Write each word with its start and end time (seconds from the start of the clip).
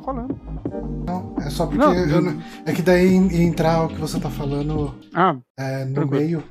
falando. 0.00 0.38
Não, 1.06 1.34
é 1.38 1.50
só 1.50 1.66
porque 1.66 1.78
Não, 1.78 1.94
eu 1.94 2.20
não- 2.20 2.42
é 2.66 2.72
que 2.72 2.82
daí 2.82 3.12
ia 3.16 3.42
entrar 3.42 3.84
o 3.84 3.88
que 3.88 3.96
você 3.96 4.18
tá 4.20 4.30
falando 4.30 4.94
Ah, 5.14 5.36
é, 5.58 5.84
no 5.84 5.94
Tranquilo. 5.94 6.22
meio. 6.24 6.44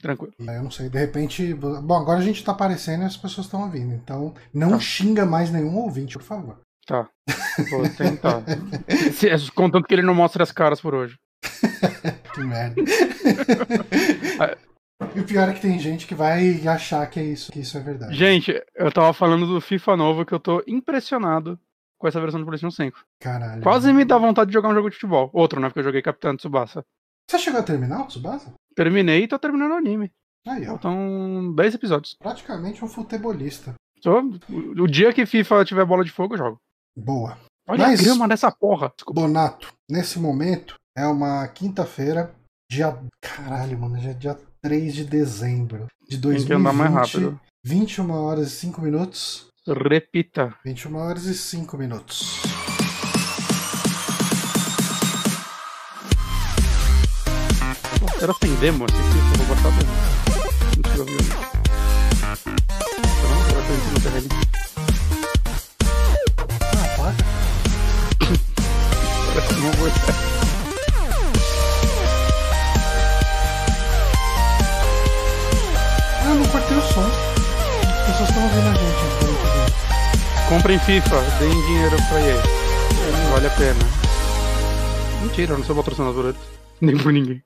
tranquilo. 0.00 0.32
Eu 0.40 0.62
não 0.62 0.70
sei, 0.70 0.88
de 0.88 0.98
repente. 0.98 1.52
Bom, 1.54 1.94
agora 1.96 2.18
a 2.18 2.22
gente 2.22 2.44
tá 2.44 2.52
aparecendo 2.52 3.02
e 3.02 3.06
as 3.06 3.16
pessoas 3.16 3.46
estão 3.46 3.62
ouvindo. 3.62 3.94
Então, 3.94 4.34
não 4.54 4.70
Tá. 4.72 4.78
xinga 4.80 5.24
mais 5.26 5.50
nenhum 5.50 5.76
ouvinte, 5.78 6.16
por 6.18 6.22
favor. 6.24 6.58
Tá. 6.86 7.08
Vou 7.70 7.88
tentar. 7.88 8.42
Se- 9.12 9.28
é, 9.28 9.36
Contanto 9.54 9.86
que 9.88 9.94
ele 9.94 10.02
não 10.02 10.14
mostre 10.14 10.42
as 10.42 10.52
caras 10.52 10.80
por 10.80 10.94
hoje. 10.94 11.16
Que 12.36 12.40
merda. 12.44 12.74
e 15.14 15.20
o 15.20 15.24
pior 15.24 15.48
é 15.48 15.52
que 15.54 15.60
tem 15.60 15.78
gente 15.78 16.06
que 16.06 16.14
vai 16.14 16.66
achar 16.68 17.06
que 17.08 17.18
é 17.20 17.24
isso, 17.24 17.50
que 17.50 17.60
isso 17.60 17.76
é 17.76 17.80
verdade. 17.80 18.14
Gente, 18.14 18.62
eu 18.74 18.92
tava 18.92 19.12
falando 19.12 19.46
do 19.46 19.60
FIFA 19.60 19.96
novo 19.96 20.24
que 20.24 20.32
eu 20.32 20.40
tô 20.40 20.62
impressionado 20.66 21.58
com 21.98 22.06
essa 22.08 22.20
versão 22.20 22.40
do 22.40 22.46
PlayStation 22.46 22.74
5. 22.74 22.98
Caralho. 23.20 23.62
Quase 23.62 23.92
me 23.92 24.04
dá 24.04 24.18
vontade 24.18 24.48
de 24.48 24.54
jogar 24.54 24.68
um 24.68 24.74
jogo 24.74 24.88
de 24.90 24.96
futebol. 24.96 25.30
Outro, 25.32 25.60
né? 25.60 25.68
Porque 25.68 25.80
eu 25.80 25.84
joguei 25.84 26.02
Capitão 26.02 26.36
Tsubasa. 26.36 26.84
Você 27.28 27.38
chegou 27.38 27.60
a 27.60 27.62
terminar 27.62 28.02
o 28.02 28.06
Tsubasa? 28.06 28.52
Terminei 28.74 29.24
e 29.24 29.28
tô 29.28 29.38
terminando 29.38 29.72
o 29.72 29.76
anime. 29.76 30.10
Aí, 30.46 30.62
ó. 30.64 30.70
Faltam 30.72 31.52
10 31.54 31.74
episódios. 31.74 32.14
Praticamente 32.18 32.84
um 32.84 32.88
futebolista. 32.88 33.74
O 34.78 34.86
dia 34.86 35.12
que 35.12 35.26
FIFA 35.26 35.64
tiver 35.64 35.84
bola 35.84 36.04
de 36.04 36.12
fogo, 36.12 36.34
eu 36.34 36.38
jogo. 36.38 36.58
Boa. 36.96 37.36
Olha 37.68 37.88
Mas- 37.88 38.00
a 38.00 38.04
grama 38.04 38.28
dessa 38.28 38.52
porra. 38.52 38.92
Desculpa. 38.96 39.20
Bonato, 39.22 39.72
nesse 39.90 40.20
momento 40.20 40.74
é 40.96 41.04
uma 41.06 41.48
quinta-feira, 41.48 42.32
dia. 42.70 42.96
Caralho, 43.20 43.76
mano, 43.78 43.98
já 43.98 44.10
é 44.10 44.14
dia 44.14 44.38
3 44.62 44.94
de 44.94 45.04
dezembro 45.04 45.86
de 46.08 46.20
Tem 46.20 46.44
que 46.44 46.52
andar 46.52 46.72
mais 46.72 46.90
2020. 46.90 46.94
rápido. 46.94 47.40
21 47.64 48.10
horas 48.12 48.46
e 48.46 48.50
5 48.56 48.80
minutos. 48.80 49.48
Repita. 49.68 50.54
21 50.64 50.96
horas 50.96 51.24
e 51.24 51.34
5 51.34 51.76
minutos. 51.76 52.40
Era 58.22 58.32
sem 58.34 58.54
demo 58.56 58.86
FIFA, 58.88 59.40
eu 59.40 59.44
vou 59.44 59.56
botar 59.56 59.70
demo. 59.70 59.92
Não 60.76 60.90
chegou 60.90 61.02
a 61.02 61.10
ver. 61.10 61.22
Então, 63.02 63.32
agora 63.42 63.58
eu 63.58 63.64
tô 63.66 63.72
em 63.72 63.80
cima 63.80 63.98
dele. 64.10 64.28
Ah, 66.60 66.86
paga. 66.96 67.24
Parece 69.34 69.54
que 69.54 69.60
não 69.60 69.72
vou 69.72 69.88
Ah, 76.22 76.34
não 76.34 76.46
cortei 76.46 76.76
o 76.76 76.82
som. 76.82 77.00
As 77.02 78.06
pessoas 78.06 78.28
estão 78.28 78.42
ouvindo 78.44 78.68
a 78.68 78.74
gente. 78.74 79.15
Comprem 80.48 80.78
FIFA, 80.78 81.16
deem 81.40 81.60
dinheiro 81.66 81.96
pra. 82.08 82.20
É, 82.20 83.32
Vale 83.32 83.46
a 83.46 83.50
pena. 83.50 83.78
Mentira, 85.22 85.52
eu 85.52 85.58
não 85.58 85.64
sou 85.64 85.74
patrocinado 85.76 86.14
por 86.14 86.24
eles. 86.26 86.36
Nem 86.80 86.96
por 86.96 87.12
ninguém. 87.12 87.42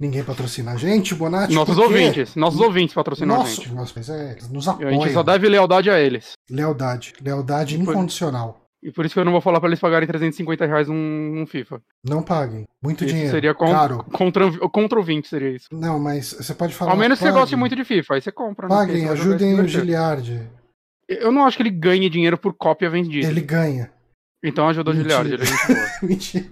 Ninguém 0.00 0.24
patrocina 0.24 0.72
a 0.72 0.76
gente, 0.76 1.14
Bonatti. 1.14 1.52
Nossos 1.54 1.74
por 1.76 1.84
ouvintes. 1.84 2.34
Nossos 2.34 2.60
ouvintes 2.60 2.94
patrocinam 2.94 3.36
a 3.36 3.38
Nossa, 3.38 3.54
gente. 3.56 3.72
nossa, 3.72 3.92
mas 3.96 4.08
é, 4.08 4.32
eles 4.32 4.48
nos 4.50 4.66
A 4.66 4.72
apoiam. 4.72 4.90
gente 5.02 5.12
só 5.12 5.22
deve 5.22 5.48
lealdade 5.48 5.90
a 5.90 6.00
eles. 6.00 6.32
Lealdade. 6.50 7.12
Lealdade 7.22 7.78
Por- 7.78 7.92
incondicional. 7.92 8.60
E 8.82 8.90
por 8.92 9.04
isso 9.06 9.14
que 9.14 9.20
eu 9.20 9.24
não 9.24 9.32
vou 9.32 9.40
falar 9.40 9.60
pra 9.60 9.68
eles 9.68 9.80
pagarem 9.80 10.06
350 10.06 10.66
reais 10.66 10.88
um, 10.90 10.94
um 11.42 11.46
FIFA. 11.46 11.80
Não 12.06 12.22
paguem. 12.22 12.64
Muito 12.82 13.02
Isso 13.04 13.14
dinheiro. 13.14 13.30
seria 13.34 13.54
con 13.54 13.70
Caro. 13.70 14.04
contra, 14.12 14.50
contra 14.68 15.00
o 15.00 15.02
20, 15.02 15.26
seria 15.28 15.50
isso. 15.56 15.68
Não, 15.72 15.98
mas 15.98 16.32
você 16.34 16.52
pode 16.54 16.74
falar. 16.74 16.90
Ao 16.90 16.96
menos 16.96 17.18
que 17.18 17.24
você 17.24 17.32
goste 17.32 17.56
muito 17.56 17.74
de 17.76 17.84
FIFA, 17.84 18.14
aí 18.14 18.20
você 18.20 18.30
compra. 18.32 18.68
né? 18.68 18.74
Paguem, 18.74 19.08
ajudem 19.08 19.52
e 19.52 19.56
se 19.56 19.60
o. 19.62 19.68
Giliard. 19.68 20.50
Eu 21.08 21.30
não 21.32 21.44
acho 21.44 21.56
que 21.56 21.62
ele 21.62 21.70
ganhe 21.70 22.08
dinheiro 22.08 22.38
por 22.38 22.54
cópia 22.54 22.88
vendida. 22.90 23.26
Ele 23.28 23.40
ganha. 23.40 23.90
Então 24.42 24.68
ajuda 24.68 24.90
o. 24.90 24.94
Giliard, 24.94 25.32
ele 25.32 25.42
é 25.42 25.46
gente 25.46 25.66
boa. 25.72 25.86
Mentira. 26.02 26.46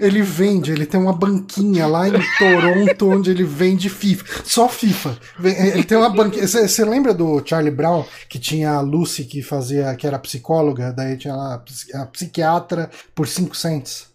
ele 0.00 0.22
vende, 0.22 0.72
ele 0.72 0.86
tem 0.86 0.98
uma 1.00 1.12
banquinha 1.12 1.86
lá 1.86 2.08
em 2.08 2.12
Toronto 2.38 3.08
onde 3.10 3.30
ele 3.30 3.44
vende 3.44 3.88
FIFA. 3.88 4.42
Só 4.44 4.68
FIFA. 4.68 5.18
Vem- 5.38 5.54
Ele 5.68 5.84
tem 5.84 5.96
uma 5.98 6.10
banquinha. 6.10 6.46
Você 6.46 6.84
lembra 6.84 7.12
do 7.14 7.42
Charlie 7.44 7.70
Brown, 7.70 8.04
que 8.28 8.38
tinha 8.38 8.72
a 8.72 8.80
Lucy 8.80 9.24
que 9.24 9.42
fazia, 9.42 9.94
que 9.94 10.06
era 10.06 10.18
psicóloga, 10.18 10.92
daí 10.92 11.16
tinha 11.16 11.34
lá 11.34 11.54
a 11.94 12.02
a 12.02 12.06
psiquiatra 12.06 12.90
por 13.14 13.26
5 13.28 13.54
cents? 13.56 14.10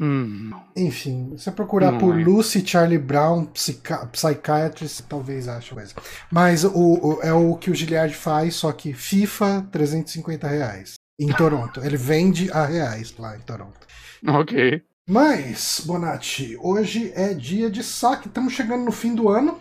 Hum, 0.00 0.52
Enfim, 0.76 1.30
você 1.36 1.50
procurar 1.50 1.90
Não 1.92 1.98
por 1.98 2.18
é. 2.18 2.22
Lucy 2.24 2.64
Charlie 2.66 2.98
Brown, 2.98 3.46
psica- 3.46 4.06
psychiatrist, 4.06 5.02
talvez 5.08 5.48
ache 5.48 5.74
coisa. 5.74 5.92
Mas 6.30 6.62
o, 6.64 6.70
o- 6.72 7.18
é 7.22 7.32
o 7.32 7.56
que 7.56 7.70
o 7.70 7.74
Giliard 7.74 8.14
faz, 8.14 8.54
só 8.54 8.70
que 8.72 8.92
FIFA, 8.92 9.66
350 9.72 10.46
reais. 10.46 10.94
Em 11.20 11.28
Toronto. 11.32 11.80
Ele 11.84 11.96
vende 11.96 12.48
a 12.52 12.64
reais 12.64 13.12
lá 13.18 13.36
em 13.36 13.40
Toronto. 13.40 13.78
ok. 14.26 14.82
Mas, 15.10 15.82
Bonatti, 15.86 16.56
hoje 16.60 17.10
é 17.16 17.32
dia 17.34 17.68
de 17.70 17.82
saque. 17.82 18.28
Estamos 18.28 18.52
chegando 18.52 18.84
no 18.84 18.92
fim 18.92 19.14
do 19.14 19.28
ano. 19.28 19.58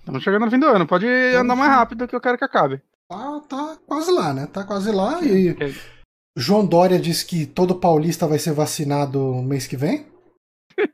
Estamos 0.00 0.22
chegando 0.24 0.46
no 0.46 0.50
fim 0.50 0.58
do 0.58 0.66
ano. 0.66 0.86
Pode 0.86 1.06
andar 1.06 1.54
mais 1.54 1.70
rápido 1.70 2.08
que 2.08 2.16
eu 2.16 2.20
quero 2.20 2.38
que 2.38 2.44
acabe. 2.44 2.80
Tá, 3.08 3.40
tá 3.48 3.76
quase 3.86 4.10
lá, 4.10 4.32
né? 4.32 4.46
Tá 4.46 4.64
quase 4.64 4.90
lá. 4.90 5.22
E 5.22 5.50
Ok. 5.50 5.76
João 6.38 6.64
Dória 6.64 6.98
disse 6.98 7.26
que 7.26 7.44
todo 7.46 7.74
paulista 7.74 8.26
vai 8.26 8.38
ser 8.38 8.52
vacinado 8.52 9.34
mês 9.42 9.66
que 9.66 9.76
vem. 9.76 10.06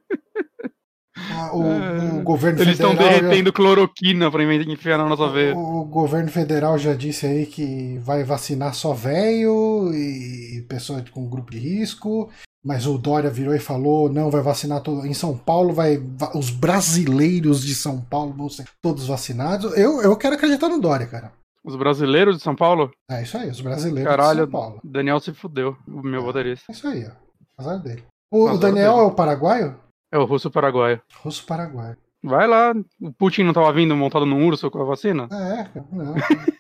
Ah, 1.37 1.53
o, 1.55 2.19
o 2.19 2.22
governo 2.22 2.60
Eles 2.60 2.75
estão 2.75 2.91
federal 2.91 3.12
já- 3.12 3.21
derretendo 3.21 3.53
cloroquina 3.53 4.31
pra 4.31 4.43
enfiar 4.72 4.99
na 4.99 5.09
nossa 5.09 5.28
veia. 5.28 5.56
O 5.56 5.84
governo 5.84 6.28
federal 6.28 6.77
já 6.77 6.93
disse 6.93 7.25
aí 7.27 7.47
que 7.47 7.99
vai 8.03 8.25
vacinar 8.25 8.75
só 8.75 8.93
velho 8.93 9.93
e 9.94 10.65
pessoa 10.69 11.04
com 11.12 11.28
grupo 11.28 11.53
de 11.53 11.59
risco. 11.59 12.28
Mas 12.65 12.87
o 12.87 12.99
Dória 12.99 13.31
virou 13.31 13.54
e 13.54 13.60
falou: 13.60 14.12
não, 14.12 14.28
vai 14.31 14.43
vacinar 14.43 14.81
todo. 14.81 15.06
Em 15.06 15.15
São 15.15 15.37
Paulo, 15.37 15.72
vai 15.72 15.99
va- 15.99 16.33
os 16.37 16.50
brasileiros 16.50 17.65
de 17.65 17.75
São 17.75 18.00
Paulo 18.00 18.33
vão 18.33 18.49
ser 18.49 18.65
todos 18.83 19.06
vacinados. 19.06 19.77
Eu, 19.78 20.03
eu 20.03 20.16
quero 20.16 20.34
acreditar 20.34 20.69
no 20.69 20.81
Dória, 20.81 21.06
cara. 21.06 21.33
Os 21.65 21.77
brasileiros 21.77 22.37
de 22.37 22.43
São 22.43 22.55
Paulo? 22.55 22.91
É 23.11 23.23
isso 23.23 23.37
aí, 23.39 23.49
os 23.49 23.61
brasileiros 23.61 24.05
Caralho, 24.11 24.47
de 24.47 24.53
São 24.53 24.61
Paulo. 24.61 24.81
Daniel 24.85 25.19
se 25.21 25.33
fudeu, 25.33 25.77
o 25.89 26.03
meu 26.03 26.25
baterista. 26.25 26.65
É 26.69 26.73
isso 26.73 26.87
aí, 26.87 27.07
ó. 27.07 27.13
Azar 27.61 27.79
dele. 27.83 28.05
O, 28.31 28.45
o 28.45 28.49
Azar 28.49 28.61
Daniel 28.61 28.93
dele. 28.95 29.05
é 29.05 29.07
o 29.07 29.11
paraguaio? 29.13 29.77
É 30.13 30.19
o 30.19 30.25
russo 30.25 30.51
paraguaio. 30.51 31.01
Russo 31.23 31.45
paraguaio. 31.47 31.97
Vai 32.23 32.47
lá, 32.47 32.75
o 33.01 33.13
Putin 33.13 33.45
não 33.45 33.53
tava 33.53 33.73
vindo 33.73 33.97
montado 33.97 34.25
num 34.27 34.47
urso 34.47 34.71
com 34.71 34.81
a 34.81 34.85
vacina? 34.85 35.29
É, 35.33 35.69
não. 35.91 36.15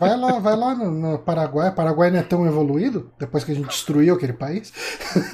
Vai 0.00 0.16
lá, 0.18 0.40
vai 0.40 0.56
lá 0.56 0.74
no, 0.74 0.90
no 0.90 1.18
Paraguai. 1.20 1.72
Paraguai 1.72 2.10
não 2.10 2.18
é 2.18 2.22
tão 2.24 2.44
evoluído 2.44 3.12
depois 3.18 3.44
que 3.44 3.52
a 3.52 3.54
gente 3.54 3.68
destruiu 3.68 4.14
aquele 4.16 4.32
país. 4.32 4.72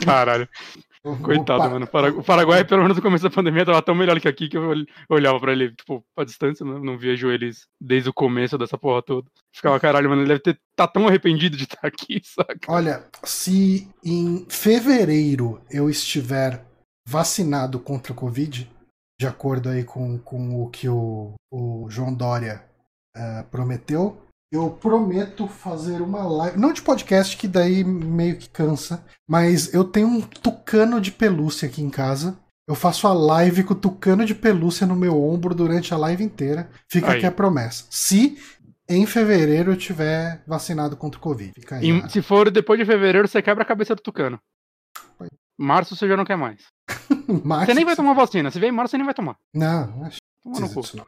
Caralho, 0.05 0.45
O- 0.45 0.81
coitado, 1.23 1.61
o 1.61 1.65
Pa- 1.65 1.69
mano. 1.71 1.85
O 1.85 1.89
Paragu- 1.89 2.19
o 2.21 2.25
Paraguai, 2.25 2.65
pelo 2.65 2.83
menos 2.83 2.97
no 2.97 3.03
começo 3.03 3.25
da 3.25 3.31
pandemia, 3.31 3.65
tava 3.65 3.81
tão 3.83 3.95
melhor 3.95 4.21
que 4.21 4.29
aqui 4.29 4.49
que 4.49 4.57
eu 4.57 4.69
ol- 4.69 4.87
olhava 5.09 5.39
pra 5.41 5.53
ele, 5.53 5.75
tipo, 5.75 6.05
a 6.17 6.25
distância, 6.25 6.65
não, 6.65 6.79
não 6.79 6.99
vejo 6.99 7.31
eles 7.31 7.67
desde 7.81 8.09
o 8.11 8.13
começo 8.13 8.57
dessa 8.59 8.77
porra 8.79 9.03
toda. 9.03 9.27
Ficava, 9.55 9.79
caralho, 9.81 10.09
mano, 10.09 10.23
ele 10.23 10.29
deve 10.29 10.41
ter 10.41 10.59
tá 10.77 10.87
tão 10.87 11.07
arrependido 11.09 11.57
de 11.57 11.65
estar 11.65 11.87
aqui, 11.87 12.21
saca? 12.25 12.61
Olha, 12.69 13.05
se 13.25 13.89
em 14.05 14.47
fevereiro 14.49 15.61
eu 15.71 15.89
estiver 15.91 16.65
vacinado 17.09 17.79
contra 17.81 18.13
o 18.13 18.17
Covid, 18.17 18.71
de 19.21 19.27
acordo 19.27 19.69
aí 19.69 19.85
com, 19.85 20.19
com 20.19 20.63
o 20.63 20.71
que 20.71 20.89
o, 20.89 21.35
o 21.53 21.87
João 21.91 22.15
Dória 22.15 22.65
eh, 23.17 23.43
prometeu, 23.51 24.17
eu 24.53 24.69
prometo 24.71 25.47
fazer 25.47 26.03
uma 26.03 26.25
live, 26.25 26.59
não 26.59 26.73
de 26.73 26.83
podcast, 26.83 27.37
que 27.37 27.47
daí 27.47 27.85
meio 27.85 28.37
que 28.37 28.49
cansa, 28.49 29.05
mas 29.29 29.73
eu 29.73 29.85
tenho 29.85 30.09
um 30.09 30.21
tucano 30.21 31.01
de 31.01 31.13
pelúcia 31.13 31.69
aqui 31.69 31.83
em 31.83 31.91
casa. 31.91 32.37
Eu 32.69 32.75
faço 32.75 33.07
a 33.07 33.13
live 33.13 33.65
com 33.65 33.75
o 33.75 33.77
tucano 33.77 34.25
de 34.25 34.35
pelúcia 34.35 34.87
no 34.87 34.95
meu 34.97 35.21
ombro 35.23 35.55
durante 35.55 35.93
a 35.95 35.97
live 35.97 36.23
inteira. 36.23 36.71
Fica 36.89 37.11
Aí. 37.13 37.19
aqui 37.19 37.27
a 37.27 37.33
promessa. 37.33 37.85
Se 37.91 38.39
em 38.89 39.07
fevereiro 39.07 39.73
eu 39.73 39.77
tiver 39.77 40.43
vacinado 40.47 40.97
contra 40.97 41.19
o 41.19 41.23
Covid. 41.23 41.53
E 41.81 42.11
se 42.11 42.23
for 42.23 42.51
depois 42.51 42.79
de 42.79 42.85
fevereiro, 42.85 43.27
você 43.27 43.41
quebra 43.41 43.63
a 43.63 43.67
cabeça 43.67 43.95
do 43.95 44.03
tucano. 44.03 44.39
Março 45.59 45.95
você 45.95 46.09
já 46.09 46.17
não 46.17 46.25
quer 46.25 46.37
mais. 46.37 46.63
Março, 47.45 47.67
Você 47.67 47.75
nem 47.75 47.85
vai 47.85 47.95
tomar 47.95 48.15
vacina. 48.15 48.51
Se 48.51 48.59
vier 48.59 48.73
em 48.73 48.75
março, 48.75 48.93
você 48.93 48.97
nem 48.97 49.05
vai 49.05 49.15
tomar. 49.15 49.37
Não, 49.55 50.05
acho 50.05 50.19
Toma 50.43 50.61
no 50.61 50.69
cu. 50.73 50.83
Você 50.83 50.97
vai 50.97 51.05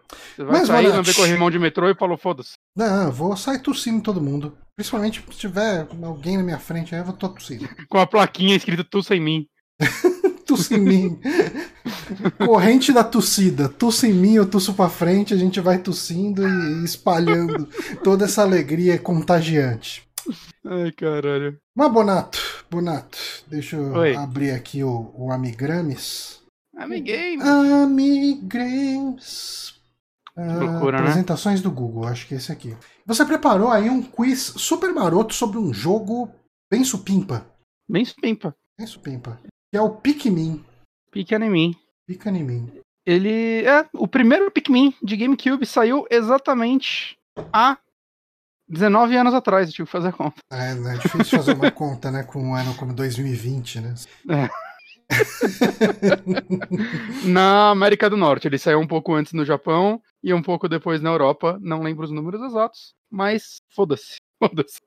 Mas, 0.58 0.67
sair, 0.67 0.82
Bonatti. 0.84 0.96
lamber 0.96 1.17
corrimão 1.17 1.50
de 1.50 1.58
metrô 1.58 1.88
e 1.88 1.94
falou, 1.94 2.19
foda-se. 2.19 2.52
Não, 2.76 3.05
eu 3.05 3.12
vou 3.12 3.37
sair 3.37 3.61
tossindo 3.61 3.99
em 3.99 4.00
todo 4.00 4.20
mundo. 4.20 4.56
Principalmente 4.76 5.25
se 5.31 5.38
tiver 5.38 5.87
alguém 6.02 6.37
na 6.37 6.43
minha 6.43 6.58
frente, 6.58 6.94
aí 6.94 7.00
eu 7.00 7.05
vou 7.05 7.14
tô 7.14 7.29
tossindo. 7.29 7.69
Com 7.88 7.99
a 7.99 8.06
plaquinha 8.06 8.56
escrita 8.56 8.84
tussa 8.84 9.14
em 9.17 9.20
mim. 9.20 9.46
Tussa 10.44 10.75
em 10.75 10.81
mim. 10.81 11.20
Corrente 12.44 12.93
da 12.93 13.05
tossida. 13.05 13.69
Tussa 13.69 14.06
em 14.08 14.12
mim, 14.12 14.34
eu 14.34 14.44
tuço 14.44 14.75
pra 14.75 14.88
frente, 14.88 15.32
a 15.32 15.37
gente 15.37 15.61
vai 15.61 15.78
tossindo 15.78 16.46
e 16.46 16.85
espalhando 16.85 17.67
toda 18.02 18.25
essa 18.25 18.43
alegria 18.43 18.99
contagiante. 18.99 20.06
Ai, 20.67 20.93
caralho. 20.93 21.56
Mas, 21.75 21.93
Bonato, 21.93 22.38
Bonato, 22.70 23.19
deixa 23.46 23.76
eu 23.76 23.93
Oi. 23.93 24.14
abrir 24.17 24.50
aqui 24.50 24.82
o, 24.85 25.12
o 25.17 25.32
Amigrames. 25.32 26.42
Amiguei. 26.77 27.37
Amigrames. 27.83 28.61
Ah, 30.37 30.57
loucura, 30.57 30.99
né? 30.99 31.03
apresentações 31.03 31.61
do 31.61 31.71
Google, 31.71 32.07
acho 32.07 32.27
que 32.27 32.35
é 32.35 32.39
esse 32.39 32.51
aqui. 32.51 32.75
você 33.05 33.25
preparou 33.25 33.71
aí 33.71 33.91
um 33.91 34.03
quiz 34.03 34.41
super 34.41 34.93
maroto 34.93 35.35
sobre 35.35 35.59
um 35.59 35.73
jogo 35.73 36.31
bem 36.71 36.83
supimpa. 36.85 37.47
Bem 37.89 38.05
supimpa. 38.05 38.57
Bem 38.79 38.87
supimpa. 38.87 39.39
Que 39.71 39.77
é 39.77 39.83
o 39.83 39.91
Pikmin. 39.91 40.65
Pikmin. 41.11 41.51
mim. 41.51 41.77
Pikmin. 42.07 42.73
Ele 43.05 43.65
é 43.67 43.87
o 43.93 44.09
primeiro 44.09 44.51
Pikmin 44.51 44.95
de 45.03 45.17
GameCube 45.17 45.67
saiu 45.67 46.07
exatamente 46.11 47.19
há 47.53 47.77
19 48.69 49.17
anos 49.17 49.35
atrás, 49.35 49.69
eu 49.69 49.75
tive 49.75 49.87
que 49.87 49.93
fazer 49.93 50.09
a 50.09 50.13
conta. 50.13 50.37
É, 50.51 50.75
né? 50.75 50.95
é 50.95 50.99
difícil 50.99 51.39
fazer 51.39 51.55
uma 51.55 51.71
conta, 51.73 52.11
né, 52.11 52.23
com 52.23 52.43
um 52.43 52.55
ano 52.55 52.75
como 52.77 52.95
2020, 52.95 53.81
né? 53.81 53.95
É. 54.31 54.49
na 57.25 57.70
América 57.70 58.09
do 58.09 58.17
Norte, 58.17 58.49
ele 58.49 58.59
saiu 58.59 58.79
um 58.79 58.87
pouco 58.87 59.14
antes 59.14 59.32
no 59.32 59.44
Japão 59.44 60.00
e 60.23 60.32
um 60.32 60.43
pouco 60.43 60.69
depois 60.69 61.00
na 61.00 61.11
Europa, 61.11 61.59
não 61.61 61.82
lembro 61.82 62.05
os 62.05 62.11
números 62.11 62.43
exatos, 62.43 62.94
mas 63.11 63.61
foda-se. 63.75 64.17
Foda-se. 64.43 64.81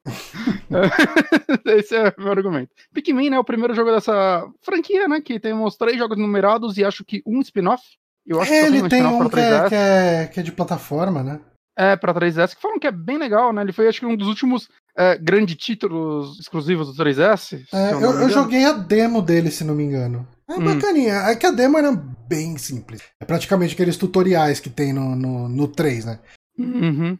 Esse 1.66 1.96
é 1.96 2.14
o 2.18 2.22
meu 2.22 2.32
argumento. 2.32 2.74
Pikmin 2.94 3.34
é 3.34 3.40
o 3.40 3.44
primeiro 3.44 3.74
jogo 3.74 3.90
dessa 3.90 4.46
franquia, 4.62 5.08
né? 5.08 5.22
Que 5.22 5.40
temos 5.40 5.78
três 5.78 5.98
jogos 5.98 6.18
numerados 6.18 6.78
e 6.78 6.84
acho 6.84 7.06
que 7.06 7.24
um 7.26 7.40
spin-off. 7.40 7.82
Eu 8.28 8.42
acho 8.42 8.52
é, 8.52 8.66
ele 8.66 8.90
tem 8.90 9.06
um 9.06 9.30
que 9.30 9.40
é, 9.40 9.70
que 9.70 9.76
é, 9.76 10.28
que, 10.28 10.40
é, 10.42 10.44
de 10.44 10.52
plataforma, 10.52 11.24
né? 11.24 11.40
É, 11.78 11.96
pra 11.96 12.14
3DS, 12.14 12.56
que 12.56 12.62
falam 12.62 12.80
que 12.80 12.88
é 12.88 12.92
bem 12.92 13.18
legal, 13.18 13.54
né? 13.54 13.62
Ele 13.62 13.72
foi, 13.72 13.88
acho 13.88 14.00
que, 14.00 14.06
um 14.06 14.18
dos 14.18 14.28
últimos 14.28 14.68
é, 14.98 15.18
grandes 15.18 15.56
títulos 15.58 16.40
exclusivos 16.40 16.88
do 16.88 17.04
3DS. 17.04 17.66
É, 17.74 17.94
eu, 17.94 18.02
eu, 18.02 18.12
eu 18.22 18.30
joguei 18.30 18.64
a 18.64 18.72
demo 18.72 19.22
dele, 19.22 19.52
se 19.52 19.64
não 19.64 19.76
me 19.76 19.84
engano. 19.84 20.28
É 20.48 20.54
hum. 20.54 20.64
bacaninha. 20.64 21.14
É 21.14 21.36
que 21.36 21.46
a 21.46 21.52
demo 21.52 21.78
era 21.78 21.92
bem 21.92 22.58
simples. 22.58 23.02
É 23.20 23.26
praticamente 23.26 23.74
aqueles 23.74 23.98
tutoriais 23.98 24.60
que 24.60 24.70
tem 24.70 24.94
no, 24.94 25.16
no, 25.16 25.50
no 25.50 25.68
3, 25.68 26.06
né? 26.06 26.20
Uhum. 26.58 27.18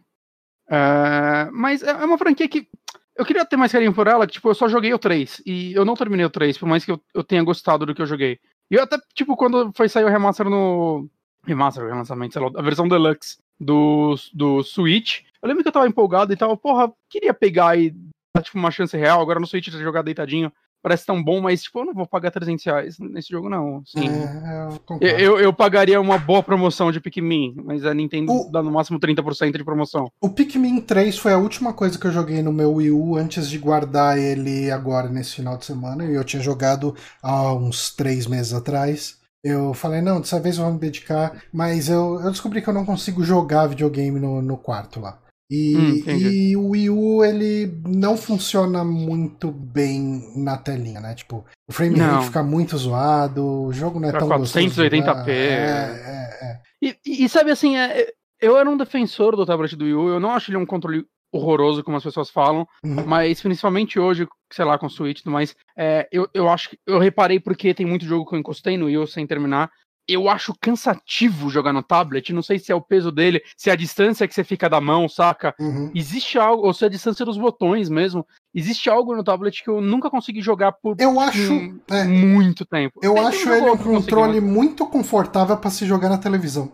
É, 0.70 1.48
mas 1.52 1.82
é, 1.82 1.90
é 1.90 2.04
uma 2.04 2.18
franquia 2.18 2.48
que 2.48 2.68
eu 3.16 3.24
queria 3.24 3.44
ter 3.44 3.56
mais 3.56 3.72
carinho 3.72 3.94
por 3.94 4.06
ela, 4.06 4.26
que, 4.26 4.34
tipo, 4.34 4.48
eu 4.48 4.54
só 4.54 4.68
joguei 4.68 4.92
o 4.92 4.98
3. 4.98 5.42
E 5.44 5.72
eu 5.72 5.84
não 5.84 5.94
terminei 5.94 6.24
o 6.24 6.30
3, 6.30 6.58
por 6.58 6.68
mais 6.68 6.84
que 6.84 6.92
eu, 6.92 7.00
eu 7.14 7.24
tenha 7.24 7.42
gostado 7.42 7.86
do 7.86 7.94
que 7.94 8.02
eu 8.02 8.06
joguei. 8.06 8.38
E 8.70 8.74
eu 8.74 8.82
até, 8.82 8.98
tipo, 9.14 9.36
quando 9.36 9.72
foi 9.74 9.88
sair 9.88 10.04
o 10.04 10.08
remaster 10.08 10.48
no. 10.48 11.08
Remaster, 11.44 11.84
o 11.84 11.88
relançamento, 11.88 12.32
sei 12.32 12.42
lá, 12.42 12.50
a 12.56 12.62
versão 12.62 12.88
deluxe 12.88 13.38
do, 13.58 14.16
do 14.34 14.62
Switch. 14.62 15.20
Eu 15.42 15.48
lembro 15.48 15.62
que 15.62 15.68
eu 15.68 15.72
tava 15.72 15.88
empolgado 15.88 16.32
e 16.32 16.36
tava, 16.36 16.56
porra, 16.56 16.92
queria 17.10 17.34
pegar 17.34 17.78
e 17.78 17.94
dar 18.34 18.42
tipo, 18.42 18.58
uma 18.58 18.70
chance 18.70 18.96
real. 18.96 19.20
Agora 19.20 19.40
no 19.40 19.46
Switch 19.46 19.68
jogar 19.68 20.02
deitadinho 20.02 20.52
parece 20.86 21.04
tão 21.04 21.20
bom, 21.20 21.40
mas 21.40 21.64
tipo, 21.64 21.80
eu 21.80 21.84
não 21.84 21.92
vou 21.92 22.06
pagar 22.06 22.30
300 22.30 22.64
reais 22.64 22.96
nesse 23.00 23.30
jogo, 23.30 23.48
não. 23.48 23.82
Sim. 23.84 24.08
É, 24.08 24.68
eu, 25.00 25.18
eu, 25.18 25.38
eu, 25.40 25.52
pagaria 25.52 26.00
uma 26.00 26.16
boa 26.16 26.44
promoção 26.44 26.92
de 26.92 27.00
Pikmin, 27.00 27.56
mas 27.64 27.84
a 27.84 27.92
Nintendo 27.92 28.32
o, 28.32 28.50
dá 28.52 28.62
no 28.62 28.70
máximo 28.70 29.00
30% 29.00 29.56
de 29.56 29.64
promoção. 29.64 30.08
O 30.20 30.30
Pikmin 30.30 30.80
3 30.80 31.18
foi 31.18 31.32
a 31.32 31.38
última 31.38 31.72
coisa 31.72 31.98
que 31.98 32.06
eu 32.06 32.12
joguei 32.12 32.40
no 32.40 32.52
meu 32.52 32.74
Wii 32.74 32.92
U 32.92 33.16
antes 33.16 33.50
de 33.50 33.58
guardar 33.58 34.16
ele 34.16 34.70
agora 34.70 35.08
nesse 35.08 35.34
final 35.34 35.56
de 35.56 35.64
semana. 35.64 36.04
E 36.04 36.14
eu 36.14 36.22
tinha 36.22 36.40
jogado 36.40 36.94
há 37.20 37.52
uns 37.52 37.92
três 37.92 38.28
meses 38.28 38.52
atrás. 38.52 39.18
Eu 39.42 39.74
falei, 39.74 40.00
não, 40.00 40.20
dessa 40.20 40.38
vez 40.38 40.56
eu 40.56 40.64
vou 40.64 40.72
me 40.72 40.78
dedicar, 40.78 41.42
mas 41.52 41.88
eu, 41.88 42.20
eu 42.20 42.30
descobri 42.30 42.62
que 42.62 42.68
eu 42.68 42.74
não 42.74 42.84
consigo 42.84 43.24
jogar 43.24 43.66
videogame 43.66 44.20
no, 44.20 44.40
no 44.40 44.56
quarto 44.56 45.00
lá. 45.00 45.18
E, 45.48 45.76
hum, 45.76 46.02
e, 46.10 46.56
o 46.56 46.70
Wii 46.70 46.90
U, 46.90 47.24
ele 47.24 47.80
não 47.86 48.16
funciona 48.16 48.82
muito 48.84 49.50
bem 49.50 50.32
na 50.36 50.58
telinha, 50.58 51.00
né? 51.00 51.14
Tipo, 51.14 51.44
o 51.68 51.72
frame 51.72 51.98
rate 52.00 52.26
fica 52.26 52.42
muito 52.42 52.76
zoado, 52.76 53.44
o 53.44 53.72
jogo 53.72 54.00
não 54.00 54.08
é 54.08 54.10
pra 54.10 54.20
tão 54.20 54.28
480p. 54.28 55.28
É, 55.28 55.32
é, 55.32 56.38
é. 56.42 56.60
E, 56.82 57.24
e, 57.24 57.28
sabe 57.28 57.52
assim, 57.52 57.76
é, 57.76 58.12
eu 58.40 58.56
era 58.56 58.68
um 58.68 58.76
defensor 58.76 59.36
do 59.36 59.46
tablet 59.46 59.76
do 59.76 59.84
Wii 59.84 59.94
U, 59.94 60.08
eu 60.08 60.20
não 60.20 60.32
acho 60.32 60.50
ele 60.50 60.58
um 60.58 60.66
controle 60.66 61.06
horroroso, 61.32 61.84
como 61.84 61.96
as 61.96 62.02
pessoas 62.02 62.30
falam, 62.30 62.66
uhum. 62.84 63.04
mas 63.06 63.40
principalmente 63.40 63.98
hoje, 63.98 64.26
sei 64.52 64.64
lá, 64.64 64.78
com 64.78 64.86
o 64.86 64.90
Switch 64.90 65.20
e 65.20 65.22
tudo 65.22 65.32
mais, 65.32 65.54
é, 65.76 66.08
eu, 66.10 66.28
eu 66.32 66.48
acho 66.48 66.70
que 66.70 66.78
eu 66.86 66.98
reparei 66.98 67.38
porque 67.38 67.74
tem 67.74 67.86
muito 67.86 68.04
jogo 68.04 68.28
que 68.28 68.34
eu 68.34 68.38
encostei 68.38 68.76
no 68.76 68.86
Wii 68.86 68.98
U 68.98 69.06
sem 69.06 69.26
terminar. 69.26 69.70
Eu 70.08 70.28
acho 70.28 70.54
cansativo 70.60 71.50
jogar 71.50 71.72
no 71.72 71.82
tablet. 71.82 72.32
Não 72.32 72.42
sei 72.42 72.58
se 72.58 72.70
é 72.70 72.74
o 72.74 72.80
peso 72.80 73.10
dele, 73.10 73.42
se 73.56 73.70
é 73.70 73.72
a 73.72 73.76
distância 73.76 74.26
que 74.26 74.34
você 74.34 74.44
fica 74.44 74.68
da 74.68 74.80
mão, 74.80 75.08
saca? 75.08 75.54
Uhum. 75.58 75.90
Existe 75.94 76.38
algo, 76.38 76.66
ou 76.66 76.72
se 76.72 76.84
é 76.84 76.86
a 76.86 76.90
distância 76.90 77.24
dos 77.24 77.36
botões 77.36 77.88
mesmo. 77.88 78.26
Existe 78.54 78.88
algo 78.88 79.14
no 79.14 79.24
tablet 79.24 79.62
que 79.62 79.68
eu 79.68 79.80
nunca 79.80 80.08
consegui 80.08 80.40
jogar 80.40 80.72
por 80.72 80.96
eu 80.98 81.20
acho, 81.20 81.52
um, 81.52 81.80
é, 81.90 82.04
muito 82.04 82.64
tempo. 82.64 82.98
Eu 83.02 83.14
tem 83.14 83.26
acho 83.26 83.50
ele 83.50 83.70
um 83.70 83.76
controle 83.76 84.40
muito 84.40 84.86
confortável 84.86 85.56
para 85.56 85.70
se 85.70 85.84
jogar 85.84 86.08
na 86.08 86.18
televisão. 86.18 86.72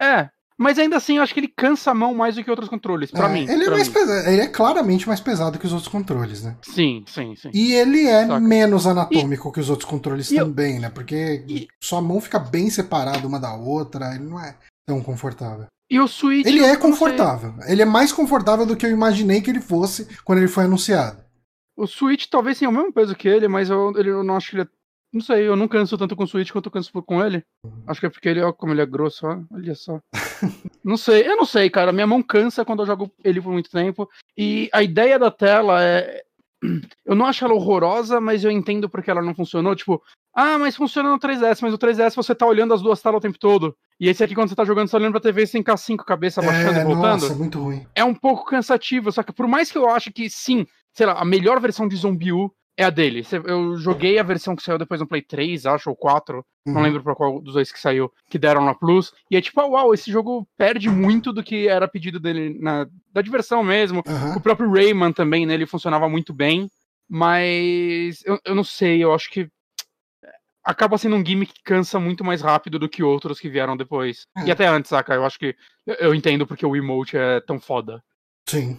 É, 0.00 0.30
mas 0.60 0.78
ainda 0.78 0.98
assim, 0.98 1.16
eu 1.16 1.22
acho 1.22 1.32
que 1.32 1.40
ele 1.40 1.48
cansa 1.48 1.90
a 1.90 1.94
mão 1.94 2.14
mais 2.14 2.34
do 2.34 2.44
que 2.44 2.50
outros 2.50 2.68
controles, 2.68 3.10
para 3.10 3.30
é, 3.30 3.32
mim. 3.32 3.50
Ele 3.50 3.64
é, 3.64 3.70
mais 3.70 3.88
pesado, 3.88 4.28
ele 4.28 4.42
é 4.42 4.46
claramente 4.46 5.08
mais 5.08 5.18
pesado 5.18 5.58
que 5.58 5.64
os 5.64 5.72
outros 5.72 5.90
controles, 5.90 6.44
né? 6.44 6.54
Sim, 6.60 7.02
sim, 7.06 7.34
sim. 7.34 7.50
E 7.54 7.72
ele 7.72 8.06
é 8.06 8.26
Saca. 8.26 8.38
menos 8.38 8.86
anatômico 8.86 9.48
e, 9.48 9.52
que 9.52 9.60
os 9.60 9.70
outros 9.70 9.88
controles 9.88 10.28
também, 10.28 10.74
eu, 10.74 10.82
né? 10.82 10.90
Porque 10.90 11.46
e, 11.48 11.66
sua 11.82 12.02
mão 12.02 12.20
fica 12.20 12.38
bem 12.38 12.68
separada 12.68 13.26
uma 13.26 13.40
da 13.40 13.54
outra, 13.54 14.14
ele 14.14 14.24
não 14.24 14.38
é 14.38 14.54
tão 14.86 15.02
confortável. 15.02 15.64
E 15.90 15.98
o 15.98 16.06
Switch. 16.06 16.46
Ele 16.46 16.60
é 16.62 16.76
confortável. 16.76 17.54
Ele 17.66 17.80
é 17.80 17.86
mais 17.86 18.12
confortável 18.12 18.66
do 18.66 18.76
que 18.76 18.84
eu 18.84 18.90
imaginei 18.90 19.40
que 19.40 19.48
ele 19.48 19.62
fosse 19.62 20.06
quando 20.26 20.40
ele 20.40 20.48
foi 20.48 20.64
anunciado. 20.64 21.24
O 21.74 21.86
Switch 21.86 22.26
talvez 22.26 22.58
tenha 22.58 22.68
o 22.68 22.74
mesmo 22.74 22.92
peso 22.92 23.16
que 23.16 23.26
ele, 23.26 23.48
mas 23.48 23.70
eu, 23.70 23.94
eu 23.96 24.22
não 24.22 24.36
acho 24.36 24.50
que 24.50 24.56
ele 24.56 24.64
é 24.64 24.79
não 25.12 25.20
sei, 25.20 25.48
eu 25.48 25.56
não 25.56 25.66
canso 25.66 25.98
tanto 25.98 26.14
com 26.14 26.22
o 26.22 26.26
Switch 26.26 26.52
quanto 26.52 26.66
eu 26.66 26.72
canso 26.72 26.92
com 27.02 27.24
ele. 27.24 27.44
Acho 27.86 28.00
que 28.00 28.06
é 28.06 28.10
porque 28.10 28.28
ele, 28.28 28.42
ó, 28.42 28.52
como 28.52 28.72
ele 28.72 28.80
é 28.80 28.86
grosso, 28.86 29.26
ó, 29.26 29.40
olha 29.52 29.74
só. 29.74 30.00
não 30.84 30.96
sei, 30.96 31.26
eu 31.26 31.36
não 31.36 31.44
sei, 31.44 31.68
cara. 31.68 31.90
Minha 31.90 32.06
mão 32.06 32.22
cansa 32.22 32.64
quando 32.64 32.82
eu 32.82 32.86
jogo 32.86 33.10
ele 33.24 33.40
por 33.40 33.52
muito 33.52 33.70
tempo. 33.70 34.08
E 34.38 34.70
a 34.72 34.82
ideia 34.82 35.18
da 35.18 35.30
tela 35.30 35.82
é. 35.82 36.22
Eu 37.06 37.16
não 37.16 37.24
acho 37.24 37.42
ela 37.44 37.54
horrorosa, 37.54 38.20
mas 38.20 38.44
eu 38.44 38.50
entendo 38.50 38.88
porque 38.88 39.10
ela 39.10 39.22
não 39.22 39.34
funcionou. 39.34 39.74
Tipo, 39.74 40.00
ah, 40.34 40.58
mas 40.58 40.76
funciona 40.76 41.10
no 41.10 41.18
3DS, 41.18 41.60
mas 41.62 41.72
o 41.72 41.78
3DS 41.78 42.14
você 42.14 42.34
tá 42.34 42.46
olhando 42.46 42.74
as 42.74 42.82
duas 42.82 43.00
telas 43.00 43.18
o 43.18 43.20
tempo 43.20 43.38
todo. 43.38 43.74
E 43.98 44.08
esse 44.08 44.22
aqui, 44.22 44.34
quando 44.34 44.50
você 44.50 44.54
tá 44.54 44.64
jogando, 44.64 44.86
você 44.86 44.92
tá 44.92 44.98
olhando 44.98 45.12
pra 45.12 45.20
TV, 45.20 45.46
tem 45.46 45.62
K5 45.62 46.04
cabeça 46.04 46.40
baixando 46.42 46.78
é, 46.78 46.82
e 46.82 46.84
voltando. 46.84 47.22
Nossa, 47.22 47.32
é 47.32 47.36
muito 47.36 47.58
ruim. 47.58 47.86
É 47.94 48.04
um 48.04 48.14
pouco 48.14 48.44
cansativo, 48.44 49.10
só 49.10 49.22
que 49.22 49.32
por 49.32 49.48
mais 49.48 49.72
que 49.72 49.78
eu 49.78 49.88
ache 49.88 50.12
que 50.12 50.28
sim, 50.30 50.66
sei 50.92 51.06
lá, 51.06 51.14
a 51.14 51.24
melhor 51.24 51.58
versão 51.60 51.88
de 51.88 51.96
Zombie 51.96 52.32
U 52.32 52.52
é 52.76 52.84
a 52.84 52.90
dele. 52.90 53.24
Eu 53.44 53.76
joguei 53.76 54.18
a 54.18 54.22
versão 54.22 54.56
que 54.56 54.62
saiu 54.62 54.78
depois 54.78 55.00
no 55.00 55.06
Play 55.06 55.22
3, 55.22 55.66
acho, 55.66 55.90
ou 55.90 55.96
4. 55.96 56.38
Uhum. 56.66 56.74
Não 56.74 56.82
lembro 56.82 57.02
pra 57.02 57.14
qual 57.14 57.40
dos 57.40 57.54
dois 57.54 57.70
que 57.70 57.80
saiu, 57.80 58.10
que 58.28 58.38
deram 58.38 58.64
na 58.64 58.74
Plus. 58.74 59.12
E 59.30 59.36
é 59.36 59.40
tipo, 59.40 59.60
uau, 59.60 59.92
esse 59.92 60.10
jogo 60.10 60.48
perde 60.56 60.88
muito 60.88 61.32
do 61.32 61.42
que 61.42 61.68
era 61.68 61.88
pedido 61.88 62.18
dele 62.18 62.58
na, 62.60 62.86
da 63.12 63.22
diversão 63.22 63.62
mesmo. 63.62 64.02
Uhum. 64.06 64.36
O 64.36 64.40
próprio 64.40 64.70
Rayman 64.70 65.12
também, 65.12 65.44
né? 65.46 65.54
Ele 65.54 65.66
funcionava 65.66 66.08
muito 66.08 66.32
bem. 66.32 66.70
Mas 67.08 68.24
eu, 68.24 68.38
eu 68.44 68.54
não 68.54 68.62
sei, 68.62 69.02
eu 69.02 69.12
acho 69.12 69.28
que 69.30 69.50
acaba 70.64 70.98
sendo 70.98 71.16
um 71.16 71.24
gimmick 71.24 71.52
que 71.52 71.62
cansa 71.62 71.98
muito 71.98 72.24
mais 72.24 72.40
rápido 72.40 72.78
do 72.78 72.88
que 72.88 73.02
outros 73.02 73.40
que 73.40 73.48
vieram 73.48 73.76
depois. 73.76 74.26
É. 74.36 74.44
E 74.44 74.50
até 74.50 74.66
antes, 74.66 74.90
saca? 74.90 75.14
Eu 75.14 75.24
acho 75.24 75.38
que. 75.38 75.56
Eu 75.86 76.14
entendo 76.14 76.46
porque 76.46 76.64
o 76.64 76.76
emote 76.76 77.16
é 77.16 77.40
tão 77.40 77.58
foda. 77.58 78.02
Sim. 78.48 78.78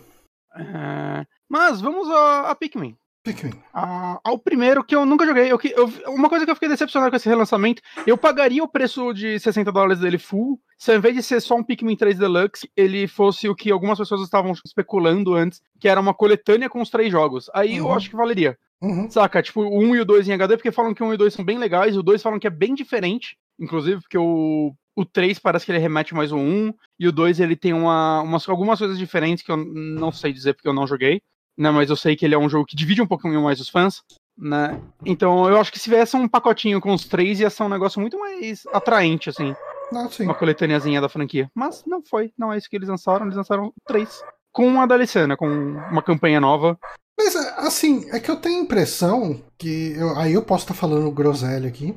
É... 0.55 1.25
Mas 1.49 1.81
vamos 1.81 2.09
a, 2.09 2.51
a 2.51 2.55
Pikmin. 2.55 2.97
Pikmin. 3.23 3.53
Ah, 3.73 4.19
ao 4.23 4.37
primeiro 4.37 4.83
que 4.83 4.95
eu 4.95 5.05
nunca 5.05 5.25
joguei. 5.25 5.51
Eu, 5.51 5.59
eu, 5.63 5.91
uma 6.07 6.27
coisa 6.27 6.43
que 6.43 6.51
eu 6.51 6.55
fiquei 6.55 6.69
decepcionado 6.69 7.11
com 7.11 7.15
esse 7.15 7.29
relançamento, 7.29 7.81
eu 8.07 8.17
pagaria 8.17 8.63
o 8.63 8.67
preço 8.67 9.13
de 9.13 9.39
60 9.39 9.71
dólares 9.71 9.99
dele 9.99 10.17
full, 10.17 10.59
se 10.77 10.91
ao 10.91 10.97
invés 10.97 11.15
de 11.15 11.21
ser 11.21 11.39
só 11.39 11.55
um 11.55 11.63
Pikmin 11.63 11.95
3 11.95 12.17
Deluxe, 12.17 12.69
ele 12.75 13.07
fosse 13.07 13.47
o 13.47 13.55
que 13.55 13.71
algumas 13.71 13.99
pessoas 13.99 14.21
estavam 14.21 14.53
especulando 14.65 15.35
antes, 15.35 15.61
que 15.79 15.87
era 15.87 16.01
uma 16.01 16.13
coletânea 16.13 16.69
com 16.69 16.81
os 16.81 16.89
três 16.89 17.11
jogos. 17.11 17.49
Aí 17.53 17.79
uhum. 17.79 17.87
eu 17.87 17.93
acho 17.93 18.09
que 18.09 18.15
valeria. 18.15 18.57
Uhum. 18.81 19.09
Saca? 19.09 19.43
Tipo, 19.43 19.61
o 19.61 19.79
1 19.79 19.95
e 19.97 20.01
o 20.01 20.05
2 20.05 20.27
em 20.27 20.33
HD, 20.33 20.57
porque 20.57 20.71
falam 20.71 20.93
que 20.93 21.03
o 21.03 21.05
1 21.05 21.11
e 21.11 21.15
o 21.15 21.17
2 21.19 21.33
são 21.33 21.45
bem 21.45 21.59
legais, 21.59 21.95
o 21.95 22.01
2 22.01 22.21
falam 22.21 22.39
que 22.39 22.47
é 22.47 22.49
bem 22.49 22.73
diferente, 22.73 23.37
inclusive, 23.59 24.01
porque 24.01 24.17
o, 24.17 24.73
o 24.95 25.05
3 25.05 25.37
parece 25.37 25.65
que 25.65 25.71
ele 25.71 25.77
remete 25.77 26.15
mais 26.15 26.31
o 26.31 26.37
1, 26.37 26.73
e 26.99 27.07
o 27.07 27.11
2 27.11 27.39
ele 27.39 27.55
tem 27.55 27.73
uma, 27.73 28.21
umas, 28.21 28.49
algumas 28.49 28.79
coisas 28.79 28.97
diferentes 28.97 29.43
que 29.43 29.51
eu 29.51 29.57
não 29.57 30.11
sei 30.11 30.33
dizer 30.33 30.55
porque 30.55 30.67
eu 30.67 30.73
não 30.73 30.87
joguei 30.87 31.21
né? 31.57 31.71
Mas 31.71 31.89
eu 31.89 31.95
sei 31.95 32.15
que 32.15 32.25
ele 32.25 32.35
é 32.35 32.39
um 32.39 32.49
jogo 32.49 32.65
que 32.65 32.75
divide 32.75 33.01
um 33.01 33.07
pouquinho 33.07 33.41
mais 33.41 33.59
os 33.59 33.69
fãs, 33.69 34.01
né? 34.37 34.81
Então 35.05 35.47
eu 35.47 35.57
acho 35.57 35.71
que 35.71 35.77
se 35.77 35.85
tivesse 35.85 36.15
um 36.15 36.27
pacotinho 36.27 36.81
com 36.81 36.93
os 36.93 37.05
três 37.05 37.39
ia 37.39 37.49
ser 37.49 37.63
um 37.63 37.69
negócio 37.69 37.99
muito 37.99 38.19
mais 38.19 38.63
atraente, 38.73 39.29
assim. 39.29 39.55
Ah, 39.93 40.07
uma 40.21 40.33
coletâneazinha 40.33 41.01
da 41.01 41.09
franquia. 41.09 41.51
Mas 41.53 41.83
não 41.85 42.01
foi, 42.01 42.31
não 42.37 42.51
é 42.51 42.57
isso 42.57 42.69
que 42.69 42.77
eles 42.77 42.87
lançaram, 42.87 43.25
eles 43.25 43.35
lançaram 43.35 43.73
três. 43.85 44.23
Com 44.53 44.67
uma 44.67 44.87
DLC, 44.87 45.27
né? 45.27 45.35
Com 45.35 45.47
uma 45.47 46.01
campanha 46.01 46.39
nova. 46.39 46.77
Mas, 47.17 47.35
assim, 47.35 48.09
é 48.11 48.19
que 48.19 48.31
eu 48.31 48.37
tenho 48.37 48.59
a 48.59 48.63
impressão 48.63 49.41
que. 49.57 49.93
Eu, 49.95 50.17
aí 50.17 50.33
eu 50.33 50.43
posso 50.43 50.63
estar 50.63 50.73
tá 50.73 50.79
falando 50.79 51.11
groselha 51.11 51.67
aqui. 51.67 51.95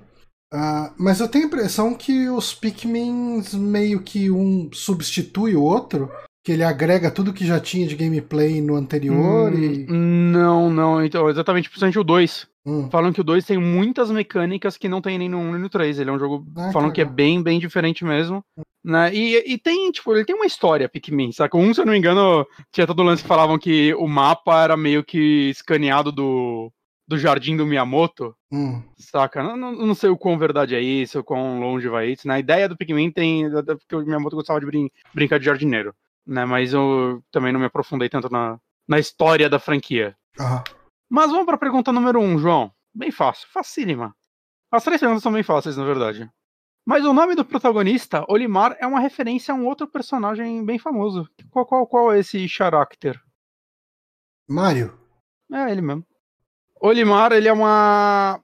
Uh, 0.53 0.93
mas 0.97 1.19
eu 1.19 1.29
tenho 1.29 1.45
a 1.45 1.49
impressão 1.49 1.95
que 1.95 2.29
os 2.29 2.55
Pikmins 2.55 3.55
meio 3.55 4.03
que 4.03 4.31
um 4.31 4.71
substitui 4.73 5.57
o 5.57 5.63
outro 5.63 6.09
que 6.45 6.53
ele 6.53 6.63
agrega 6.63 7.11
tudo 7.11 7.33
que 7.33 7.47
já 7.47 7.59
tinha 7.59 7.87
de 7.87 7.97
gameplay 7.97 8.61
no 8.61 8.77
anterior 8.77 9.51
hum, 9.51 9.57
e... 9.57 9.87
Não, 9.89 10.69
não, 10.69 11.03
então, 11.03 11.31
exatamente, 11.31 11.71
principalmente 11.71 11.99
o 11.99 12.05
2. 12.05 12.47
Hum. 12.67 12.89
Falam 12.91 13.13
que 13.13 13.21
o 13.21 13.25
2 13.25 13.47
tem 13.47 13.57
muitas 13.57 14.11
mecânicas 14.11 14.77
que 14.77 14.89
não 14.89 15.01
tem 15.01 15.19
nem 15.19 15.29
no 15.29 15.39
1 15.39 15.53
nem 15.53 15.61
no 15.63 15.71
3. 15.71 15.99
Ele 15.99 16.11
é 16.11 16.13
um 16.13 16.19
jogo. 16.19 16.47
Ah, 16.57 16.71
falam 16.71 16.91
que 16.91 16.97
que 16.97 17.01
é 17.01 17.05
bem, 17.05 17.43
bem 17.43 17.59
diferente 17.59 18.05
mesmo. 18.05 18.45
Né? 18.85 19.15
E, 19.15 19.55
e 19.55 19.59
tem, 19.59 19.91
tipo, 19.91 20.15
ele 20.15 20.25
tem 20.25 20.37
uma 20.37 20.47
história, 20.47 20.89
Pikmin, 20.89 21.33
saca? 21.33 21.57
Um, 21.57 21.73
se 21.73 21.81
eu 21.81 21.87
não 21.87 21.93
me 21.93 21.99
engano, 21.99 22.47
tinha 22.71 22.87
todo 22.87 23.03
lance 23.03 23.23
que 23.23 23.29
falavam 23.29 23.59
que 23.59 23.95
o 23.95 24.07
mapa 24.07 24.63
era 24.63 24.77
meio 24.77 25.03
que 25.03 25.49
escaneado 25.51 26.13
do, 26.13 26.71
do 27.09 27.19
jardim 27.19 27.57
do 27.57 27.67
Miyamoto. 27.67 28.35
Hum. 28.53 28.83
Saca? 28.99 29.43
Não, 29.43 29.57
não, 29.57 29.73
não 29.73 29.95
sei 29.95 30.11
o 30.11 30.19
quão 30.19 30.39
verdade 30.39 30.75
é 30.75 30.81
isso, 30.81 31.21
o 31.21 31.25
quão 31.25 31.59
longe 31.59 31.89
vai 31.89 32.11
isso. 32.11 32.29
Na 32.29 32.39
ideia 32.39 32.69
do 32.69 32.77
Pikmin 32.77 33.11
tem. 33.11 33.51
Porque 33.51 33.97
o 33.97 34.05
Miyamoto 34.05 34.37
gostava 34.37 34.61
de 34.61 34.67
brin 34.67 34.91
brincar 35.15 35.39
de 35.39 35.47
jardineiro. 35.47 35.95
Né? 36.27 36.45
Mas 36.45 36.73
eu 36.73 37.23
também 37.31 37.53
não 37.53 37.61
me 37.61 37.67
aprofundei 37.67 38.09
tanto 38.09 38.31
na, 38.31 38.59
na 38.89 38.99
história 38.99 39.49
da 39.49 39.59
franquia. 39.59 40.17
Aham. 40.39 40.65
Mas 41.09 41.31
vamos 41.31 41.47
para 41.47 41.55
a 41.57 41.59
pergunta 41.59 41.93
número 41.93 42.21
1, 42.21 42.25
um, 42.25 42.39
João. 42.39 42.73
Bem 42.95 43.11
fácil, 43.11 43.49
facílima. 43.53 44.17
As 44.71 44.83
três 44.83 45.01
perguntas 45.01 45.23
são 45.23 45.33
bem 45.33 45.43
fáceis, 45.43 45.77
na 45.77 45.85
verdade. 45.85 46.31
Mas 46.87 47.05
o 47.05 47.13
nome 47.13 47.35
do 47.35 47.45
protagonista, 47.45 48.25
Olimar, 48.29 48.77
é 48.79 48.87
uma 48.87 49.01
referência 49.01 49.53
a 49.53 49.57
um 49.57 49.67
outro 49.67 49.87
personagem 49.87 50.65
bem 50.65 50.79
famoso. 50.79 51.29
Qual, 51.51 51.65
qual, 51.65 51.87
qual 51.87 52.13
é 52.13 52.19
esse 52.19 52.47
character? 52.49 53.21
Mario. 54.49 54.99
É 55.53 55.71
ele 55.71 55.81
mesmo. 55.81 56.05
Olimar, 56.81 57.33
ele 57.33 57.49
é 57.49 57.53
uma. 57.53 58.41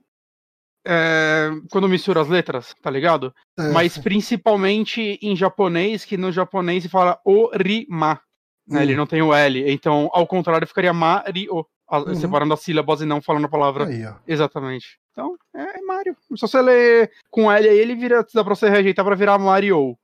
É, 0.87 1.51
quando 1.71 1.89
mistura 1.89 2.21
as 2.21 2.29
letras, 2.29 2.75
tá 2.83 2.91
ligado? 2.91 3.35
É, 3.59 3.71
Mas 3.71 3.99
principalmente 3.99 5.19
em 5.23 5.37
japonês, 5.37 6.05
que 6.05 6.17
no 6.17 6.33
japonês 6.33 6.83
se 6.83 6.89
fala 6.89 7.19
Orima. 7.25 8.21
Né? 8.67 8.79
Hum. 8.79 8.83
Ele 8.83 8.97
não 8.97 9.07
tem 9.07 9.21
o 9.21 9.35
L. 9.35 9.71
Então, 9.71 10.09
ao 10.13 10.27
contrário, 10.27 10.67
ficaria 10.67 10.93
Mario. 10.93 11.67
Uhum. 11.93 12.15
Separando 12.15 12.55
as 12.55 12.61
sílabas 12.61 13.01
e 13.01 13.05
não 13.05 13.21
falando 13.21 13.47
a 13.47 13.49
palavra 13.49 13.87
Aí. 13.87 14.05
Exatamente. 14.25 14.97
Então, 15.11 15.35
é, 15.53 15.79
é 15.79 15.83
Mario. 15.83 16.17
Se 16.37 16.41
você 16.41 16.63
ler 16.63 17.11
com 17.29 17.51
L 17.51 17.69
aí, 17.69 17.79
ele 17.79 17.97
vira. 17.97 18.25
Dá 18.33 18.45
pra 18.45 18.55
você 18.55 18.69
rejeitar 18.69 19.05
pra 19.05 19.17
virar 19.17 19.39
Mario. 19.39 19.99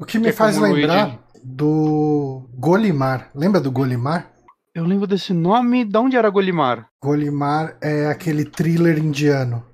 O 0.00 0.04
que 0.04 0.18
me 0.18 0.28
é 0.28 0.32
faz 0.32 0.58
lembrar 0.58 1.16
do 1.44 2.48
Golimar. 2.54 3.30
Lembra 3.34 3.60
do 3.60 3.70
Golimar? 3.70 4.32
Eu 4.74 4.84
lembro 4.84 5.06
desse 5.06 5.32
nome. 5.32 5.84
De 5.84 5.96
onde 5.96 6.16
era 6.16 6.28
Golimar? 6.28 6.88
Golimar 7.02 7.76
é 7.80 8.06
aquele 8.06 8.44
thriller 8.44 8.98
indiano. 8.98 9.64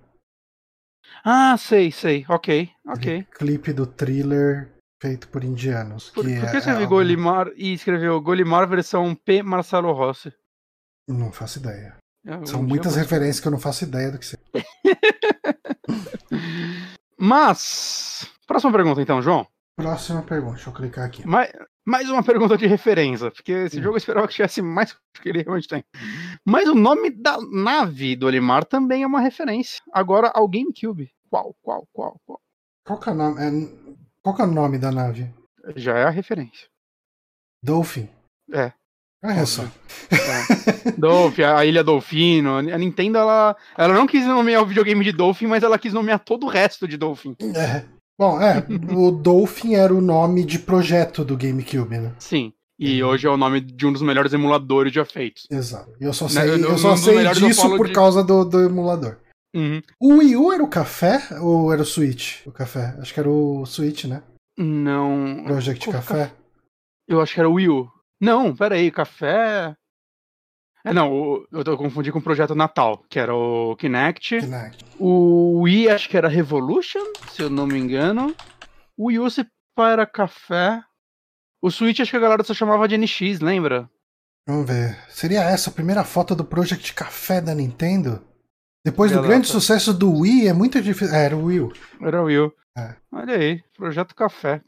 Ah, 1.25 1.57
sei, 1.57 1.91
sei. 1.91 2.25
Ok, 2.29 2.71
ok. 2.87 3.27
Clipe 3.33 3.73
do 3.73 3.87
thriller 3.87 4.75
feito 5.01 5.29
por 5.29 5.43
indianos. 5.43 6.11
Por, 6.11 6.25
que 6.25 6.39
por 6.39 6.51
que 6.51 6.57
é, 6.57 6.59
escreveu 6.59 6.89
Golimar 6.89 7.51
e 7.57 7.73
escreveu 7.73 8.21
Golimar 8.21 8.69
versão 8.69 9.15
P 9.15 9.43
Marcelo 9.43 9.93
Rossi? 9.93 10.33
Não 11.09 11.33
faço 11.33 11.59
ideia. 11.59 11.97
É, 12.27 12.47
São 12.47 12.61
um 12.61 12.63
muitas 12.63 12.97
referências 12.97 13.41
que 13.41 13.49
eu 13.49 13.53
não 13.53 13.59
faço 13.59 13.85
ideia 13.85 14.11
do 14.11 14.19
que 14.19 14.27
seja. 14.27 14.43
Mas. 17.19 18.31
Próxima 18.47 18.73
pergunta 18.73 19.01
então, 19.01 19.23
João. 19.23 19.47
Próxima 19.77 20.23
pergunta, 20.23 20.55
deixa 20.55 20.71
eu 20.71 20.75
clicar 20.75 21.05
aqui. 21.05 21.27
Mais, 21.27 21.51
mais 21.85 22.09
uma 22.09 22.23
pergunta 22.23 22.57
de 22.57 22.67
referência, 22.67 23.31
porque 23.31 23.51
esse 23.53 23.79
Hum. 23.79 23.83
jogo 23.83 23.95
eu 23.95 23.99
esperava 23.99 24.29
que 24.29 24.35
tivesse 24.35 24.63
mais 24.63 24.93
do 25.15 25.21
que 25.21 25.29
ele 25.29 25.43
realmente 25.43 25.67
tem. 25.69 25.85
Mas 26.45 26.69
o 26.69 26.75
nome 26.75 27.11
da 27.11 27.39
nave 27.41 28.15
do 28.15 28.27
Olimar 28.27 28.65
também 28.65 29.03
é 29.03 29.07
uma 29.07 29.21
referência. 29.21 29.81
Agora 29.93 30.31
ao 30.35 30.47
GameCube. 30.49 31.11
Qual, 31.29 31.55
qual, 31.63 31.87
qual, 31.93 32.21
qual? 32.25 32.41
Qual 32.87 33.01
que 33.01 33.09
é 33.09 33.13
o 33.13 33.15
nome, 33.17 33.41
é- 33.41 33.95
qual 34.23 34.37
que 34.37 34.43
é 34.43 34.45
o 34.45 34.49
nome 34.51 34.79
da 34.79 34.93
nave? 34.93 35.33
Já 35.75 35.97
é 35.99 36.05
a 36.05 36.11
referência. 36.11 36.69
Dolphin. 37.63 38.09
É. 38.53 38.73
Olha 39.25 39.47
só. 39.47 39.65
Dolphin, 40.99 41.43
a 41.45 41.65
Ilha 41.65 41.83
Dolfino. 41.83 42.59
A 42.59 42.63
Nintendo, 42.79 43.19
ela, 43.19 43.57
ela 43.77 43.95
não 43.95 44.07
quis 44.07 44.25
nomear 44.27 44.63
o 44.63 44.67
videogame 44.67 45.03
de 45.03 45.13
Dolphin, 45.13 45.47
mas 45.47 45.63
ela 45.63 45.79
quis 45.79 45.93
nomear 45.95 46.19
todo 46.21 46.45
o 46.45 46.49
resto 46.49 46.87
de 46.87 46.97
Dolphin. 46.99 47.35
É. 47.57 47.85
Bom, 48.19 48.41
é, 48.41 48.65
o 48.95 49.11
Dolphin 49.11 49.75
era 49.75 49.93
o 49.93 50.01
nome 50.01 50.45
de 50.45 50.59
projeto 50.59 51.25
do 51.25 51.37
GameCube, 51.37 51.99
né? 51.99 52.13
Sim. 52.19 52.53
E 52.79 53.03
Uhum. 53.03 53.09
hoje 53.11 53.27
é 53.27 53.31
o 53.31 53.37
nome 53.37 53.61
de 53.61 53.87
um 53.87 53.93
dos 53.93 54.03
melhores 54.03 54.33
emuladores 54.33 54.93
já 54.93 55.05
feitos. 55.05 55.47
Exato. 55.51 55.93
Eu 56.01 56.13
só 56.13 56.25
Né, 56.27 56.31
sei, 56.31 56.51
eu- 56.51 56.59
eu 56.59 56.69
eu- 56.71 56.79
só 56.79 56.97
sei 56.97 57.25
disso 57.33 57.77
por 57.77 57.87
de- 57.89 57.93
causa 57.93 58.23
do, 58.23 58.45
do 58.45 58.61
emulador. 58.63 59.17
Uhum. 59.55 59.81
O 60.01 60.15
Wii 60.19 60.37
U 60.37 60.53
era 60.53 60.63
o 60.63 60.69
café 60.69 61.21
ou 61.41 61.73
era 61.73 61.83
o 61.83 61.85
Switch? 61.85 62.45
O 62.47 62.51
café? 62.51 62.97
Acho 62.99 63.15
que 63.15 63.21
era 63.21 63.31
o 63.31 63.65
Switch, 63.67 64.05
né? 64.07 64.23
Não. 64.59 65.43
Project 65.45 65.87
Qual 65.87 65.93
Café. 65.95 66.33
Eu 67.09 67.21
acho 67.21 67.35
que 67.35 67.41
era 67.41 67.49
o 67.49 67.55
Wii 67.55 67.69
U. 67.69 67.89
Não, 68.21 68.55
peraí, 68.55 68.91
café. 68.91 69.75
É, 70.87 70.93
não, 70.93 71.13
o- 71.13 71.47
eu 71.51 71.65
tô 71.65 71.77
confundi 71.79 72.13
com 72.13 72.19
o 72.19 72.23
projeto 72.23 72.55
Natal, 72.55 73.03
que 73.09 73.19
era 73.19 73.35
o 73.35 73.75
Kinect. 73.77 74.39
Kinect. 74.41 74.85
O 74.99 75.61
Wii 75.63 75.89
acho 75.89 76.09
que 76.09 76.17
era 76.17 76.29
Revolution, 76.29 77.01
se 77.31 77.43
eu 77.43 77.49
não 77.49 77.67
me 77.67 77.79
engano. 77.79 78.35
O 78.97 79.07
Wii 79.07 79.19
U 79.21 79.27
era 79.79 80.07
café. 80.07 80.83
O 81.63 81.71
Switch 81.71 82.01
acho 82.01 82.11
que 82.11 82.17
a 82.19 82.21
galera 82.21 82.45
só 82.45 82.53
chamava 82.53 82.87
de 82.87 82.97
NX, 82.99 83.41
lembra? 83.41 83.89
Vamos 84.47 84.67
ver. 84.67 84.95
Seria 85.09 85.41
essa 85.43 85.71
a 85.71 85.73
primeira 85.73 86.05
foto 86.05 86.35
do 86.35 86.45
Project 86.45 86.93
Café 86.93 87.41
da 87.41 87.55
Nintendo? 87.55 88.23
Depois 88.85 89.11
do 89.11 89.15
Exato. 89.15 89.29
grande 89.29 89.49
sucesso 89.49 89.95
do 89.95 90.13
Wii, 90.13 90.49
é 90.49 90.53
muito 90.53 90.83
difícil. 90.83 91.15
É, 91.17 91.25
era 91.25 91.35
o 91.37 91.45
Wii. 91.47 91.73
Era 92.03 92.23
o 92.23 92.27
Wii. 92.27 92.53
É. 92.77 92.95
Olha 93.11 93.35
aí, 93.37 93.63
Projeto 93.75 94.15
Café. 94.15 94.61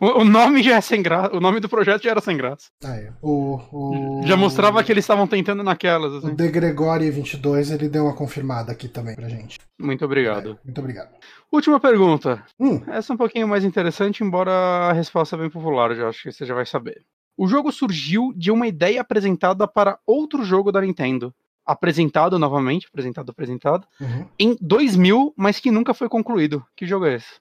O, 0.00 0.20
o 0.20 0.24
nome 0.24 0.62
já 0.62 0.76
é 0.76 0.80
sem 0.80 1.02
graça. 1.02 1.36
O 1.36 1.40
nome 1.40 1.60
do 1.60 1.68
projeto 1.68 2.02
já 2.02 2.10
era 2.10 2.20
sem 2.20 2.36
graça. 2.36 2.68
Aí, 2.84 3.10
o, 3.22 3.60
o... 3.72 4.20
Já 4.24 4.36
mostrava 4.36 4.82
que 4.82 4.92
eles 4.92 5.04
estavam 5.04 5.26
tentando 5.26 5.62
naquelas, 5.62 6.12
O 6.12 6.16
assim. 6.18 6.34
De 6.34 6.48
Gregori 6.48 7.10
22, 7.10 7.70
ele 7.70 7.88
deu 7.88 8.04
uma 8.04 8.14
confirmada 8.14 8.72
aqui 8.72 8.88
também 8.88 9.14
pra 9.14 9.28
gente. 9.28 9.58
Muito 9.78 10.04
obrigado. 10.04 10.50
É, 10.50 10.64
muito 10.64 10.78
obrigado. 10.78 11.10
Última 11.50 11.80
pergunta. 11.80 12.44
Hum, 12.58 12.82
Essa 12.88 13.12
é 13.12 13.14
um 13.14 13.16
pouquinho 13.16 13.48
mais 13.48 13.64
interessante, 13.64 14.22
embora 14.22 14.50
a 14.52 14.92
resposta 14.92 15.36
é 15.36 15.38
bem 15.38 15.50
popular, 15.50 15.94
já 15.94 16.08
acho 16.08 16.22
que 16.22 16.32
você 16.32 16.44
já 16.44 16.54
vai 16.54 16.66
saber. 16.66 17.04
O 17.36 17.46
jogo 17.46 17.70
surgiu 17.70 18.32
de 18.36 18.50
uma 18.50 18.66
ideia 18.66 19.00
apresentada 19.00 19.66
para 19.68 19.98
outro 20.04 20.44
jogo 20.44 20.72
da 20.72 20.80
Nintendo. 20.80 21.32
Apresentado 21.64 22.38
novamente, 22.38 22.88
apresentado, 22.88 23.30
apresentado, 23.30 23.86
uhum. 24.00 24.26
em 24.38 24.56
2000, 24.60 25.34
mas 25.36 25.60
que 25.60 25.70
nunca 25.70 25.94
foi 25.94 26.08
concluído. 26.08 26.64
Que 26.74 26.86
jogo 26.86 27.06
é 27.06 27.14
esse? 27.14 27.40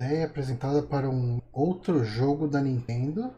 Ideia 0.00 0.26
apresentada 0.26 0.82
para 0.82 1.08
um 1.08 1.40
outro 1.52 2.04
jogo 2.04 2.48
da 2.48 2.60
Nintendo. 2.60 3.32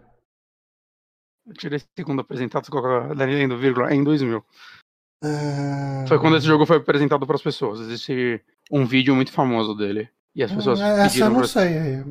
Eu 1.46 1.54
tirei 1.54 1.76
esse 1.76 1.86
segundo 1.96 2.20
apresentado, 2.22 2.68
da 3.14 3.26
Nintendo, 3.26 3.58
vírgula, 3.58 3.94
em 3.94 4.02
2000. 4.02 4.44
Ah, 5.22 6.04
Foi 6.08 6.18
quando 6.18 6.36
esse 6.36 6.46
jogo 6.46 6.66
foi 6.66 6.78
apresentado 6.78 7.26
para 7.26 7.36
as 7.36 7.42
pessoas. 7.42 7.80
Existe 7.80 8.42
um 8.70 8.84
vídeo 8.86 9.14
muito 9.14 9.32
famoso 9.32 9.74
dele. 9.74 10.08
E 10.34 10.42
as 10.42 10.52
pessoas 10.52 10.80
hum, 10.80 10.84
Essa 10.84 11.18
eu 11.18 11.30
não 11.30 11.38
pra- 11.38 11.46
sei. 11.48 12.04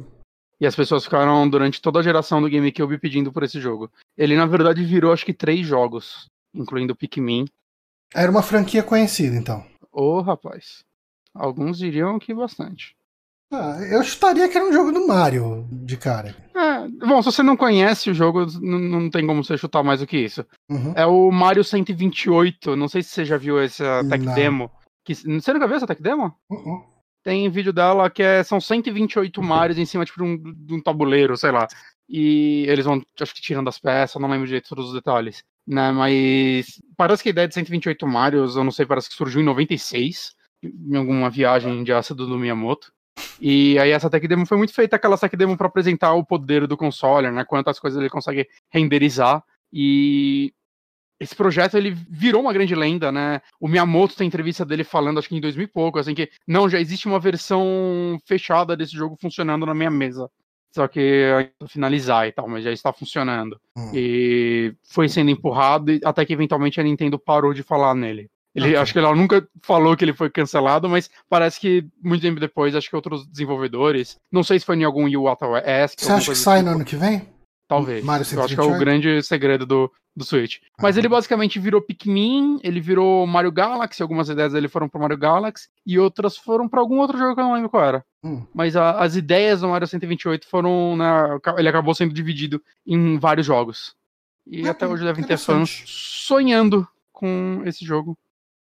E 0.59 0.65
as 0.65 0.75
pessoas 0.75 1.03
ficaram 1.03 1.47
durante 1.49 1.81
toda 1.81 1.99
a 1.99 2.03
geração 2.03 2.41
do 2.41 2.49
GameCube 2.49 2.97
pedindo 2.97 3.31
por 3.31 3.43
esse 3.43 3.59
jogo. 3.59 3.91
Ele, 4.17 4.37
na 4.37 4.45
verdade, 4.45 4.85
virou 4.85 5.11
acho 5.11 5.25
que 5.25 5.33
três 5.33 5.65
jogos, 5.67 6.27
incluindo 6.53 6.93
o 6.93 6.95
Pikmin. 6.95 7.45
Era 8.13 8.31
uma 8.31 8.41
franquia 8.41 8.81
conhecida, 8.81 9.35
então. 9.35 9.65
Ô, 9.91 10.21
rapaz. 10.21 10.79
Alguns 11.33 11.77
diriam 11.77 12.17
que 12.17 12.33
bastante. 12.33 12.94
Ah, 13.51 13.77
eu 13.89 14.03
chutaria 14.03 14.49
que 14.49 14.57
era 14.57 14.67
um 14.67 14.73
jogo 14.73 14.91
do 14.91 15.07
Mario, 15.07 15.67
de 15.71 15.95
cara. 15.97 16.35
É, 16.55 16.87
bom, 17.05 17.21
se 17.21 17.31
você 17.31 17.43
não 17.43 17.55
conhece 17.55 18.09
o 18.09 18.13
jogo, 18.13 18.45
não 18.59 19.09
tem 19.09 19.25
como 19.25 19.43
você 19.43 19.57
chutar 19.57 19.83
mais 19.83 19.99
do 19.99 20.07
que 20.07 20.17
isso. 20.17 20.45
Uhum. 20.69 20.93
É 20.95 21.05
o 21.05 21.31
Mario 21.31 21.63
128. 21.63 22.75
Não 22.75 22.87
sei 22.87 23.03
se 23.03 23.09
você 23.09 23.25
já 23.25 23.37
viu 23.37 23.59
essa 23.59 24.03
tech 24.09 24.25
Não. 24.25 24.33
demo. 24.33 24.71
Que, 25.05 25.13
você 25.13 25.53
nunca 25.53 25.67
viu 25.67 25.77
essa 25.77 25.87
tech 25.87 26.01
demo? 26.01 26.35
Uhum. 26.49 26.83
Tem 27.23 27.49
vídeo 27.49 27.73
dela 27.73 28.09
que 28.09 28.21
é, 28.21 28.43
são 28.43 28.59
128 28.59 29.41
Marios 29.41 29.77
em 29.77 29.85
cima 29.85 30.05
tipo, 30.05 30.23
de, 30.23 30.23
um, 30.23 30.53
de 30.53 30.73
um 30.73 30.81
tabuleiro, 30.81 31.37
sei 31.37 31.51
lá. 31.51 31.67
E 32.07 32.65
eles 32.67 32.85
vão, 32.85 33.01
acho 33.19 33.33
que 33.33 33.41
tirando 33.41 33.67
as 33.67 33.79
peças, 33.79 34.21
não 34.21 34.29
lembro 34.29 34.45
direito 34.45 34.69
todos 34.69 34.87
os 34.87 34.93
detalhes. 34.93 35.43
Né, 35.67 35.91
mas 35.91 36.79
parece 36.95 37.23
que 37.23 37.29
a 37.29 37.31
ideia 37.31 37.47
de 37.47 37.55
128 37.55 38.07
Marios, 38.07 38.55
eu 38.55 38.63
não 38.63 38.71
sei, 38.71 38.85
parece 38.85 39.09
que 39.09 39.15
surgiu 39.15 39.41
em 39.41 39.45
96, 39.45 40.35
em 40.63 40.95
alguma 40.95 41.27
viagem 41.27 41.83
de 41.83 41.91
ácido 41.91 42.27
do 42.27 42.37
Miyamoto. 42.37 42.93
E 43.39 43.77
aí 43.79 43.91
essa 43.91 44.09
tech 44.09 44.27
demo 44.27 44.45
foi 44.45 44.57
muito 44.57 44.73
feita, 44.73 44.95
aquela 44.95 45.17
tech 45.17 45.35
demo 45.35 45.57
para 45.57 45.67
apresentar 45.67 46.13
o 46.13 46.25
poder 46.25 46.67
do 46.67 46.77
console, 46.77 47.31
né, 47.31 47.43
quantas 47.43 47.79
coisas 47.79 47.99
ele 47.99 48.09
consegue 48.09 48.47
renderizar. 48.71 49.43
E 49.71 50.53
esse 51.19 51.35
projeto 51.35 51.77
ele 51.77 51.91
virou 51.91 52.41
uma 52.41 52.53
grande 52.53 52.75
lenda, 52.75 53.11
né? 53.11 53.41
O 53.59 53.67
Miyamoto 53.67 54.15
tem 54.15 54.27
entrevista 54.27 54.65
dele 54.65 54.83
falando, 54.83 55.17
acho 55.17 55.29
que 55.29 55.35
em 55.35 55.41
2000 55.41 55.63
e 55.63 55.67
pouco, 55.67 55.99
assim 55.99 56.13
que 56.13 56.29
não, 56.47 56.69
já 56.69 56.79
existe 56.79 57.07
uma 57.07 57.19
versão 57.19 58.17
fechada 58.25 58.75
desse 58.75 58.93
jogo 58.93 59.17
funcionando 59.19 59.65
na 59.65 59.73
minha 59.73 59.91
mesa. 59.91 60.29
Só 60.73 60.89
que 60.89 60.99
ainda 60.99 61.69
finalizar 61.69 62.27
e 62.27 62.33
tal, 62.33 62.49
mas 62.49 62.61
já 62.61 62.71
está 62.71 62.91
funcionando. 62.91 63.57
Hum. 63.77 63.91
E 63.93 64.75
foi 64.83 65.07
sendo 65.07 65.31
empurrado 65.31 65.97
até 66.03 66.25
que 66.25 66.33
eventualmente 66.33 66.81
a 66.81 66.83
Nintendo 66.83 67.17
parou 67.17 67.53
de 67.53 67.63
falar 67.63 67.95
nele. 67.95 68.29
Ele. 68.55 68.75
Acho 68.77 68.93
que 68.93 68.99
ela 68.99 69.13
nunca 69.15 69.45
falou 69.61 69.95
que 69.97 70.05
ele 70.05 70.13
foi 70.13 70.29
cancelado, 70.29 70.87
mas 70.87 71.09
parece 71.29 71.59
que 71.59 71.85
muito 72.01 72.21
tempo 72.21 72.39
depois, 72.39 72.73
acho 72.75 72.89
que 72.89 72.95
outros 72.95 73.27
desenvolvedores, 73.27 74.17
não 74.31 74.43
sei 74.43 74.59
se 74.59 74.65
foi 74.65 74.77
em 74.77 74.83
algum 74.83 75.03
Wii 75.05 75.17
U 75.17 75.27
ATS. 75.27 75.95
Você 75.97 76.11
acha 76.11 76.31
que 76.31 76.37
sai 76.37 76.61
no 76.61 76.71
ano 76.71 76.85
que 76.85 76.95
vem? 76.95 77.27
Talvez. 77.67 78.05
Mario 78.05 78.25
Eu 78.31 78.43
acho 78.43 78.53
que 78.53 78.59
é 78.59 78.63
o 78.63 78.67
128? 78.69 78.79
grande 78.79 79.23
segredo 79.23 79.65
do, 79.65 79.91
do 80.15 80.23
Switch. 80.23 80.57
Mas 80.79 80.95
Ah. 80.95 80.99
ele 80.99 81.09
basicamente 81.09 81.59
virou 81.59 81.81
Pikmin, 81.81 82.59
ele 82.63 82.79
virou 82.79 83.25
Mario 83.25 83.51
Galaxy, 83.51 84.03
algumas 84.03 84.29
ideias 84.29 84.53
dele 84.53 84.67
foram 84.67 84.87
pro 84.87 85.01
Mario 85.01 85.17
Galaxy, 85.17 85.67
e 85.85 85.97
outras 85.97 86.37
foram 86.37 86.69
pra 86.69 86.79
algum 86.79 86.99
outro 86.99 87.17
jogo 87.17 87.33
que 87.33 87.41
eu 87.41 87.43
não 87.45 87.53
lembro 87.55 87.69
qual 87.71 87.83
era. 87.83 88.05
Hum. 88.23 88.45
Mas 88.53 88.75
a- 88.75 88.99
as 89.03 89.15
ideias 89.15 89.61
do 89.61 89.67
Mario 89.67 89.87
128 89.87 90.47
foram. 90.47 90.95
Na, 90.95 91.39
ele 91.57 91.67
acabou 91.67 91.95
sendo 91.95 92.13
dividido 92.13 92.61
em 92.85 93.17
vários 93.17 93.47
jogos. 93.47 93.95
E 94.45 94.67
Ah, 94.67 94.71
até 94.71 94.87
hoje 94.87 95.03
devem 95.03 95.23
ter 95.23 95.37
fãs 95.39 95.83
sonhando 95.87 96.87
com 97.11 97.61
esse 97.65 97.83
jogo. 97.83 98.15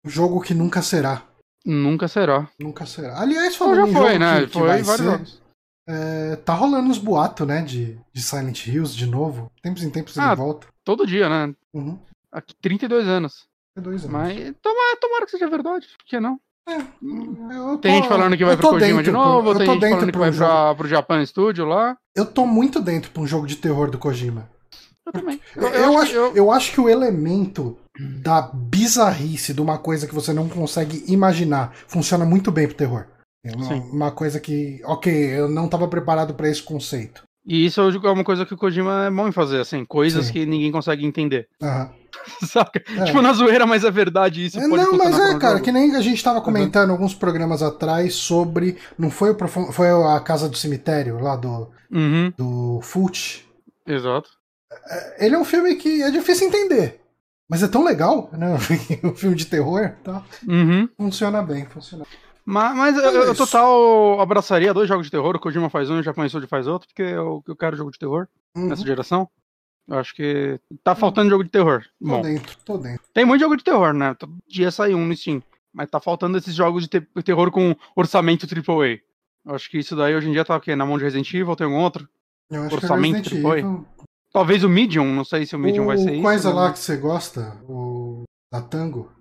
Jogo 0.05 0.41
que 0.41 0.53
nunca 0.53 0.81
será. 0.81 1.23
Nunca 1.65 2.07
será. 2.07 2.49
Nunca 2.59 2.85
será. 2.85 3.19
Aliás, 3.21 3.55
falando 3.55 3.75
já 3.75 3.87
em 3.87 3.93
foi, 3.93 4.01
jogo 4.13 4.19
né? 4.19 4.39
que, 4.41 4.47
que 4.47 4.53
foi 4.53 4.67
vai 4.67 4.81
vários 4.81 5.05
ser, 5.05 5.11
jogos. 5.11 5.41
é, 5.87 6.35
tá 6.37 6.53
rolando 6.55 6.89
uns 6.89 6.97
boatos, 6.97 7.45
né? 7.47 7.61
De, 7.61 7.99
de 8.11 8.21
Silent 8.21 8.65
Hills 8.67 8.95
de 8.95 9.05
novo. 9.05 9.51
Tempos 9.61 9.83
em 9.83 9.89
tempos 9.91 10.17
ele 10.17 10.25
Ah, 10.25 10.33
volta. 10.33 10.67
Todo 10.83 11.05
dia, 11.05 11.29
né? 11.29 11.53
Uhum. 11.73 11.99
Aqui, 12.31 12.55
32 12.61 13.07
anos. 13.07 13.45
É 13.77 13.81
dois 13.81 14.03
anos. 14.03 14.11
Mas 14.11 14.33
tomara, 14.61 14.97
tomara 14.99 15.25
que 15.25 15.31
seja 15.31 15.47
verdade. 15.49 15.87
Por 15.97 16.05
que 16.05 16.19
não? 16.19 16.39
Eu 16.67 17.77
Tem 17.79 17.91
tô- 17.91 17.97
gente 17.97 18.07
falando 18.07 18.37
que 18.37 18.45
vai 18.45 18.53
eu 18.53 18.57
pro 18.57 18.69
Kojima 18.69 19.03
de 19.03 19.09
dentro, 19.09 19.11
novo, 19.13 19.49
eu 19.51 19.57
tem 19.57 19.67
gente 19.67 19.89
falando 19.89 20.11
que 20.11 20.17
vai 20.17 20.31
jogo- 20.31 20.49
pra, 20.51 20.75
pro 20.75 20.87
Japan 20.87 21.25
Studio 21.25 21.65
lá. 21.65 21.97
Eu 22.15 22.25
tô 22.25 22.45
muito 22.45 22.79
dentro 22.79 23.11
pra 23.11 23.21
um 23.21 23.27
jogo 23.27 23.45
de 23.47 23.55
terror 23.57 23.89
do 23.91 23.97
Kojima. 23.97 24.49
Eu 25.05 25.11
também. 25.11 25.39
Eu, 25.55 25.67
eu 25.69 25.97
acho, 25.97 26.11
que 26.11 26.17
eu- 26.17 26.35
eu 26.35 26.51
acho 26.51 26.71
que 26.71 26.79
o 26.81 26.87
elemento 26.89 27.77
da 27.99 28.41
bizarrice 28.53 29.53
de 29.53 29.61
uma 29.61 29.77
coisa 29.77 30.07
que 30.07 30.15
você 30.15 30.31
não 30.33 30.47
consegue 30.47 31.03
imaginar 31.07 31.73
funciona 31.87 32.25
muito 32.25 32.51
bem 32.51 32.67
pro 32.67 32.75
terror. 32.77 33.05
É 33.43 33.51
uma, 33.55 33.73
uma 33.75 34.11
coisa 34.11 34.39
que, 34.39 34.79
ok, 34.85 35.11
eu 35.13 35.49
não 35.49 35.67
tava 35.67 35.87
preparado 35.87 36.33
pra 36.35 36.47
esse 36.47 36.61
conceito. 36.61 37.23
E 37.43 37.65
isso 37.65 37.81
é 37.81 38.11
uma 38.11 38.23
coisa 38.23 38.45
que 38.45 38.53
o 38.53 38.57
Kojima 38.57 39.05
é 39.05 39.09
bom 39.09 39.27
em 39.27 39.31
fazer, 39.31 39.59
assim, 39.59 39.83
coisas 39.83 40.27
Sim. 40.27 40.33
que 40.33 40.45
ninguém 40.45 40.71
consegue 40.71 41.03
entender. 41.05 41.47
Aham. 41.61 41.89
Saca? 42.45 42.83
É. 42.99 43.05
Tipo, 43.05 43.19
na 43.21 43.33
zoeira, 43.33 43.65
mas 43.65 43.83
é 43.83 43.89
verdade 43.89 44.45
isso. 44.45 44.59
É, 44.59 44.67
não, 44.67 44.95
mas 44.95 45.17
é, 45.17 45.39
cara, 45.39 45.53
jogo. 45.53 45.63
que 45.63 45.71
nem 45.71 45.95
a 45.95 46.01
gente 46.01 46.23
tava 46.23 46.39
comentando 46.39 46.91
alguns 46.91 47.15
programas 47.15 47.63
atrás 47.63 48.13
sobre. 48.13 48.77
Não 48.95 49.09
foi 49.09 49.31
o 49.31 49.35
Profun- 49.35 49.71
foi 49.71 49.89
a 49.89 50.19
Casa 50.19 50.47
do 50.47 50.55
Cemitério 50.57 51.19
lá 51.19 51.35
do, 51.35 51.71
Uhum, 51.89 52.31
do 52.37 52.79
Fult. 52.83 53.43
exato. 53.87 54.29
Ele 55.17 55.33
é 55.33 55.39
um 55.39 55.45
filme 55.45 55.75
que 55.75 56.03
é 56.03 56.11
difícil 56.11 56.47
entender. 56.47 57.00
Mas 57.51 57.61
é 57.61 57.67
tão 57.67 57.83
legal, 57.83 58.29
né? 58.31 58.55
um 59.03 59.13
filme 59.13 59.35
de 59.35 59.45
terror, 59.45 59.93
tá? 60.01 60.23
Uhum. 60.47 60.87
Funciona 60.95 61.41
bem, 61.43 61.65
funciona 61.65 62.05
Mas, 62.45 62.77
mas 62.77 62.95
eu, 62.95 63.11
eu 63.11 63.35
total 63.35 64.21
abraçaria 64.21 64.73
dois 64.73 64.87
jogos 64.87 65.07
de 65.07 65.11
terror. 65.11 65.35
O 65.35 65.39
Kojima 65.39 65.69
faz 65.69 65.89
um 65.89 65.97
e 65.97 65.99
o 65.99 66.03
Japan 66.03 66.29
Studio 66.29 66.47
faz 66.47 66.65
outro, 66.65 66.87
porque 66.87 67.01
eu, 67.01 67.43
eu 67.45 67.55
quero 67.57 67.75
jogo 67.75 67.91
de 67.91 67.99
terror 67.99 68.25
Uhum, 68.55 68.69
nessa 68.69 68.83
geração. 68.85 69.29
Eu 69.85 69.97
acho 69.97 70.15
que 70.15 70.57
tá 70.81 70.95
faltando 70.95 71.29
jogo 71.29 71.43
de 71.43 71.49
terror. 71.49 71.81
Tô 71.99 72.07
Bom, 72.07 72.21
dentro, 72.21 72.57
tô 72.63 72.77
dentro. 72.77 73.03
tem 73.13 73.25
muito 73.25 73.41
jogo 73.41 73.57
de 73.57 73.65
terror, 73.65 73.93
né? 73.93 74.13
Todo 74.13 74.33
dia 74.47 74.71
sai 74.71 74.93
um 74.93 75.05
no 75.05 75.13
Steam. 75.13 75.43
Mas 75.73 75.89
tá 75.89 75.99
faltando 75.99 76.37
esses 76.37 76.55
jogos 76.55 76.83
de 76.87 76.89
te- 77.01 77.21
terror 77.23 77.51
com 77.51 77.75
orçamento 77.97 78.45
AAA. 78.45 78.99
Eu 79.45 79.55
acho 79.55 79.69
que 79.69 79.77
isso 79.77 79.93
daí 79.93 80.15
hoje 80.15 80.29
em 80.29 80.31
dia 80.31 80.45
tá 80.45 80.55
o 80.55 80.61
quê? 80.61 80.73
Na 80.73 80.85
mão 80.85 80.97
de 80.97 81.03
Resident 81.03 81.33
Evil, 81.33 81.53
tem 81.57 81.65
algum 81.65 81.79
outro? 81.81 82.07
Eu 82.49 82.63
acho 82.63 82.75
Orçamento 82.75 83.29
que 83.29 83.35
é? 83.35 83.39
Resident 83.41 83.61
Evil. 83.63 83.85
Talvez 84.31 84.63
o 84.63 84.69
Medium, 84.69 85.05
não 85.13 85.25
sei 85.25 85.45
se 85.45 85.55
o 85.55 85.59
Medium 85.59 85.83
o 85.83 85.87
vai 85.87 85.97
ser 85.97 86.13
isso. 86.13 86.21
coisa 86.21 86.49
né? 86.49 86.55
lá 86.55 86.71
que 86.71 86.79
você 86.79 86.95
gosta, 86.97 87.57
o 87.67 88.23
da 88.51 88.61
Tango. 88.61 89.11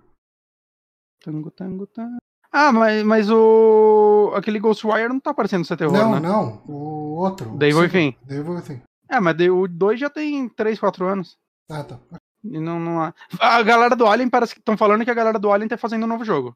Tango, 1.23 1.51
tango, 1.51 1.85
tango. 1.87 2.17
Ah, 2.51 2.71
mas, 2.71 3.03
mas 3.03 3.29
o. 3.29 4.31
aquele 4.35 4.59
Ghostwire 4.59 5.07
não 5.09 5.19
tá 5.19 5.33
parecendo 5.33 5.65
ser 5.65 5.77
terror, 5.77 5.93
não, 5.93 6.11
né? 6.13 6.19
não, 6.19 6.61
o 6.67 7.15
outro. 7.17 7.55
Devil. 7.57 7.79
Within. 7.81 8.15
Devil 8.23 8.53
Within. 8.55 8.81
É, 9.09 9.19
mas 9.19 9.35
o 9.49 9.67
2 9.67 9.99
já 9.99 10.09
tem 10.09 10.49
3, 10.49 10.79
4 10.79 11.05
anos. 11.05 11.37
Ah, 11.69 11.83
tá. 11.83 11.99
E 12.43 12.59
não, 12.59 12.79
não 12.79 13.01
há... 13.01 13.13
A 13.39 13.61
galera 13.61 13.95
do 13.95 14.07
Alien 14.07 14.29
parece 14.29 14.53
que 14.55 14.61
estão 14.61 14.75
falando 14.77 15.03
que 15.05 15.11
a 15.11 15.13
galera 15.13 15.37
do 15.37 15.51
Alien 15.51 15.67
tá 15.67 15.77
fazendo 15.77 16.03
um 16.05 16.07
novo 16.07 16.25
jogo. 16.25 16.55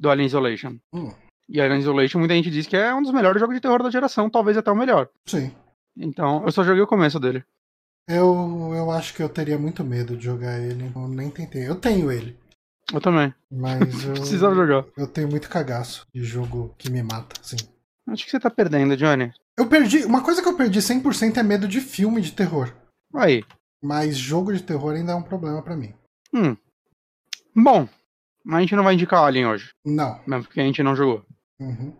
Do 0.00 0.08
Alien 0.08 0.26
Isolation. 0.26 0.76
Hum, 0.92 1.12
E 1.48 1.60
Alien 1.60 1.80
Isolation, 1.80 2.18
muita 2.20 2.34
gente 2.34 2.50
diz 2.50 2.66
que 2.66 2.76
é 2.76 2.94
um 2.94 3.02
dos 3.02 3.12
melhores 3.12 3.40
jogos 3.40 3.54
de 3.56 3.60
terror 3.60 3.82
da 3.82 3.90
geração, 3.90 4.30
talvez 4.30 4.56
até 4.56 4.70
o 4.70 4.76
melhor. 4.76 5.08
sim. 5.26 5.52
Então, 6.00 6.44
eu 6.46 6.52
só 6.52 6.62
joguei 6.62 6.80
o 6.82 6.86
começo 6.86 7.18
dele. 7.18 7.44
Eu, 8.08 8.72
eu 8.74 8.90
acho 8.90 9.14
que 9.14 9.22
eu 9.22 9.28
teria 9.28 9.58
muito 9.58 9.84
medo 9.84 10.16
de 10.16 10.24
jogar 10.24 10.58
ele. 10.58 10.90
Eu 10.94 11.08
nem 11.08 11.30
tentei. 11.30 11.68
Eu 11.68 11.76
tenho 11.76 12.10
ele. 12.10 12.38
Eu 12.92 13.00
também. 13.00 13.34
Mas 13.50 13.80
eu. 14.04 14.14
Precisava 14.14 14.54
jogar. 14.54 14.86
Eu 14.96 15.06
tenho 15.06 15.28
muito 15.28 15.48
cagaço 15.48 16.06
de 16.14 16.24
jogo 16.24 16.74
que 16.78 16.90
me 16.90 17.02
mata, 17.02 17.38
assim. 17.40 17.56
Acho 18.08 18.24
que 18.24 18.30
você 18.30 18.40
tá 18.40 18.48
perdendo, 18.48 18.96
Johnny. 18.96 19.30
Eu 19.58 19.68
perdi. 19.68 20.04
Uma 20.04 20.22
coisa 20.24 20.40
que 20.40 20.48
eu 20.48 20.56
perdi 20.56 20.78
100% 20.78 21.36
é 21.36 21.42
medo 21.42 21.68
de 21.68 21.80
filme 21.80 22.22
de 22.22 22.32
terror. 22.32 22.72
Aí. 23.14 23.44
Mas 23.82 24.16
jogo 24.16 24.52
de 24.52 24.62
terror 24.62 24.94
ainda 24.94 25.12
é 25.12 25.14
um 25.14 25.22
problema 25.22 25.60
pra 25.62 25.76
mim. 25.76 25.94
Hum. 26.32 26.56
Bom, 27.54 27.88
mas 28.44 28.58
a 28.58 28.60
gente 28.62 28.76
não 28.76 28.84
vai 28.84 28.94
indicar 28.94 29.24
Alien 29.24 29.46
hoje, 29.46 29.70
Não. 29.84 30.20
mesmo 30.26 30.44
porque 30.44 30.60
a 30.60 30.64
gente 30.64 30.82
não 30.82 30.96
jogou. 30.96 31.24
Uhum. 31.60 31.92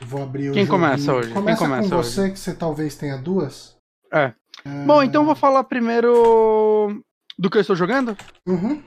Vou 0.00 0.22
abrir 0.22 0.50
o 0.50 0.52
Quem 0.52 0.66
começa 0.66 1.12
hoje? 1.12 1.28
Quem 1.28 1.34
Começa 1.34 1.58
começa 1.58 1.88
com 1.88 1.96
hoje? 1.96 2.10
você, 2.10 2.30
que 2.30 2.38
você 2.38 2.54
talvez 2.54 2.94
tenha 2.96 3.16
duas. 3.16 3.76
É. 4.12 4.34
É, 4.64 4.84
Bom, 4.84 5.02
então 5.02 5.24
vou 5.24 5.34
falar 5.34 5.64
primeiro 5.64 7.02
do 7.38 7.50
que 7.50 7.56
eu 7.56 7.60
estou 7.60 7.76
jogando. 7.76 8.16
Uhum. 8.46 8.82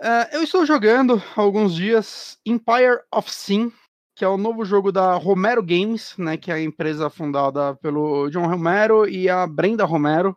É, 0.00 0.36
eu 0.36 0.42
estou 0.42 0.64
jogando 0.64 1.22
há 1.36 1.40
alguns 1.40 1.74
dias 1.74 2.38
Empire 2.46 3.00
of 3.14 3.30
Sin, 3.30 3.72
que 4.16 4.24
é 4.24 4.28
o 4.28 4.38
novo 4.38 4.64
jogo 4.64 4.90
da 4.90 5.14
Romero 5.14 5.62
Games, 5.62 6.14
né, 6.16 6.36
que 6.36 6.50
é 6.50 6.54
a 6.54 6.62
empresa 6.62 7.10
fundada 7.10 7.74
pelo 7.76 8.30
John 8.30 8.46
Romero 8.46 9.08
e 9.08 9.28
a 9.28 9.46
Brenda 9.46 9.84
Romero. 9.84 10.36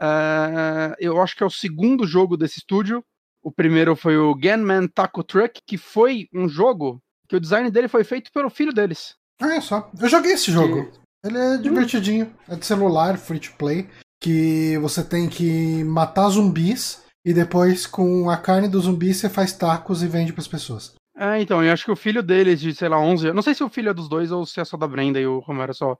É, 0.00 0.96
eu 0.98 1.20
acho 1.20 1.36
que 1.36 1.42
é 1.42 1.46
o 1.46 1.50
segundo 1.50 2.06
jogo 2.06 2.36
desse 2.36 2.58
estúdio. 2.58 3.04
O 3.42 3.50
primeiro 3.50 3.96
foi 3.96 4.16
o 4.16 4.34
Gunman 4.34 4.86
Taco 4.86 5.24
Truck, 5.24 5.60
que 5.66 5.76
foi 5.76 6.28
um 6.32 6.48
jogo 6.48 7.02
que 7.28 7.34
o 7.34 7.40
design 7.40 7.70
dele 7.70 7.88
foi 7.88 8.04
feito 8.04 8.30
pelo 8.32 8.50
filho 8.50 8.72
deles. 8.72 9.16
Olha 9.40 9.60
só. 9.60 9.90
Eu 10.00 10.08
joguei 10.08 10.32
esse 10.32 10.52
jogo. 10.52 10.90
Ele 11.24 11.38
é 11.38 11.56
divertidinho. 11.56 12.32
É 12.48 12.56
de 12.56 12.66
celular, 12.66 13.16
free 13.16 13.38
to 13.38 13.52
play. 13.58 13.86
Que 14.20 14.78
você 14.78 15.02
tem 15.02 15.28
que 15.28 15.82
matar 15.84 16.28
zumbis 16.28 17.02
e 17.24 17.32
depois, 17.32 17.86
com 17.86 18.28
a 18.30 18.36
carne 18.36 18.68
do 18.68 18.80
zumbi, 18.80 19.12
você 19.14 19.28
faz 19.28 19.52
tacos 19.52 20.02
e 20.02 20.08
vende 20.08 20.32
pras 20.32 20.48
pessoas. 20.48 20.94
É, 21.16 21.40
então, 21.40 21.62
eu 21.62 21.72
acho 21.72 21.84
que 21.84 21.90
o 21.90 21.96
filho 21.96 22.22
deles, 22.22 22.60
de, 22.60 22.74
sei 22.74 22.88
lá, 22.88 22.98
11 23.00 23.26
anos. 23.26 23.36
Não 23.36 23.42
sei 23.42 23.54
se 23.54 23.62
o 23.62 23.68
filho 23.68 23.90
é 23.90 23.94
dos 23.94 24.08
dois 24.08 24.32
ou 24.32 24.46
se 24.46 24.60
é 24.60 24.64
só 24.64 24.76
da 24.76 24.88
Brenda 24.88 25.20
e 25.20 25.26
o 25.26 25.40
Romero 25.40 25.70
é 25.70 25.74
só, 25.74 25.96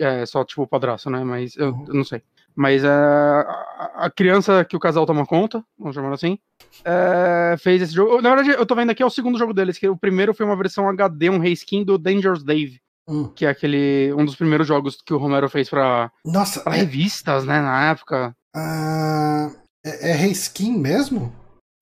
é, 0.00 0.24
só 0.26 0.44
tipo, 0.44 0.62
o 0.62 0.66
padraço, 0.66 1.10
né? 1.10 1.22
Mas 1.24 1.56
eu, 1.56 1.70
Uhum. 1.72 1.84
eu 1.88 1.94
não 1.94 2.04
sei. 2.04 2.22
Mas 2.54 2.84
é, 2.84 2.88
a, 2.88 3.92
a 3.96 4.10
criança 4.10 4.64
que 4.64 4.76
o 4.76 4.80
casal 4.80 5.04
toma 5.06 5.26
conta, 5.26 5.62
vamos 5.78 5.94
chamar 5.94 6.12
assim, 6.12 6.38
é, 6.84 7.56
fez 7.58 7.82
esse 7.82 7.92
jogo. 7.94 8.22
Na 8.22 8.34
verdade, 8.34 8.50
eu 8.58 8.64
tô 8.64 8.74
vendo 8.74 8.90
aqui 8.90 9.02
é 9.02 9.06
o 9.06 9.10
segundo 9.10 9.38
jogo 9.38 9.52
deles, 9.52 9.76
que 9.76 9.88
o 9.88 9.96
primeiro 9.96 10.32
foi 10.32 10.46
uma 10.46 10.56
versão 10.56 10.88
HD, 10.88 11.30
um 11.30 11.38
reskin 11.38 11.82
do 11.84 11.98
Dangerous 11.98 12.44
Dave, 12.44 12.80
Hum. 13.06 13.28
que 13.34 13.44
é 13.44 13.50
aquele 13.50 14.12
um 14.14 14.24
dos 14.24 14.34
primeiros 14.34 14.66
jogos 14.66 14.96
que 15.04 15.12
o 15.12 15.18
Romero 15.18 15.48
fez 15.48 15.68
pra, 15.68 16.10
Nossa, 16.24 16.60
pra 16.60 16.74
é, 16.74 16.78
revistas, 16.80 17.44
né, 17.44 17.60
na 17.60 17.90
época. 17.90 18.34
ah, 18.56 19.50
é, 19.84 20.10
é 20.10 20.14
reskin 20.14 20.78
mesmo? 20.78 21.30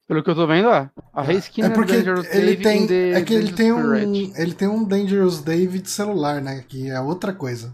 Pelo 0.09 0.23
que 0.23 0.31
eu 0.31 0.35
tô 0.35 0.47
vendo, 0.47 0.69
é. 0.69 0.91
A 1.15 1.23
reskin 1.23 1.63
É 1.63 1.69
do 1.69 1.75
porque 1.75 1.93
Dangerous 1.93 2.27
ele 2.35 2.57
Dave 2.57 2.63
tem. 2.63 2.87
the 2.87 3.11
É 3.13 3.23
que 3.23 3.33
ele 3.33 3.53
tem 3.53 3.73
um. 3.73 3.95
Ele 3.95 4.53
tem 4.53 4.69
um 4.69 4.85
Dangerous 4.85 5.41
Dave 5.41 5.79
de 5.79 5.89
celular, 5.89 6.43
né? 6.43 6.65
Que 6.69 6.91
é 6.91 7.01
outra 7.01 7.33
coisa. 7.33 7.73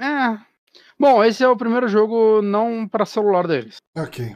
É. 0.00 0.38
Bom, 0.98 1.22
esse 1.24 1.42
é 1.42 1.48
o 1.48 1.56
primeiro 1.56 1.88
jogo 1.88 2.40
não 2.40 2.86
para 2.88 3.04
celular 3.04 3.46
deles. 3.46 3.76
Ok. 3.98 4.34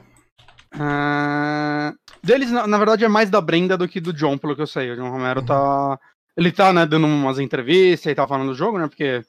Ah, 0.74 1.94
deles, 2.22 2.50
na, 2.50 2.66
na 2.66 2.76
verdade, 2.76 3.04
é 3.04 3.08
mais 3.08 3.30
da 3.30 3.40
Brenda 3.40 3.76
do 3.78 3.88
que 3.88 4.00
do 4.00 4.12
John, 4.12 4.36
pelo 4.36 4.54
que 4.54 4.62
eu 4.62 4.66
sei. 4.66 4.90
O 4.90 4.96
John 4.96 5.10
Romero 5.10 5.40
tá. 5.42 5.98
Ele 6.38 6.52
tá, 6.52 6.72
né, 6.72 6.86
dando 6.86 7.06
umas 7.06 7.40
entrevistas 7.40 8.12
e 8.12 8.14
tá 8.14 8.26
falando 8.26 8.50
do 8.50 8.54
jogo, 8.54 8.78
né? 8.78 8.86
Porque 8.86 9.02
é, 9.02 9.22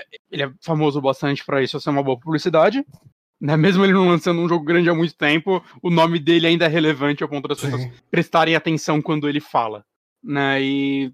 é, 0.00 0.04
ele 0.30 0.42
é 0.42 0.52
famoso 0.60 1.00
bastante 1.00 1.42
pra 1.44 1.62
isso 1.62 1.80
ser 1.80 1.88
uma 1.88 2.02
boa 2.02 2.18
publicidade. 2.20 2.84
Né? 3.40 3.56
Mesmo 3.56 3.82
ele 3.84 3.94
não 3.94 4.08
lançando 4.08 4.40
um 4.40 4.48
jogo 4.48 4.64
grande 4.64 4.88
há 4.90 4.94
muito 4.94 5.16
tempo, 5.16 5.64
o 5.82 5.90
nome 5.90 6.18
dele 6.18 6.46
ainda 6.46 6.66
é 6.66 6.68
relevante 6.68 7.22
ao 7.22 7.28
ponto 7.28 7.48
das 7.48 7.60
pessoas 7.60 7.82
Sim. 7.82 7.92
prestarem 8.10 8.54
atenção 8.54 9.00
quando 9.02 9.28
ele 9.28 9.40
fala, 9.40 9.84
né? 10.22 10.62
E, 10.62 11.12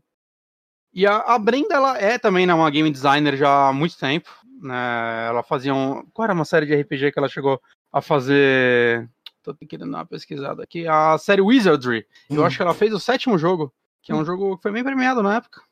e 0.93 1.07
a, 1.07 1.17
a 1.19 1.39
Brenda, 1.39 1.75
ela 1.75 1.99
é 1.99 2.19
também 2.19 2.47
né, 2.47 2.53
uma 2.53 2.71
game 2.71 2.91
designer 2.91 3.37
já 3.37 3.69
há 3.69 3.73
muito 3.73 3.97
tempo, 3.97 4.29
né? 4.63 5.27
Ela 5.29 5.43
fazia 5.43 5.73
um... 5.75 6.05
Qual 6.13 6.25
era 6.25 6.35
uma 6.35 6.45
série 6.45 6.67
de 6.67 6.75
RPG 6.75 7.13
que 7.13 7.19
ela 7.19 7.29
chegou 7.29 7.61
a 7.93 8.01
fazer... 8.03 9.09
Tô 9.43 9.55
querendo 9.55 9.91
dar 9.93 9.99
uma 9.99 10.07
pesquisada 10.07 10.63
aqui. 10.63 10.87
A 10.87 11.17
série 11.19 11.41
Wizardry. 11.41 12.05
Eu 12.29 12.43
Hum. 12.43 12.45
acho 12.45 12.57
que 12.57 12.63
ela 12.63 12.75
fez 12.75 12.93
o 12.93 13.01
sétimo 13.01 13.39
jogo, 13.39 13.73
que 14.03 14.13
é 14.13 14.15
um 14.15 14.25
jogo 14.25 14.57
que 14.57 14.63
foi 14.63 14.73
bem 14.73 14.85
premiado 14.85 15.23
na 15.23 15.37
época. 15.37 15.63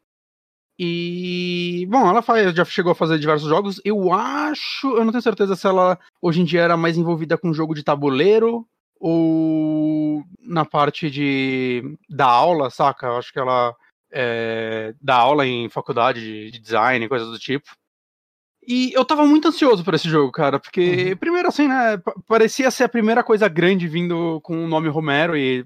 E, 0.78 1.86
bom, 1.90 2.08
ela 2.08 2.22
faz, 2.22 2.54
já 2.54 2.64
chegou 2.64 2.92
a 2.92 2.94
fazer 2.94 3.18
diversos 3.18 3.48
jogos. 3.48 3.80
Eu 3.84 4.12
acho, 4.12 4.96
eu 4.96 5.04
não 5.04 5.10
tenho 5.10 5.22
certeza 5.22 5.56
se 5.56 5.66
ela 5.66 5.98
hoje 6.22 6.40
em 6.40 6.44
dia 6.44 6.60
era 6.60 6.76
mais 6.76 6.96
envolvida 6.96 7.36
com 7.36 7.52
jogo 7.52 7.74
de 7.74 7.82
tabuleiro 7.82 8.64
ou 9.00 10.24
na 10.40 10.64
parte 10.64 11.10
de 11.10 11.82
da 12.08 12.26
aula, 12.26 12.70
saca? 12.70 13.06
Eu 13.08 13.16
acho 13.16 13.32
que 13.32 13.38
ela 13.40 13.74
é, 14.12 14.94
dá 15.00 15.16
aula 15.16 15.46
em 15.46 15.68
faculdade 15.68 16.20
de, 16.20 16.50
de 16.52 16.58
design, 16.60 17.08
coisas 17.08 17.28
do 17.28 17.38
tipo. 17.38 17.68
E 18.66 18.92
eu 18.92 19.04
tava 19.04 19.26
muito 19.26 19.48
ansioso 19.48 19.82
por 19.82 19.94
esse 19.94 20.08
jogo, 20.08 20.30
cara, 20.30 20.60
porque, 20.60 21.10
uhum. 21.10 21.16
primeiro 21.16 21.48
assim, 21.48 21.66
né, 21.66 21.98
parecia 22.26 22.70
ser 22.70 22.84
a 22.84 22.88
primeira 22.88 23.24
coisa 23.24 23.48
grande 23.48 23.88
vindo 23.88 24.40
com 24.42 24.62
o 24.62 24.68
nome 24.68 24.88
Romero, 24.88 25.34
e 25.34 25.64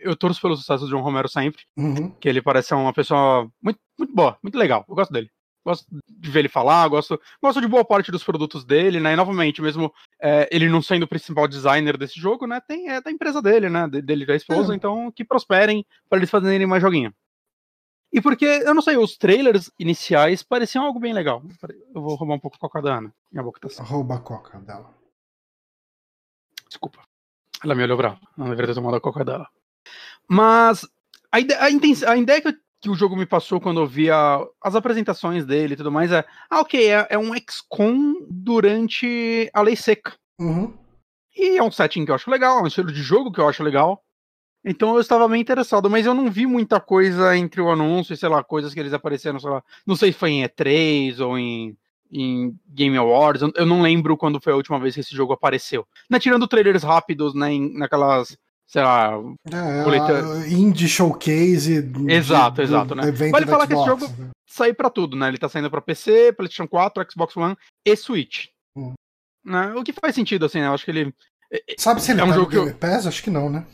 eu 0.00 0.16
torço 0.16 0.40
pelo 0.40 0.56
sucesso 0.56 0.84
do 0.84 0.90
John 0.90 1.02
Romero 1.02 1.28
sempre, 1.28 1.62
uhum. 1.76 2.10
que 2.10 2.28
ele 2.28 2.42
parece 2.42 2.74
uma 2.74 2.92
pessoa 2.92 3.50
muito, 3.62 3.80
muito 3.98 4.14
boa, 4.14 4.38
muito 4.42 4.58
legal, 4.58 4.84
eu 4.88 4.94
gosto 4.94 5.12
dele. 5.12 5.30
Gosto 5.64 5.86
de 6.08 6.30
ver 6.30 6.40
ele 6.40 6.48
falar, 6.48 6.88
gosto, 6.88 7.20
gosto 7.42 7.60
de 7.60 7.68
boa 7.68 7.84
parte 7.84 8.10
dos 8.10 8.24
produtos 8.24 8.64
dele, 8.64 9.00
né, 9.00 9.12
e 9.12 9.16
novamente, 9.16 9.60
mesmo 9.60 9.92
é, 10.20 10.48
ele 10.50 10.68
não 10.68 10.80
sendo 10.80 11.02
o 11.02 11.08
principal 11.08 11.46
designer 11.46 11.96
desse 11.98 12.18
jogo, 12.18 12.46
né, 12.46 12.60
tem, 12.60 12.88
é 12.88 13.00
da 13.00 13.10
empresa 13.10 13.42
dele, 13.42 13.68
né, 13.68 13.86
dele 13.88 14.24
da 14.24 14.34
esposa, 14.34 14.74
então 14.74 15.12
que 15.12 15.24
prosperem 15.24 15.84
para 16.08 16.18
eles 16.18 16.30
fazerem 16.30 16.66
mais 16.66 16.82
joguinho. 16.82 17.12
E 18.10 18.22
porque, 18.22 18.46
eu 18.46 18.72
não 18.72 18.80
sei, 18.80 18.96
os 18.96 19.18
trailers 19.18 19.70
iniciais 19.78 20.42
pareciam 20.42 20.84
algo 20.84 20.98
bem 20.98 21.12
legal. 21.12 21.42
Eu 21.94 22.00
vou 22.00 22.14
roubar 22.14 22.36
um 22.36 22.40
pouco 22.40 22.56
a 22.56 22.60
coca 22.60 22.80
da 22.80 22.96
Ana. 22.96 23.14
Minha 23.30 23.44
boca 23.44 23.60
tá 23.60 23.82
Rouba 23.82 24.16
a 24.16 24.20
coca 24.20 24.58
dela. 24.60 24.94
Desculpa. 26.66 27.02
Ela 27.62 27.74
me 27.74 27.82
olhou 27.82 27.98
brava. 27.98 28.18
Não 28.36 28.48
deveria 28.48 28.68
ter 28.68 28.74
tomado 28.74 28.96
a 28.96 29.00
coca 29.00 29.24
dela. 29.24 29.46
Mas 30.28 30.86
a 31.30 31.40
ideia, 31.40 31.60
a, 31.60 32.10
a 32.12 32.16
ideia 32.16 32.40
que, 32.40 32.48
eu, 32.48 32.54
que, 32.80 32.90
o 32.90 32.94
jogo 32.94 33.16
me 33.16 33.26
passou 33.26 33.60
quando 33.60 33.80
eu 33.80 33.86
via 33.86 34.14
as 34.60 34.74
apresentações 34.74 35.44
dele 35.46 35.74
e 35.74 35.76
tudo 35.76 35.92
mais 35.92 36.12
é: 36.12 36.24
ah, 36.50 36.60
ok, 36.60 36.90
é, 36.90 37.06
é 37.10 37.18
um 37.18 37.32
XCOM 37.34 38.26
durante 38.28 39.50
a 39.52 39.62
lei 39.62 39.76
seca. 39.76 40.14
Uhum. 40.38 40.76
E 41.36 41.56
é 41.56 41.62
um 41.62 41.70
setting 41.70 42.04
que 42.04 42.10
eu 42.10 42.14
acho 42.14 42.30
legal, 42.30 42.58
é 42.58 42.62
um 42.62 42.66
estilo 42.66 42.92
de 42.92 43.02
jogo 43.02 43.30
que 43.30 43.40
eu 43.40 43.48
acho 43.48 43.62
legal. 43.62 44.02
Então 44.64 44.94
eu 44.94 45.00
estava 45.00 45.28
bem 45.28 45.40
interessado, 45.40 45.88
mas 45.88 46.04
eu 46.04 46.12
não 46.12 46.30
vi 46.30 46.46
muita 46.46 46.80
coisa 46.80 47.36
entre 47.36 47.60
o 47.60 47.70
anúncio 47.70 48.12
e, 48.12 48.16
sei 48.16 48.28
lá, 48.28 48.42
coisas 48.42 48.74
que 48.74 48.80
eles 48.80 48.92
apareceram, 48.92 49.38
sei 49.38 49.50
lá, 49.50 49.62
não 49.86 49.94
sei 49.94 50.12
se 50.12 50.18
foi 50.18 50.30
em 50.30 50.42
E3 50.42 51.20
ou 51.20 51.38
em, 51.38 51.76
em 52.10 52.58
Game 52.68 52.96
Awards, 52.96 53.42
eu 53.54 53.64
não 53.66 53.82
lembro 53.82 54.16
quando 54.16 54.40
foi 54.40 54.52
a 54.52 54.56
última 54.56 54.78
vez 54.80 54.94
que 54.94 55.00
esse 55.00 55.14
jogo 55.14 55.32
apareceu. 55.32 55.86
Né, 56.10 56.18
tirando 56.18 56.48
trailers 56.48 56.82
rápidos, 56.82 57.34
né, 57.34 57.52
em, 57.52 57.78
naquelas, 57.78 58.36
sei 58.68 58.82
lá... 58.82 59.12
É, 59.50 59.82
coleta... 59.82 60.46
Indie 60.48 60.88
Showcase... 60.88 61.90
Exato, 62.08 62.56
de, 62.56 62.62
exato, 62.62 62.94
né? 62.94 63.10
Vale 63.10 63.46
falar 63.46 63.66
Xbox, 63.66 63.68
que 63.68 63.74
esse 63.74 63.84
jogo 63.84 64.22
né? 64.22 64.30
saiu 64.46 64.74
para 64.74 64.90
tudo, 64.90 65.16
né, 65.16 65.28
ele 65.28 65.38
tá 65.38 65.48
saindo 65.48 65.70
para 65.70 65.80
PC, 65.80 66.32
PlayStation 66.34 66.68
4, 66.68 67.06
Xbox 67.10 67.36
One 67.36 67.56
e 67.84 67.96
Switch. 67.96 68.46
Hum. 68.76 68.94
Né, 69.44 69.72
o 69.74 69.82
que 69.82 69.92
faz 69.92 70.14
sentido, 70.14 70.46
assim, 70.46 70.60
né, 70.60 70.66
eu 70.66 70.74
acho 70.74 70.84
que 70.84 70.90
ele... 70.90 71.14
Sabe 71.78 72.02
se 72.02 72.12
ele 72.12 72.20
é 72.20 72.24
um 72.24 72.28
tá 72.28 72.34
jogo 72.34 72.54
no 72.54 72.64
Game 72.64 72.78
Pass? 72.78 73.06
Acho 73.06 73.22
que 73.22 73.30
não, 73.30 73.48
né? 73.48 73.66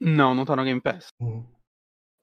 Não, 0.00 0.34
não 0.34 0.44
tá 0.44 0.56
no 0.56 0.64
Game 0.64 0.80
Pass. 0.80 1.06
Uhum. 1.20 1.46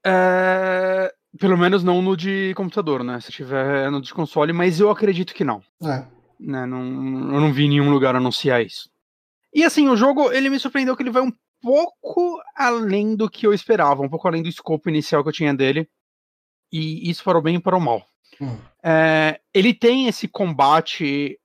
É... 0.05 1.13
Pelo 1.39 1.57
menos 1.57 1.83
não 1.83 2.01
no 2.01 2.17
de 2.17 2.53
computador, 2.55 3.03
né? 3.03 3.19
Se 3.19 3.31
tiver 3.31 3.91
no 3.91 4.01
de 4.01 4.13
console, 4.13 4.51
mas 4.51 4.79
eu 4.79 4.89
acredito 4.89 5.33
que 5.33 5.43
não. 5.43 5.61
É. 5.83 6.05
Né? 6.39 6.65
Não, 6.65 6.79
eu 6.79 7.41
não 7.41 7.53
vi 7.53 7.65
em 7.65 7.69
nenhum 7.69 7.91
lugar 7.91 8.15
anunciar 8.15 8.61
isso. 8.61 8.89
E 9.53 9.63
assim, 9.63 9.87
o 9.87 9.95
jogo, 9.95 10.31
ele 10.31 10.49
me 10.49 10.59
surpreendeu 10.59 10.95
que 10.95 11.03
ele 11.03 11.11
vai 11.11 11.21
um 11.21 11.31
pouco 11.61 12.41
além 12.55 13.15
do 13.15 13.29
que 13.29 13.45
eu 13.45 13.53
esperava, 13.53 14.01
um 14.01 14.09
pouco 14.09 14.27
além 14.27 14.43
do 14.43 14.49
escopo 14.49 14.89
inicial 14.89 15.23
que 15.23 15.29
eu 15.29 15.33
tinha 15.33 15.53
dele. 15.53 15.89
E 16.71 17.09
isso 17.09 17.23
para 17.23 17.37
o 17.37 17.41
bem 17.41 17.55
e 17.55 17.61
para 17.61 17.77
o 17.77 17.81
mal. 17.81 18.05
Hum. 18.41 18.57
É, 18.83 19.39
ele 19.53 19.73
tem 19.73 20.07
esse 20.07 20.27
combate 20.27 21.39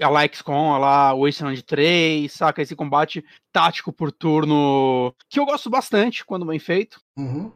a 0.00 0.08
lá 0.08 0.26
XCOM, 0.26 0.74
a 0.74 0.78
lá 0.78 1.14
Wasteland 1.14 1.62
3, 1.62 2.32
saca? 2.32 2.60
Esse 2.60 2.74
combate 2.74 3.24
tático 3.52 3.92
por 3.92 4.10
turno 4.10 5.14
que 5.28 5.38
eu 5.38 5.46
gosto 5.46 5.70
bastante 5.70 6.24
quando 6.24 6.44
bem 6.44 6.58
feito. 6.58 7.00
Uhum. 7.16 7.52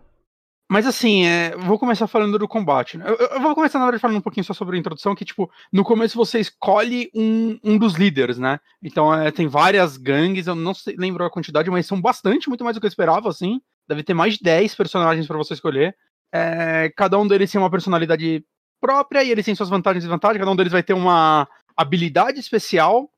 Mas 0.70 0.86
assim, 0.86 1.24
é, 1.24 1.56
vou 1.56 1.80
começar 1.80 2.06
falando 2.06 2.38
do 2.38 2.46
combate. 2.46 2.96
Né? 2.96 3.04
Eu, 3.04 3.16
eu, 3.16 3.40
vou 3.40 3.56
começar, 3.56 3.80
na 3.80 3.86
verdade, 3.86 4.00
falando 4.00 4.18
um 4.18 4.22
pouquinho 4.22 4.44
só 4.44 4.54
sobre 4.54 4.76
a 4.76 4.78
introdução, 4.78 5.16
que, 5.16 5.24
tipo, 5.24 5.50
no 5.72 5.82
começo 5.82 6.16
você 6.16 6.38
escolhe 6.38 7.10
um, 7.12 7.58
um 7.64 7.76
dos 7.76 7.94
líderes, 7.94 8.38
né? 8.38 8.60
Então 8.80 9.12
é, 9.12 9.32
tem 9.32 9.48
várias 9.48 9.96
gangues, 9.96 10.46
eu 10.46 10.54
não 10.54 10.72
sei, 10.72 10.94
lembro 10.96 11.24
a 11.24 11.30
quantidade, 11.30 11.68
mas 11.68 11.86
são 11.86 12.00
bastante, 12.00 12.48
muito 12.48 12.62
mais 12.62 12.76
do 12.76 12.80
que 12.80 12.86
eu 12.86 12.88
esperava, 12.88 13.28
assim. 13.28 13.60
Deve 13.88 14.04
ter 14.04 14.14
mais 14.14 14.34
de 14.34 14.44
10 14.44 14.76
personagens 14.76 15.26
para 15.26 15.36
você 15.36 15.54
escolher. 15.54 15.96
É, 16.32 16.88
cada 16.96 17.18
um 17.18 17.26
deles 17.26 17.50
tem 17.50 17.60
uma 17.60 17.68
personalidade 17.68 18.44
própria 18.80 19.24
e 19.24 19.30
eles 19.32 19.44
têm 19.44 19.56
suas 19.56 19.68
vantagens 19.68 20.04
e 20.04 20.06
desvantagens. 20.06 20.38
Cada 20.38 20.52
um 20.52 20.56
deles 20.56 20.72
vai 20.72 20.84
ter 20.84 20.94
uma 20.94 21.48
habilidade 21.76 22.38
especial. 22.38 23.10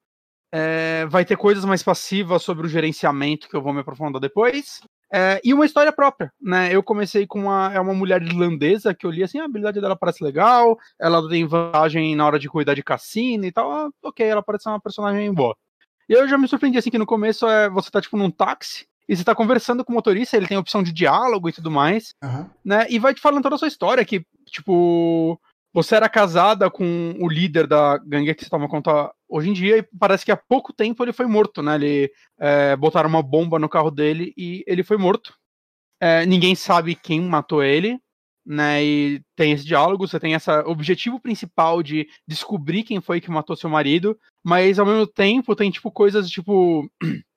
É, 0.54 1.04
vai 1.04 1.26
ter 1.26 1.36
coisas 1.36 1.66
mais 1.66 1.82
passivas 1.82 2.42
sobre 2.42 2.66
o 2.66 2.70
gerenciamento 2.70 3.46
que 3.46 3.56
eu 3.56 3.60
vou 3.60 3.74
me 3.74 3.80
aprofundar 3.80 4.22
depois. 4.22 4.80
É, 5.14 5.40
e 5.44 5.52
uma 5.52 5.66
história 5.66 5.92
própria, 5.92 6.32
né? 6.40 6.74
Eu 6.74 6.82
comecei 6.82 7.26
com 7.26 7.40
uma, 7.40 7.70
é 7.74 7.78
uma 7.78 7.92
mulher 7.92 8.22
irlandesa 8.22 8.94
que 8.94 9.04
eu 9.04 9.10
li 9.10 9.22
assim, 9.22 9.38
a 9.38 9.44
habilidade 9.44 9.78
dela 9.78 9.94
parece 9.94 10.24
legal, 10.24 10.78
ela 10.98 11.28
tem 11.28 11.46
vantagem 11.46 12.16
na 12.16 12.24
hora 12.24 12.38
de 12.38 12.48
cuidar 12.48 12.74
de 12.74 12.82
cassino 12.82 13.44
e 13.44 13.52
tal. 13.52 13.70
Ah, 13.70 13.90
ok, 14.02 14.26
ela 14.26 14.42
parece 14.42 14.68
uma 14.68 14.80
personagem 14.80 15.32
boa. 15.32 15.54
E 16.08 16.14
eu 16.14 16.26
já 16.26 16.38
me 16.38 16.48
surpreendi 16.48 16.78
assim 16.78 16.90
que 16.90 16.98
no 16.98 17.06
começo 17.06 17.46
é, 17.46 17.68
você 17.68 17.90
tá 17.90 18.00
tipo 18.00 18.16
num 18.16 18.30
táxi 18.30 18.86
e 19.06 19.14
você 19.14 19.22
tá 19.22 19.34
conversando 19.34 19.84
com 19.84 19.92
o 19.92 19.94
motorista, 19.94 20.36
ele 20.36 20.46
tem 20.46 20.56
opção 20.56 20.82
de 20.82 20.92
diálogo 20.92 21.48
e 21.48 21.52
tudo 21.52 21.70
mais, 21.70 22.14
uhum. 22.22 22.48
né? 22.64 22.86
E 22.88 22.98
vai 22.98 23.12
te 23.12 23.20
falando 23.20 23.42
toda 23.42 23.56
a 23.56 23.58
sua 23.58 23.68
história, 23.68 24.04
que, 24.04 24.24
tipo, 24.46 25.38
você 25.72 25.96
era 25.96 26.08
casada 26.08 26.70
com 26.70 27.14
o 27.18 27.28
líder 27.28 27.66
da 27.66 27.96
gangue 27.98 28.34
que 28.34 28.44
você 28.44 28.50
toma 28.50 28.68
conta 28.68 29.12
hoje 29.28 29.48
em 29.48 29.52
dia, 29.52 29.78
e 29.78 29.82
parece 29.98 30.24
que 30.24 30.32
há 30.32 30.36
pouco 30.36 30.72
tempo 30.72 31.02
ele 31.02 31.12
foi 31.12 31.26
morto, 31.26 31.62
né? 31.62 31.76
Ele 31.76 32.12
é, 32.38 32.76
botaram 32.76 33.08
uma 33.08 33.22
bomba 33.22 33.58
no 33.58 33.68
carro 33.68 33.90
dele 33.90 34.34
e 34.36 34.62
ele 34.66 34.82
foi 34.82 34.98
morto. 34.98 35.34
É, 36.00 36.26
ninguém 36.26 36.54
sabe 36.54 36.94
quem 36.94 37.20
matou 37.22 37.62
ele, 37.62 37.98
né? 38.44 38.84
E 38.84 39.22
tem 39.36 39.52
esse 39.52 39.64
diálogo, 39.64 40.06
você 40.06 40.20
tem 40.20 40.34
esse 40.34 40.50
objetivo 40.66 41.20
principal 41.20 41.82
de 41.82 42.06
descobrir 42.26 42.82
quem 42.82 43.00
foi 43.00 43.20
que 43.20 43.30
matou 43.30 43.56
seu 43.56 43.70
marido, 43.70 44.18
mas 44.44 44.78
ao 44.78 44.86
mesmo 44.86 45.06
tempo 45.06 45.56
tem 45.56 45.70
tipo 45.70 45.90
coisas 45.90 46.28
tipo 46.28 46.90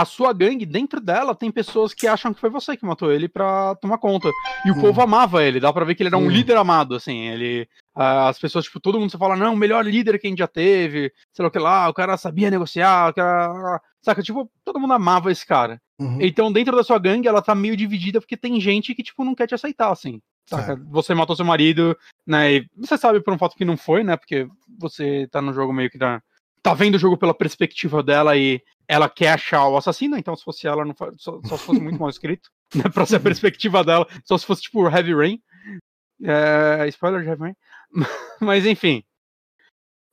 a 0.00 0.04
sua 0.06 0.32
gangue, 0.32 0.64
dentro 0.64 0.98
dela, 0.98 1.34
tem 1.34 1.50
pessoas 1.50 1.92
que 1.92 2.06
acham 2.06 2.32
que 2.32 2.40
foi 2.40 2.48
você 2.48 2.74
que 2.74 2.86
matou 2.86 3.12
ele 3.12 3.28
pra 3.28 3.74
tomar 3.76 3.98
conta. 3.98 4.30
E 4.64 4.70
o 4.70 4.74
hum. 4.74 4.80
povo 4.80 5.02
amava 5.02 5.44
ele, 5.44 5.60
dá 5.60 5.70
pra 5.70 5.84
ver 5.84 5.94
que 5.94 6.02
ele 6.02 6.08
era 6.08 6.16
um 6.16 6.24
hum. 6.24 6.30
líder 6.30 6.56
amado, 6.56 6.94
assim. 6.94 7.28
Ele. 7.28 7.68
As 7.94 8.38
pessoas, 8.38 8.64
tipo, 8.64 8.80
todo 8.80 8.98
mundo 8.98 9.10
se 9.10 9.18
fala, 9.18 9.36
não, 9.36 9.52
o 9.52 9.56
melhor 9.56 9.84
líder 9.84 10.18
que 10.18 10.26
a 10.26 10.30
gente 10.30 10.38
já 10.38 10.46
teve, 10.46 11.12
sei 11.34 11.42
lá 11.42 11.48
o 11.48 11.50
que 11.50 11.58
lá, 11.58 11.88
o 11.88 11.92
cara 11.92 12.16
sabia 12.16 12.50
negociar, 12.50 13.10
o 13.10 13.14
cara. 13.14 13.80
Saca, 14.00 14.22
tipo, 14.22 14.50
todo 14.64 14.80
mundo 14.80 14.94
amava 14.94 15.30
esse 15.30 15.46
cara. 15.46 15.78
Uhum. 15.98 16.16
Então, 16.22 16.50
dentro 16.50 16.74
da 16.74 16.82
sua 16.82 16.98
gangue, 16.98 17.28
ela 17.28 17.42
tá 17.42 17.54
meio 17.54 17.76
dividida 17.76 18.20
porque 18.20 18.38
tem 18.38 18.58
gente 18.58 18.94
que, 18.94 19.02
tipo, 19.02 19.22
não 19.22 19.34
quer 19.34 19.46
te 19.46 19.54
aceitar, 19.54 19.92
assim. 19.92 20.22
Saca? 20.48 20.72
É. 20.72 20.76
Você 20.90 21.14
matou 21.14 21.36
seu 21.36 21.44
marido, 21.44 21.94
né? 22.26 22.54
E 22.54 22.66
você 22.74 22.96
sabe 22.96 23.20
por 23.20 23.34
um 23.34 23.38
fato 23.38 23.54
que 23.54 23.66
não 23.66 23.76
foi, 23.76 24.02
né? 24.02 24.16
Porque 24.16 24.48
você 24.78 25.28
tá 25.30 25.42
no 25.42 25.52
jogo 25.52 25.74
meio 25.74 25.90
que 25.90 25.98
tá, 25.98 26.22
tá 26.62 26.74
vendo 26.74 26.94
o 26.94 26.98
jogo 26.98 27.16
pela 27.16 27.34
perspectiva 27.34 28.02
dela 28.02 28.36
e 28.36 28.62
ela 28.86 29.08
quer 29.08 29.32
achar 29.32 29.68
o 29.68 29.76
assassino, 29.76 30.16
então 30.16 30.34
se 30.34 30.42
fosse 30.42 30.66
ela, 30.66 30.84
não 30.84 30.94
só, 30.96 31.12
só 31.16 31.56
se 31.56 31.64
fosse 31.64 31.80
muito 31.80 31.98
mal 31.98 32.10
escrito, 32.10 32.50
né, 32.74 32.84
pra 32.92 33.06
ser 33.06 33.16
a 33.16 33.20
perspectiva 33.20 33.84
dela, 33.84 34.06
só 34.24 34.36
se 34.36 34.44
fosse 34.44 34.62
tipo 34.62 34.88
Heavy 34.88 35.14
Rain. 35.14 35.42
É, 36.22 36.86
spoiler 36.88 37.22
de 37.22 37.28
Heavy 37.28 37.42
Rain. 37.42 37.56
Mas 38.40 38.66
enfim. 38.66 39.04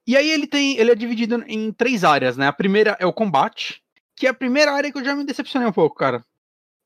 E 0.05 0.15
aí 0.15 0.29
ele 0.31 0.47
tem. 0.47 0.77
Ele 0.77 0.91
é 0.91 0.95
dividido 0.95 1.43
em 1.47 1.71
três 1.71 2.03
áreas, 2.03 2.37
né? 2.37 2.47
A 2.47 2.53
primeira 2.53 2.95
é 2.99 3.05
o 3.05 3.11
combate, 3.11 3.83
que 4.15 4.25
é 4.25 4.29
a 4.29 4.33
primeira 4.33 4.71
área 4.71 4.91
que 4.91 4.97
eu 4.97 5.03
já 5.03 5.13
me 5.15 5.25
decepcionei 5.25 5.67
um 5.67 5.73
pouco, 5.73 5.97
cara. 5.97 6.23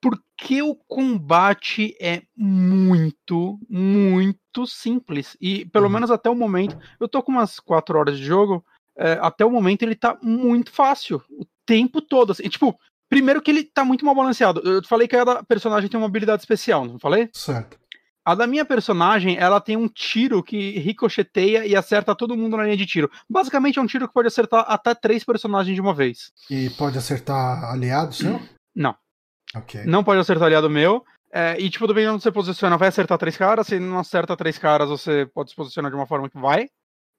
Porque 0.01 0.63
o 0.63 0.73
combate 0.87 1.95
é 2.01 2.23
muito, 2.35 3.59
muito 3.69 4.65
simples. 4.65 5.37
E 5.39 5.65
pelo 5.65 5.85
uhum. 5.85 5.91
menos 5.91 6.09
até 6.09 6.27
o 6.29 6.35
momento, 6.35 6.75
eu 6.99 7.07
tô 7.07 7.21
com 7.21 7.33
umas 7.33 7.59
quatro 7.59 7.99
horas 7.99 8.17
de 8.17 8.23
jogo. 8.23 8.65
É, 9.01 9.17
até 9.19 9.43
o 9.43 9.49
momento 9.49 9.81
ele 9.81 9.95
tá 9.95 10.15
muito 10.21 10.71
fácil. 10.71 11.21
O 11.29 11.45
tempo 11.65 12.01
todo. 12.01 12.31
Assim, 12.31 12.47
tipo, 12.47 12.77
primeiro 13.09 13.41
que 13.41 13.49
ele 13.49 13.63
tá 13.63 13.83
muito 13.83 14.05
mal 14.05 14.13
balanceado. 14.13 14.61
Eu 14.63 14.83
falei 14.83 15.07
que 15.07 15.17
cada 15.17 15.43
personagem 15.43 15.89
tem 15.89 15.99
uma 15.99 16.05
habilidade 16.05 16.41
especial, 16.41 16.85
não 16.85 16.99
falei? 16.99 17.29
Certo. 17.33 17.79
A 18.23 18.35
da 18.35 18.45
minha 18.45 18.63
personagem, 18.63 19.35
ela 19.35 19.59
tem 19.59 19.75
um 19.75 19.87
tiro 19.87 20.43
que 20.43 20.77
ricocheteia 20.77 21.65
e 21.65 21.75
acerta 21.75 22.15
todo 22.15 22.37
mundo 22.37 22.55
na 22.55 22.63
linha 22.63 22.77
de 22.77 22.85
tiro. 22.85 23.09
Basicamente 23.27 23.79
é 23.79 23.81
um 23.81 23.87
tiro 23.87 24.07
que 24.07 24.13
pode 24.13 24.27
acertar 24.27 24.63
até 24.67 24.93
três 24.93 25.23
personagens 25.23 25.73
de 25.73 25.81
uma 25.81 25.93
vez. 25.93 26.31
E 26.47 26.69
pode 26.69 26.99
acertar 26.99 27.63
aliado 27.63 28.13
seu? 28.13 28.39
Não. 28.75 28.95
Ok. 29.55 29.83
Não 29.85 30.03
pode 30.03 30.19
acertar 30.19 30.45
aliado 30.45 30.69
meu. 30.69 31.03
É, 31.33 31.59
e, 31.59 31.69
tipo, 31.69 31.87
dependendo 31.87 32.11
de 32.11 32.15
onde 32.15 32.23
você 32.23 32.31
posiciona, 32.31 32.77
vai 32.77 32.89
acertar 32.89 33.17
três 33.17 33.35
caras. 33.35 33.65
Se 33.67 33.79
não 33.79 33.97
acerta 33.97 34.37
três 34.37 34.59
caras, 34.59 34.89
você 34.89 35.25
pode 35.33 35.49
se 35.49 35.55
posicionar 35.55 35.89
de 35.89 35.97
uma 35.97 36.05
forma 36.05 36.29
que 36.29 36.37
vai. 36.37 36.67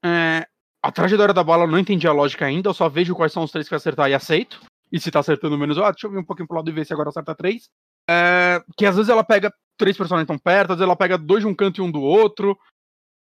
É, 0.04 0.46
a 0.82 0.90
trajetória 0.90 1.32
da 1.32 1.44
bala 1.44 1.64
eu 1.64 1.68
não 1.68 1.78
entendi 1.78 2.08
a 2.08 2.12
lógica 2.12 2.44
ainda, 2.44 2.68
eu 2.68 2.74
só 2.74 2.88
vejo 2.88 3.14
quais 3.14 3.32
são 3.32 3.44
os 3.44 3.50
três 3.52 3.68
que 3.68 3.74
acertar 3.74 4.10
e 4.10 4.14
aceito. 4.14 4.60
E 4.90 5.00
se 5.00 5.10
tá 5.10 5.20
acertando 5.20 5.56
menos, 5.56 5.78
ah, 5.78 5.90
deixa 5.90 6.06
eu 6.06 6.10
vir 6.10 6.18
um 6.18 6.24
pouquinho 6.24 6.46
pro 6.46 6.56
lado 6.56 6.68
e 6.68 6.72
ver 6.72 6.84
se 6.84 6.92
agora 6.92 7.08
acerta 7.08 7.34
três. 7.34 7.70
É, 8.10 8.62
que 8.76 8.84
às 8.84 8.96
vezes 8.96 9.08
ela 9.08 9.24
pega 9.24 9.50
três 9.78 9.96
personagens 9.96 10.26
tão 10.26 10.38
perto, 10.38 10.72
às 10.72 10.78
vezes 10.78 10.86
ela 10.86 10.96
pega 10.96 11.16
dois 11.16 11.42
de 11.42 11.46
um 11.46 11.54
canto 11.54 11.80
e 11.80 11.84
um 11.84 11.90
do 11.90 12.02
outro. 12.02 12.58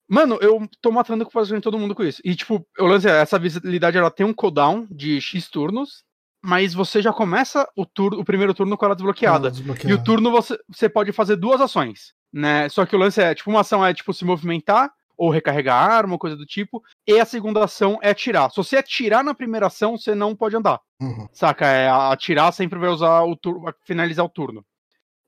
Mano, 0.08 0.38
eu 0.40 0.68
tô 0.80 0.90
matando 0.90 1.24
com 1.24 1.60
todo 1.60 1.78
mundo 1.78 1.94
com 1.94 2.02
isso. 2.02 2.20
E, 2.24 2.34
tipo, 2.34 2.66
eu 2.76 2.86
lance 2.86 3.08
essa 3.08 3.38
visibilidade 3.38 3.96
ela 3.96 4.10
tem 4.10 4.26
um 4.26 4.34
cooldown 4.34 4.86
de 4.90 5.20
X 5.20 5.48
turnos, 5.48 6.02
mas 6.44 6.74
você 6.74 7.00
já 7.00 7.12
começa 7.12 7.68
o 7.76 7.86
turno, 7.86 8.20
o 8.20 8.24
primeiro 8.24 8.52
turno 8.52 8.76
com 8.76 8.84
ela 8.84 8.96
desbloqueada. 8.96 9.50
desbloqueada. 9.50 9.90
E 9.90 9.94
o 9.94 10.02
turno 10.02 10.30
você, 10.30 10.58
você 10.68 10.88
pode 10.88 11.12
fazer 11.12 11.36
duas 11.36 11.60
ações, 11.60 12.12
né? 12.32 12.68
Só 12.68 12.84
que 12.84 12.96
o 12.96 12.98
lance 12.98 13.22
é, 13.22 13.34
tipo, 13.34 13.50
uma 13.50 13.60
ação 13.60 13.86
é 13.86 13.94
tipo 13.94 14.12
se 14.12 14.24
movimentar, 14.24 14.92
ou 15.22 15.30
recarregar 15.30 15.76
a 15.76 15.94
arma, 15.94 16.18
coisa 16.18 16.36
do 16.36 16.44
tipo. 16.44 16.82
E 17.06 17.20
a 17.20 17.24
segunda 17.24 17.62
ação 17.62 17.96
é 18.02 18.10
atirar. 18.10 18.50
Se 18.50 18.56
você 18.56 18.78
atirar 18.78 19.22
na 19.22 19.32
primeira 19.32 19.68
ação, 19.68 19.96
você 19.96 20.16
não 20.16 20.34
pode 20.34 20.56
andar. 20.56 20.80
Uhum. 21.00 21.28
Saca? 21.32 21.64
É, 21.64 21.88
atirar 21.88 22.52
sempre 22.52 22.76
vai 22.76 22.88
usar 22.88 23.22
o 23.22 23.36
turno, 23.36 23.72
finalizar 23.86 24.24
o 24.24 24.28
turno. 24.28 24.66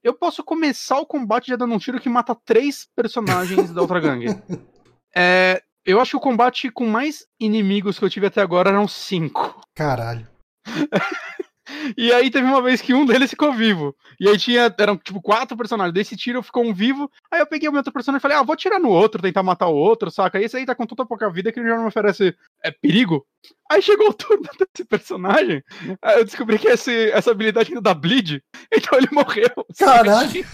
Eu 0.02 0.12
posso 0.12 0.42
começar 0.42 0.98
o 0.98 1.06
combate 1.06 1.46
já 1.46 1.54
dando 1.54 1.74
um 1.74 1.78
tiro 1.78 2.00
que 2.00 2.08
mata 2.08 2.34
três 2.34 2.88
personagens 2.96 3.72
da 3.72 3.80
outra 3.80 4.00
gangue. 4.00 4.26
É, 5.16 5.62
eu 5.86 6.00
acho 6.00 6.10
que 6.10 6.16
o 6.16 6.20
combate 6.20 6.72
com 6.72 6.88
mais 6.88 7.24
inimigos 7.38 8.00
que 8.00 8.04
eu 8.04 8.10
tive 8.10 8.26
até 8.26 8.40
agora 8.40 8.70
eram 8.70 8.88
cinco. 8.88 9.60
Caralho. 9.72 10.26
E 11.96 12.12
aí 12.12 12.30
teve 12.30 12.46
uma 12.46 12.62
vez 12.62 12.80
que 12.80 12.94
um 12.94 13.06
deles 13.06 13.30
ficou 13.30 13.52
vivo. 13.52 13.94
E 14.20 14.28
aí 14.28 14.38
tinha, 14.38 14.74
eram 14.78 14.96
tipo 14.96 15.20
quatro 15.20 15.56
personagens. 15.56 15.94
Desse 15.94 16.16
tiro 16.16 16.42
ficou 16.42 16.64
um 16.64 16.74
vivo. 16.74 17.10
Aí 17.30 17.40
eu 17.40 17.46
peguei 17.46 17.68
o 17.68 17.72
meu 17.72 17.78
outro 17.78 17.92
personagem 17.92 18.18
e 18.18 18.22
falei, 18.22 18.36
ah, 18.36 18.42
vou 18.42 18.56
tirar 18.56 18.78
no 18.78 18.88
outro, 18.88 19.22
tentar 19.22 19.42
matar 19.42 19.68
o 19.68 19.74
outro, 19.74 20.10
saca? 20.10 20.40
Esse 20.40 20.56
aí 20.56 20.66
tá 20.66 20.74
com 20.74 20.86
tanta 20.86 21.06
pouca 21.06 21.30
vida 21.30 21.52
que 21.52 21.60
ele 21.60 21.68
já 21.68 21.76
não 21.76 21.82
me 21.82 21.88
oferece 21.88 22.34
é, 22.62 22.70
perigo. 22.70 23.26
Aí 23.70 23.82
chegou 23.82 24.10
o 24.10 24.14
turno 24.14 24.44
desse 24.58 24.86
personagem. 24.88 25.62
Aí 26.02 26.18
eu 26.18 26.24
descobri 26.24 26.58
que 26.58 26.68
esse, 26.68 27.10
essa 27.10 27.30
habilidade 27.30 27.70
ainda 27.70 27.80
dá 27.80 27.94
bleed. 27.94 28.42
Então 28.72 28.98
ele 28.98 29.08
morreu. 29.12 29.50
Caralho. 29.78 30.44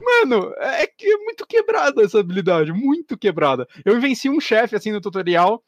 Mano, 0.00 0.52
é 0.58 0.86
que 0.86 1.06
é 1.06 1.16
muito 1.18 1.46
quebrada 1.46 2.02
essa 2.02 2.20
habilidade, 2.20 2.72
muito 2.72 3.18
quebrada. 3.18 3.66
Eu 3.84 4.00
venci 4.00 4.28
um 4.28 4.40
chefe 4.40 4.76
assim 4.76 4.92
no 4.92 5.00
tutorial 5.00 5.62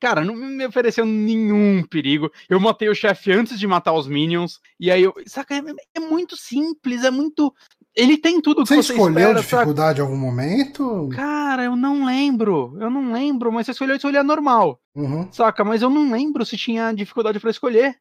Cara, 0.00 0.24
não 0.24 0.34
me 0.34 0.66
ofereceu 0.66 1.04
nenhum 1.04 1.84
perigo. 1.84 2.32
Eu 2.48 2.58
matei 2.58 2.88
o 2.88 2.94
chefe 2.94 3.30
antes 3.30 3.58
de 3.58 3.66
matar 3.66 3.92
os 3.92 4.08
minions. 4.08 4.58
E 4.78 4.90
aí 4.90 5.02
eu. 5.02 5.12
Saca, 5.26 5.54
é, 5.54 5.62
é 5.94 6.00
muito 6.00 6.36
simples, 6.36 7.04
é 7.04 7.10
muito. 7.10 7.52
Ele 7.94 8.16
tem 8.16 8.40
tudo 8.40 8.62
que 8.62 8.68
você, 8.68 8.76
você 8.76 8.92
escolheu 8.94 9.18
espera, 9.18 9.40
dificuldade 9.40 10.00
em 10.00 10.02
algum 10.02 10.16
momento? 10.16 11.08
Cara, 11.12 11.64
eu 11.64 11.76
não 11.76 12.06
lembro. 12.06 12.74
Eu 12.80 12.88
não 12.88 13.12
lembro, 13.12 13.52
mas 13.52 13.66
você 13.66 13.72
escolheu 13.72 13.96
escolher 13.96 14.22
normal. 14.22 14.80
Uhum. 14.94 15.30
Saca, 15.30 15.64
mas 15.64 15.82
eu 15.82 15.90
não 15.90 16.10
lembro 16.10 16.46
se 16.46 16.56
tinha 16.56 16.92
dificuldade 16.92 17.38
para 17.38 17.50
escolher. 17.50 17.96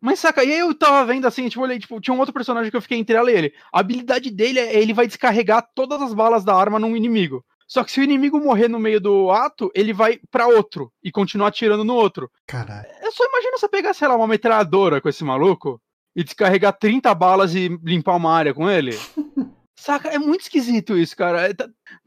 Mas 0.00 0.20
saca, 0.20 0.44
e 0.44 0.52
aí 0.52 0.60
eu 0.60 0.72
tava 0.72 1.04
vendo 1.04 1.26
assim, 1.26 1.48
tipo, 1.48 1.60
olhei, 1.60 1.78
tipo, 1.78 2.00
tinha 2.00 2.14
um 2.14 2.20
outro 2.20 2.32
personagem 2.32 2.70
que 2.70 2.76
eu 2.76 2.80
fiquei 2.80 2.98
entre 2.98 3.16
ela 3.16 3.30
e 3.30 3.34
ele. 3.34 3.52
A 3.72 3.80
habilidade 3.80 4.30
dele 4.30 4.60
é 4.60 4.80
ele 4.80 4.94
vai 4.94 5.06
descarregar 5.06 5.68
todas 5.74 6.00
as 6.00 6.14
balas 6.14 6.44
da 6.44 6.54
arma 6.54 6.78
num 6.78 6.96
inimigo. 6.96 7.44
Só 7.68 7.84
que 7.84 7.92
se 7.92 8.00
o 8.00 8.02
inimigo 8.02 8.40
morrer 8.40 8.66
no 8.66 8.78
meio 8.78 8.98
do 8.98 9.30
ato, 9.30 9.70
ele 9.74 9.92
vai 9.92 10.18
para 10.30 10.46
outro 10.46 10.90
e 11.04 11.12
continuar 11.12 11.48
atirando 11.48 11.84
no 11.84 11.94
outro. 11.94 12.30
Caralho. 12.46 12.88
Eu 13.02 13.12
só 13.12 13.24
imagino 13.26 13.58
você 13.58 13.68
pegar, 13.68 13.92
sei 13.92 14.08
lá, 14.08 14.16
uma 14.16 14.26
metralhadora 14.26 15.02
com 15.02 15.08
esse 15.08 15.22
maluco 15.22 15.80
e 16.16 16.24
descarregar 16.24 16.72
30 16.72 17.14
balas 17.14 17.54
e 17.54 17.68
limpar 17.84 18.16
uma 18.16 18.32
área 18.32 18.54
com 18.54 18.70
ele. 18.70 18.92
Saca? 19.78 20.08
É 20.08 20.18
muito 20.18 20.40
esquisito 20.40 20.96
isso, 20.96 21.14
cara. 21.14 21.50
É, 21.50 21.54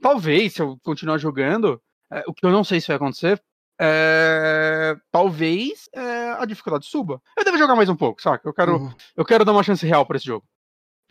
talvez, 0.01 0.53
se 0.53 0.61
eu 0.63 0.77
continuar 0.83 1.19
jogando, 1.19 1.79
é, 2.11 2.23
o 2.27 2.33
que 2.33 2.45
eu 2.45 2.51
não 2.51 2.63
sei 2.63 2.81
se 2.81 2.87
vai 2.87 2.95
acontecer, 2.95 3.41
é, 3.79 4.95
talvez 5.11 5.87
é, 5.93 6.31
a 6.39 6.45
dificuldade 6.45 6.87
suba. 6.87 7.21
Eu 7.37 7.45
devo 7.45 7.57
jogar 7.57 7.75
mais 7.75 7.87
um 7.87 7.95
pouco, 7.95 8.21
saca? 8.21 8.49
Eu 8.49 8.53
quero, 8.53 8.77
uhum. 8.77 8.93
eu 9.15 9.23
quero 9.23 9.45
dar 9.45 9.51
uma 9.51 9.63
chance 9.63 9.85
real 9.85 10.05
para 10.07 10.17
esse 10.17 10.25
jogo 10.25 10.45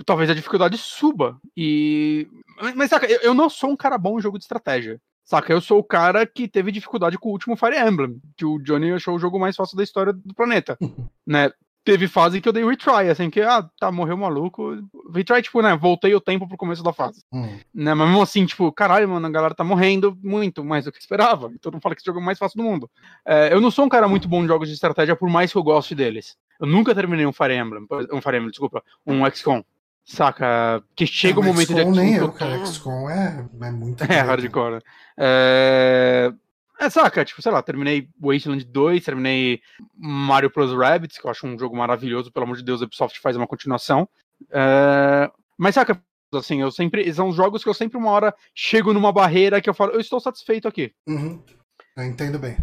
talvez 0.05 0.31
a 0.31 0.35
dificuldade 0.35 0.77
suba. 0.79 1.39
E. 1.57 2.29
Mas, 2.75 2.91
saca, 2.91 3.07
eu, 3.07 3.21
eu 3.21 3.35
não 3.35 3.49
sou 3.49 3.71
um 3.71 3.77
cara 3.77 3.99
bom 3.99 4.19
em 4.19 4.23
jogo 4.23 4.39
de 4.39 4.45
estratégia. 4.45 5.01
Saca, 5.25 5.53
eu 5.53 5.61
sou 5.61 5.79
o 5.79 5.85
cara 5.85 6.27
que 6.27 6.49
teve 6.49 6.73
dificuldade 6.73 7.17
com 7.17 7.29
o 7.29 7.33
último 7.33 7.57
Fire 7.57 7.79
Emblem, 7.79 8.21
que 8.37 8.45
o 8.45 8.59
Johnny 8.59 8.93
achou 8.93 9.15
o 9.15 9.19
jogo 9.19 9.39
mais 9.39 9.55
fácil 9.55 9.77
da 9.77 9.85
história 9.85 10.13
do 10.13 10.35
planeta. 10.35 10.77
né? 11.25 11.53
Teve 11.83 12.09
fase 12.09 12.41
que 12.41 12.49
eu 12.49 12.53
dei 12.53 12.65
retry, 12.65 13.09
assim, 13.09 13.31
que, 13.31 13.41
ah, 13.41 13.67
tá, 13.79 13.91
morreu 13.91 14.17
maluco. 14.17 14.77
Retry, 15.15 15.41
tipo, 15.41 15.63
né, 15.63 15.75
voltei 15.75 16.15
o 16.15 16.21
tempo 16.21 16.47
pro 16.47 16.57
começo 16.57 16.83
da 16.83 16.93
fase. 16.93 17.23
Hum. 17.33 17.59
Né, 17.73 17.95
mas 17.95 18.09
mesmo 18.09 18.23
assim, 18.23 18.45
tipo, 18.45 18.71
caralho, 18.71 19.09
mano, 19.09 19.27
a 19.27 19.31
galera 19.31 19.55
tá 19.55 19.65
morrendo 19.65 20.19
muito 20.23 20.63
mais 20.63 20.85
do 20.85 20.93
que 20.93 20.99
esperava. 20.99 21.51
E 21.55 21.59
todo 21.59 21.75
mundo 21.75 21.83
fala 21.83 21.95
que 21.95 22.01
esse 22.01 22.07
jogo 22.07 22.19
é 22.19 22.23
o 22.23 22.27
mais 22.27 22.39
fácil 22.39 22.59
do 22.59 22.65
mundo. 22.65 22.91
É, 23.25 23.53
eu 23.55 23.61
não 23.61 23.71
sou 23.71 23.87
um 23.87 23.89
cara 23.89 24.07
muito 24.09 24.29
bom 24.29 24.45
em 24.45 24.47
jogos 24.47 24.69
de 24.69 24.75
estratégia, 24.75 25.17
por 25.17 25.31
mais 25.31 25.53
que 25.53 25.57
eu 25.57 25.63
goste 25.63 25.95
deles. 25.95 26.37
Eu 26.61 26.67
nunca 26.67 26.95
terminei 26.95 27.25
um 27.25 27.33
Fire 27.33 27.55
Emblem, 27.55 27.87
um 28.13 28.21
Fire 28.21 28.37
Emblem, 28.37 28.51
desculpa, 28.51 28.85
um 29.07 29.29
XCOM. 29.31 29.63
Saca? 30.11 30.83
Que 30.97 31.07
chega 31.07 31.39
o 31.39 31.43
um 31.43 31.47
momento 31.47 31.73
de 31.73 31.85
nem 31.85 32.17
eu, 32.17 32.33
cara. 32.33 32.67
XCOM 32.67 33.09
é, 33.09 33.49
é 33.63 33.71
muito. 33.71 34.03
É, 34.11 34.21
hardcore. 34.21 34.83
É... 35.17 36.33
é, 36.81 36.91
saca? 36.91 37.25
Tipo, 37.25 37.41
sei 37.41 37.53
lá, 37.53 37.63
terminei 37.63 38.09
Wasteland 38.21 38.65
2, 38.65 39.05
terminei 39.05 39.61
Mario 39.97 40.51
Bros. 40.53 40.77
Rabbids, 40.77 41.17
que 41.17 41.25
eu 41.25 41.31
acho 41.31 41.47
um 41.47 41.57
jogo 41.57 41.77
maravilhoso, 41.77 42.33
pelo 42.33 42.43
amor 42.43 42.57
de 42.57 42.65
Deus, 42.65 42.83
a 42.83 42.87
Ubisoft 42.87 43.21
faz 43.21 43.37
uma 43.37 43.47
continuação. 43.47 44.09
É... 44.51 45.31
Mas 45.57 45.77
saca, 45.77 46.03
assim, 46.35 46.61
eu 46.61 46.73
sempre. 46.73 47.15
São 47.15 47.31
jogos 47.31 47.63
que 47.63 47.69
eu 47.69 47.75
sempre, 47.75 47.97
uma 47.97 48.11
hora, 48.11 48.35
chego 48.53 48.93
numa 48.93 49.13
barreira 49.13 49.61
que 49.61 49.71
eu 49.71 49.75
falo, 49.75 49.93
eu 49.93 50.01
estou 50.01 50.19
satisfeito 50.19 50.67
aqui. 50.67 50.93
Uhum. 51.07 51.41
Eu 51.97 52.03
entendo 52.03 52.37
bem. 52.37 52.57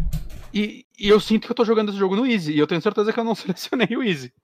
E, 0.52 0.84
e, 0.98 1.08
eu 1.08 1.18
sinto 1.18 1.46
que 1.46 1.52
eu 1.52 1.56
tô 1.56 1.64
jogando 1.64 1.88
esse 1.88 1.98
jogo 1.98 2.14
no 2.14 2.26
Easy, 2.26 2.52
e 2.52 2.58
eu 2.58 2.66
tenho 2.66 2.82
certeza 2.82 3.10
que 3.10 3.18
eu 3.18 3.24
não 3.24 3.34
selecionei 3.34 3.96
o 3.96 4.02
Easy. 4.02 4.34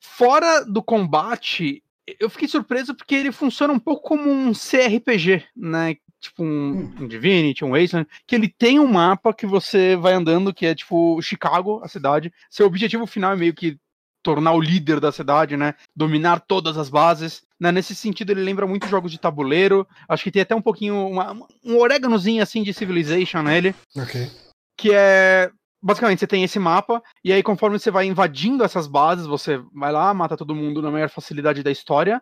Fora 0.00 0.64
do 0.64 0.80
combate, 0.80 1.82
eu 2.20 2.30
fiquei 2.30 2.48
surpreso 2.48 2.94
porque 2.94 3.14
ele 3.14 3.32
funciona 3.32 3.72
um 3.72 3.78
pouco 3.78 4.08
como 4.08 4.30
um 4.30 4.52
CRPG, 4.52 5.44
né? 5.56 5.96
Tipo 6.20 6.44
um, 6.44 6.72
hum. 6.72 6.94
um 7.00 7.08
Divinity, 7.08 7.64
um 7.64 7.72
Wasteland, 7.72 8.08
que 8.26 8.34
ele 8.34 8.48
tem 8.48 8.78
um 8.78 8.86
mapa 8.86 9.34
que 9.34 9.46
você 9.46 9.96
vai 9.96 10.12
andando, 10.12 10.54
que 10.54 10.66
é 10.66 10.74
tipo 10.74 11.20
Chicago, 11.20 11.80
a 11.82 11.88
cidade. 11.88 12.32
Seu 12.50 12.66
objetivo 12.66 13.06
final 13.06 13.32
é 13.32 13.36
meio 13.36 13.54
que 13.54 13.78
tornar 14.22 14.52
o 14.54 14.60
líder 14.60 14.98
da 14.98 15.12
cidade, 15.12 15.56
né? 15.56 15.74
Dominar 15.94 16.40
todas 16.40 16.76
as 16.76 16.88
bases. 16.88 17.42
Né? 17.60 17.70
Nesse 17.70 17.94
sentido, 17.94 18.30
ele 18.30 18.42
lembra 18.42 18.66
muito 18.66 18.88
jogos 18.88 19.12
de 19.12 19.20
tabuleiro. 19.20 19.86
Acho 20.08 20.24
que 20.24 20.32
tem 20.32 20.42
até 20.42 20.54
um 20.54 20.62
pouquinho, 20.62 21.06
uma, 21.06 21.32
um 21.64 21.76
oréganozinho 21.78 22.42
assim 22.42 22.64
de 22.64 22.74
Civilization 22.74 23.42
nele. 23.42 23.72
Ok. 23.96 24.28
Que 24.76 24.92
é 24.92 25.50
basicamente 25.86 26.18
você 26.18 26.26
tem 26.26 26.42
esse 26.42 26.58
mapa, 26.58 27.00
e 27.24 27.32
aí 27.32 27.42
conforme 27.44 27.78
você 27.78 27.92
vai 27.92 28.06
invadindo 28.06 28.64
essas 28.64 28.88
bases, 28.88 29.24
você 29.24 29.62
vai 29.72 29.92
lá, 29.92 30.12
mata 30.12 30.36
todo 30.36 30.54
mundo 30.54 30.82
na 30.82 30.90
maior 30.90 31.08
facilidade 31.08 31.62
da 31.62 31.70
história. 31.70 32.20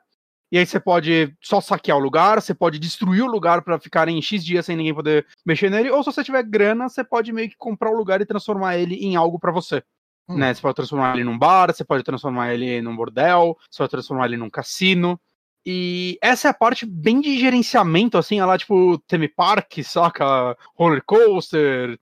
E 0.52 0.58
aí 0.58 0.66
você 0.66 0.78
pode 0.78 1.34
só 1.42 1.60
saquear 1.62 1.96
o 1.96 2.00
lugar, 2.00 2.40
você 2.40 2.54
pode 2.54 2.78
destruir 2.78 3.22
o 3.22 3.26
lugar 3.26 3.62
para 3.62 3.80
ficar 3.80 4.06
em 4.06 4.20
X 4.20 4.44
dias 4.44 4.66
sem 4.66 4.76
ninguém 4.76 4.94
poder 4.94 5.26
mexer 5.46 5.70
nele, 5.70 5.90
ou 5.90 6.02
se 6.02 6.12
você 6.12 6.22
tiver 6.22 6.42
grana, 6.42 6.90
você 6.90 7.02
pode 7.02 7.32
meio 7.32 7.48
que 7.48 7.56
comprar 7.56 7.90
o 7.90 7.96
lugar 7.96 8.20
e 8.20 8.26
transformar 8.26 8.76
ele 8.76 8.96
em 8.96 9.16
algo 9.16 9.38
para 9.38 9.50
você. 9.50 9.82
Hum. 10.28 10.36
Né? 10.36 10.52
Você 10.52 10.60
pode 10.60 10.74
transformar 10.74 11.14
ele 11.14 11.24
num 11.24 11.38
bar, 11.38 11.72
você 11.72 11.84
pode 11.84 12.04
transformar 12.04 12.52
ele 12.52 12.82
num 12.82 12.94
bordel, 12.94 13.56
você 13.70 13.78
pode 13.78 13.90
transformar 13.90 14.26
ele 14.26 14.36
num 14.36 14.50
cassino. 14.50 15.18
E 15.66 16.18
essa 16.20 16.48
é 16.48 16.50
a 16.50 16.54
parte 16.54 16.84
bem 16.84 17.20
de 17.20 17.38
gerenciamento, 17.38 18.18
assim, 18.18 18.40
lá, 18.40 18.58
tipo, 18.58 18.98
theme 19.06 19.28
park, 19.28 19.78
saca? 19.82 20.56
Roller 20.76 21.02
coaster, 21.04 21.98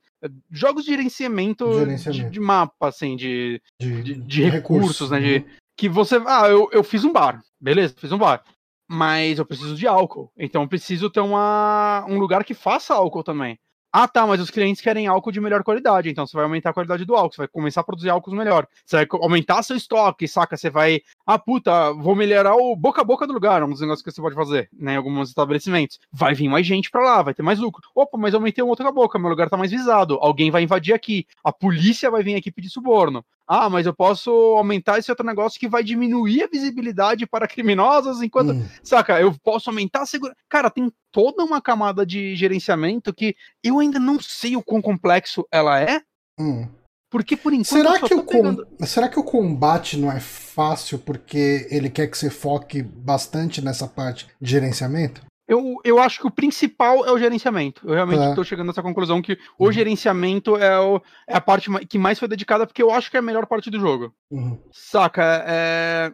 jogos 0.51 0.83
de 0.83 0.91
gerenciamento, 0.91 1.71
gerenciamento. 1.79 2.25
De, 2.25 2.29
de, 2.29 2.39
mapa, 2.39 2.89
assim, 2.89 3.15
de, 3.15 3.61
de, 3.79 4.03
de, 4.03 4.13
de 4.15 4.43
recursos, 4.43 5.09
recursos, 5.09 5.09
né? 5.09 5.19
De, 5.19 5.35
uhum. 5.37 5.45
que 5.77 5.89
você. 5.89 6.21
Ah, 6.25 6.47
eu, 6.49 6.69
eu 6.71 6.83
fiz 6.83 7.03
um 7.03 7.13
bar, 7.13 7.41
beleza, 7.59 7.95
fiz 7.97 8.11
um 8.11 8.17
bar. 8.17 8.43
Mas 8.85 9.39
eu 9.39 9.45
preciso 9.45 9.75
de 9.75 9.87
álcool. 9.87 10.31
Então 10.37 10.63
eu 10.63 10.67
preciso 10.67 11.09
ter 11.09 11.21
uma, 11.21 12.05
um 12.07 12.19
lugar 12.19 12.43
que 12.43 12.53
faça 12.53 12.93
álcool 12.93 13.23
também. 13.23 13.57
Ah, 13.95 14.07
tá, 14.07 14.25
mas 14.25 14.41
os 14.41 14.49
clientes 14.49 14.81
querem 14.81 15.05
álcool 15.05 15.31
de 15.31 15.39
melhor 15.39 15.63
qualidade, 15.63 16.09
então 16.09 16.25
você 16.25 16.35
vai 16.35 16.45
aumentar 16.45 16.71
a 16.71 16.73
qualidade 16.73 17.05
do 17.05 17.15
álcool, 17.15 17.35
você 17.35 17.41
vai 17.41 17.47
começar 17.47 17.81
a 17.81 17.83
produzir 17.83 18.09
álcools 18.09 18.35
melhor, 18.35 18.67
você 18.83 18.95
vai 18.95 19.07
aumentar 19.21 19.61
seu 19.61 19.77
estoque, 19.77 20.27
saca? 20.27 20.57
Você 20.57 20.67
vai, 20.67 21.01
ah, 21.27 21.37
puta, 21.37 21.93
vou 21.93 22.15
melhorar 22.15 22.55
o 22.55 22.75
boca 22.75 23.01
a 23.01 23.03
boca 23.03 23.27
do 23.27 23.33
lugar, 23.33 23.61
um 23.63 23.69
dos 23.69 23.81
negócios 23.81 24.01
que 24.03 24.11
você 24.11 24.19
pode 24.19 24.33
fazer, 24.33 24.67
né, 24.73 24.93
em 24.93 24.97
alguns 24.97 25.29
estabelecimentos. 25.29 25.99
Vai 26.11 26.33
vir 26.33 26.49
mais 26.49 26.65
gente 26.65 26.89
para 26.89 27.03
lá, 27.03 27.21
vai 27.21 27.35
ter 27.35 27.43
mais 27.43 27.59
lucro. 27.59 27.83
Opa, 27.93 28.17
mas 28.17 28.33
aumentei 28.33 28.63
um 28.63 28.67
outro 28.67 28.83
boca 28.85 28.89
a 28.89 29.03
boca, 29.03 29.19
meu 29.19 29.29
lugar 29.29 29.47
tá 29.47 29.57
mais 29.57 29.69
visado, 29.69 30.17
alguém 30.19 30.49
vai 30.49 30.63
invadir 30.63 30.93
aqui, 30.95 31.27
a 31.43 31.53
polícia 31.53 32.09
vai 32.09 32.23
vir 32.23 32.33
aqui 32.35 32.51
pedir 32.51 32.69
suborno. 32.69 33.23
Ah, 33.55 33.69
mas 33.69 33.85
eu 33.85 33.93
posso 33.93 34.31
aumentar 34.57 34.97
esse 34.97 35.11
outro 35.11 35.23
negócio 35.23 35.59
que 35.59 35.69
vai 35.69 35.83
diminuir 35.83 36.41
a 36.41 36.47
visibilidade 36.47 37.27
para 37.27 37.47
criminosos 37.47 38.19
enquanto. 38.23 38.53
Hum. 38.53 38.65
Saca, 38.83 39.21
eu 39.21 39.31
posso 39.43 39.69
aumentar 39.69 40.01
a 40.01 40.05
segurança. 40.07 40.39
Cara, 40.49 40.71
tem 40.71 40.91
toda 41.11 41.43
uma 41.43 41.61
camada 41.61 42.03
de 42.03 42.35
gerenciamento 42.35 43.13
que 43.13 43.35
eu 43.63 43.77
ainda 43.77 43.99
não 43.99 44.19
sei 44.19 44.55
o 44.55 44.63
quão 44.63 44.81
complexo 44.81 45.47
ela 45.51 45.79
é. 45.79 46.01
Hum. 46.39 46.67
Porque 47.11 47.37
por 47.37 47.53
enquanto. 47.53 47.67
Será 47.67 47.99
que, 47.99 48.15
o 48.15 48.23
pegando... 48.23 48.67
Será 48.87 49.07
que 49.07 49.19
o 49.19 49.23
combate 49.23 49.99
não 49.99 50.11
é 50.11 50.19
fácil 50.19 50.97
porque 50.97 51.67
ele 51.69 51.91
quer 51.91 52.07
que 52.07 52.17
você 52.17 52.31
foque 52.31 52.81
bastante 52.81 53.61
nessa 53.61 53.87
parte 53.87 54.25
de 54.41 54.49
gerenciamento? 54.49 55.21
Eu, 55.47 55.75
eu 55.83 55.99
acho 55.99 56.19
que 56.19 56.27
o 56.27 56.31
principal 56.31 57.05
é 57.05 57.11
o 57.11 57.19
gerenciamento. 57.19 57.87
Eu 57.87 57.93
realmente 57.93 58.29
estou 58.29 58.43
é. 58.43 58.47
chegando 58.47 58.67
nessa 58.67 58.81
conclusão 58.81 59.21
que 59.21 59.37
o 59.57 59.65
uhum. 59.65 59.71
gerenciamento 59.71 60.55
é, 60.55 60.79
o, 60.79 61.01
é, 61.27 61.35
a 61.35 61.41
parte 61.41 61.69
que 61.85 61.97
mais 61.97 62.17
foi 62.17 62.27
dedicada, 62.27 62.65
porque 62.65 62.81
eu 62.81 62.91
acho 62.91 63.11
que 63.11 63.17
é 63.17 63.19
a 63.19 63.23
melhor 63.23 63.45
parte 63.45 63.69
do 63.69 63.79
jogo. 63.79 64.13
Uhum. 64.31 64.57
Saca? 64.71 65.43
É... 65.45 66.13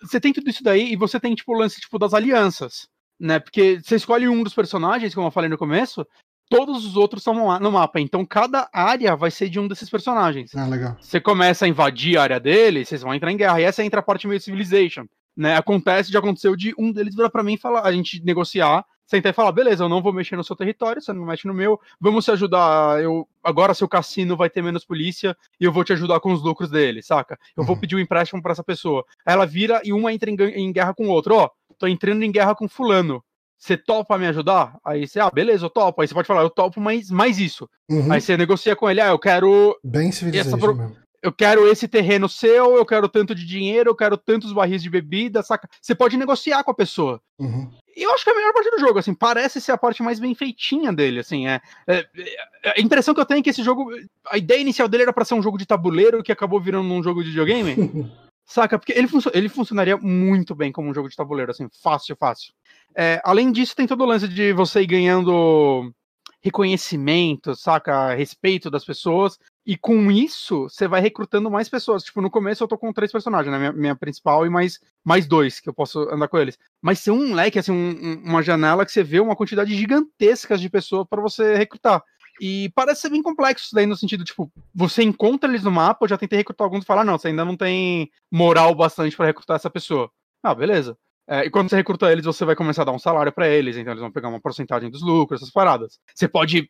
Você 0.00 0.20
tem 0.20 0.32
tudo 0.32 0.48
isso 0.48 0.62
daí 0.62 0.92
e 0.92 0.96
você 0.96 1.18
tem, 1.18 1.34
tipo, 1.34 1.52
o 1.52 1.58
lance 1.58 1.80
tipo, 1.80 1.98
das 1.98 2.14
alianças. 2.14 2.88
Né? 3.18 3.38
Porque 3.38 3.80
você 3.82 3.96
escolhe 3.96 4.28
um 4.28 4.42
dos 4.42 4.54
personagens, 4.54 5.14
como 5.14 5.26
eu 5.26 5.32
falei 5.32 5.48
no 5.48 5.58
começo, 5.58 6.06
todos 6.48 6.84
os 6.84 6.96
outros 6.96 7.20
estão 7.22 7.58
no 7.58 7.72
mapa. 7.72 8.00
Então 8.00 8.24
cada 8.24 8.68
área 8.72 9.16
vai 9.16 9.30
ser 9.30 9.48
de 9.48 9.58
um 9.58 9.66
desses 9.66 9.90
personagens. 9.90 10.54
Ah, 10.54 10.66
legal. 10.66 10.96
Você 11.00 11.20
começa 11.20 11.64
a 11.64 11.68
invadir 11.68 12.16
a 12.16 12.22
área 12.22 12.40
dele, 12.40 12.84
vocês 12.84 13.02
vão 13.02 13.14
entrar 13.14 13.32
em 13.32 13.36
guerra. 13.36 13.60
E 13.60 13.64
essa 13.64 13.84
entra 13.84 14.00
a 14.00 14.04
parte 14.04 14.28
meio 14.28 14.40
Civilization 14.40 15.06
né, 15.36 15.56
acontece, 15.56 16.12
já 16.12 16.18
aconteceu 16.18 16.54
de 16.56 16.74
um 16.78 16.92
deles 16.92 17.14
virar 17.14 17.30
para 17.30 17.42
mim 17.42 17.54
e 17.54 17.58
falar, 17.58 17.82
a 17.82 17.92
gente 17.92 18.22
negociar 18.24 18.84
sentar 19.04 19.30
e 19.30 19.34
falar, 19.34 19.52
beleza, 19.52 19.84
eu 19.84 19.90
não 19.90 20.00
vou 20.00 20.10
mexer 20.12 20.36
no 20.36 20.44
seu 20.44 20.56
território, 20.56 21.02
você 21.02 21.12
não 21.12 21.26
mexe 21.26 21.46
no 21.46 21.52
meu, 21.52 21.78
vamos 22.00 22.24
se 22.24 22.30
ajudar, 22.30 23.02
eu 23.02 23.28
agora 23.44 23.74
seu 23.74 23.86
cassino 23.86 24.36
vai 24.38 24.48
ter 24.48 24.62
menos 24.62 24.86
polícia 24.86 25.36
e 25.60 25.64
eu 25.64 25.72
vou 25.72 25.84
te 25.84 25.92
ajudar 25.92 26.18
com 26.20 26.32
os 26.32 26.42
lucros 26.42 26.70
dele, 26.70 27.02
saca? 27.02 27.38
Eu 27.54 27.62
vou 27.62 27.74
Uhum. 27.74 27.80
pedir 27.80 27.94
um 27.96 27.98
empréstimo 27.98 28.40
pra 28.40 28.52
essa 28.52 28.64
pessoa. 28.64 29.04
Aí 29.26 29.34
ela 29.34 29.44
vira 29.44 29.82
e 29.84 29.92
uma 29.92 30.14
entra 30.14 30.30
em, 30.30 30.36
em 30.36 30.72
guerra 30.72 30.94
com 30.94 31.08
o 31.08 31.10
outro, 31.10 31.34
ó, 31.34 31.50
tô 31.78 31.86
entrando 31.86 32.22
em 32.22 32.32
guerra 32.32 32.54
com 32.54 32.66
fulano. 32.66 33.22
Você 33.58 33.76
topa 33.76 34.16
me 34.16 34.26
ajudar? 34.28 34.78
Aí 34.82 35.06
você, 35.06 35.20
ah, 35.20 35.30
beleza, 35.30 35.66
eu 35.66 35.70
topo. 35.70 36.00
Aí 36.00 36.08
você 36.08 36.14
pode 36.14 36.26
falar, 36.26 36.40
eu 36.42 36.50
topo 36.50 36.80
mais, 36.80 37.10
mais 37.10 37.38
isso. 37.38 37.68
Uhum. 37.90 38.10
Aí 38.10 38.20
você 38.20 38.34
negocia 38.36 38.74
com 38.74 38.88
ele, 38.88 39.00
ah, 39.00 39.08
eu 39.08 39.18
quero 39.18 39.78
Bem 39.84 40.10
Civilization 40.10 40.56
pro-. 40.58 40.96
Eu 41.22 41.32
quero 41.32 41.68
esse 41.68 41.86
terreno 41.86 42.28
seu, 42.28 42.76
eu 42.76 42.84
quero 42.84 43.08
tanto 43.08 43.34
de 43.34 43.46
dinheiro, 43.46 43.90
eu 43.90 43.94
quero 43.94 44.16
tantos 44.16 44.52
barris 44.52 44.82
de 44.82 44.90
bebida, 44.90 45.42
saca? 45.42 45.68
Você 45.80 45.94
pode 45.94 46.16
negociar 46.16 46.64
com 46.64 46.70
a 46.72 46.74
pessoa. 46.74 47.20
Uhum. 47.38 47.70
E 47.96 48.02
eu 48.02 48.12
acho 48.12 48.24
que 48.24 48.30
é 48.30 48.32
a 48.32 48.36
melhor 48.36 48.52
parte 48.52 48.70
do 48.70 48.80
jogo, 48.80 48.98
assim, 48.98 49.14
parece 49.14 49.60
ser 49.60 49.70
a 49.72 49.78
parte 49.78 50.02
mais 50.02 50.18
bem 50.18 50.34
feitinha 50.34 50.92
dele, 50.92 51.20
assim, 51.20 51.46
é, 51.46 51.60
é- 51.86 52.06
é- 52.64 52.74
a 52.76 52.80
impressão 52.80 53.14
que 53.14 53.20
eu 53.20 53.26
tenho 53.26 53.40
é 53.40 53.42
que 53.42 53.50
esse 53.50 53.62
jogo, 53.62 53.90
a 54.30 54.36
ideia 54.38 54.60
inicial 54.60 54.88
dele 54.88 55.04
era 55.04 55.12
pra 55.12 55.24
ser 55.24 55.34
um 55.34 55.42
jogo 55.42 55.58
de 55.58 55.66
tabuleiro 55.66 56.22
que 56.22 56.32
acabou 56.32 56.60
virando 56.60 56.92
um 56.92 57.02
jogo 57.02 57.22
de 57.22 57.28
videogame, 57.28 57.74
saca? 58.46 58.78
Porque 58.78 58.92
ele, 58.92 59.06
funcio- 59.06 59.30
ele 59.34 59.48
funcionaria 59.48 59.96
muito 59.98 60.54
bem 60.54 60.72
como 60.72 60.88
um 60.88 60.94
jogo 60.94 61.08
de 61.08 61.14
tabuleiro, 61.16 61.50
assim, 61.52 61.68
fácil, 61.82 62.16
fácil. 62.18 62.52
É, 62.96 63.20
além 63.24 63.52
disso, 63.52 63.76
tem 63.76 63.86
todo 63.86 64.02
o 64.02 64.06
lance 64.06 64.26
de 64.26 64.52
você 64.52 64.80
ir 64.82 64.86
ganhando 64.86 65.92
reconhecimento, 66.40 67.54
saca? 67.54 68.14
Respeito 68.14 68.70
das 68.70 68.84
pessoas. 68.84 69.38
E 69.64 69.76
com 69.76 70.10
isso, 70.10 70.64
você 70.68 70.88
vai 70.88 71.00
recrutando 71.00 71.50
mais 71.50 71.68
pessoas. 71.68 72.02
Tipo, 72.02 72.20
no 72.20 72.30
começo 72.30 72.64
eu 72.64 72.68
tô 72.68 72.76
com 72.76 72.92
três 72.92 73.12
personagens, 73.12 73.50
né? 73.52 73.58
Minha, 73.58 73.72
minha 73.72 73.96
principal 73.96 74.44
e 74.44 74.50
mais, 74.50 74.80
mais 75.04 75.24
dois, 75.26 75.60
que 75.60 75.68
eu 75.68 75.74
posso 75.74 76.00
andar 76.10 76.26
com 76.28 76.38
eles. 76.38 76.58
Mas 76.80 76.98
ser 76.98 77.12
um 77.12 77.32
leque, 77.32 77.58
assim, 77.58 77.70
um- 77.70 77.90
um- 77.90 78.22
uma 78.24 78.42
janela 78.42 78.84
que 78.84 78.90
você 78.90 79.04
vê 79.04 79.20
uma 79.20 79.36
quantidade 79.36 79.72
gigantesca 79.74 80.58
de 80.58 80.68
pessoas 80.68 81.06
para 81.08 81.22
você 81.22 81.54
recrutar. 81.54 82.02
E 82.40 82.70
parece 82.74 83.02
ser 83.02 83.10
bem 83.10 83.22
complexo 83.22 83.66
isso 83.66 83.74
daí, 83.74 83.86
no 83.86 83.96
sentido, 83.96 84.24
tipo, 84.24 84.50
você 84.74 85.02
encontra 85.02 85.48
eles 85.48 85.62
no 85.62 85.70
mapa, 85.70 86.04
eu 86.04 86.08
já 86.08 86.18
tentei 86.18 86.38
recrutar 86.38 86.64
alguns 86.64 86.82
e 86.82 86.86
falar, 86.86 87.04
não, 87.04 87.16
você 87.16 87.28
ainda 87.28 87.44
não 87.44 87.56
tem 87.56 88.10
moral 88.32 88.74
bastante 88.74 89.16
para 89.16 89.26
recrutar 89.26 89.56
essa 89.56 89.70
pessoa. 89.70 90.10
Ah, 90.42 90.54
beleza. 90.54 90.96
É, 91.28 91.44
e 91.46 91.50
quando 91.50 91.68
você 91.70 91.76
recruta 91.76 92.10
eles, 92.10 92.24
você 92.24 92.44
vai 92.44 92.56
começar 92.56 92.82
a 92.82 92.86
dar 92.86 92.92
um 92.92 92.98
salário 92.98 93.30
para 93.32 93.48
eles, 93.48 93.76
então 93.76 93.92
eles 93.92 94.00
vão 94.00 94.10
pegar 94.10 94.28
uma 94.28 94.40
porcentagem 94.40 94.90
dos 94.90 95.02
lucros, 95.02 95.40
essas 95.40 95.52
paradas. 95.52 96.00
Você 96.14 96.26
pode. 96.26 96.68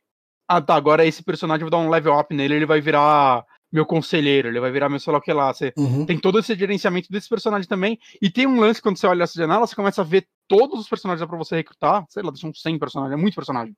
Ah, 0.49 0.61
tá, 0.61 0.75
agora 0.75 1.07
esse 1.07 1.23
personagem 1.23 1.63
eu 1.65 1.71
vou 1.71 1.79
dar 1.79 1.85
um 1.85 1.91
level 1.91 2.19
up 2.19 2.35
nele, 2.35 2.55
ele 2.55 2.67
vai 2.67 2.81
virar 2.81 3.45
meu 3.73 3.87
conselheiro, 3.87 4.49
ele 4.49 4.61
vai 4.61 4.71
virar 4.71 4.89
meu 4.91 5.01
sei 5.01 5.13
lá 5.13 5.19
o 5.19 5.23
que 5.23 5.33
lá. 5.33 5.53
Você 5.53 5.73
Uhum. 5.79 6.05
tem 6.05 6.19
todo 6.19 6.39
esse 6.39 6.55
gerenciamento 6.55 7.09
desse 7.11 7.29
personagem 7.29 7.67
também. 7.67 7.99
E 8.21 8.29
tem 8.31 8.47
um 8.47 8.61
lance 8.61 8.83
quando 8.83 8.99
você 8.99 9.07
olha 9.07 9.23
essa 9.23 9.35
janela, 9.39 9.67
você 9.67 9.75
começa 9.75 10.03
a 10.03 10.05
ver 10.05 10.27
todos 10.47 10.79
os 10.81 10.89
personagens 10.89 11.27
pra 11.27 11.39
você 11.39 11.57
recrutar. 11.57 12.05
Sei 12.11 12.23
lá, 12.23 12.35
são 12.35 12.53
100 12.53 12.79
personagens, 12.79 13.19
é 13.19 13.21
muito 13.21 13.35
personagem. 13.35 13.75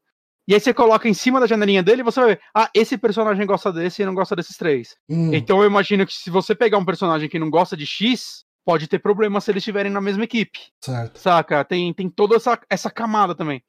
E 0.49 0.53
aí 0.55 0.61
você 0.61 0.75
coloca 0.75 1.09
em 1.09 1.15
cima 1.15 1.39
da 1.41 1.47
janelinha 1.47 1.83
dele 1.83 2.01
e 2.03 2.05
você 2.05 2.21
vai 2.21 2.29
ver, 2.31 2.41
ah, 2.55 2.69
esse 2.75 2.99
personagem 2.99 3.47
gosta 3.47 3.73
desse 3.73 4.03
e 4.03 4.07
não 4.07 4.15
gosta 4.15 4.35
desses 4.37 4.57
três. 4.57 4.97
Hum. 5.09 5.33
Então 5.33 5.63
eu 5.63 5.67
imagino 5.67 6.05
que 6.05 6.13
se 6.13 6.29
você 6.29 6.55
pegar 6.55 6.77
um 6.77 6.85
personagem 6.85 7.29
que 7.29 7.39
não 7.39 7.49
gosta 7.49 7.77
de 7.77 7.87
X, 7.87 8.45
pode 8.65 8.89
ter 8.89 8.99
problema 8.99 9.41
se 9.41 9.51
eles 9.51 9.61
estiverem 9.63 9.93
na 9.93 10.01
mesma 10.01 10.25
equipe. 10.25 10.59
Certo. 10.83 11.19
Saca? 11.19 11.65
Tem, 11.65 11.95
tem 11.95 12.11
toda 12.11 12.35
essa, 12.37 12.59
essa 12.69 12.91
camada 12.91 13.35
também. 13.35 13.63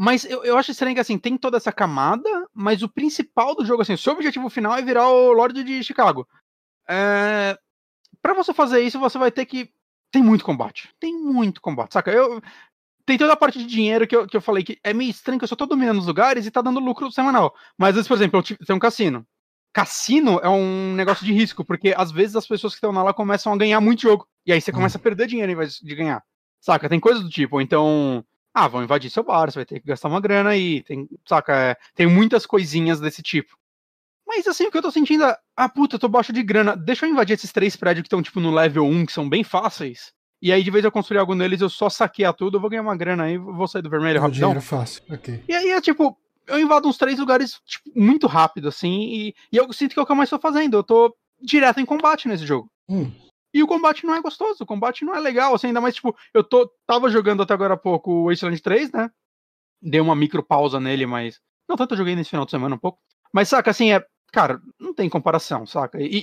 Mas 0.00 0.24
eu, 0.24 0.44
eu 0.44 0.56
acho 0.56 0.70
estranho 0.70 0.94
que 0.94 1.00
assim, 1.00 1.18
tem 1.18 1.36
toda 1.36 1.56
essa 1.56 1.72
camada, 1.72 2.30
mas 2.54 2.84
o 2.84 2.88
principal 2.88 3.56
do 3.56 3.64
jogo, 3.66 3.82
assim, 3.82 3.94
o 3.94 3.98
seu 3.98 4.12
objetivo 4.12 4.48
final 4.48 4.76
é 4.76 4.80
virar 4.80 5.08
o 5.08 5.32
Lorde 5.32 5.64
de 5.64 5.82
Chicago. 5.82 6.24
É... 6.88 7.58
Pra 8.22 8.32
você 8.32 8.54
fazer 8.54 8.80
isso, 8.80 9.00
você 9.00 9.18
vai 9.18 9.32
ter 9.32 9.44
que. 9.44 9.72
Tem 10.12 10.22
muito 10.22 10.44
combate. 10.44 10.88
Tem 11.00 11.12
muito 11.12 11.60
combate, 11.60 11.94
saca? 11.94 12.12
Eu. 12.12 12.40
Tem 13.04 13.18
toda 13.18 13.32
a 13.32 13.36
parte 13.36 13.58
de 13.58 13.66
dinheiro 13.66 14.06
que 14.06 14.14
eu, 14.14 14.24
que 14.28 14.36
eu 14.36 14.40
falei 14.40 14.62
que 14.62 14.78
é 14.84 14.92
meio 14.94 15.10
estranho 15.10 15.38
que 15.38 15.42
eu 15.44 15.48
só 15.48 15.56
tô 15.56 15.66
dominando 15.66 15.98
os 15.98 16.06
lugares 16.06 16.46
e 16.46 16.50
tá 16.50 16.62
dando 16.62 16.78
lucro 16.78 17.10
semanal. 17.10 17.52
Mas, 17.76 17.88
às 17.90 17.94
vezes, 17.96 18.08
por 18.08 18.14
exemplo, 18.14 18.38
eu 18.38 18.66
tem 18.66 18.76
um 18.76 18.78
cassino. 18.78 19.26
Cassino 19.72 20.38
é 20.44 20.48
um 20.48 20.94
negócio 20.94 21.26
de 21.26 21.32
risco, 21.32 21.64
porque 21.64 21.92
às 21.96 22.12
vezes 22.12 22.36
as 22.36 22.46
pessoas 22.46 22.72
que 22.72 22.76
estão 22.76 22.92
lá 22.92 23.12
começam 23.12 23.52
a 23.52 23.56
ganhar 23.56 23.80
muito 23.80 24.02
jogo. 24.02 24.28
E 24.46 24.52
aí 24.52 24.60
você 24.60 24.70
Hum. 24.70 24.74
começa 24.74 24.96
a 24.96 25.00
perder 25.00 25.26
dinheiro 25.26 25.50
em 25.50 25.56
vez 25.56 25.74
de 25.74 25.94
ganhar. 25.94 26.22
Saca? 26.60 26.88
Tem 26.88 27.00
coisas 27.00 27.22
do 27.24 27.28
tipo, 27.30 27.60
então. 27.60 28.24
Ah, 28.58 28.66
vão 28.66 28.82
invadir 28.82 29.08
seu 29.08 29.22
bar, 29.22 29.48
você 29.48 29.60
vai 29.60 29.64
ter 29.64 29.78
que 29.78 29.86
gastar 29.86 30.08
uma 30.08 30.20
grana 30.20 30.50
aí. 30.50 30.82
Tem, 30.82 31.08
saca? 31.24 31.54
É, 31.54 31.76
tem 31.94 32.08
muitas 32.08 32.44
coisinhas 32.44 32.98
desse 32.98 33.22
tipo. 33.22 33.56
Mas 34.26 34.48
assim, 34.48 34.66
o 34.66 34.70
que 34.70 34.76
eu 34.76 34.82
tô 34.82 34.90
sentindo 34.90 35.24
é. 35.24 35.36
Ah, 35.56 35.68
puta, 35.68 35.94
eu 35.94 36.00
tô 36.00 36.08
baixo 36.08 36.32
de 36.32 36.42
grana. 36.42 36.76
Deixa 36.76 37.06
eu 37.06 37.10
invadir 37.10 37.34
esses 37.34 37.52
três 37.52 37.76
prédios 37.76 38.02
que 38.02 38.08
estão, 38.08 38.20
tipo, 38.20 38.40
no 38.40 38.50
level 38.50 38.84
1, 38.84 39.06
que 39.06 39.12
são 39.12 39.28
bem 39.28 39.44
fáceis. 39.44 40.12
E 40.42 40.52
aí, 40.52 40.64
de 40.64 40.72
vez 40.72 40.84
eu 40.84 40.90
construir 40.90 41.18
algo 41.18 41.36
neles, 41.36 41.60
eu 41.60 41.70
só 41.70 41.88
saquear 41.88 42.34
tudo, 42.34 42.56
eu 42.56 42.60
vou 42.60 42.68
ganhar 42.68 42.82
uma 42.82 42.96
grana 42.96 43.24
aí, 43.24 43.38
vou 43.38 43.68
sair 43.68 43.82
do 43.82 43.90
vermelho 43.90 44.20
rapidão. 44.20 44.50
dinheiro 44.50 44.60
fácil. 44.60 45.02
Ok. 45.08 45.44
E 45.48 45.54
aí 45.54 45.70
é 45.70 45.80
tipo, 45.80 46.16
eu 46.48 46.58
invado 46.58 46.88
uns 46.88 46.98
três 46.98 47.18
lugares 47.18 47.60
tipo, 47.64 47.90
muito 47.94 48.26
rápido, 48.26 48.68
assim, 48.68 49.02
e, 49.02 49.34
e 49.52 49.56
eu 49.56 49.72
sinto 49.72 49.94
que 49.94 50.00
é 50.00 50.02
o 50.02 50.06
que 50.06 50.12
eu 50.12 50.16
mais 50.16 50.30
tô 50.30 50.38
fazendo. 50.38 50.76
Eu 50.76 50.82
tô 50.82 51.14
direto 51.40 51.80
em 51.80 51.86
combate 51.86 52.26
nesse 52.26 52.44
jogo. 52.44 52.68
Hum. 52.88 53.10
E 53.58 53.62
o 53.62 53.66
combate 53.66 54.06
não 54.06 54.14
é 54.14 54.20
gostoso, 54.22 54.62
o 54.62 54.66
combate 54.66 55.04
não 55.04 55.14
é 55.14 55.18
legal, 55.18 55.52
assim, 55.54 55.66
ainda 55.66 55.80
mais, 55.80 55.94
tipo, 55.96 56.16
eu 56.32 56.44
tô, 56.44 56.70
tava 56.86 57.10
jogando 57.10 57.42
até 57.42 57.52
agora 57.52 57.74
há 57.74 57.76
pouco 57.76 58.10
o 58.12 58.24
Wasteland 58.28 58.60
3, 58.62 58.92
né? 58.92 59.10
Dei 59.82 60.00
uma 60.00 60.14
micro 60.14 60.42
pausa 60.44 60.78
nele, 60.78 61.06
mas. 61.06 61.40
Não 61.68 61.76
tanto 61.76 61.94
eu 61.94 61.98
joguei 61.98 62.14
nesse 62.14 62.30
final 62.30 62.44
de 62.44 62.50
semana 62.52 62.74
um 62.74 62.78
pouco. 62.78 62.98
Mas, 63.32 63.48
saca, 63.48 63.70
assim, 63.70 63.92
é. 63.92 64.04
Cara, 64.30 64.60
não 64.78 64.92
tem 64.94 65.08
comparação, 65.08 65.66
saca? 65.66 66.00
E, 66.00 66.06
e, 66.06 66.18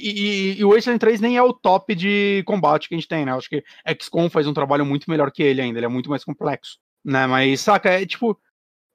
e- 0.53 0.59
e 0.59 0.63
o 0.65 0.69
Wasteland 0.73 0.99
3 0.99 1.19
nem 1.19 1.37
é 1.37 1.41
o 1.41 1.51
top 1.51 1.93
de 1.95 2.43
combate 2.45 2.87
que 2.87 2.93
a 2.93 2.97
gente 2.97 3.07
tem, 3.07 3.25
né? 3.25 3.31
Eu 3.31 3.37
acho 3.37 3.49
que 3.49 3.63
XCOM 3.99 4.29
faz 4.29 4.45
um 4.47 4.53
trabalho 4.53 4.85
muito 4.85 5.09
melhor 5.09 5.31
que 5.31 5.41
ele 5.41 5.59
ainda, 5.59 5.79
ele 5.79 5.87
é 5.87 5.89
muito 5.89 6.09
mais 6.09 6.23
complexo, 6.23 6.77
né? 7.03 7.25
Mas, 7.27 7.61
saca, 7.61 7.89
é 7.89 8.05
tipo. 8.05 8.39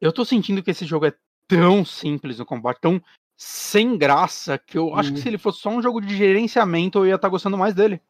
Eu 0.00 0.12
tô 0.12 0.24
sentindo 0.24 0.62
que 0.62 0.70
esse 0.70 0.86
jogo 0.86 1.04
é 1.06 1.12
tão 1.48 1.84
simples 1.84 2.38
no 2.38 2.46
combate, 2.46 2.78
tão 2.80 3.02
sem 3.36 3.98
graça, 3.98 4.56
que 4.58 4.78
eu 4.78 4.94
acho 4.94 5.10
que 5.10 5.16
Uhum. 5.18 5.22
se 5.22 5.28
ele 5.28 5.38
fosse 5.38 5.58
só 5.60 5.70
um 5.70 5.82
jogo 5.82 6.00
de 6.00 6.16
gerenciamento, 6.16 6.98
eu 6.98 7.06
ia 7.06 7.14
estar 7.16 7.28
gostando 7.28 7.58
mais 7.58 7.74
dele. 7.74 8.00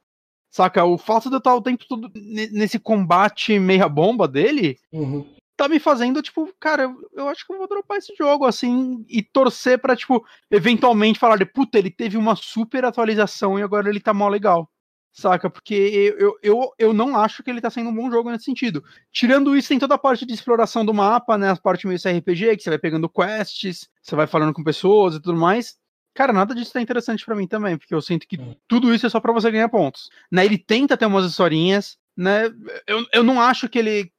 Saca? 0.50 0.84
O 0.84 0.98
fato 0.98 1.28
de 1.28 1.36
eu 1.36 1.38
estar 1.38 1.54
o 1.54 1.62
tempo 1.62 1.84
todo 1.88 2.10
ne- 2.14 2.48
nesse 2.50 2.78
combate 2.78 3.58
meia 3.58 3.88
bomba 3.88 4.26
dele 4.26 4.76
Uhum. 4.92 5.24
tá 5.56 5.68
me 5.68 5.78
fazendo, 5.78 6.20
tipo, 6.22 6.52
cara, 6.58 6.92
eu, 7.14 7.28
acho 7.28 7.46
que 7.46 7.52
eu 7.52 7.58
vou 7.58 7.68
dropar 7.68 7.98
esse 7.98 8.14
jogo, 8.16 8.46
assim, 8.46 9.04
e 9.08 9.22
torcer 9.22 9.78
pra, 9.78 9.94
tipo, 9.94 10.24
eventualmente 10.50 11.18
falar 11.18 11.36
de 11.36 11.44
puta, 11.44 11.78
ele 11.78 11.90
teve 11.90 12.16
uma 12.16 12.34
super 12.34 12.84
atualização 12.84 13.58
e 13.58 13.62
agora 13.62 13.88
ele 13.88 14.00
tá 14.00 14.12
mó 14.12 14.28
legal. 14.28 14.68
Saca? 15.12 15.50
Porque 15.50 15.74
eu, 15.74 16.18
eu, 16.18 16.38
eu, 16.42 16.70
eu 16.78 16.92
não 16.92 17.16
acho 17.16 17.42
que 17.42 17.50
ele 17.50 17.60
tá 17.60 17.68
sendo 17.68 17.90
um 17.90 17.94
bom 17.94 18.08
jogo 18.10 18.30
nesse 18.30 18.44
sentido. 18.44 18.82
Tirando 19.12 19.56
isso, 19.56 19.68
tem 19.68 19.78
toda 19.78 19.96
a 19.96 19.98
parte 19.98 20.24
de 20.24 20.32
exploração 20.32 20.84
do 20.84 20.94
mapa, 20.94 21.36
né? 21.36 21.50
A 21.50 21.56
parte 21.56 21.84
meio 21.86 21.98
CRPG, 21.98 22.56
que 22.56 22.62
você 22.62 22.70
vai 22.70 22.78
pegando 22.78 23.08
quests, 23.08 23.88
você 24.00 24.14
vai 24.14 24.28
falando 24.28 24.52
com 24.54 24.62
pessoas 24.62 25.16
e 25.16 25.20
tudo 25.20 25.36
mais. 25.36 25.76
Cara, 26.14 26.32
nada 26.32 26.54
disso 26.54 26.72
tá 26.72 26.80
interessante 26.80 27.24
pra 27.24 27.36
mim 27.36 27.46
também, 27.46 27.78
porque 27.78 27.94
eu 27.94 28.02
sinto 28.02 28.26
que 28.26 28.38
Hum. 28.40 28.54
tudo 28.66 28.92
isso 28.94 29.06
é 29.06 29.08
só 29.08 29.20
pra 29.20 29.32
você 29.32 29.50
ganhar 29.50 29.68
pontos. 29.68 30.10
Né? 30.30 30.44
Ele 30.44 30.58
tenta 30.58 30.96
ter 30.96 31.06
umas 31.06 31.24
historinhas, 31.24 31.96
né? 32.16 32.46
Eu, 32.86 33.06
eu 33.12 33.22
não 33.22 33.40
acho 33.40 33.68
que 33.68 33.78
ele. 33.78 34.12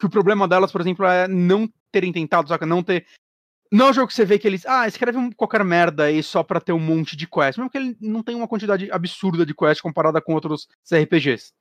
Que 0.00 0.06
o 0.06 0.10
problema 0.10 0.46
delas, 0.46 0.70
por 0.70 0.80
exemplo, 0.80 1.04
é 1.06 1.26
não 1.26 1.68
terem 1.90 2.12
tentado, 2.12 2.48
saca? 2.48 2.66
Não 2.66 2.82
ter. 2.82 3.06
Não 3.70 3.88
é 3.88 3.90
um 3.90 3.92
jogo 3.92 4.08
que 4.08 4.14
você 4.14 4.24
vê 4.24 4.38
que 4.38 4.46
eles. 4.46 4.64
Ah, 4.66 4.86
escreve 4.86 5.18
qualquer 5.34 5.64
merda 5.64 6.04
aí 6.04 6.22
só 6.22 6.42
pra 6.42 6.60
ter 6.60 6.72
um 6.72 6.78
monte 6.80 7.16
de 7.16 7.26
quest. 7.26 7.58
Mesmo 7.58 7.70
que 7.70 7.78
ele 7.78 7.96
não 8.00 8.22
tem 8.22 8.34
uma 8.34 8.48
quantidade 8.48 8.90
absurda 8.90 9.44
de 9.44 9.54
quest 9.54 9.80
comparada 9.80 10.20
com 10.20 10.34
outros 10.34 10.68
CRPGs. 10.84 11.52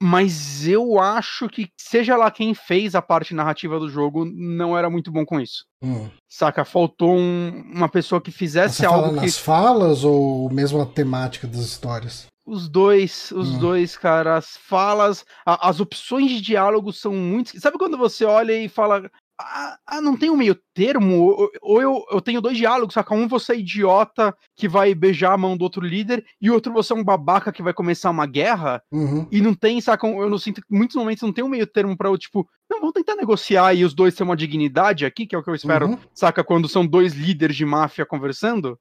Mas 0.00 0.66
eu 0.66 1.00
acho 1.00 1.48
que, 1.48 1.68
seja 1.76 2.16
lá 2.16 2.30
quem 2.30 2.54
fez 2.54 2.94
a 2.94 3.02
parte 3.02 3.34
narrativa 3.34 3.80
do 3.80 3.88
jogo, 3.88 4.24
não 4.24 4.78
era 4.78 4.88
muito 4.88 5.10
bom 5.10 5.24
com 5.26 5.40
isso. 5.40 5.64
Hum. 5.82 6.08
Saca? 6.28 6.64
Faltou 6.64 7.16
um- 7.16 7.62
uma 7.74 7.88
pessoa 7.88 8.20
que 8.20 8.30
fizesse 8.30 8.76
Você 8.76 8.84
fala 8.88 9.06
algo 9.08 9.18
que. 9.18 9.26
nas 9.26 9.36
falas 9.38 10.04
ou 10.04 10.48
mesmo 10.50 10.80
a 10.80 10.86
temática 10.86 11.46
das 11.48 11.60
histórias? 11.60 12.26
Os 12.46 12.68
dois, 12.68 13.30
os 13.32 13.50
Hum. 13.54 13.58
dois, 13.58 13.96
cara, 13.96 14.36
as 14.36 14.56
falas, 14.56 15.24
a- 15.44 15.68
as 15.68 15.80
opções 15.80 16.30
de 16.30 16.40
diálogo 16.40 16.92
são 16.92 17.12
muito. 17.12 17.58
Sabe 17.60 17.76
quando 17.76 17.98
você 17.98 18.24
olha 18.24 18.52
e 18.52 18.68
fala. 18.68 19.10
Ah, 19.40 19.78
ah, 19.86 20.00
não 20.00 20.16
tem 20.16 20.30
um 20.30 20.36
meio 20.36 20.56
termo? 20.74 21.14
Ou, 21.20 21.50
ou 21.62 21.80
eu, 21.80 22.04
eu 22.10 22.20
tenho 22.20 22.40
dois 22.40 22.56
diálogos, 22.56 22.94
saca? 22.94 23.14
Um 23.14 23.28
você 23.28 23.52
é 23.52 23.58
idiota 23.58 24.36
que 24.56 24.68
vai 24.68 24.92
beijar 24.96 25.32
a 25.32 25.38
mão 25.38 25.56
do 25.56 25.62
outro 25.62 25.80
líder, 25.84 26.24
e 26.40 26.50
outro 26.50 26.72
você 26.72 26.92
é 26.92 26.96
um 26.96 27.04
babaca 27.04 27.52
que 27.52 27.62
vai 27.62 27.72
começar 27.72 28.10
uma 28.10 28.26
guerra, 28.26 28.82
Uhum. 28.90 29.28
e 29.30 29.40
não 29.40 29.54
tem, 29.54 29.80
saca? 29.80 30.06
Eu 30.08 30.28
não 30.28 30.38
sinto. 30.38 30.60
Em 30.70 30.76
muitos 30.76 30.96
momentos 30.96 31.22
não 31.22 31.32
tem 31.32 31.44
um 31.44 31.48
meio 31.48 31.66
termo 31.68 31.96
pra 31.96 32.08
eu, 32.08 32.18
tipo, 32.18 32.48
não, 32.68 32.80
vamos 32.80 32.94
tentar 32.94 33.14
negociar 33.14 33.72
e 33.74 33.84
os 33.84 33.94
dois 33.94 34.14
ter 34.14 34.24
uma 34.24 34.36
dignidade 34.36 35.06
aqui, 35.06 35.24
que 35.24 35.36
é 35.36 35.38
o 35.38 35.42
que 35.42 35.50
eu 35.50 35.54
espero 35.54 35.86
Uhum. 35.86 35.98
saca? 36.12 36.42
Quando 36.42 36.68
são 36.68 36.84
dois 36.84 37.14
líderes 37.14 37.54
de 37.56 37.64
máfia 37.64 38.04
conversando. 38.04 38.78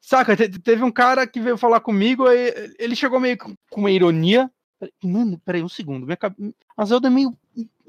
Saca? 0.00 0.36
Te- 0.36 0.48
Teve 0.60 0.84
um 0.84 0.92
cara 0.92 1.26
que 1.26 1.40
veio 1.40 1.56
falar 1.58 1.80
comigo, 1.80 2.26
ele 2.78 2.94
chegou 2.94 3.18
meio 3.18 3.36
com 3.36 3.52
uma 3.76 3.90
ironia. 3.90 4.48
Mano, 5.02 5.40
peraí 5.44 5.62
um 5.64 5.68
segundo. 5.68 6.04
Minha 6.06 6.16
cabe... 6.16 6.54
A 6.76 6.84
Zelda 6.84 7.08
é 7.08 7.10
meio. 7.10 7.36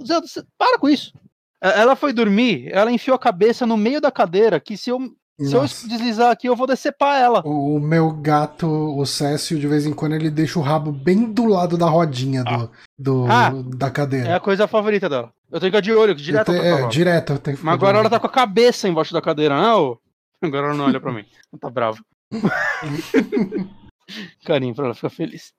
Zelda, 0.04 0.26
para 0.58 0.80
com 0.80 0.90
isso. 0.90 1.14
Ela 1.62 1.96
foi 1.96 2.14
dormir, 2.14 2.70
ela 2.72 2.92
enfiou 2.92 3.16
a 3.16 3.20
cabeça 3.20 3.66
no 3.66 3.76
meio 3.78 4.00
da 4.00 4.12
cadeira, 4.12 4.60
que 4.60 4.78
se 4.78 4.90
eu 4.92 5.00
Se 5.40 5.56
eu 5.56 5.62
deslizar 5.62 6.32
aqui, 6.32 6.48
eu 6.48 6.56
vou 6.56 6.66
decepar 6.66 7.20
ela. 7.22 7.44
O, 7.46 7.80
meu 7.80 8.12
gato, 8.12 8.66
o 8.68 9.06
Cécio, 9.06 9.60
de 9.60 9.68
vez 9.68 9.86
em 9.86 9.94
quando 9.94 10.14
ele 10.16 10.32
deixa 10.32 10.58
o 10.58 10.64
rabo 10.64 10.92
bem 10.92 11.32
do 11.32 11.46
lado 11.46 11.78
da 11.78 11.86
rodinha 11.88 12.44
do, 12.44 12.72
do- 12.98 13.26
Ah. 13.30 13.52
da 13.76 13.92
cadeira. 13.92 14.30
É 14.30 14.34
a 14.34 14.40
coisa 14.40 14.68
favorita 14.68 15.08
dela. 15.08 15.32
Eu 15.52 15.60
tenho 15.60 15.72
que 15.72 15.78
ir 15.78 15.82
de 15.84 15.94
olho, 15.94 16.16
direto 16.16 16.52
Eu 16.52 16.60
te- 16.60 16.60
tô 16.60 16.86
é, 16.86 16.88
direto. 16.88 17.34
Eu 17.34 17.40
tenho 17.40 17.56
que 17.58 17.64
Mas 17.64 17.74
agora 17.76 18.00
ela 18.00 18.10
tá 18.10 18.20
com 18.20 18.26
a 18.26 18.32
cabeça 18.32 18.88
embaixo 18.90 19.14
da 19.14 19.22
cadeira, 19.22 19.56
não? 19.62 20.00
Agora 20.42 20.68
ela 20.68 20.76
não 20.76 20.86
olha 20.86 21.00
pra 21.00 21.12
mim. 21.14 21.24
Ela 21.54 21.60
tá 21.62 21.70
brava. 21.70 21.98
Carinho 24.46 24.74
pra 24.76 24.86
ela 24.86 24.94
ficar 24.96 25.10
feliz. 25.10 25.54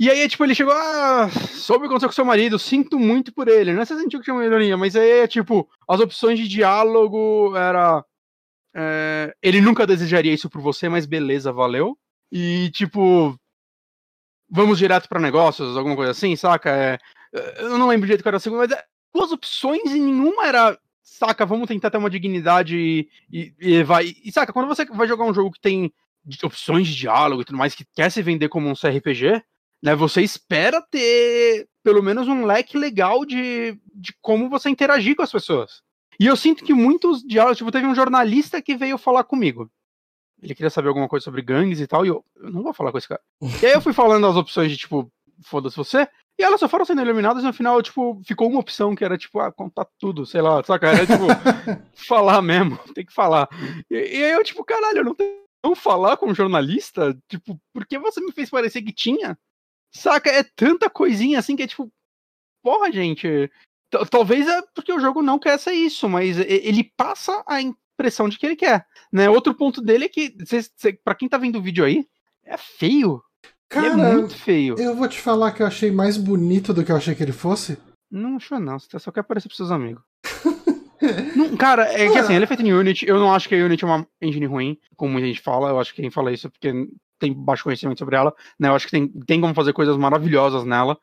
E 0.00 0.08
aí, 0.08 0.28
tipo, 0.28 0.44
ele 0.44 0.54
chegou, 0.54 0.72
ah, 0.72 1.28
soube 1.30 1.78
o 1.78 1.80
que 1.82 1.86
aconteceu 1.88 2.08
com 2.08 2.14
seu 2.14 2.24
marido, 2.24 2.56
sinto 2.58 2.98
muito 3.00 3.32
por 3.32 3.48
ele. 3.48 3.72
Não 3.72 3.82
é 3.82 3.86
que 3.86 3.92
você 3.92 4.00
sentiu 4.00 4.20
que 4.20 4.24
tinha 4.24 4.34
uma 4.34 4.44
ironia, 4.44 4.76
mas 4.76 4.94
aí 4.94 5.26
tipo, 5.26 5.68
as 5.88 6.00
opções 6.00 6.38
de 6.38 6.46
diálogo 6.46 7.56
era. 7.56 8.04
é, 8.74 9.34
ele 9.42 9.60
nunca 9.60 9.86
desejaria 9.86 10.32
isso 10.32 10.48
por 10.48 10.60
você, 10.62 10.88
mas 10.88 11.04
beleza, 11.06 11.52
valeu. 11.52 11.98
E 12.30 12.70
tipo, 12.70 13.36
vamos 14.48 14.78
direto 14.78 15.08
pra 15.08 15.20
negócios, 15.20 15.76
alguma 15.76 15.96
coisa 15.96 16.12
assim, 16.12 16.36
saca? 16.36 16.70
É, 16.70 16.98
eu 17.58 17.76
não 17.78 17.88
lembro 17.88 18.06
direito 18.06 18.22
qual 18.22 18.30
era 18.30 18.36
a 18.38 18.40
segunda, 18.40 18.66
mas 18.66 18.78
é, 18.78 18.84
duas 19.12 19.32
opções 19.32 19.82
e 19.86 20.00
nenhuma 20.00 20.46
era, 20.46 20.78
saca, 21.02 21.44
vamos 21.44 21.68
tentar 21.68 21.90
ter 21.90 21.98
uma 21.98 22.10
dignidade 22.10 22.76
e, 22.78 23.08
e, 23.30 23.54
e 23.58 23.82
vai. 23.82 24.14
E 24.24 24.30
saca, 24.32 24.52
quando 24.52 24.68
você 24.68 24.84
vai 24.86 25.08
jogar 25.08 25.24
um 25.24 25.34
jogo 25.34 25.50
que 25.50 25.60
tem 25.60 25.92
opções 26.44 26.86
de 26.86 26.94
diálogo 26.94 27.42
e 27.42 27.44
tudo 27.44 27.58
mais, 27.58 27.74
que 27.74 27.84
quer 27.94 28.10
se 28.10 28.22
vender 28.22 28.48
como 28.48 28.68
um 28.68 28.74
CRPG, 28.74 29.42
né? 29.82 29.94
Você 29.94 30.22
espera 30.22 30.82
ter 30.82 31.68
pelo 31.82 32.02
menos 32.02 32.28
um 32.28 32.44
leque 32.44 32.76
legal 32.76 33.24
de, 33.24 33.78
de 33.94 34.12
como 34.20 34.48
você 34.48 34.68
interagir 34.68 35.16
com 35.16 35.22
as 35.22 35.32
pessoas. 35.32 35.82
E 36.20 36.26
eu 36.26 36.36
sinto 36.36 36.64
que 36.64 36.74
muitos 36.74 37.22
diálogos, 37.22 37.58
tipo, 37.58 37.70
teve 37.70 37.86
um 37.86 37.94
jornalista 37.94 38.60
que 38.60 38.76
veio 38.76 38.98
falar 38.98 39.24
comigo. 39.24 39.70
Ele 40.42 40.54
queria 40.54 40.70
saber 40.70 40.88
alguma 40.88 41.08
coisa 41.08 41.24
sobre 41.24 41.42
gangues 41.42 41.80
e 41.80 41.86
tal, 41.86 42.04
e 42.04 42.08
eu, 42.08 42.24
eu 42.36 42.50
não 42.50 42.62
vou 42.62 42.72
falar 42.72 42.92
com 42.92 42.98
esse 42.98 43.08
cara. 43.08 43.20
E 43.62 43.66
aí 43.66 43.72
eu 43.72 43.80
fui 43.80 43.92
falando 43.92 44.26
as 44.26 44.36
opções 44.36 44.70
de, 44.70 44.76
tipo, 44.76 45.10
foda-se 45.44 45.76
você, 45.76 46.08
e 46.38 46.42
elas 46.42 46.60
só 46.60 46.68
foram 46.68 46.84
sendo 46.84 47.00
eliminadas 47.00 47.42
e 47.42 47.46
no 47.46 47.52
final, 47.52 47.80
tipo, 47.82 48.20
ficou 48.24 48.48
uma 48.48 48.60
opção 48.60 48.94
que 48.94 49.04
era, 49.04 49.18
tipo, 49.18 49.40
ah, 49.40 49.50
contar 49.50 49.86
tudo, 49.98 50.26
sei 50.26 50.40
lá, 50.40 50.62
saca? 50.62 50.88
Era, 50.88 51.06
tipo, 51.06 51.24
falar 51.94 52.42
mesmo, 52.42 52.78
tem 52.94 53.04
que 53.04 53.12
falar. 53.12 53.48
E, 53.90 53.94
e 53.94 54.24
aí 54.24 54.32
eu, 54.32 54.44
tipo, 54.44 54.64
caralho, 54.64 54.98
eu 54.98 55.04
não 55.04 55.14
tenho 55.14 55.38
não 55.64 55.74
falar 55.74 56.16
com 56.16 56.26
um 56.26 56.34
jornalista? 56.34 57.16
Tipo, 57.28 57.60
por 57.72 57.86
que 57.86 57.98
você 57.98 58.20
me 58.20 58.32
fez 58.32 58.50
parecer 58.50 58.82
que 58.82 58.92
tinha? 58.92 59.36
Saca? 59.92 60.30
É 60.30 60.42
tanta 60.42 60.90
coisinha 60.90 61.38
assim 61.38 61.56
que 61.56 61.62
é 61.62 61.66
tipo, 61.66 61.90
porra, 62.62 62.92
gente. 62.92 63.50
Talvez 64.10 64.46
é 64.46 64.62
porque 64.74 64.92
o 64.92 65.00
jogo 65.00 65.22
não 65.22 65.38
quer 65.38 65.58
ser 65.58 65.72
isso, 65.72 66.08
mas 66.08 66.38
ele 66.38 66.92
passa 66.96 67.42
a 67.46 67.60
impressão 67.62 68.28
de 68.28 68.38
que 68.38 68.44
ele 68.44 68.56
quer. 68.56 68.86
Né? 69.12 69.30
Outro 69.30 69.54
ponto 69.54 69.80
dele 69.80 70.04
é 70.04 70.08
que, 70.08 70.36
pra 71.02 71.14
quem 71.14 71.28
tá 71.28 71.38
vendo 71.38 71.58
o 71.58 71.62
vídeo 71.62 71.84
aí, 71.84 72.06
é 72.44 72.56
feio. 72.56 73.22
É 73.44 73.48
Cara, 73.68 73.96
muito 73.96 74.36
feio. 74.36 74.78
eu 74.78 74.94
vou 74.94 75.08
te 75.08 75.20
falar 75.20 75.52
que 75.52 75.62
eu 75.62 75.66
achei 75.66 75.90
mais 75.90 76.16
bonito 76.16 76.72
do 76.72 76.84
que 76.84 76.92
eu 76.92 76.96
achei 76.96 77.14
que 77.14 77.22
ele 77.22 77.32
fosse. 77.32 77.78
Não 78.10 78.36
achou, 78.36 78.58
não. 78.58 78.78
Você 78.78 78.98
só 78.98 79.10
quer 79.10 79.20
aparecer 79.20 79.48
pros 79.48 79.56
seus 79.56 79.70
amigos. 79.70 80.02
Não, 81.36 81.56
cara, 81.56 81.84
é 81.92 82.10
que 82.10 82.18
assim, 82.18 82.34
ele 82.34 82.42
é 82.42 82.46
feito 82.46 82.62
em 82.62 82.72
Unity. 82.72 83.06
Eu 83.06 83.20
não 83.20 83.32
acho 83.32 83.48
que 83.48 83.54
a 83.54 83.64
Unity 83.64 83.84
é 83.84 83.86
uma 83.86 84.04
engine 84.20 84.46
ruim, 84.46 84.76
como 84.96 85.12
muita 85.12 85.28
gente 85.28 85.40
fala. 85.40 85.68
Eu 85.68 85.78
acho 85.78 85.94
que 85.94 86.02
quem 86.02 86.10
fala 86.10 86.32
isso 86.32 86.48
é 86.48 86.50
porque 86.50 86.72
tem 87.18 87.32
baixo 87.32 87.64
conhecimento 87.64 87.98
sobre 87.98 88.16
ela. 88.16 88.34
Né? 88.58 88.68
Eu 88.68 88.74
acho 88.74 88.86
que 88.86 88.92
tem, 88.92 89.08
tem 89.08 89.40
como 89.40 89.54
fazer 89.54 89.72
coisas 89.72 89.96
maravilhosas 89.96 90.64
nela. 90.64 90.98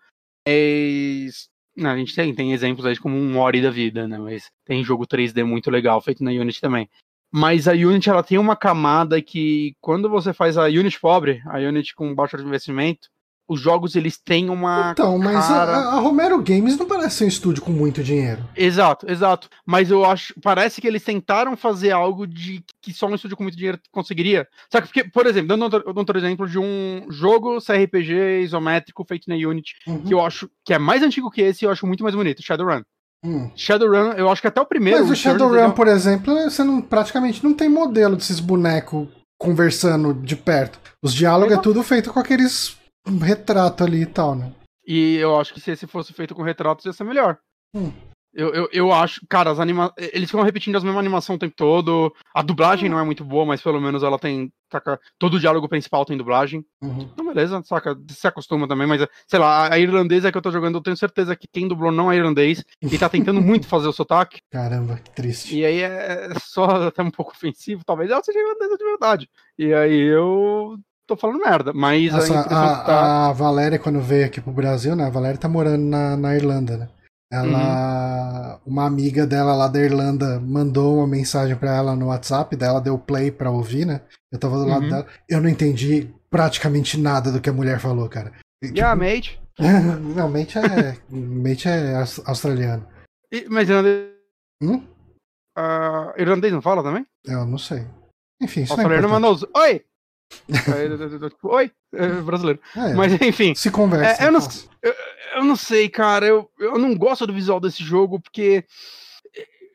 Mas. 0.48 1.50
Não, 1.76 1.90
a 1.90 1.98
gente 1.98 2.16
tem, 2.16 2.34
tem 2.34 2.54
exemplos 2.54 2.86
aí 2.86 2.98
como 2.98 3.18
um 3.18 3.38
Ori 3.38 3.62
da 3.62 3.70
vida, 3.70 4.08
né? 4.08 4.18
Mas 4.18 4.50
tem 4.64 4.84
jogo 4.84 5.06
3D 5.06 5.44
muito 5.44 5.70
legal 5.70 6.00
feito 6.00 6.24
na 6.24 6.32
Unity 6.32 6.62
também. 6.62 6.90
Mas 7.30 7.68
a 7.68 7.74
Unity 7.74 8.10
ela 8.10 8.24
tem 8.24 8.38
uma 8.38 8.56
camada 8.56 9.22
que 9.22 9.76
quando 9.82 10.10
você 10.10 10.32
faz 10.32 10.58
a 10.58 10.68
Unity 10.68 10.98
pobre, 10.98 11.42
a 11.46 11.58
Unity 11.58 11.94
com 11.94 12.16
baixo 12.16 12.38
investimento, 12.38 13.10
os 13.48 13.60
jogos 13.60 13.96
eles 13.96 14.18
têm 14.18 14.50
uma 14.50 14.92
Então, 14.92 15.18
mas 15.18 15.36
a- 15.36 15.48
cara- 15.54 15.78
a, 15.78 15.94
a 15.96 16.00
Romero 16.00 16.42
Games 16.42 16.78
não 16.78 16.88
parece 16.88 17.18
ser 17.18 17.26
um 17.26 17.28
estúdio 17.28 17.62
com 17.64 17.72
muito 17.72 18.04
dinheiro. 18.04 18.42
Exato, 18.56 19.10
exato. 19.10 19.48
Mas 19.66 19.92
eu 19.92 20.04
acho. 20.04 20.34
Parece 20.42 20.82
que 20.82 20.88
eles 20.88 21.04
tentaram 21.04 21.56
fazer 21.56 21.92
algo 21.92 22.26
de 22.26 22.64
que 22.82 22.92
só 22.94 23.08
um 23.08 23.16
estúdio 23.16 23.38
com 23.38 23.44
muito 23.44 23.58
dinheiro 23.58 23.80
conseguiria. 23.92 24.48
Sabe? 24.72 24.88
Porque, 24.88 25.04
por 25.04 25.26
exemplo, 25.28 25.48
dando 25.50 25.64
outro, 25.64 25.84
outro 25.96 26.18
exemplo 26.18 26.48
de 26.48 26.58
um 26.58 27.06
jogo 27.10 27.60
CRPG 27.62 28.42
isométrico 28.44 29.06
feito 29.08 29.30
na 29.30 29.36
Unity, 29.36 29.74
Uhum. 29.88 30.02
que 30.04 30.14
eu 30.14 30.26
acho 30.26 30.50
que 30.66 30.74
é 30.74 30.80
mais 30.80 31.04
antigo 31.04 31.30
que 31.30 31.42
esse 31.42 31.64
e 31.64 31.68
eu 31.68 31.72
acho 31.72 31.86
muito 31.86 32.04
mais 32.04 32.16
bonito, 32.16 32.42
Shadowrun. 32.42 32.82
Hum. 33.24 33.50
Shadowrun, 33.56 34.12
eu 34.14 34.30
acho 34.30 34.42
que 34.42 34.48
até 34.48 34.62
o 34.62 34.66
primeiro. 34.66 35.00
Mas 35.00 35.08
o 35.10 35.14
Returns, 35.14 35.22
Shadowrun, 35.40 35.56
ele 35.64 35.68
é- 35.68 35.72
por 35.72 35.88
exemplo, 35.88 36.34
você 36.44 36.64
não, 36.64 36.82
praticamente 36.82 37.44
não 37.44 37.54
tem 37.54 37.68
modelo 37.70 38.16
desses 38.16 38.40
bonecos 38.40 39.08
conversando 39.40 40.14
de 40.14 40.36
perto. 40.36 40.80
Os 41.02 41.14
diálogos 41.14 41.54
é 41.56 41.60
tudo 41.62 41.84
feito 41.84 42.12
com 42.12 42.20
aqueles 42.20 42.78
retrato 43.22 43.84
ali 43.84 44.02
e 44.02 44.06
tal, 44.06 44.36
né? 44.36 44.52
E 44.88 45.16
eu 45.16 45.40
acho 45.40 45.54
que 45.54 45.62
se 45.62 45.72
esse 45.72 45.88
fosse 45.88 46.14
feito 46.14 46.36
com 46.36 46.44
retratos 46.44 46.86
ia 46.86 46.94
ser 46.94 47.04
melhor. 47.04 47.38
Hum. 47.74 47.92
Eu, 48.36 48.54
eu, 48.54 48.70
eu 48.74 48.92
acho, 48.92 49.22
cara, 49.30 49.50
as 49.50 49.62
anima... 49.62 49.94
eles 49.98 50.30
ficam 50.30 50.44
repetindo 50.44 50.76
as 50.76 50.84
mesmas 50.84 51.00
animações 51.00 51.38
o 51.38 51.40
tempo 51.40 51.56
todo. 51.56 52.14
A 52.34 52.42
dublagem 52.42 52.90
não 52.90 53.00
é 53.00 53.04
muito 53.04 53.24
boa, 53.24 53.46
mas 53.46 53.62
pelo 53.62 53.80
menos 53.80 54.04
ela 54.04 54.20
tem. 54.20 54.52
Saca? 54.70 55.00
Todo 55.18 55.36
o 55.36 55.40
diálogo 55.40 55.70
principal 55.70 56.04
tem 56.04 56.18
dublagem. 56.18 56.66
Uhum. 56.82 57.10
Então, 57.14 57.26
beleza, 57.26 57.64
saca? 57.64 57.98
Se 58.10 58.28
acostuma 58.28 58.68
também, 58.68 58.86
mas 58.86 59.08
sei 59.26 59.40
lá, 59.40 59.74
a 59.74 59.80
irlandesa 59.80 60.32
que 60.34 60.38
eu 60.38 60.42
tô 60.42 60.52
jogando, 60.52 60.76
eu 60.76 60.82
tenho 60.82 60.98
certeza 60.98 61.34
que 61.34 61.48
quem 61.48 61.66
dublou 61.66 61.94
não 61.94 62.12
é 62.12 62.18
irlandês 62.18 62.62
e 62.84 62.98
tá 62.98 63.08
tentando 63.08 63.42
muito 63.42 63.68
fazer 63.68 63.88
o 63.88 63.94
sotaque. 63.94 64.40
Caramba, 64.52 64.98
que 64.98 65.12
triste. 65.12 65.58
E 65.58 65.66
aí 65.66 65.80
é 65.80 66.28
só 66.42 66.66
até 66.88 67.02
um 67.02 67.12
pouco 67.12 67.32
ofensivo, 67.32 67.84
talvez 67.86 68.12
ela 68.12 68.22
seja 68.22 68.38
irlandesa 68.38 68.78
de 68.78 68.84
verdade. 68.84 69.30
E 69.58 69.74
aí 69.74 70.02
eu 70.02 70.78
tô 71.08 71.16
falando 71.16 71.40
merda, 71.40 71.72
mas 71.74 72.12
Nossa, 72.12 72.24
a 72.26 72.40
impressão 72.40 72.44
que 72.44 72.86
tá. 72.86 72.94
a, 72.94 73.30
a 73.30 73.34
Valéria, 73.34 73.80
quando 73.80 74.00
veio 74.02 74.26
aqui 74.26 74.42
pro 74.42 74.52
Brasil, 74.52 74.96
né? 74.96 75.06
A 75.06 75.10
Valéria 75.10 75.38
tá 75.40 75.48
morando 75.48 75.84
na, 75.84 76.16
na 76.18 76.36
Irlanda, 76.36 76.78
né? 76.78 76.90
Ela. 77.32 78.60
Uhum. 78.66 78.72
Uma 78.74 78.86
amiga 78.86 79.26
dela 79.28 79.54
lá 79.56 79.68
da 79.68 79.80
Irlanda 79.80 80.40
mandou 80.40 80.98
uma 80.98 81.08
mensagem 81.08 81.56
pra 81.56 81.76
ela 81.76 81.96
no 81.96 82.08
WhatsApp, 82.08 82.56
daí 82.56 82.70
ela 82.70 82.82
deu 82.82 82.98
play 82.98 83.32
pra 83.32 83.52
ouvir, 83.52 83.86
né? 83.86 84.02
Eu 84.32 84.40
tava 84.40 84.58
do 84.58 84.66
lado 84.66 84.84
Uhum. 84.84 84.90
dela. 84.90 85.08
Eu 85.30 85.42
não 85.42 85.50
entendi 85.50 86.14
praticamente 86.30 87.00
nada 87.00 87.32
do 87.32 87.40
que 87.42 87.50
a 87.50 87.54
mulher 87.54 87.80
falou, 87.80 88.08
cara. 88.10 88.32
E, 88.62 88.68
tipo, 88.68 88.78
Yeah, 88.80 88.96
mate. 88.96 89.40
não, 90.16 90.30
mate 90.30 90.58
é. 90.58 90.98
mate 91.10 91.68
é 91.68 91.96
aus- 91.96 92.22
australiano. 92.26 92.88
E- 93.32 93.46
mas 93.50 93.70
irlandês. 93.70 94.10
Hum? 94.64 94.84
ah, 95.58 96.14
irlandês 96.18 96.54
não 96.54 96.62
fala 96.62 96.82
também? 96.84 97.06
Eu 97.26 97.46
não 97.46 97.58
sei. 97.58 97.86
Enfim, 98.42 98.64
isso 98.64 98.76
não 98.76 98.92
é 98.92 99.02
mandou. 99.02 99.38
Oi! 99.56 99.84
Eu- 100.68 100.98
eu- 100.98 101.20
eu- 101.20 101.30
tipo, 101.30 101.48
Oi! 101.56 101.72
É, 101.94 102.08
brasileiro. 102.22 102.60
É, 102.76 102.94
Mas 102.94 103.14
enfim. 103.22 103.56
se 103.56 103.72
conversa. 103.72 104.24
É, 104.24 104.28
eu 104.28 104.32
não- 104.32 104.42
fácil. 104.42 104.70
Eu 105.36 105.44
não 105.44 105.56
sei, 105.56 105.90
cara. 105.90 106.26
Eu, 106.26 106.50
eu 106.60 106.78
não 106.78 106.96
gosto 106.98 107.26
do 107.28 107.34
visual 107.34 107.60
desse 107.60 107.84
jogo, 107.84 108.20
porque. 108.20 108.64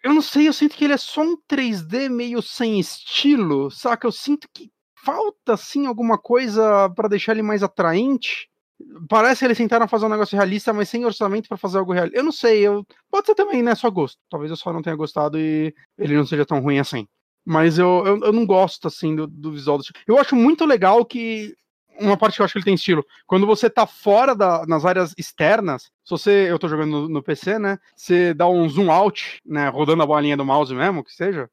Eu 0.02 0.14
não 0.14 0.22
sei, 0.22 0.48
eu 0.48 0.52
sinto 0.54 0.74
que 0.76 0.84
ele 0.84 0.94
é 0.94 0.96
só 0.96 1.20
um 1.22 1.36
3D 1.46 2.08
meio 2.08 2.40
sem 2.40 2.80
estilo, 2.80 3.70
saca? 3.70 4.06
Eu 4.06 4.12
sinto 4.12 4.48
que 4.52 4.70
falta, 5.04 5.52
assim, 5.54 5.86
alguma 5.86 6.16
coisa 6.16 6.88
pra 6.96 7.06
deixar 7.08 7.32
ele 7.32 7.42
mais 7.42 7.62
atraente. 7.62 8.48
Parece 9.10 9.40
que 9.40 9.44
eles 9.44 9.58
tentaram 9.58 9.86
fazer 9.86 10.06
um 10.06 10.08
negócio 10.08 10.34
realista, 10.36 10.72
mas 10.72 10.88
sem 10.88 11.04
orçamento 11.04 11.48
pra 11.48 11.58
fazer 11.58 11.76
algo 11.78 11.92
realista. 11.92 12.18
Eu 12.18 12.24
não 12.24 12.32
sei, 12.32 12.60
eu... 12.66 12.82
pode 13.10 13.26
ser 13.26 13.34
também, 13.34 13.62
né? 13.62 13.74
Só 13.74 13.90
gosto. 13.90 14.16
Talvez 14.30 14.50
eu 14.50 14.56
só 14.56 14.72
não 14.72 14.80
tenha 14.80 14.96
gostado 14.96 15.38
e 15.38 15.74
ele 15.98 16.16
não 16.16 16.24
seja 16.24 16.46
tão 16.46 16.60
ruim 16.60 16.78
assim. 16.78 17.06
Mas 17.44 17.78
eu, 17.78 18.02
eu, 18.06 18.20
eu 18.24 18.32
não 18.32 18.46
gosto, 18.46 18.88
assim, 18.88 19.16
do, 19.16 19.26
do 19.26 19.52
visual 19.52 19.78
do 19.78 19.84
Eu 20.06 20.18
acho 20.18 20.36
muito 20.36 20.64
legal 20.64 21.04
que. 21.04 21.54
Uma 21.98 22.16
parte 22.16 22.36
que 22.36 22.40
eu 22.40 22.44
acho 22.44 22.52
que 22.52 22.58
ele 22.58 22.64
tem 22.64 22.74
estilo. 22.74 23.04
Quando 23.26 23.46
você 23.46 23.68
tá 23.68 23.86
fora 23.86 24.34
da, 24.34 24.64
nas 24.66 24.84
áreas 24.86 25.14
externas, 25.18 25.84
se 26.04 26.10
você. 26.10 26.50
Eu 26.50 26.58
tô 26.58 26.68
jogando 26.68 27.02
no, 27.02 27.08
no 27.08 27.22
PC, 27.22 27.58
né? 27.58 27.78
Você 27.96 28.32
dá 28.32 28.48
um 28.48 28.68
zoom 28.68 28.90
out, 28.90 29.40
né? 29.44 29.68
Rodando 29.68 30.02
a 30.02 30.06
bolinha 30.06 30.36
do 30.36 30.44
mouse 30.44 30.74
mesmo, 30.74 31.04
que 31.04 31.12
seja. 31.12 31.48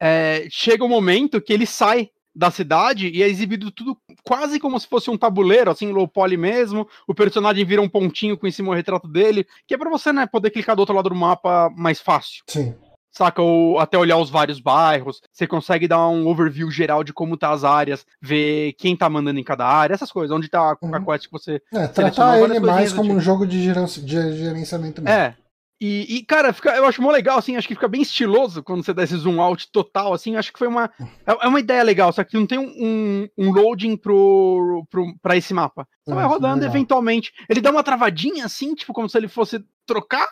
é, 0.00 0.46
chega 0.50 0.84
um 0.84 0.88
momento 0.88 1.40
que 1.40 1.52
ele 1.52 1.66
sai 1.66 2.10
da 2.34 2.50
cidade 2.50 3.08
e 3.08 3.22
é 3.22 3.28
exibido 3.28 3.70
tudo 3.70 3.96
quase 4.22 4.60
como 4.60 4.78
se 4.78 4.86
fosse 4.86 5.10
um 5.10 5.16
tabuleiro, 5.16 5.70
assim, 5.70 5.90
low 5.90 6.06
poly 6.06 6.36
mesmo. 6.36 6.86
O 7.08 7.14
personagem 7.14 7.64
vira 7.64 7.80
um 7.80 7.88
pontinho 7.88 8.36
com 8.36 8.46
em 8.46 8.50
cima 8.50 8.70
o 8.70 8.74
retrato 8.74 9.08
dele, 9.08 9.46
que 9.66 9.74
é 9.74 9.78
pra 9.78 9.88
você, 9.88 10.12
né, 10.12 10.26
poder 10.26 10.50
clicar 10.50 10.76
do 10.76 10.80
outro 10.80 10.94
lado 10.94 11.08
do 11.08 11.14
mapa 11.14 11.70
mais 11.74 11.98
fácil 11.98 12.44
Sim. 12.46 12.74
Saca? 13.16 13.40
Ou 13.40 13.78
até 13.78 13.96
olhar 13.96 14.18
os 14.18 14.30
vários 14.30 14.60
bairros. 14.60 15.20
Você 15.32 15.46
consegue 15.46 15.88
dar 15.88 16.06
um 16.08 16.26
overview 16.26 16.70
geral 16.70 17.02
de 17.02 17.12
como 17.12 17.36
tá 17.36 17.50
as 17.50 17.64
áreas, 17.64 18.04
ver 18.20 18.74
quem 18.74 18.96
tá 18.96 19.08
mandando 19.08 19.40
em 19.40 19.44
cada 19.44 19.66
área, 19.66 19.94
essas 19.94 20.12
coisas, 20.12 20.36
onde 20.36 20.48
tá 20.48 20.60
a 20.60 20.76
Uhum. 20.80 21.04
quest 21.04 21.26
que 21.26 21.32
você. 21.32 21.60
É, 21.72 21.86
tratar 21.88 22.38
ele 22.38 22.60
mais 22.60 22.92
como 22.92 23.08
um 23.10 23.14
tipo. 23.14 23.20
jogo 23.20 23.46
de, 23.46 23.62
gerenciamento 23.62 25.02
mesmo. 25.02 25.16
É. 25.18 25.34
E, 25.78 26.16
e, 26.16 26.24
cara, 26.24 26.54
fica, 26.54 26.74
eu 26.74 26.86
acho 26.86 27.02
mó 27.02 27.10
legal, 27.10 27.38
assim, 27.38 27.54
acho 27.54 27.68
que 27.68 27.74
fica 27.74 27.86
bem 27.86 28.00
estiloso 28.00 28.62
quando 28.62 28.82
você 28.82 28.94
dá 28.94 29.04
esse 29.04 29.14
zoom 29.16 29.42
out 29.42 29.70
total, 29.70 30.14
assim, 30.14 30.34
acho 30.34 30.50
que 30.50 30.58
foi 30.58 30.68
uma. 30.68 30.90
É, 31.26 31.32
é 31.44 31.48
uma 31.48 31.60
ideia 31.60 31.82
legal, 31.82 32.10
só 32.14 32.24
que 32.24 32.34
não 32.34 32.46
tem 32.46 32.58
um, 32.58 32.64
um, 32.64 33.28
um 33.36 33.52
loading 33.52 33.94
pro, 33.94 34.86
pro, 34.88 35.14
pra 35.20 35.36
esse 35.36 35.52
mapa. 35.52 35.86
Você 36.02 36.12
Ah, 36.12 36.14
vai 36.14 36.24
é 36.24 36.28
rodando 36.28 36.60
legal. 36.60 36.70
eventualmente. 36.74 37.30
Ele 37.46 37.60
dá 37.60 37.70
uma 37.70 37.82
travadinha, 37.82 38.46
assim, 38.46 38.74
tipo, 38.74 38.94
como 38.94 39.06
se 39.06 39.18
ele 39.18 39.28
fosse 39.28 39.62
trocar, 39.84 40.26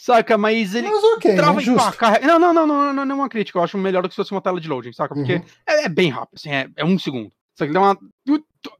Saca? 0.00 0.38
Mas 0.38 0.76
ele 0.76 0.88
Mas 0.88 1.02
ok, 1.02 1.34
trava 1.34 1.60
Justo. 1.60 1.84
pá, 1.84 1.92
carrega- 1.92 2.26
Não, 2.26 2.38
não, 2.38 2.54
não, 2.54 2.66
não, 2.66 2.92
não, 2.92 3.04
não 3.04 3.14
é 3.16 3.18
uma 3.18 3.28
crítica. 3.28 3.58
Eu 3.58 3.64
acho 3.64 3.76
melhor 3.76 4.02
do 4.02 4.08
que 4.08 4.14
se 4.14 4.16
fosse 4.16 4.30
uma 4.30 4.40
tela 4.40 4.60
de 4.60 4.68
loading, 4.68 4.92
saca? 4.92 5.12
Porque 5.12 5.34
Uhum. 5.34 5.42
é, 5.66 5.84
é 5.86 5.88
bem 5.88 6.08
rápido, 6.08 6.36
assim, 6.36 6.50
é, 6.50 6.68
é 6.76 6.84
um 6.84 6.96
segundo. 6.98 7.32
Só 7.58 7.66
que 7.66 7.72
dá 7.72 7.80
uma. 7.80 7.98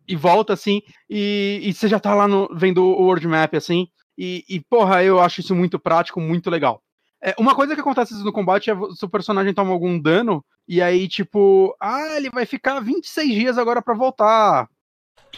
E 0.06 0.14
volta 0.14 0.52
assim, 0.52 0.80
e, 1.10 1.60
e 1.62 1.72
você 1.72 1.88
já 1.88 1.98
tá 1.98 2.14
lá 2.14 2.28
no, 2.28 2.48
vendo 2.54 2.84
o 2.84 3.02
world 3.02 3.26
map, 3.26 3.54
assim. 3.54 3.88
E, 4.16 4.44
e, 4.48 4.60
porra, 4.70 5.02
eu 5.02 5.18
acho 5.20 5.40
isso 5.40 5.54
muito 5.54 5.78
prático, 5.78 6.20
muito 6.20 6.48
legal. 6.50 6.80
É, 7.22 7.34
uma 7.38 7.54
coisa 7.54 7.74
que 7.74 7.80
acontece 7.80 8.14
no 8.22 8.32
combate 8.32 8.70
é 8.70 8.74
se 8.94 9.04
o 9.04 9.08
personagem 9.08 9.52
toma 9.52 9.72
algum 9.72 9.98
dano, 10.00 10.44
e 10.68 10.80
aí, 10.80 11.08
tipo, 11.08 11.74
ah, 11.80 12.16
ele 12.16 12.30
vai 12.30 12.46
ficar 12.46 12.78
26 12.80 13.28
dias 13.34 13.58
agora 13.58 13.82
pra 13.82 13.94
voltar. 13.94 14.68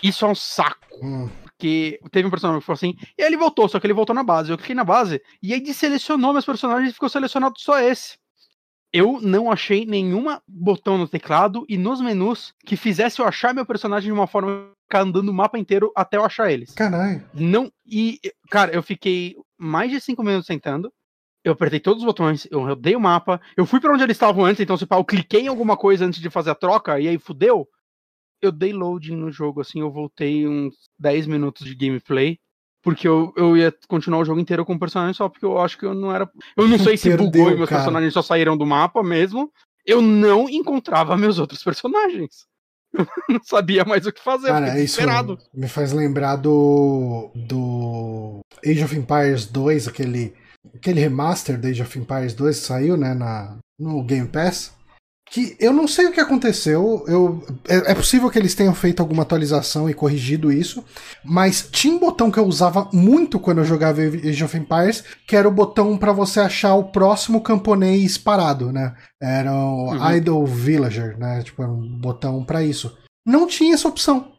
Isso 0.02 0.24
é 0.26 0.28
um 0.28 0.34
saco 0.34 0.78
Hum. 1.02 1.28
Porque 1.60 2.00
teve 2.10 2.26
um 2.26 2.30
personagem 2.30 2.60
que 2.60 2.66
foi 2.66 2.72
assim, 2.72 2.94
e 3.18 3.22
aí 3.22 3.28
ele 3.28 3.36
voltou, 3.36 3.68
só 3.68 3.78
que 3.78 3.86
ele 3.86 3.92
voltou 3.92 4.14
na 4.14 4.22
base. 4.22 4.50
Eu 4.50 4.56
cliquei 4.56 4.74
na 4.74 4.82
base, 4.82 5.20
e 5.42 5.52
aí 5.52 5.60
desselecionou 5.60 6.32
meus 6.32 6.46
personagens 6.46 6.90
e 6.90 6.94
ficou 6.94 7.08
selecionado 7.08 7.54
só 7.58 7.78
esse. 7.78 8.18
Eu 8.92 9.20
não 9.20 9.52
achei 9.52 9.84
nenhuma 9.84 10.42
botão 10.48 10.98
no 10.98 11.06
teclado 11.06 11.64
e 11.68 11.76
nos 11.76 12.00
menus 12.00 12.52
que 12.64 12.76
fizesse 12.76 13.20
eu 13.20 13.26
achar 13.26 13.54
meu 13.54 13.64
personagem 13.64 14.08
de 14.08 14.12
uma 14.12 14.26
forma 14.26 14.72
ficar 14.84 15.02
andando 15.02 15.28
o 15.28 15.34
mapa 15.34 15.56
inteiro 15.56 15.92
até 15.94 16.16
eu 16.16 16.24
achar 16.24 16.50
eles. 16.50 16.72
Caralho. 16.72 17.22
Não. 17.32 17.70
E, 17.86 18.18
cara, 18.50 18.72
eu 18.72 18.82
fiquei 18.82 19.36
mais 19.56 19.92
de 19.92 20.00
cinco 20.00 20.24
minutos 20.24 20.48
tentando. 20.48 20.92
Eu 21.44 21.52
apertei 21.52 21.78
todos 21.78 22.02
os 22.02 22.06
botões, 22.06 22.48
eu 22.50 22.60
rodei 22.64 22.96
o 22.96 23.00
mapa, 23.00 23.40
eu 23.56 23.64
fui 23.64 23.80
pra 23.80 23.92
onde 23.92 24.02
eles 24.02 24.16
estavam 24.16 24.44
antes, 24.44 24.60
então 24.60 24.76
se 24.76 24.84
pá, 24.84 24.96
eu 24.96 25.04
cliquei 25.04 25.42
em 25.42 25.48
alguma 25.48 25.76
coisa 25.76 26.04
antes 26.04 26.20
de 26.20 26.28
fazer 26.28 26.50
a 26.50 26.54
troca, 26.54 27.00
e 27.00 27.08
aí 27.08 27.18
fudeu. 27.18 27.66
Eu 28.42 28.50
dei 28.52 28.72
loading 28.72 29.16
no 29.16 29.30
jogo, 29.30 29.60
assim, 29.60 29.80
eu 29.80 29.90
voltei 29.90 30.46
uns 30.48 30.74
10 30.98 31.26
minutos 31.26 31.66
de 31.66 31.74
gameplay, 31.74 32.38
porque 32.82 33.06
eu, 33.06 33.32
eu 33.36 33.56
ia 33.56 33.74
continuar 33.88 34.20
o 34.20 34.24
jogo 34.24 34.40
inteiro 34.40 34.64
com 34.64 34.74
o 34.74 34.78
personagem 34.78 35.14
só 35.14 35.28
porque 35.28 35.44
eu 35.44 35.58
acho 35.58 35.78
que 35.78 35.84
eu 35.84 35.94
não 35.94 36.12
era. 36.12 36.30
Eu 36.56 36.66
não 36.66 36.78
sei 36.78 36.96
se 36.98 37.08
Perdeu, 37.08 37.26
bugou 37.26 37.50
e 37.50 37.56
meus 37.56 37.68
cara. 37.68 37.82
personagens 37.82 38.14
só 38.14 38.22
saíram 38.22 38.56
do 38.56 38.66
mapa 38.66 39.02
mesmo. 39.02 39.52
Eu 39.84 40.00
não 40.00 40.48
encontrava 40.48 41.16
meus 41.16 41.38
outros 41.38 41.62
personagens. 41.62 42.48
Eu 42.92 43.06
não 43.28 43.40
sabia 43.44 43.84
mais 43.84 44.04
o 44.04 44.12
que 44.12 44.20
fazer, 44.20 44.48
Cara, 44.48 44.80
isso 44.80 45.00
me 45.54 45.68
faz 45.68 45.92
lembrar 45.92 46.34
do. 46.34 47.30
do 47.36 48.40
Age 48.66 48.82
of 48.82 48.96
Empires 48.96 49.46
2, 49.46 49.86
aquele. 49.88 50.34
Aquele 50.74 51.00
remaster 51.00 51.58
do 51.58 51.68
Age 51.68 51.82
of 51.82 51.98
Empires 51.98 52.34
2 52.34 52.58
que 52.58 52.66
saiu, 52.66 52.96
né, 52.96 53.14
na, 53.14 53.56
no 53.78 54.02
Game 54.02 54.28
Pass. 54.28 54.74
Que 55.32 55.56
eu 55.60 55.72
não 55.72 55.86
sei 55.86 56.06
o 56.06 56.12
que 56.12 56.18
aconteceu. 56.18 57.04
Eu, 57.06 57.40
é, 57.68 57.92
é 57.92 57.94
possível 57.94 58.28
que 58.28 58.36
eles 58.38 58.54
tenham 58.54 58.74
feito 58.74 58.98
alguma 59.00 59.22
atualização 59.22 59.88
e 59.88 59.94
corrigido 59.94 60.50
isso. 60.50 60.84
Mas 61.24 61.68
tinha 61.70 61.94
um 61.94 62.00
botão 62.00 62.32
que 62.32 62.38
eu 62.38 62.44
usava 62.46 62.88
muito 62.92 63.38
quando 63.38 63.58
eu 63.58 63.64
jogava 63.64 64.00
Age 64.02 64.42
of 64.42 64.56
Empires, 64.56 65.04
que 65.28 65.36
era 65.36 65.46
o 65.46 65.52
botão 65.52 65.96
pra 65.96 66.12
você 66.12 66.40
achar 66.40 66.74
o 66.74 66.90
próximo 66.90 67.40
camponês 67.40 68.18
parado, 68.18 68.72
né? 68.72 68.92
Era 69.22 69.52
o 69.52 69.92
Uhum. 69.92 70.16
Idle 70.16 70.44
Villager, 70.46 71.16
né? 71.16 71.42
Tipo, 71.44 71.62
era 71.62 71.70
um 71.70 71.98
botão 72.00 72.44
pra 72.44 72.64
isso. 72.64 72.98
Não 73.24 73.46
tinha 73.46 73.74
essa 73.74 73.86
opção. 73.86 74.32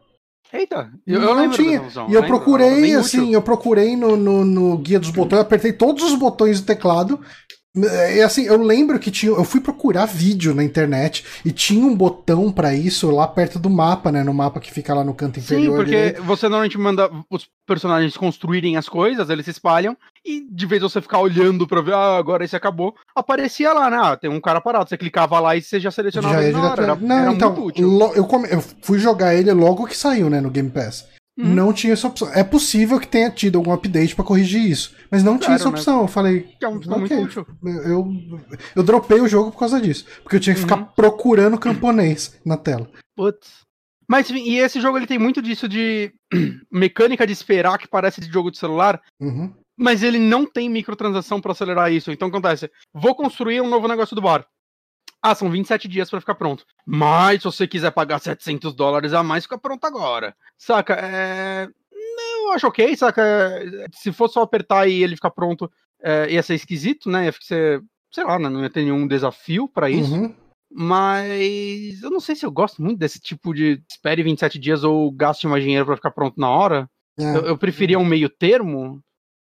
Eita, 0.54 0.90
eu, 1.08 1.22
eu 1.22 1.34
não 1.34 1.50
tinha. 1.50 1.82
E 2.10 2.14
eu 2.14 2.26
procurei, 2.26 2.94
assim, 2.96 3.34
eu 3.34 3.42
procurei 3.42 3.96
no, 3.96 4.18
no, 4.18 4.44
no 4.44 4.78
guia 4.78 5.00
dos 5.00 5.10
botões, 5.10 5.38
eu 5.38 5.44
apertei 5.44 5.72
todos 5.72 6.04
os 6.04 6.16
botões 6.16 6.60
do 6.60 6.66
teclado. 6.66 7.22
E 7.74 8.22
assim, 8.22 8.44
eu 8.44 8.62
lembro 8.62 9.00
que 9.00 9.10
tinha. 9.10 9.32
Eu 9.32 9.46
fui 9.46 9.62
procurar 9.62 10.06
vídeo 10.06 10.54
na 10.54 10.62
internet 10.62 11.24
e 11.46 11.54
tinha 11.54 11.86
um 11.86 11.96
botão 11.96 12.52
pra 12.52 12.74
isso 12.76 13.10
lá 13.10 13.26
perto 13.26 13.58
do 13.58 13.70
mapa, 13.70 14.12
né? 14.12 14.24
No 14.26 14.34
mapa 14.34 14.60
que 14.60 14.70
fica 14.74 14.94
lá 14.94 15.06
no 15.06 15.14
canto 15.14 15.40
Sim, 15.40 15.56
inferior. 15.56 15.76
porque 15.78 15.92
direito. 15.92 16.24
você 16.24 16.50
normalmente 16.50 16.78
manda 16.78 17.10
os 17.30 17.48
personagens 17.66 18.18
construírem 18.18 18.76
as 18.76 18.90
coisas, 18.90 19.30
eles 19.30 19.46
se 19.46 19.52
espalham, 19.52 19.96
e 20.26 20.46
de 20.52 20.66
vez 20.66 20.82
você 20.82 21.00
ficar 21.02 21.20
olhando 21.20 21.66
pra 21.66 21.80
ver, 21.82 21.94
ah, 21.94 22.18
agora 22.18 22.44
esse 22.44 22.58
acabou, 22.58 22.94
aparecia 23.16 23.72
lá, 23.72 23.90
né? 23.90 23.98
Ah, 24.02 24.18
tem 24.18 24.30
um 24.30 24.42
cara 24.42 24.60
parado, 24.60 24.90
você 24.90 24.98
clicava 24.98 25.40
lá 25.40 25.56
e 25.56 25.62
você 25.62 25.80
já 25.80 25.92
selecionava 25.92 26.34
Já 26.36 26.44
ele. 26.44 26.58
Era, 26.58 26.96
Não, 26.96 27.18
era 27.20 27.32
então, 27.32 27.72
eu, 28.16 28.26
come- 28.26 28.50
eu 28.52 28.62
fui 28.82 29.00
jogar 29.00 29.34
ele 29.34 29.50
logo 29.54 29.88
que 29.88 29.96
saiu, 29.96 30.30
né, 30.30 30.42
no 30.42 30.50
Game 30.50 30.70
Pass. 30.70 31.06
Uhum. 31.40 31.54
Não 31.56 31.72
tinha 31.74 31.94
essa 31.94 32.08
opção. 32.08 32.30
É 32.34 32.44
possível 32.44 33.00
que 33.00 33.08
tenha 33.08 33.32
tido 33.32 33.58
algum 33.58 33.72
update 33.72 34.16
pra 34.16 34.24
corrigir 34.26 34.70
isso, 34.70 34.94
mas 35.10 35.24
não 35.24 35.38
tinha 35.38 35.48
Claro, 35.48 35.62
essa 35.62 35.70
né? 35.72 35.76
opção. 35.78 36.02
Eu 36.02 36.08
falei, 36.08 36.56
é 36.62 36.68
um 36.68 36.74
função 36.82 37.04
ok, 37.04 37.18
muito 37.18 37.40
útil. 37.40 37.48
eu, 37.86 38.08
eu 38.76 38.84
dropei 38.84 39.22
o 39.22 39.28
jogo 39.28 39.52
por 39.52 39.60
causa 39.60 39.80
disso. 39.80 40.06
Porque 40.24 40.36
eu 40.36 40.40
tinha 40.40 40.54
que 40.54 40.62
ficar 40.62 40.78
Uhum. 40.80 40.86
procurando 40.96 41.58
camponês 41.58 42.40
na 42.46 42.58
tela. 42.58 42.90
Putz. 43.16 43.62
Mas 44.10 44.30
enfim, 44.30 44.44
e 44.44 44.60
esse 44.60 44.82
jogo 44.82 44.98
ele 44.98 45.08
tem 45.08 45.18
muito 45.18 45.42
disso 45.42 45.70
de 45.70 46.12
mecânica 46.72 47.26
de 47.26 47.32
esperar 47.32 47.78
que 47.78 47.88
parece 47.88 48.20
de 48.20 48.28
jogo 48.32 48.52
de 48.52 48.58
celular, 48.58 49.02
Uhum. 49.22 49.54
mas 49.80 50.04
ele 50.04 50.20
não 50.20 50.46
tem 50.46 50.70
microtransação 50.70 51.40
pra 51.40 51.54
acelerar 51.54 51.92
isso. 51.94 52.12
Então 52.12 52.28
acontece, 52.28 52.70
vou 52.94 53.16
construir 53.16 53.62
um 53.62 53.70
novo 53.70 53.88
negócio 53.88 54.16
do 54.16 54.22
bar. 54.22 54.46
Ah, 55.22 55.36
são 55.36 55.50
27 55.52 55.88
dias 55.88 56.10
pra 56.10 56.20
ficar 56.20 56.36
pronto. 56.36 56.66
Mas 56.86 57.42
se 57.42 57.46
você 57.46 57.68
quiser 57.68 57.92
pagar 57.92 58.20
700 58.20 58.74
dólares 58.74 59.14
a 59.14 59.22
mais, 59.22 59.44
fica 59.44 59.58
pronto 59.58 59.86
agora. 59.86 60.36
Saca? 60.58 60.94
É... 60.96 61.68
Eu 62.44 62.52
acho 62.54 62.68
ok, 62.68 62.96
saca? 62.98 63.22
É, 63.22 63.86
Se 63.94 64.12
fosse 64.12 64.34
só 64.34 64.42
apertar 64.42 64.88
e 64.88 65.04
ele 65.04 65.16
ficar 65.16 65.30
pronto, 65.30 65.72
é, 66.02 66.32
ia 66.32 66.42
ser 66.42 66.56
esquisito, 66.56 67.10
né? 67.10 67.26
Ia 67.26 67.34
ser, 67.40 67.84
sei 68.12 68.24
lá, 68.24 68.40
né? 68.40 68.50
não 68.50 68.64
ia 68.64 68.70
ter 68.70 68.82
nenhum 68.82 69.08
desafio 69.08 69.68
pra 69.70 69.90
isso. 69.90 70.14
Uhum. 70.14 70.36
Mas 70.74 72.02
eu 72.02 72.10
não 72.10 72.20
sei 72.20 72.36
se 72.36 72.46
eu 72.46 72.52
gosto 72.52 72.82
muito 72.82 72.98
desse 72.98 73.20
tipo 73.20 73.54
de 73.54 73.82
espere 73.90 74.24
27 74.24 74.58
dias 74.58 74.84
ou 74.84 75.12
gaste 75.12 75.46
mais 75.46 75.64
dinheiro 75.64 75.86
pra 75.86 75.98
ficar 75.98 76.12
pronto 76.12 76.40
na 76.40 76.50
hora. 76.50 76.90
É, 77.20 77.24
Eu, 77.38 77.42
eu 77.48 77.58
preferia 77.58 78.00
um 78.00 78.06
meio 78.06 78.30
termo. 78.30 79.02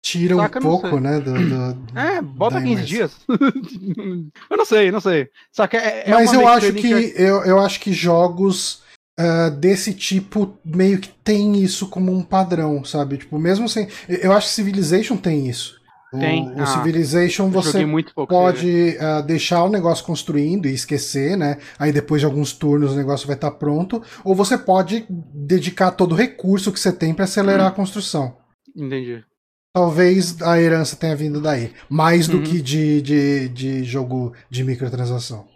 Tira 0.03 0.35
saca, 0.37 0.59
um 0.59 0.63
pouco, 0.63 0.99
né? 1.01 1.21
Do, 1.21 1.33
do- 1.33 1.79
É, 1.99 2.21
bota 2.21 2.57
da 2.57 2.63
15 2.63 2.73
imersão. 2.73 2.87
dias. 2.87 3.17
eu 4.51 4.57
não 4.57 4.65
sei, 4.65 4.91
não 4.91 5.01
sei. 5.01 5.29
Saca, 5.53 5.77
é, 5.79 6.05
é 6.09 6.11
Mas 6.11 6.33
eu 6.33 6.47
acho 6.47 6.73
que 6.75 6.89
eu, 7.17 7.45
eu 7.45 7.59
acho 7.61 7.81
que 7.81 7.93
jogos 7.93 8.83
ah, 9.19 9.49
desse 9.51 9.95
tipo 9.95 10.59
meio 10.65 10.99
que 10.99 11.09
tem 11.09 11.57
isso 11.63 11.87
como 11.89 12.13
um 12.13 12.23
padrão, 12.23 12.85
sabe? 12.85 13.19
Tipo, 13.19 13.39
mesmo 13.39 13.69
sem. 13.69 13.89
Eu 14.09 14.33
acho 14.33 14.49
que 14.49 14.55
Civilization 14.55 15.17
tem 15.17 15.49
isso. 15.49 15.81
O- 16.13 16.19
Tem? 16.19 16.47
O, 16.51 16.61
Ah, 16.61 16.67
Civilization 16.67 17.45
eu 17.47 17.51
você 17.51 17.87
pode 18.29 18.97
ah, 19.01 19.21
deixar 19.23 19.65
o 19.65 19.71
negócio 19.71 20.05
construindo 20.05 20.67
e 20.67 20.75
esquecer, 20.75 21.37
né? 21.39 21.57
Aí 21.79 21.91
depois 21.93 22.21
de 22.21 22.27
alguns 22.27 22.53
turnos 22.53 22.93
o 22.93 22.97
negócio 22.97 23.27
vai 23.27 23.37
estar 23.37 23.51
pronto. 23.53 24.03
Ou 24.25 24.35
você 24.35 24.59
pode 24.59 25.07
dedicar 25.09 25.91
todo 25.93 26.13
o 26.13 26.17
recurso 26.17 26.71
que 26.73 26.79
você 26.81 26.93
tem 26.93 27.15
para 27.15 27.25
acelerar 27.25 27.65
Hum. 27.67 27.69
a 27.69 27.73
construção. 27.73 28.37
Entendi. 28.77 29.25
Talvez 29.75 30.41
a 30.43 30.61
herança 30.61 30.97
tenha 30.97 31.17
vindo 31.17 31.41
daí. 31.41 31.73
Mais 31.89 32.29
do 32.29 32.37
Uhum. 32.39 32.43
que 32.43 32.61
de, 32.61 33.01
de, 33.01 33.49
de 33.49 33.85
jogo 33.85 34.35
de 34.51 34.63
microtransação. 34.65 35.49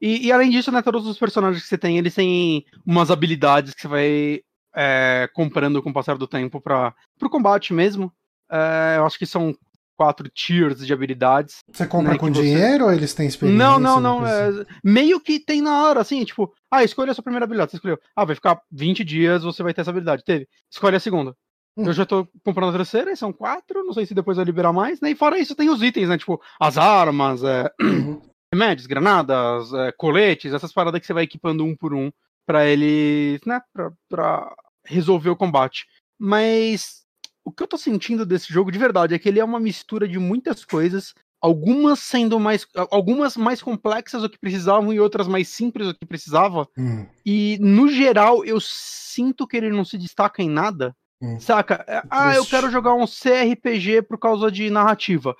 E, 0.00 0.26
e 0.26 0.32
além 0.32 0.50
disso, 0.50 0.70
né, 0.70 0.82
todos 0.82 1.06
os 1.06 1.18
personagens 1.18 1.62
que 1.62 1.68
você 1.68 1.78
tem, 1.78 1.96
eles 1.96 2.14
têm 2.14 2.66
umas 2.86 3.10
habilidades 3.10 3.72
que 3.72 3.80
você 3.80 3.88
vai 3.88 4.40
é, 4.76 5.26
comprando 5.32 5.82
com 5.82 5.88
o 5.88 5.92
passar 5.92 6.18
do 6.18 6.26
tempo 6.26 6.60
para 6.60 6.94
pro 7.18 7.30
combate 7.30 7.72
mesmo. 7.72 8.12
É, 8.50 8.96
eu 8.98 9.06
acho 9.06 9.18
que 9.18 9.24
são 9.24 9.54
quatro 9.96 10.28
tiers 10.28 10.84
de 10.84 10.92
habilidades. 10.92 11.60
Você 11.72 11.86
compra 11.86 12.12
Né, 12.12 12.18
com 12.18 12.26
você- 12.30 12.42
dinheiro 12.42 12.84
ou 12.84 12.92
eles 12.92 13.14
têm 13.14 13.26
experiência? 13.26 13.56
Não, 13.58 13.78
não, 13.78 14.00
não. 14.00 14.26
é, 14.26 14.50
meio 14.84 15.18
que 15.20 15.38
tem 15.38 15.62
na 15.62 15.82
hora, 15.84 16.00
assim, 16.00 16.22
tipo, 16.24 16.52
ah, 16.70 16.84
escolha 16.84 17.12
a 17.12 17.14
sua 17.14 17.22
primeira 17.24 17.44
habilidade. 17.44 17.70
Você 17.70 17.76
escolheu. 17.78 17.98
Ah, 18.14 18.24
vai 18.26 18.34
ficar 18.34 18.60
20 18.70 19.02
dias, 19.04 19.44
você 19.44 19.62
vai 19.62 19.72
ter 19.72 19.80
essa 19.80 19.90
habilidade. 19.90 20.24
Teve. 20.24 20.46
Escolhe 20.70 20.96
a 20.96 21.00
segunda. 21.00 21.34
Eu 21.76 21.92
já 21.92 22.04
tô 22.04 22.26
comprando 22.44 22.70
a 22.70 22.76
terceira, 22.76 23.14
são 23.16 23.32
quatro. 23.32 23.84
Não 23.84 23.92
sei 23.94 24.04
se 24.04 24.14
depois 24.14 24.36
vai 24.36 24.44
liberar 24.44 24.72
mais, 24.72 25.00
né? 25.00 25.10
E 25.10 25.14
fora 25.14 25.38
isso, 25.38 25.54
tem 25.54 25.70
os 25.70 25.82
itens, 25.82 26.08
né? 26.08 26.18
Tipo, 26.18 26.40
as 26.60 26.76
armas, 26.76 27.42
é, 27.42 27.70
Uhum. 27.80 28.20
remédios, 28.52 28.86
granadas, 28.86 29.72
é, 29.72 29.92
coletes, 29.92 30.52
essas 30.52 30.72
paradas 30.72 31.00
que 31.00 31.06
você 31.06 31.14
vai 31.14 31.24
equipando 31.24 31.64
um 31.64 31.74
por 31.74 31.94
um 31.94 32.10
pra 32.46 32.66
eles, 32.66 33.40
né? 33.46 33.60
Pra, 33.72 33.90
pra 34.08 34.54
resolver 34.84 35.30
o 35.30 35.36
combate. 35.36 35.86
Mas 36.20 37.02
o 37.44 37.50
que 37.50 37.62
eu 37.62 37.66
tô 37.68 37.78
sentindo 37.78 38.26
desse 38.26 38.52
jogo 38.52 38.70
de 38.70 38.78
verdade 38.78 39.14
é 39.14 39.18
que 39.18 39.28
ele 39.28 39.40
é 39.40 39.44
uma 39.44 39.58
mistura 39.58 40.06
de 40.06 40.18
muitas 40.18 40.64
coisas, 40.64 41.14
algumas 41.40 41.98
sendo 42.00 42.38
mais. 42.38 42.66
algumas 42.90 43.36
mais 43.36 43.62
complexas 43.62 44.22
do 44.22 44.28
que 44.30 44.38
precisavam 44.38 44.92
e 44.92 45.00
outras 45.00 45.26
mais 45.26 45.48
simples 45.48 45.88
do 45.88 45.94
que 45.94 46.06
precisava. 46.06 46.68
Hum, 46.76 47.06
E 47.24 47.56
no 47.60 47.88
geral 47.88 48.44
eu 48.44 48.60
sinto 48.60 49.46
que 49.46 49.56
ele 49.56 49.70
não 49.70 49.84
se 49.84 49.96
destaca 49.96 50.42
em 50.42 50.50
nada. 50.50 50.94
Hum. 51.22 51.38
Saca? 51.38 51.84
É, 51.86 52.02
Ah, 52.10 52.34
eu 52.34 52.44
quero 52.44 52.68
jogar 52.68 52.94
um 52.94 53.06
CRPG 53.06 54.02
por 54.02 54.18
causa 54.18 54.50
de 54.50 54.68
narrativa. 54.68 55.36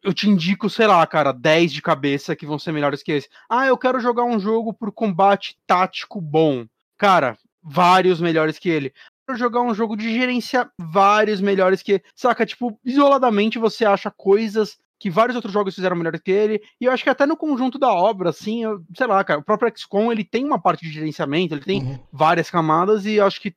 Eu 0.00 0.14
te 0.14 0.28
indico, 0.28 0.70
sei 0.70 0.86
lá, 0.86 1.04
cara, 1.06 1.32
10 1.32 1.72
de 1.72 1.82
cabeça 1.82 2.36
que 2.36 2.46
vão 2.46 2.58
ser 2.58 2.72
melhores 2.72 3.02
que 3.02 3.12
esse. 3.12 3.28
Ah, 3.48 3.66
eu 3.66 3.76
quero 3.76 4.00
jogar 4.00 4.24
um 4.24 4.38
jogo 4.38 4.72
por 4.72 4.92
combate 4.92 5.56
tático 5.66 6.20
bom. 6.20 6.66
Cara, 6.96 7.36
vários 7.60 8.20
melhores 8.20 8.58
que 8.58 8.68
ele. 8.68 8.92
Quero 9.26 9.38
jogar 9.38 9.60
um 9.62 9.74
jogo 9.74 9.96
de 9.96 10.12
gerência, 10.12 10.70
vários 10.78 11.40
melhores 11.40 11.82
que. 11.82 12.00
Saca? 12.14 12.46
Tipo, 12.46 12.78
isoladamente 12.84 13.58
você 13.58 13.84
acha 13.84 14.10
coisas 14.10 14.78
que 14.98 15.10
vários 15.10 15.34
outros 15.34 15.52
jogos 15.52 15.74
fizeram 15.74 15.96
melhor 15.96 16.16
que 16.20 16.30
ele. 16.30 16.62
E 16.80 16.84
eu 16.84 16.92
acho 16.92 17.02
que 17.02 17.10
até 17.10 17.26
no 17.26 17.36
conjunto 17.36 17.76
da 17.76 17.92
obra, 17.92 18.30
assim, 18.30 18.62
eu, 18.62 18.84
sei 18.96 19.08
lá, 19.08 19.22
cara, 19.24 19.40
o 19.40 19.44
próprio 19.44 19.72
XCOM 19.76 20.12
ele 20.12 20.22
tem 20.22 20.44
uma 20.44 20.60
parte 20.60 20.82
de 20.82 20.92
gerenciamento, 20.92 21.54
ele 21.54 21.64
tem 21.64 21.82
uhum. 21.82 21.98
várias 22.12 22.48
camadas 22.48 23.04
e 23.04 23.14
eu 23.14 23.26
acho 23.26 23.40
que 23.40 23.52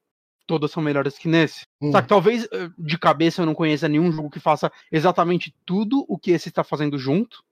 todas 0.46 0.72
são 0.72 0.82
melhores 0.82 1.18
que 1.18 1.28
nesse. 1.28 1.66
Hum. 1.82 1.92
Só 1.92 2.02
que 2.02 2.08
talvez 2.08 2.48
eh, 2.52 2.70
de 2.78 2.98
cabeça 2.98 3.42
eu 3.42 3.46
não 3.46 3.56
conheça 3.56 3.88
nenhum 3.88 4.12
jogo 4.12 4.30
que 4.30 4.40
faça 4.40 4.72
exatamente 4.92 5.54
tudo 5.66 6.06
o 6.08 6.18
que 6.18 6.32
esse 6.32 6.50
está 6.50 6.64
fazendo 6.64 6.98
junto. 6.98 7.44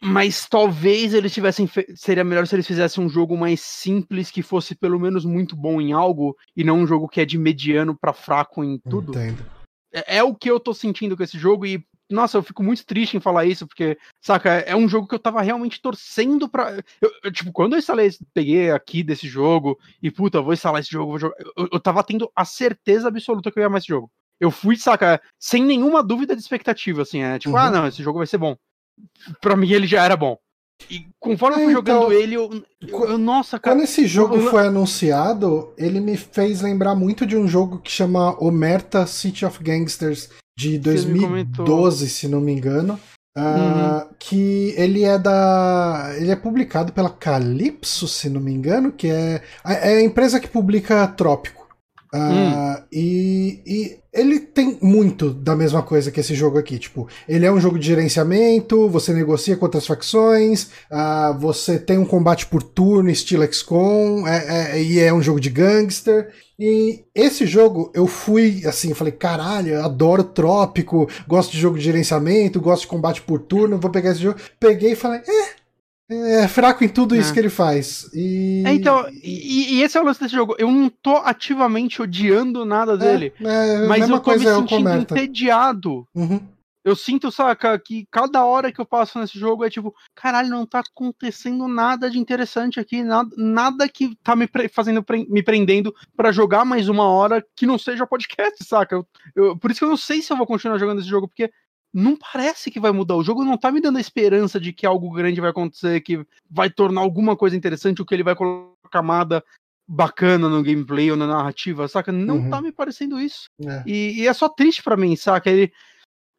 Mas 0.00 0.48
talvez 0.48 1.12
eles 1.12 1.32
tivessem. 1.32 1.68
Seria 1.96 2.22
melhor 2.22 2.46
se 2.46 2.54
eles 2.54 2.66
fizessem 2.66 3.04
um 3.04 3.08
jogo 3.08 3.36
mais 3.36 3.60
simples, 3.60 4.30
que 4.30 4.42
fosse 4.42 4.74
pelo 4.74 4.98
menos 4.98 5.24
muito 5.24 5.56
bom 5.56 5.80
em 5.80 5.92
algo, 5.92 6.36
e 6.56 6.62
não 6.62 6.78
um 6.78 6.86
jogo 6.86 7.08
que 7.08 7.20
é 7.20 7.24
de 7.24 7.36
mediano 7.36 7.96
pra 7.98 8.12
fraco 8.12 8.62
em 8.62 8.78
tudo. 8.78 9.10
Entendo. 9.10 9.44
É, 9.92 10.18
é 10.18 10.22
o 10.22 10.34
que 10.34 10.48
eu 10.48 10.60
tô 10.60 10.72
sentindo 10.72 11.16
com 11.16 11.22
esse 11.22 11.36
jogo, 11.38 11.66
e. 11.66 11.84
Nossa, 12.10 12.38
eu 12.38 12.42
fico 12.42 12.62
muito 12.62 12.86
triste 12.86 13.16
em 13.16 13.20
falar 13.20 13.44
isso, 13.44 13.66
porque, 13.66 13.98
saca, 14.20 14.50
é 14.60 14.74
um 14.74 14.88
jogo 14.88 15.06
que 15.06 15.14
eu 15.14 15.18
tava 15.18 15.42
realmente 15.42 15.80
torcendo 15.80 16.48
pra. 16.48 16.72
eu- 17.02 17.10
eu, 17.24 17.30
tipo, 17.32 17.52
quando 17.52 17.74
eu 17.74 17.78
instalei, 17.78 18.10
peguei 18.32 18.70
aqui 18.70 19.02
desse 19.02 19.28
jogo, 19.28 19.78
e 20.02 20.10
puta, 20.10 20.40
vou 20.40 20.52
instalar 20.54 20.80
esse 20.80 20.90
jogo, 20.90 21.10
vou 21.10 21.18
jogar. 21.18 21.36
Eu, 21.56 21.68
eu 21.72 21.80
tava 21.80 22.02
tendo 22.02 22.30
a 22.34 22.44
certeza 22.44 23.08
absoluta 23.08 23.50
que 23.50 23.58
eu 23.58 23.60
ia 23.62 23.66
amar 23.66 23.78
esse 23.78 23.88
jogo. 23.88 24.10
Eu 24.40 24.50
fui, 24.50 24.76
saca, 24.76 25.20
sem 25.38 25.62
nenhuma 25.64 26.02
dúvida 26.02 26.34
de 26.34 26.40
expectativa, 26.40 27.02
assim, 27.02 27.22
é 27.22 27.38
tipo, 27.38 27.50
Uhum. 27.54 27.58
ah, 27.60 27.70
não, 27.70 27.86
esse 27.86 28.02
jogo 28.02 28.18
vai 28.18 28.26
ser 28.26 28.38
bom. 28.38 28.56
Pra 29.40 29.56
mim 29.56 29.70
ele 29.70 29.86
já 29.86 30.04
era 30.04 30.16
bom. 30.16 30.38
E 30.88 31.06
conforme 31.18 31.56
eu 31.56 31.64
fui 31.64 31.72
É, 31.72 31.76
jogando 31.76 31.98
então, 32.04 32.12
ele, 32.12 32.34
eu, 32.36 32.64
eu, 32.80 33.04
eu- 33.10 33.18
nossa, 33.18 33.58
cara. 33.58 33.74
Quando 33.76 33.82
esse 33.84 34.06
jogo 34.06 34.36
eu- 34.36 34.48
foi 34.50 34.66
anunciado, 34.66 35.74
ele 35.76 36.00
me 36.00 36.16
fez 36.16 36.62
lembrar 36.62 36.94
muito 36.94 37.26
de 37.26 37.36
um 37.36 37.48
jogo 37.48 37.80
que 37.80 37.90
chama 37.90 38.40
Omerta 38.42 39.04
City 39.06 39.44
of 39.44 39.62
Gangsters 39.62 40.30
de 40.58 40.76
Você 40.78 41.06
me 41.06 41.20
comentou. 41.20 41.64
2012, 41.64 42.08
se 42.08 42.26
não 42.26 42.40
me 42.40 42.52
engano. 42.52 42.98
Ah, 43.36 44.08
Que 44.18 44.74
ele 44.76 45.04
é 45.04 45.16
da. 45.16 46.12
Ele 46.16 46.32
é 46.32 46.36
publicado 46.36 46.92
pela 46.92 47.08
Calypso, 47.08 48.08
se 48.08 48.28
não 48.28 48.40
me 48.40 48.52
engano, 48.52 48.90
que 48.90 49.08
é, 49.08 49.40
é 49.64 49.98
a 49.98 50.02
empresa 50.02 50.40
que 50.40 50.48
publica 50.48 51.06
Trópico. 51.06 51.57
Ah, 52.12 52.84
e, 52.90 53.60
e 53.66 53.98
ele 54.12 54.40
tem 54.40 54.78
muito 54.80 55.30
da 55.30 55.54
mesma 55.54 55.82
coisa 55.82 56.10
que 56.10 56.20
esse 56.20 56.34
jogo 56.34 56.58
aqui. 56.58 56.78
Tipo, 56.78 57.06
ele 57.28 57.44
é 57.44 57.52
um 57.52 57.60
jogo 57.60 57.78
de 57.78 57.86
gerenciamento, 57.86 58.88
você 58.88 59.12
negocia 59.12 59.56
com 59.56 59.66
outras 59.66 59.86
facções, 59.86 60.70
ah, 60.90 61.36
você 61.38 61.78
tem 61.78 61.98
um 61.98 62.06
combate 62.06 62.46
por 62.46 62.62
turno, 62.62 63.10
estilo 63.10 63.44
XCOM, 63.52 64.26
é, 64.26 64.72
é- 64.78 64.82
e 64.82 64.98
é 65.00 65.12
um 65.12 65.22
jogo 65.22 65.38
de 65.40 65.50
gangster. 65.50 66.32
E 66.58 67.04
esse 67.14 67.46
jogo 67.46 67.92
eu 67.94 68.06
fui 68.06 68.62
assim, 68.66 68.92
falei, 68.94 69.12
caralho, 69.12 69.80
adoro 69.82 70.24
Trópico, 70.24 71.08
gosto 71.26 71.52
de 71.52 71.60
jogo 71.60 71.78
de 71.78 71.84
gerenciamento, 71.84 72.60
gosto 72.60 72.82
de 72.82 72.88
combate 72.88 73.22
por 73.22 73.38
turno, 73.40 73.78
vou 73.78 73.90
pegar 73.90 74.10
esse 74.12 74.22
jogo. 74.22 74.40
Peguei 74.58 74.92
e 74.92 74.96
falei, 74.96 75.20
é. 75.20 75.57
É 76.10 76.48
fraco 76.48 76.82
em 76.82 76.88
tudo 76.88 77.14
isso 77.14 77.30
É. 77.30 77.34
que 77.34 77.38
ele 77.38 77.50
faz. 77.50 78.08
E. 78.14 78.62
É, 78.66 78.72
então, 78.72 79.06
e, 79.22 79.74
e 79.76 79.82
esse 79.82 79.98
é 79.98 80.00
o 80.00 80.04
lance 80.04 80.18
desse 80.20 80.34
jogo. 80.34 80.54
Eu 80.58 80.70
não 80.70 80.88
tô 80.88 81.16
ativamente 81.16 82.00
odiando 82.00 82.64
nada 82.64 82.96
dele. 82.96 83.32
É, 83.40 83.44
é, 83.44 83.76
a 83.84 83.88
Mas 83.88 84.08
eu 84.08 84.18
tô 84.18 84.30
me 84.30 84.46
é 84.46 84.54
sentindo 84.54 84.90
entediado. 84.90 86.06
Uhum. 86.14 86.40
Eu 86.84 86.96
sinto, 86.96 87.30
saca, 87.30 87.78
que 87.78 88.06
cada 88.10 88.42
hora 88.46 88.72
que 88.72 88.80
eu 88.80 88.86
passo 88.86 89.18
nesse 89.18 89.38
jogo 89.38 89.62
é 89.62 89.68
tipo, 89.68 89.94
caralho, 90.14 90.48
não 90.48 90.64
tá 90.64 90.78
acontecendo 90.80 91.68
nada 91.68 92.08
de 92.10 92.18
interessante 92.18 92.80
aqui, 92.80 93.02
nada, 93.02 93.28
nada 93.36 93.86
que 93.86 94.16
tá 94.22 94.34
me 94.34 94.46
pre- 94.46 94.68
fazendo 94.68 95.02
pre- 95.02 95.26
me 95.28 95.42
prendendo 95.42 95.94
pra 96.16 96.32
jogar 96.32 96.64
mais 96.64 96.88
uma 96.88 97.04
hora 97.04 97.44
que 97.54 97.66
não 97.66 97.76
seja 97.78 98.06
podcast, 98.06 98.64
saca? 98.64 98.94
Eu, 98.94 99.06
eu- 99.36 99.56
por 99.58 99.70
isso 99.70 99.80
que 99.80 99.84
eu 99.84 99.90
não 99.90 99.98
sei 99.98 100.22
se 100.22 100.32
eu 100.32 100.36
vou 100.38 100.46
continuar 100.46 100.78
jogando 100.78 101.00
esse 101.00 101.08
jogo, 101.08 101.28
porque 101.28 101.50
não 101.92 102.16
parece 102.16 102.70
que 102.70 102.78
vai 102.80 102.92
mudar. 102.92 103.16
O 103.16 103.22
jogo 103.24 103.44
não 103.44 103.56
tá 103.56 103.70
me 103.72 103.80
dando 103.80 103.98
a 103.98 104.00
esperança 104.00 104.60
de 104.60 104.72
que 104.72 104.86
algo 104.86 105.10
grande 105.10 105.40
vai 105.40 105.50
acontecer, 105.50 106.00
que 106.00 106.24
vai 106.50 106.68
tornar 106.70 107.00
alguma 107.00 107.36
coisa 107.36 107.56
interessante, 107.56 108.00
ou 108.00 108.06
que 108.06 108.14
ele 108.14 108.22
vai 108.22 108.34
colocar 108.34 108.74
camada 108.90 109.42
bacana 109.90 110.48
no 110.48 110.62
gameplay 110.62 111.10
ou 111.10 111.16
na 111.16 111.26
narrativa, 111.26 111.88
saca? 111.88 112.12
Não 112.12 112.36
Uhum. 112.36 112.50
tá 112.50 112.60
me 112.60 112.70
parecendo 112.70 113.18
isso. 113.18 113.44
É. 113.66 113.82
E, 113.86 114.20
e 114.22 114.26
é 114.28 114.32
só 114.34 114.48
triste 114.48 114.82
pra 114.82 114.96
mim, 114.98 115.16
saca? 115.16 115.48
Ele, 115.50 115.72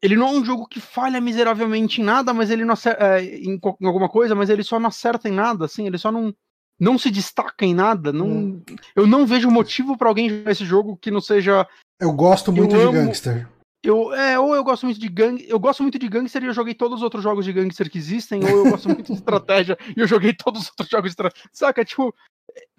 ele 0.04 0.16
não 0.16 0.28
é 0.28 0.32
um 0.32 0.46
jogo 0.46 0.68
que 0.68 0.80
falha 0.80 1.20
miseravelmente 1.20 2.00
em 2.00 2.04
nada, 2.04 2.32
mas 2.34 2.52
ele 2.52 2.64
não 2.64 2.74
acerta, 2.74 3.20
em, 3.24 3.58
co- 3.58 3.76
em 3.82 3.88
alguma 3.88 4.08
coisa, 4.08 4.36
mas 4.36 4.50
ele 4.52 4.64
só 4.64 4.80
não 4.80 4.88
acerta 4.90 5.28
em 5.28 5.32
nada, 5.34 5.66
assim, 5.66 5.88
ele 5.88 5.98
só 5.98 6.12
não 6.12 6.34
não 6.82 6.98
se 6.98 7.12
destaca 7.12 7.66
em 7.66 7.74
nada, 7.74 8.14
não, 8.14 8.28
Hum. 8.28 8.62
eu 8.96 9.06
não 9.06 9.26
vejo 9.26 9.52
motivo 9.52 9.98
pra 9.98 10.08
alguém 10.08 10.30
jogar 10.30 10.52
esse 10.52 10.64
jogo 10.64 10.96
que 10.96 11.12
não 11.12 11.20
seja 11.20 11.68
Eu 12.00 12.14
gosto 12.14 12.52
Eu 12.52 12.56
muito 12.56 12.74
de 12.74 12.82
amo- 12.82 12.94
gangster. 12.94 13.50
Eu 13.84 14.14
é, 14.14 14.38
ou 14.40 14.56
eu 14.56 14.64
gosto 14.64 14.86
muito 14.86 15.00
de 15.00 15.08
gang, 15.08 15.44
eu 15.48 15.60
gosto 15.60 15.82
muito 15.84 15.98
de 15.98 16.08
gangster 16.08 16.44
e 16.44 16.48
eu 16.48 16.54
joguei 16.54 16.74
todos 16.74 16.98
os 16.98 17.04
outros 17.04 17.24
jogos 17.24 17.46
de 17.46 17.54
gangster 17.54 17.90
que 17.90 17.98
existem, 17.98 18.44
ou 18.44 18.50
eu 18.58 18.70
gosto 18.70 18.90
muito 18.90 19.08
de 19.08 19.14
estratégia 19.20 19.78
e 19.96 20.00
eu 20.02 20.08
joguei 20.08 20.34
todos 20.34 20.64
os 20.64 20.68
outros 20.70 20.90
jogos 20.90 21.06
de 21.10 21.12
estratégia. 21.14 21.50
Saca, 21.54 21.86
tipo, 21.86 22.14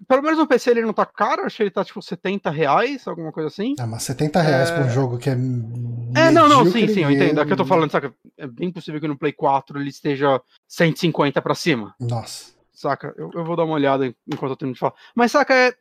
pelo 0.07 0.21
menos 0.21 0.37
no 0.37 0.45
PC 0.47 0.71
ele 0.71 0.81
não 0.83 0.93
tá 0.93 1.05
caro, 1.05 1.43
acho 1.43 1.57
que 1.57 1.63
ele 1.63 1.71
tá 1.71 1.83
tipo 1.83 2.01
70 2.01 2.49
reais, 2.51 3.07
alguma 3.07 3.31
coisa 3.31 3.47
assim. 3.47 3.73
Ah, 3.79 3.87
mas 3.87 4.03
70 4.03 4.41
reais 4.41 4.69
É. 4.69 4.73
pra 4.75 4.83
um 4.85 4.89
jogo 4.89 5.17
que 5.17 5.29
é. 5.29 5.33
É, 5.33 6.29
não, 6.29 6.47
não, 6.49 6.65
sim, 6.69 6.87
sim, 6.87 7.03
eu 7.03 7.11
entendo. 7.11 7.39
É 7.39 7.45
que 7.45 7.53
eu 7.53 7.57
tô 7.57 7.65
falando, 7.65 7.89
saca? 7.89 8.13
É 8.37 8.45
bem 8.45 8.71
possível 8.71 8.99
que 8.99 9.07
no 9.07 9.17
Play 9.17 9.31
4 9.33 9.79
ele 9.79 9.89
esteja 9.89 10.41
150 10.67 11.41
pra 11.41 11.55
cima, 11.55 11.95
Nossa. 11.99 12.51
saca? 12.73 13.13
Eu, 13.17 13.31
eu 13.33 13.45
vou 13.45 13.55
dar 13.55 13.63
uma 13.63 13.73
olhada 13.75 14.05
en- 14.05 14.15
enquanto 14.27 14.51
eu 14.51 14.57
termino 14.57 14.73
de 14.75 14.79
falar. 14.79 14.93
Mas, 15.15 15.31
saca, 15.31 15.53
é. 15.53 15.73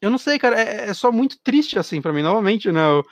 Eu 0.00 0.10
não 0.10 0.18
sei, 0.18 0.38
cara, 0.38 0.60
é, 0.60 0.90
é 0.90 0.94
só 0.94 1.10
muito 1.10 1.36
triste 1.42 1.76
assim 1.78 2.00
pra 2.00 2.12
mim, 2.12 2.22
novamente, 2.22 2.70
né? 2.70 2.80
Eu, 2.88 3.04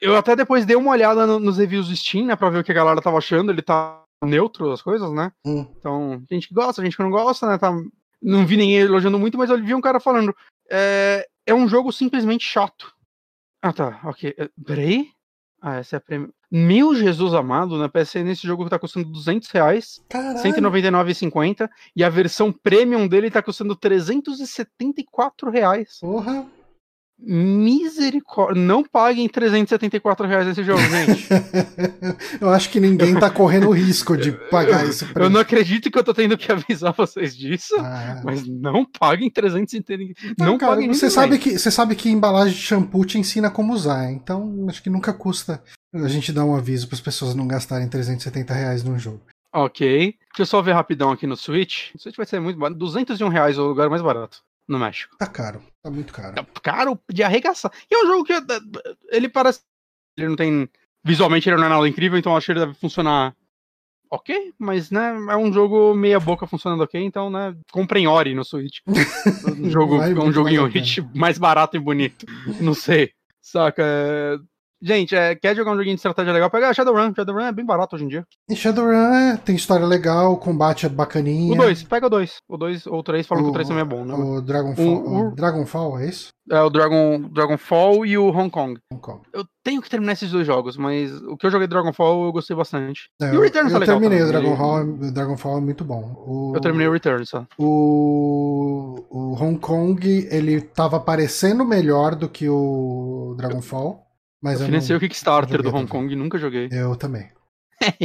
eu 0.00 0.16
até 0.16 0.34
depois 0.36 0.64
dei 0.64 0.76
uma 0.76 0.90
olhada 0.92 1.26
no- 1.26 1.38
nos 1.38 1.58
reviews 1.58 1.88
do 1.88 1.96
Steam, 1.96 2.26
né, 2.26 2.36
pra 2.36 2.50
ver 2.50 2.58
o 2.60 2.64
que 2.64 2.72
a 2.72 2.74
galera 2.74 3.00
tava 3.02 3.18
achando. 3.18 3.50
Ele 3.52 3.62
tá 3.62 4.02
neutro 4.24 4.70
as 4.72 4.82
coisas, 4.82 5.10
né? 5.12 5.32
Hum. 5.46 5.66
Então, 5.78 6.22
gente 6.30 6.48
que 6.48 6.54
gosta, 6.54 6.82
gente 6.82 6.96
que 6.96 7.02
não 7.02 7.10
gosta, 7.10 7.46
né? 7.46 7.58
Tá... 7.58 7.72
Não 8.22 8.44
vi 8.46 8.56
ninguém 8.56 8.76
elogiando 8.80 9.18
muito, 9.18 9.38
mas 9.38 9.48
eu 9.50 9.62
vi 9.62 9.74
um 9.74 9.80
cara 9.80 9.98
falando. 9.98 10.34
É, 10.70 11.26
é 11.46 11.54
um 11.54 11.66
jogo 11.68 11.90
simplesmente 11.90 12.44
chato. 12.44 12.92
Ah, 13.62 13.72
tá, 13.72 14.00
ok. 14.04 14.34
É, 14.36 14.48
Peraí. 14.64 15.08
Ah, 15.62 15.76
essa 15.76 15.96
é 15.96 15.98
a 15.98 16.00
prêmio. 16.00 16.32
Meu 16.50 16.94
Jesus 16.94 17.34
amado, 17.34 17.76
na 17.76 17.88
PSN 17.88 18.30
esse 18.30 18.46
jogo 18.46 18.68
tá 18.68 18.78
custando 18.78 19.08
200 19.10 19.50
reais, 19.50 20.02
Caralho. 20.08 20.38
199,50 20.38 21.68
e 21.94 22.02
a 22.02 22.08
versão 22.08 22.50
premium 22.50 23.06
dele 23.06 23.30
tá 23.30 23.42
custando 23.42 23.76
374 23.76 25.50
reais. 25.50 25.98
Porra. 26.00 26.46
Misericórdia. 27.22 28.62
Não 28.62 28.82
paguem 28.82 29.28
374 29.28 30.26
reais 30.26 30.46
nesse 30.46 30.64
jogo, 30.64 30.80
gente. 30.80 31.28
eu 32.40 32.48
acho 32.50 32.70
que 32.70 32.80
ninguém 32.80 33.18
tá 33.18 33.30
correndo 33.30 33.68
o 33.68 33.72
risco 33.72 34.16
de 34.16 34.32
pagar 34.32 34.80
preço. 34.80 35.06
Eu 35.14 35.28
não 35.28 35.40
acredito 35.40 35.90
que 35.90 35.98
eu 35.98 36.04
tô 36.04 36.14
tendo 36.14 36.36
que 36.38 36.50
avisar 36.50 36.94
vocês 36.94 37.36
disso. 37.36 37.74
Ah. 37.78 38.22
Mas 38.24 38.46
não 38.46 38.84
paguem 38.84 39.30
370. 39.30 40.14
Não, 40.38 40.46
Não, 40.46 40.58
cara, 40.58 40.72
paguem 40.72 40.88
você 40.88 41.10
sabe, 41.10 41.36
200. 41.36 41.44
que, 41.44 41.58
você 41.58 41.70
sabe 41.70 41.94
que 41.94 42.08
embalagem 42.08 42.54
de 42.54 42.60
shampoo 42.60 43.04
te 43.04 43.18
ensina 43.18 43.50
como 43.50 43.72
usar, 43.72 44.10
então 44.10 44.66
acho 44.68 44.82
que 44.82 44.90
nunca 44.90 45.12
custa 45.12 45.62
a 45.92 46.08
gente 46.08 46.32
dar 46.32 46.44
um 46.44 46.54
aviso 46.54 46.86
para 46.88 46.94
as 46.94 47.00
pessoas 47.00 47.34
não 47.34 47.46
gastarem 47.46 47.88
370 47.88 48.54
reais 48.54 48.82
num 48.82 48.98
jogo. 48.98 49.20
Ok. 49.52 50.14
Deixa 50.28 50.42
eu 50.42 50.46
só 50.46 50.62
ver 50.62 50.72
rapidão 50.72 51.10
aqui 51.10 51.26
no 51.26 51.36
Switch. 51.36 51.92
O 51.94 51.98
Switch 51.98 52.16
vai 52.16 52.26
ser 52.26 52.40
muito 52.40 52.58
barato. 52.58 52.78
201 52.78 53.28
reais 53.28 53.58
é 53.58 53.60
o 53.60 53.66
lugar 53.66 53.90
mais 53.90 54.00
barato 54.00 54.42
no 54.70 54.78
México. 54.78 55.16
Tá 55.18 55.26
caro, 55.26 55.60
tá 55.82 55.90
muito 55.90 56.12
caro. 56.12 56.38
É 56.38 56.60
caro 56.62 56.98
de 57.10 57.22
arregaçar. 57.22 57.72
E 57.90 57.94
é 57.94 58.04
um 58.04 58.06
jogo 58.06 58.24
que 58.24 58.32
eh, 58.32 58.40
ele 59.10 59.28
parece. 59.28 59.60
Ele 60.16 60.28
não 60.28 60.36
tem. 60.36 60.68
Visualmente 61.04 61.48
ele 61.48 61.56
não 61.56 61.64
é 61.64 61.68
nada 61.68 61.88
incrível, 61.88 62.18
então 62.18 62.36
acho 62.36 62.46
que 62.46 62.52
ele 62.52 62.60
deve 62.60 62.74
funcionar 62.74 63.34
ok, 64.10 64.52
mas 64.58 64.90
né, 64.90 65.16
é 65.30 65.36
um 65.36 65.52
jogo 65.52 65.94
meia 65.94 66.18
boca 66.18 66.46
funcionando 66.46 66.82
ok, 66.82 67.00
então 67.00 67.30
né, 67.30 67.56
comprem 67.72 68.06
Ori 68.06 68.34
no 68.34 68.44
Switch. 68.44 68.80
Um 69.58 69.70
jogo, 69.70 69.98
Vai 69.98 70.12
um 70.12 70.22
a 70.22 70.62
Ori 70.62 70.82
mais 71.14 71.38
barato 71.38 71.76
e 71.76 71.80
bonito. 71.80 72.26
Não 72.60 72.74
sei. 72.74 73.12
Saca? 73.40 73.82
Gente, 74.82 75.14
é, 75.14 75.34
quer 75.34 75.54
jogar 75.54 75.72
um 75.72 75.76
joguinho 75.76 75.94
de 75.94 75.98
estratégia 75.98 76.32
legal? 76.32 76.48
Pega 76.50 76.72
Shadowrun. 76.72 77.12
Shadowrun 77.14 77.44
é 77.44 77.52
bem 77.52 77.66
barato 77.66 77.96
hoje 77.96 78.04
em 78.04 78.08
dia. 78.08 78.24
E 78.48 78.56
Shadowrun 78.56 78.94
é, 79.14 79.36
tem 79.36 79.54
história 79.54 79.84
legal, 79.84 80.36
combate 80.38 80.86
é 80.86 80.88
bacaninha. 80.88 81.52
O 81.52 81.56
2, 81.56 81.82
pega 81.84 82.06
o 82.06 82.10
2. 82.10 82.36
O 82.48 82.56
2 82.56 82.86
ou 82.86 82.98
o 83.00 83.02
3 83.02 83.26
falam 83.26 83.44
que 83.44 83.50
o 83.50 83.52
3 83.52 83.68
também 83.68 83.82
é 83.82 83.86
bom, 83.86 84.04
né? 84.04 84.14
O 84.14 84.40
Dragonfall, 84.40 84.86
O- 85.04 85.28
o 85.28 85.34
Dragonfall, 85.34 85.98
é 85.98 86.06
isso? 86.08 86.28
É 86.50 86.60
o 86.62 86.70
Dragon, 86.70 87.20
Dragonfall 87.32 88.04
e 88.06 88.16
o 88.18 88.28
Hong 88.30 88.50
Kong. 88.50 88.80
Hong 88.92 89.00
Kong. 89.02 89.20
Eu 89.32 89.44
tenho 89.62 89.80
que 89.82 89.88
terminar 89.90 90.14
esses 90.14 90.30
dois 90.32 90.46
jogos, 90.46 90.76
mas 90.76 91.12
o 91.22 91.36
que 91.36 91.46
eu 91.46 91.50
joguei 91.50 91.68
Dragonfall 91.68 92.24
eu 92.24 92.32
gostei 92.32 92.56
bastante. 92.56 93.02
É, 93.22 93.32
e 93.32 93.36
o 93.36 93.40
Return 93.42 93.68
eu, 93.70 93.72
tá 93.72 93.76
eu 93.76 93.80
legal. 93.80 94.00
terminei 94.00 94.22
o. 94.24 94.28
Dragonfall, 94.28 94.80
o 94.82 95.12
Dragonfall 95.12 95.58
é 95.58 95.60
muito 95.60 95.84
bom. 95.84 96.12
O, 96.26 96.52
Eu 96.56 96.60
terminei 96.60 96.88
o 96.88 96.92
Return 96.92 97.24
só. 97.26 97.46
O, 97.58 99.04
o 99.10 99.34
Hong 99.40 99.58
Kong, 99.58 100.26
ele 100.30 100.60
tava 100.60 100.98
parecendo 100.98 101.64
melhor 101.64 102.14
do 102.14 102.28
que 102.28 102.48
o 102.48 103.34
Dragonfall, 103.36 104.06
mas 104.42 104.60
Eu 104.60 104.66
financei 104.66 104.90
não, 104.94 104.98
o 104.98 105.00
Kickstarter 105.00 105.62
do 105.62 105.68
Hong 105.68 105.86
também. 105.86 105.88
Kong 105.88 106.12
e 106.12 106.16
nunca 106.16 106.38
joguei. 106.38 106.68
eu 106.72 106.94
também. 106.96 107.30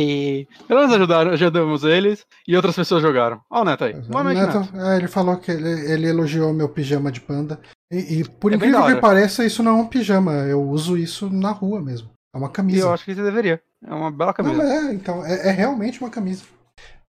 Menos 0.69 0.93
ajudaram, 0.93 1.31
ajudamos 1.31 1.83
eles 1.83 2.25
e 2.47 2.55
outras 2.55 2.75
pessoas 2.75 3.01
jogaram. 3.01 3.41
Ó, 3.49 3.61
o 3.61 3.65
Neto 3.65 3.83
aí. 3.83 3.93
O 3.93 4.23
Neto, 4.23 4.59
Neto. 4.59 4.77
é, 4.77 4.97
ele 4.97 5.07
falou 5.07 5.38
que 5.38 5.51
ele, 5.51 5.91
ele 5.91 6.07
elogiou 6.07 6.53
meu 6.53 6.69
pijama 6.69 7.11
de 7.11 7.19
panda. 7.21 7.59
E, 7.91 8.19
e 8.19 8.23
por 8.23 8.53
É 8.53 8.55
incrível 8.55 8.86
que 8.86 8.95
pareça, 8.95 9.45
isso 9.45 9.61
não 9.61 9.79
é 9.79 9.81
um 9.81 9.88
pijama. 9.88 10.31
Eu 10.45 10.61
uso 10.63 10.97
isso 10.97 11.29
na 11.29 11.51
rua 11.51 11.81
mesmo. 11.81 12.09
É 12.33 12.38
uma 12.38 12.47
E 12.47 12.51
camisa. 12.51 12.79
eu 12.86 12.93
acho 12.93 13.03
que 13.05 13.13
você 13.13 13.21
deveria. 13.23 13.61
É 13.86 13.93
uma 13.93 14.11
bela 14.11 14.27
Não, 14.27 14.33
camisa. 14.33 14.63
é, 14.63 14.93
então, 14.93 15.25
é, 15.25 15.49
é 15.49 15.51
realmente 15.51 15.99
uma 15.99 16.09
camisa. 16.09 16.43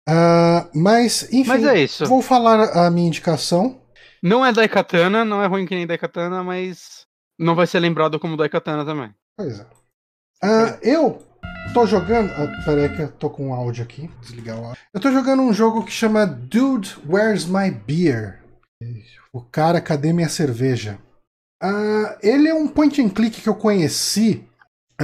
Ah, 0.08 0.66
mas, 0.74 1.32
enfim, 1.32 1.48
Mas 1.48 1.64
é 1.64 1.80
isso. 1.80 2.06
vou 2.06 2.22
falar 2.22 2.70
a 2.86 2.90
minha 2.90 3.06
indicação. 3.08 3.80
Não 4.22 4.44
é 4.46 4.52
Daikatana, 4.52 5.24
não 5.24 5.42
é 5.42 5.46
ruim 5.46 5.66
que 5.66 5.74
nem 5.74 5.86
Daikatana, 5.86 6.42
mas 6.44 7.01
não 7.42 7.54
vai 7.54 7.66
ser 7.66 7.80
lembrado 7.80 8.18
como 8.18 8.36
Daikatana 8.36 8.84
também. 8.84 9.14
Pois 9.36 9.60
é. 9.60 9.66
Uh, 10.44 10.78
eu 10.82 11.22
tô 11.74 11.86
jogando. 11.86 12.30
Ah, 12.32 12.64
peraí 12.64 12.94
que 12.94 13.02
eu 13.02 13.12
tô 13.12 13.30
com 13.30 13.48
um 13.48 13.54
áudio 13.54 13.84
aqui. 13.84 14.10
Desligar 14.20 14.58
o 14.58 14.64
áudio. 14.64 14.82
Eu 14.92 15.00
tô 15.00 15.12
jogando 15.12 15.42
um 15.42 15.52
jogo 15.52 15.84
que 15.84 15.92
chama 15.92 16.26
Dude, 16.26 16.96
Where's 17.08 17.46
My 17.46 17.70
Beer? 17.70 18.42
O 19.32 19.40
cara, 19.40 19.80
cadê 19.80 20.12
minha 20.12 20.28
cerveja? 20.28 20.98
Uh, 21.62 22.18
ele 22.22 22.48
é 22.48 22.54
um 22.54 22.66
point 22.66 23.00
and 23.00 23.10
click 23.10 23.40
que 23.40 23.48
eu 23.48 23.54
conheci 23.54 24.44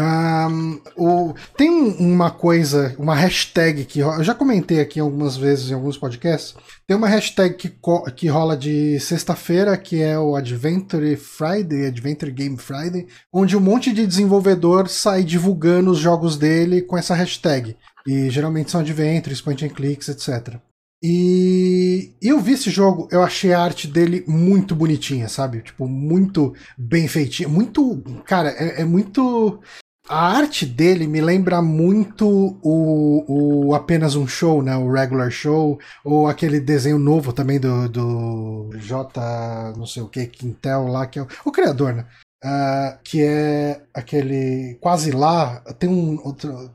um, 0.01 0.80
o, 0.96 1.34
tem 1.57 1.70
uma 1.70 2.30
coisa, 2.30 2.94
uma 2.99 3.14
hashtag 3.14 3.84
que 3.84 4.01
eu 4.01 4.22
já 4.22 4.34
comentei 4.34 4.80
aqui 4.80 5.01
algumas 5.01 5.36
vezes 5.36 5.70
em 5.70 5.74
alguns 5.74 5.96
podcasts. 5.96 6.55
Tem 6.86 6.96
uma 6.96 7.09
hashtag 7.09 7.55
que, 7.55 7.72
que 8.16 8.28
rola 8.28 8.57
de 8.57 8.99
sexta-feira, 9.01 9.76
que 9.76 10.01
é 10.03 10.18
o 10.18 10.36
Adventure 10.36 11.16
Friday, 11.16 11.86
Adventure 11.86 12.32
Game 12.32 12.57
Friday, 12.57 13.07
onde 13.32 13.57
um 13.57 13.61
monte 13.61 13.92
de 13.92 14.07
desenvolvedor 14.07 14.88
sai 14.88 15.22
divulgando 15.22 15.90
os 15.90 15.99
jogos 15.99 16.36
dele 16.36 16.82
com 16.82 16.96
essa 16.96 17.14
hashtag. 17.14 17.76
E 18.07 18.30
geralmente 18.30 18.70
são 18.70 18.80
adventures, 18.80 19.40
point 19.40 19.64
and 19.64 19.70
clicks, 19.70 20.09
etc. 20.09 20.59
E 21.03 22.12
eu 22.20 22.40
vi 22.40 22.53
esse 22.53 22.70
jogo, 22.70 23.09
eu 23.12 23.22
achei 23.22 23.53
a 23.53 23.61
arte 23.61 23.86
dele 23.86 24.24
muito 24.26 24.74
bonitinha, 24.74 25.28
sabe? 25.28 25.62
Tipo, 25.62 25.86
muito 25.86 26.55
bem 26.76 27.07
feitinha. 27.07 27.49
Muito. 27.49 28.03
Cara, 28.24 28.51
é, 28.51 28.82
é 28.82 28.84
muito. 28.84 29.61
A 30.09 30.36
arte 30.38 30.64
dele 30.64 31.06
me 31.06 31.20
lembra 31.20 31.61
muito 31.61 32.59
o, 32.62 33.68
o 33.68 33.74
apenas 33.74 34.16
um 34.16 34.26
show, 34.26 34.62
né? 34.62 34.74
O 34.74 34.90
regular 34.90 35.30
show, 35.30 35.78
ou 36.02 36.26
aquele 36.26 36.59
desenho 36.59 36.98
novo 36.98 37.30
também 37.30 37.61
do, 37.61 37.88
do 37.90 38.70
J. 38.78 39.74
não 39.76 39.84
sei 39.84 40.02
o 40.02 40.09
que, 40.09 40.26
Quintel 40.26 40.86
lá, 40.86 41.06
que 41.06 41.18
é 41.18 41.22
o, 41.22 41.28
o 41.44 41.52
criador, 41.52 41.92
né? 41.92 42.06
Uh, 42.42 42.98
que 43.04 43.22
é 43.22 43.82
aquele 43.92 44.78
quase 44.80 45.11
lá. 45.11 45.61
Tem 45.78 45.90
um 45.90 46.18
outro. 46.24 46.70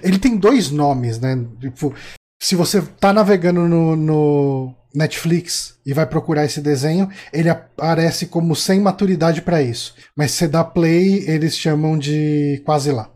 Ele 0.00 0.18
tem 0.18 0.36
dois 0.36 0.70
nomes, 0.70 1.18
né? 1.18 1.34
Tipo, 1.60 1.92
se 2.40 2.54
você 2.54 2.80
tá 2.82 3.12
navegando 3.12 3.66
no, 3.66 3.96
no 3.96 4.75
Netflix 4.96 5.76
e 5.84 5.92
vai 5.92 6.06
procurar 6.06 6.44
esse 6.44 6.60
desenho, 6.60 7.08
ele 7.32 7.48
aparece 7.48 8.26
como 8.26 8.56
sem 8.56 8.80
maturidade 8.80 9.42
para 9.42 9.62
isso. 9.62 9.94
Mas 10.16 10.30
se 10.32 10.48
dá 10.48 10.64
play, 10.64 11.24
eles 11.28 11.56
chamam 11.56 11.98
de 11.98 12.62
quase 12.64 12.90
lá. 12.90 13.10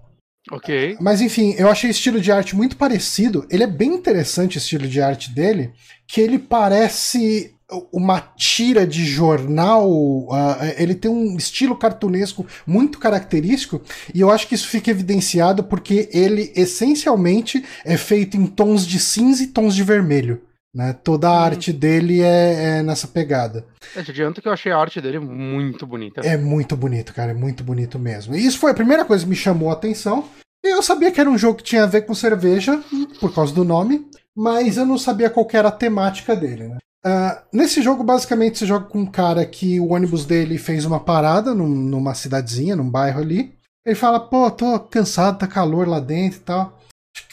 Ok. 0.51 0.97
Mas 1.01 1.21
enfim, 1.21 1.55
eu 1.57 1.69
achei 1.69 1.91
o 1.91 1.93
estilo 1.93 2.21
de 2.21 2.31
arte 2.31 2.57
muito 2.57 2.77
parecido. 2.77 3.47
Ele 3.51 3.63
é 3.63 3.67
bem 3.67 3.95
interessante 3.95 4.57
o 4.57 4.59
estilo 4.59 4.87
de 4.87 5.01
arte 5.01 5.31
dele, 5.33 5.73
que 6.07 6.21
ele 6.21 6.39
parece 6.39 7.55
uma 7.93 8.21
tira 8.21 8.87
de 8.87 9.05
jornal, 9.05 9.89
uh, 9.89 10.57
ele 10.77 10.95
tem 10.95 11.11
um 11.11 11.37
estilo 11.37 11.77
cartunesco 11.77 12.45
muito 12.67 12.99
característico, 12.99 13.81
e 14.13 14.21
eu 14.21 14.29
acho 14.29 14.49
que 14.49 14.57
isso 14.57 14.67
fica 14.67 14.91
evidenciado 14.91 15.63
porque 15.63 16.09
ele 16.13 16.53
essencialmente 16.57 17.65
é 17.85 17.97
feito 17.97 18.37
em 18.37 18.45
tons 18.47 18.85
de 18.85 18.99
cinza 18.99 19.45
e 19.45 19.47
tons 19.47 19.75
de 19.77 19.85
vermelho. 19.85 20.41
Né? 20.75 20.93
Toda 20.93 21.29
a 21.29 21.33
hum. 21.33 21.45
arte 21.45 21.73
dele 21.73 22.21
é, 22.21 22.79
é, 22.79 22.83
nessa 22.83 23.09
pegada. 23.09 23.67
É, 23.97 24.03
te 24.03 24.11
adianto 24.11 24.41
que 24.41 24.49
eu 24.49 24.53
achei 24.53 24.71
a 24.71 24.79
arte 24.79 25.01
dele 25.01 25.19
muito 25.19 25.87
bonita. 25.87 26.21
É 26.21 26.37
muito 26.37 26.77
bonito, 26.77 27.13
cara, 27.13 27.33
é 27.33 27.35
muito 27.35 27.65
bonito 27.65 27.99
mesmo. 27.99 28.35
E 28.35 28.47
isso 28.47 28.59
foi 28.59 28.71
a 28.71 28.75
primeira 28.75 29.05
coisa 29.05 29.25
que 29.25 29.31
me 29.31 29.37
chamou 29.37 29.71
a 29.71 29.73
atenção. 29.73 30.29
Eu 30.63 30.83
sabia 30.83 31.11
que 31.11 31.21
era 31.21 31.31
um 31.31 31.39
jogo 31.39 31.59
que 31.59 31.65
tinha 31.65 31.85
a 31.85 31.87
ver 31.87 32.03
com 32.03 32.15
cerveja, 32.15 32.81
por 33.19 33.35
causa 33.35 33.53
do 33.53 33.65
nome, 33.65 34.07
mas 34.37 34.77
eu 34.77 34.85
não 34.85 34.99
sabia 34.99 35.31
qual 35.31 35.49
era 35.53 35.69
a 35.69 35.73
temática 35.73 36.37
dele, 36.37 36.69
né? 36.69 36.79
Uh, 37.05 37.41
nesse 37.51 37.81
jogo, 37.81 38.05
basicamente, 38.05 38.59
você 38.59 38.67
joga 38.67 38.85
com 38.85 39.01
um 39.01 39.07
cara 39.07 39.45
que 39.47 39.81
o 39.81 39.93
ônibus 39.93 40.27
dele 40.27 40.59
fez 40.59 40.85
uma 40.85 41.01
parada 41.01 41.55
num, 41.55 41.67
numa 41.67 42.15
cidadezinha, 42.15 42.77
num 42.77 42.91
bairro 42.91 43.21
ali. 43.21 43.55
Ele 43.87 43.95
fala, 43.95 44.21
pô, 44.21 44.51
tô 44.51 44.79
cansado, 44.81 45.39
tá 45.39 45.47
calor 45.47 45.89
lá 45.89 45.99
dentro 45.99 46.39
e 46.39 46.43
tal. 46.43 46.80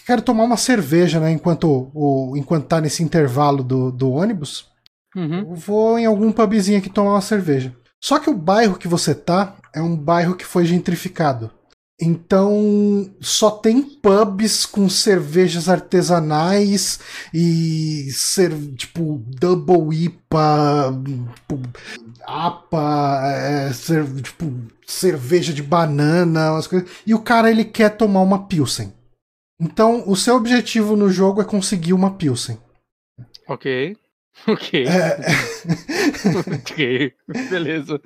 Quero 0.06 0.22
tomar 0.22 0.44
uma 0.44 0.58
cerveja, 0.58 1.20
né? 1.20 1.32
Enquanto, 1.32 1.92
o, 1.94 2.34
enquanto 2.38 2.68
tá 2.68 2.80
nesse 2.80 3.04
intervalo 3.04 3.64
do, 3.64 3.92
do 3.92 4.12
ônibus. 4.12 4.68
Uhum. 5.16 5.54
Vou 5.54 6.00
em 6.00 6.06
algum 6.06 6.32
pubzinho 6.32 6.78
aqui 6.78 6.90
tomar 6.90 7.12
uma 7.12 7.22
cerveja. 7.22 7.76
Só 8.02 8.20
que 8.20 8.30
o 8.30 8.38
bairro 8.38 8.78
que 8.78 8.88
você 8.88 9.14
tá 9.14 9.56
é 9.74 9.82
um 9.82 9.96
bairro 9.96 10.36
que 10.36 10.46
foi 10.46 10.66
gentrificado. 10.66 11.52
Então 12.00 13.10
só 13.20 13.50
tem 13.50 13.82
pubs 13.82 14.68
com 14.68 14.88
cervejas 14.88 15.68
artesanais 15.68 17.00
e 17.34 18.10
ser 18.12 18.56
tipo 18.76 19.26
double 19.40 20.06
IPA, 20.06 20.94
tipo, 21.36 21.60
APA, 22.24 23.22
é, 23.26 23.74
ser, 23.74 24.06
tipo 24.22 24.54
cerveja 24.86 25.52
de 25.52 25.64
banana, 25.64 26.54
umas 26.54 26.68
coisas. 26.68 26.88
E 27.06 27.16
o 27.16 27.20
cara 27.20 27.50
ele 27.50 27.66
quer 27.66 27.90
tomar 27.98 28.22
uma 28.22 28.46
pilsen. 28.46 28.94
Então 29.60 30.04
o 30.08 30.16
seu 30.16 30.36
objetivo 30.36 30.96
no 30.96 31.10
jogo 31.10 31.42
é 31.42 31.46
conseguir 31.46 31.94
uma 31.94 32.12
pilsen. 32.12 32.58
Ok. 33.48 33.96
Ok. 34.48 34.86
É... 34.86 35.18
ok, 36.56 37.14
beleza. 37.50 38.00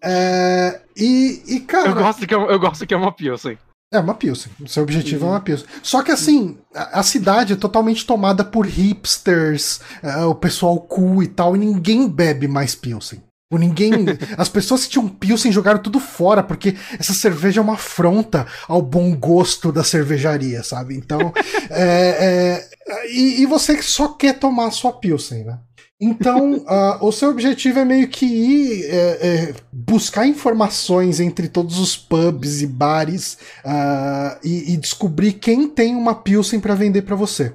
É... 0.00 0.80
E, 0.96 1.42
e, 1.48 1.60
cara. 1.60 1.88
Eu 1.88 1.94
gosto 1.94 2.26
que 2.26 2.34
é, 2.34 2.36
eu 2.36 2.58
gosto 2.60 2.86
que 2.86 2.94
é 2.94 2.96
uma 2.96 3.12
Pilsen. 3.12 3.58
É 3.92 3.98
uma 3.98 4.14
Pilsen. 4.14 4.52
O 4.60 4.68
seu 4.68 4.84
objetivo 4.84 5.24
uhum. 5.24 5.32
é 5.32 5.34
uma 5.34 5.40
Pilsen. 5.40 5.66
Só 5.82 6.02
que 6.02 6.12
assim, 6.12 6.58
a, 6.72 7.00
a, 7.00 7.02
cidade 7.02 7.54
é 7.54 7.56
totalmente 7.56 8.06
tomada 8.06 8.44
por 8.44 8.64
hipsters, 8.64 9.80
uh, 10.02 10.26
o 10.28 10.34
pessoal 10.34 10.78
cool 10.80 11.24
e 11.24 11.26
tal, 11.26 11.56
e 11.56 11.58
ninguém 11.58 12.08
bebe 12.08 12.46
mais 12.46 12.74
Pilsen. 12.74 13.20
Ou 13.50 13.58
ninguém. 13.58 13.92
As 14.38 14.48
pessoas 14.48 14.84
que 14.84 14.90
tinham 14.90 15.08
Pilsen 15.08 15.50
jogaram 15.50 15.82
tudo 15.82 15.98
fora, 15.98 16.42
porque 16.42 16.76
essa 16.98 17.12
cerveja 17.12 17.60
é 17.60 17.62
uma 17.62 17.74
afronta 17.74 18.46
ao 18.68 18.80
bom 18.80 19.14
gosto 19.14 19.72
da 19.72 19.82
cervejaria, 19.82 20.62
sabe? 20.62 20.96
Então. 20.96 21.32
é, 21.68 22.68
é, 22.88 23.06
e, 23.12 23.42
e, 23.42 23.46
você 23.46 23.80
só 23.82 24.08
quer 24.08 24.38
tomar 24.38 24.66
a 24.66 24.70
sua 24.70 24.92
Pilsen, 24.92 25.44
né? 25.44 25.58
Então, 26.00 26.54
uh, 26.54 27.04
o 27.04 27.12
seu 27.12 27.28
objetivo 27.28 27.80
é 27.80 27.84
meio 27.84 28.08
que 28.08 28.24
ir 28.24 28.84
é, 28.86 29.18
é, 29.20 29.54
buscar 29.72 30.26
informações 30.26 31.20
entre 31.20 31.48
todos 31.48 31.78
os 31.78 31.96
pubs 31.96 32.62
e 32.62 32.66
bares 32.66 33.36
uh, 33.64 34.38
e, 34.42 34.72
e, 34.72 34.76
descobrir 34.76 35.34
quem 35.34 35.68
tem 35.68 35.94
uma 35.94 36.14
Pilsen 36.14 36.58
para 36.58 36.74
vender 36.74 37.02
para 37.02 37.16
você. 37.16 37.52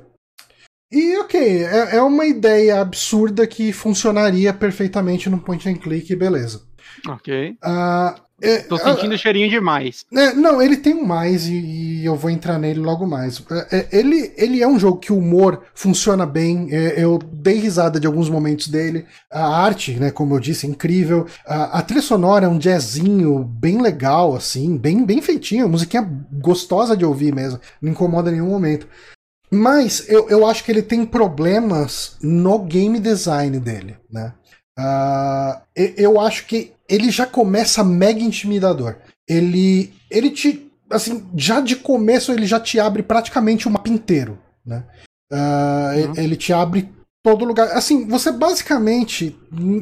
E 0.96 1.18
ok, 1.18 1.66
é, 1.66 1.98
é 1.98 2.02
uma 2.02 2.26
ideia 2.26 2.80
absurda 2.80 3.46
que 3.46 3.74
funcionaria 3.74 4.54
perfeitamente 4.54 5.30
no 5.30 5.39
point 5.39 5.68
and 5.68 5.76
click, 5.76 6.16
beleza. 6.16 6.62
Ok. 7.06 7.58
Uh, 7.62 8.26
é, 8.41 8.60
Tô 8.60 8.78
sentindo 8.78 9.14
uh, 9.14 9.18
cheirinho 9.18 9.50
demais. 9.50 10.06
É, 10.14 10.34
não, 10.34 10.62
ele 10.62 10.78
tem 10.78 10.93
um 10.93 11.04
mais 11.06 11.48
e, 11.48 11.54
e, 11.54 12.06
eu 12.06 12.16
vou 12.16 12.30
entrar 12.30 12.58
nele 12.58 12.80
logo 12.80 13.06
mais. 13.06 13.43
É, 13.52 13.78
é, 13.78 14.00
ele, 14.00 14.34
ele 14.38 14.64
é 14.64 14.68
um 14.68 14.80
jogo 14.80 15.00
que 15.00 15.12
o 15.12 15.18
humor 15.18 15.64
funciona 15.74 16.26
bem. 16.26 16.70
É, 16.72 17.04
eu 17.04 17.18
dei 17.18 17.56
risada 17.56 18.00
de 18.00 18.08
alguns 18.08 18.30
momentos 18.30 18.70
dele. 18.70 19.06
A 19.30 19.48
arte, 19.48 20.00
né, 20.00 20.12
como 20.12 20.34
eu 20.34 20.39
disse, 20.39 20.66
é 20.66 20.70
incrível. 20.70 21.26
A, 21.46 21.80
a 21.80 21.82
trilha 21.82 22.02
sonora 22.02 22.46
é 22.46 22.50
um 22.50 22.58
jazzinho 22.58 23.43
bem 23.43 23.82
legal, 23.82 24.34
assim, 24.34 24.78
bem, 24.78 25.06
bem 25.06 25.22
feitinho. 25.22 25.68
Musiquinha 25.68 26.10
gostosa 26.32 26.96
de 26.96 27.04
ouvir 27.04 27.36
mesmo. 27.36 27.60
Não 27.82 27.91
incomoda 27.91 28.30
em 28.30 28.36
nenhum 28.36 28.50
momento. 28.50 28.88
Mas 29.56 30.08
eu, 30.10 30.30
eu 30.30 30.45
acho 30.45 30.64
que 30.64 30.72
ele 30.72 30.82
tem 30.82 31.06
problemas 31.06 32.18
no 32.22 32.60
game 32.60 32.99
design 32.99 33.60
dele, 33.60 33.97
né? 34.12 34.34
Uh, 34.78 35.62
eu 35.97 36.20
acho 36.20 36.45
que 36.45 36.74
ele 36.89 37.10
já 37.10 37.26
começa 37.26 37.84
mega 37.84 38.20
intimidador. 38.20 38.97
Ele, 39.28 39.93
ele 40.12 40.30
te, 40.30 40.70
assim, 40.91 41.26
já 41.36 41.62
de 41.62 41.76
começo 41.76 42.32
ele 42.32 42.45
já 42.45 42.60
te 42.60 42.80
abre 42.80 43.01
praticamente 43.01 43.68
o 43.68 43.72
mapa 43.72 43.89
inteiro, 43.89 44.38
né? 44.66 44.84
Uh, 45.32 46.08
uhum. 46.08 46.14
Ele 46.18 46.36
te 46.36 46.53
abre 46.53 46.89
todo 47.26 47.43
lugar. 47.43 47.76
Assim, 47.76 48.07
você 48.07 48.32
basicamente 48.32 49.36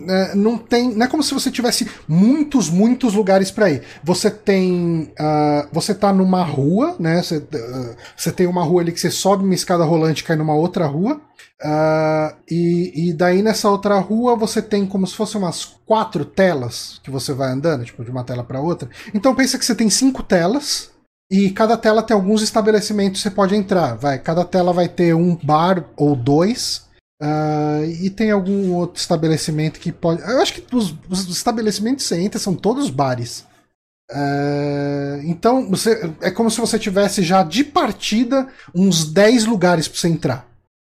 é, 0.07 0.33
não 0.33 0.57
tem. 0.57 0.95
Não 0.95 1.05
é 1.05 1.09
como 1.09 1.21
se 1.21 1.33
você 1.33 1.51
tivesse 1.51 1.85
muitos, 2.07 2.69
muitos 2.69 3.13
lugares 3.13 3.51
para 3.51 3.69
ir. 3.69 3.83
Você 4.01 4.31
tem. 4.31 5.11
Uh, 5.19 5.67
você 5.69 5.93
tá 5.93 6.13
numa 6.13 6.41
rua, 6.41 6.95
né? 6.97 7.21
Você, 7.21 7.39
uh, 7.39 7.95
você 8.15 8.31
tem 8.31 8.47
uma 8.47 8.63
rua 8.63 8.81
ali 8.81 8.93
que 8.93 8.99
você 8.99 9.11
sobe 9.11 9.43
uma 9.43 9.53
escada 9.53 9.83
rolante 9.83 10.23
e 10.23 10.25
cai 10.25 10.37
numa 10.37 10.55
outra 10.55 10.85
rua. 10.85 11.19
Uh, 11.61 12.33
e, 12.49 13.09
e 13.09 13.13
daí 13.13 13.41
nessa 13.41 13.69
outra 13.69 13.99
rua 13.99 14.37
você 14.37 14.61
tem 14.61 14.85
como 14.85 15.05
se 15.05 15.13
fossem 15.13 15.39
umas 15.39 15.65
quatro 15.85 16.23
telas 16.23 17.01
que 17.03 17.11
você 17.11 17.33
vai 17.33 17.51
andando, 17.51 17.83
tipo, 17.83 18.05
de 18.05 18.09
uma 18.09 18.23
tela 18.23 18.45
para 18.45 18.61
outra. 18.61 18.89
Então 19.13 19.35
pensa 19.35 19.59
que 19.59 19.65
você 19.65 19.75
tem 19.75 19.89
cinco 19.89 20.23
telas. 20.23 20.91
E 21.29 21.49
cada 21.49 21.75
tela 21.75 22.03
tem 22.03 22.15
alguns 22.15 22.41
estabelecimentos 22.41 23.21
que 23.21 23.29
você 23.29 23.35
pode 23.35 23.53
entrar. 23.53 23.95
Vai, 23.95 24.19
cada 24.19 24.45
tela 24.45 24.71
vai 24.71 24.87
ter 24.87 25.13
um 25.13 25.35
bar 25.35 25.83
ou 25.97 26.15
dois. 26.15 26.83
Uh, 27.23 27.85
e 28.01 28.09
tem 28.09 28.31
algum 28.31 28.73
outro 28.73 28.99
estabelecimento 28.99 29.79
que 29.79 29.93
pode. 29.93 30.21
Eu 30.21 30.41
acho 30.41 30.55
que 30.55 30.75
os, 30.75 30.93
os 31.09 31.29
estabelecimentos 31.29 32.03
que 32.03 32.09
você 32.09 32.19
entra 32.21 32.37
são 32.37 32.53
todos 32.53 32.89
bares. 32.89 33.45
Uh, 34.11 35.21
então 35.23 35.69
você, 35.69 36.13
é 36.21 36.29
como 36.29 36.51
se 36.51 36.59
você 36.59 36.77
tivesse 36.77 37.23
já 37.23 37.41
de 37.41 37.63
partida 37.63 38.49
uns 38.75 39.05
10 39.05 39.45
lugares 39.45 39.87
para 39.87 39.97
você 39.97 40.07
entrar. 40.09 40.47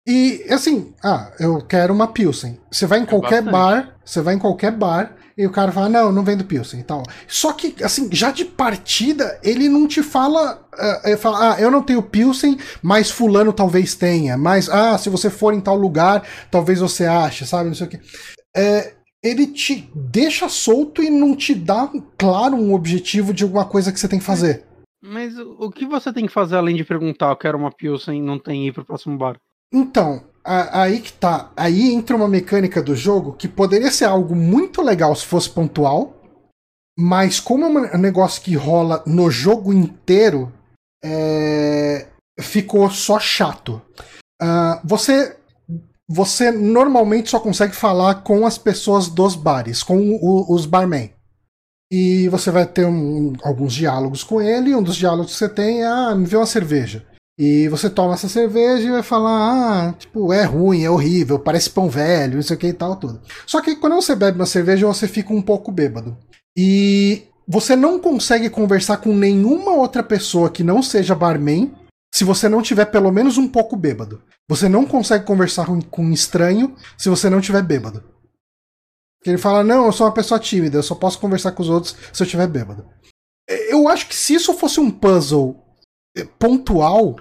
E 0.07 0.45
assim, 0.49 0.95
ah, 1.05 1.31
eu 1.39 1.61
quero 1.61 1.93
uma 1.93 2.09
Pilsen. 2.09 2.59
Você 2.71 2.87
vai 2.87 3.01
em 3.01 3.03
É 3.03 3.07
qualquer 3.07 3.43
bastante. 3.43 3.53
bar, 3.53 3.92
você 4.05 4.21
vai 4.21 4.35
em 4.35 4.39
qualquer 4.39 4.73
bar 4.73 5.17
e 5.37 5.47
o 5.47 5.51
cara 5.51 5.73
fala, 5.73 5.89
não, 5.89 6.13
não 6.13 6.25
vendo 6.25 6.45
Pilsen 6.45 6.81
e 6.81 6.83
tal. 6.83 7.03
Só 7.27 7.53
que, 7.53 7.83
assim, 7.83 8.09
já 8.13 8.31
de 8.31 8.45
partida, 8.45 9.39
ele 9.43 9.69
não 9.69 9.87
te 9.87 10.03
fala, 10.03 10.67
ah, 10.75 11.03
ele 11.05 11.17
fala, 11.17 11.55
ah, 11.55 11.61
eu 11.61 11.71
não 11.71 11.83
tenho 11.83 12.03
Pilsen, 12.03 12.59
mas 12.83 13.11
fulano 13.11 13.53
talvez 13.53 13.95
tenha. 13.95 14.37
Mas, 14.37 14.69
ah, 14.69 14.99
se 14.99 15.09
você 15.09 15.31
for 15.31 15.55
em 15.55 15.61
tal 15.61 15.77
lugar, 15.77 16.27
talvez 16.51 16.81
você 16.81 17.07
ache, 17.07 17.47
sabe, 17.47 17.69
não 17.69 17.75
sei 17.75 17.87
o 17.87 17.91
quê. 17.91 18.01
É, 18.55 18.95
ele 19.23 19.47
te 19.47 19.91
deixa 19.95 20.49
solto 20.49 21.03
e 21.03 21.09
não 21.09 21.35
te 21.35 21.55
dá, 21.55 21.91
claro, 22.19 22.57
um 22.57 22.75
objetivo 22.75 23.33
de 23.33 23.45
alguma 23.45 23.65
coisa 23.65 23.93
que 23.93 23.99
você 23.99 24.09
tem 24.09 24.19
que 24.19 24.25
fazer. 24.25 24.65
Mas 25.03 25.37
o 25.39 25.71
que 25.71 25.87
você 25.87 26.13
tem 26.13 26.27
que 26.27 26.33
fazer 26.33 26.57
além 26.57 26.77
de 26.77 26.85
perguntar, 26.85 27.31
eu 27.31 27.37
quero 27.37 27.59
uma 27.59 27.73
Pilsen 27.73 28.19
e 28.19 28.23
não 28.23 28.39
tem 28.39 28.69
ir 28.69 28.73
pro 28.73 28.85
próximo 28.85 29.17
bar? 29.17 29.37
Então, 29.73 30.23
aí 30.45 31.01
que 31.01 31.13
tá. 31.13 31.51
Aí 31.57 31.93
entra 31.93 32.17
uma 32.17 32.29
mecânica 32.29 32.83
do 32.83 32.95
jogo 32.97 33.33
que 33.35 33.47
poderia 33.49 33.91
ser 33.91 34.07
algo 34.07 34.35
muito 34.35 34.83
legal 34.83 35.15
se 35.15 35.25
fosse 35.27 35.49
pontual, 35.51 36.17
mas 36.99 37.39
como 37.41 37.65
é 37.79 37.97
um 37.97 38.01
negócio 38.01 38.43
que 38.43 38.55
rola 38.57 39.03
no 39.07 39.31
jogo 39.31 39.73
inteiro, 39.73 40.53
é, 41.05 42.09
ficou 42.41 42.91
só 42.91 43.19
chato. 43.19 43.81
Ah, 44.41 44.81
você 44.85 45.37
você 46.15 46.51
normalmente 46.51 47.31
só 47.31 47.41
consegue 47.41 47.75
falar 47.75 48.17
com 48.23 48.45
as 48.45 48.59
pessoas 48.59 49.09
dos 49.09 49.35
bares, 49.35 49.83
com 49.83 49.97
o- 50.21 50.53
os 50.55 50.67
barman. 50.67 51.11
E 51.91 52.29
você 52.29 52.51
vai 52.51 52.67
ter 52.67 52.85
um- 52.85 53.33
alguns 53.43 53.73
diálogos 53.73 54.23
com 54.23 54.41
ele, 54.43 54.75
um 54.75 54.83
dos 54.83 54.97
diálogos 54.97 55.33
que 55.33 55.39
você 55.39 55.49
tem 55.49 55.83
é, 55.83 55.87
ah, 55.87 56.15
me 56.15 56.27
vê 56.27 56.37
uma 56.37 56.45
cerveja. 56.45 57.07
E 57.45 57.67
você 57.67 57.91
toma 57.91 58.15
essa 58.15 58.29
cerveja 58.29 58.87
e 58.87 58.93
vai 58.93 59.03
falar, 59.03 59.33
ah, 59.33 59.93
tipo, 59.95 60.33
é 60.33 60.45
ruim, 60.45 60.85
é 60.85 60.91
horrível, 60.91 61.41
parece 61.41 61.71
pão 61.71 61.91
velho, 61.91 62.39
isso 62.39 62.53
aqui 62.53 62.69
e 62.69 62.73
tal, 62.73 62.95
tudo. 62.95 63.21
Só 63.45 63.61
que 63.61 63.75
quando 63.75 63.97
você 63.97 64.15
bebe 64.15 64.39
uma 64.39 64.47
cerveja, 64.47 64.87
você 64.87 65.09
fica 65.09 65.35
um 65.35 65.43
pouco 65.43 65.73
bêbado. 65.73 66.17
E 66.57 67.25
você 67.49 67.75
não 67.75 67.99
consegue 67.99 68.49
conversar 68.49 68.99
com 68.99 69.13
nenhuma 69.13 69.73
outra 69.73 70.05
pessoa 70.05 70.51
que 70.51 70.63
não 70.63 70.81
seja 70.85 71.17
barman 71.17 71.75
se 72.15 72.23
você 72.23 72.49
não 72.49 72.63
tiver 72.63 72.85
pelo 72.85 73.11
menos 73.11 73.37
um 73.37 73.49
pouco 73.49 73.75
bêbado. 73.75 74.23
Você 74.49 74.69
não 74.69 74.87
consegue 74.87 75.25
conversar 75.25 75.67
com, 75.67 75.83
com 75.83 76.05
um 76.05 76.13
estranho 76.13 76.77
se 76.97 77.09
você 77.09 77.29
não 77.29 77.41
tiver 77.41 77.63
bêbado. 77.65 78.05
Porque 79.19 79.31
Ele 79.31 79.39
fala, 79.39 79.65
não, 79.65 79.87
eu 79.87 79.93
sou 79.93 80.07
uma 80.07 80.15
pessoa 80.15 80.39
tímida, 80.39 80.79
eu 80.79 80.83
só 80.85 80.95
posso 80.95 81.19
conversar 81.19 81.51
com 81.51 81.65
os 81.65 81.69
outros 81.69 81.97
se 82.13 82.23
eu 82.23 82.27
tiver 82.27 82.47
bêbado. 82.47 82.87
Eu 83.49 83.89
acho 83.89 84.07
que 84.07 84.15
se 84.15 84.33
isso 84.33 84.55
fosse 84.55 84.79
um 84.79 84.93
puzzle 84.93 85.61
eh, 86.17 86.25
pontual, 86.39 87.17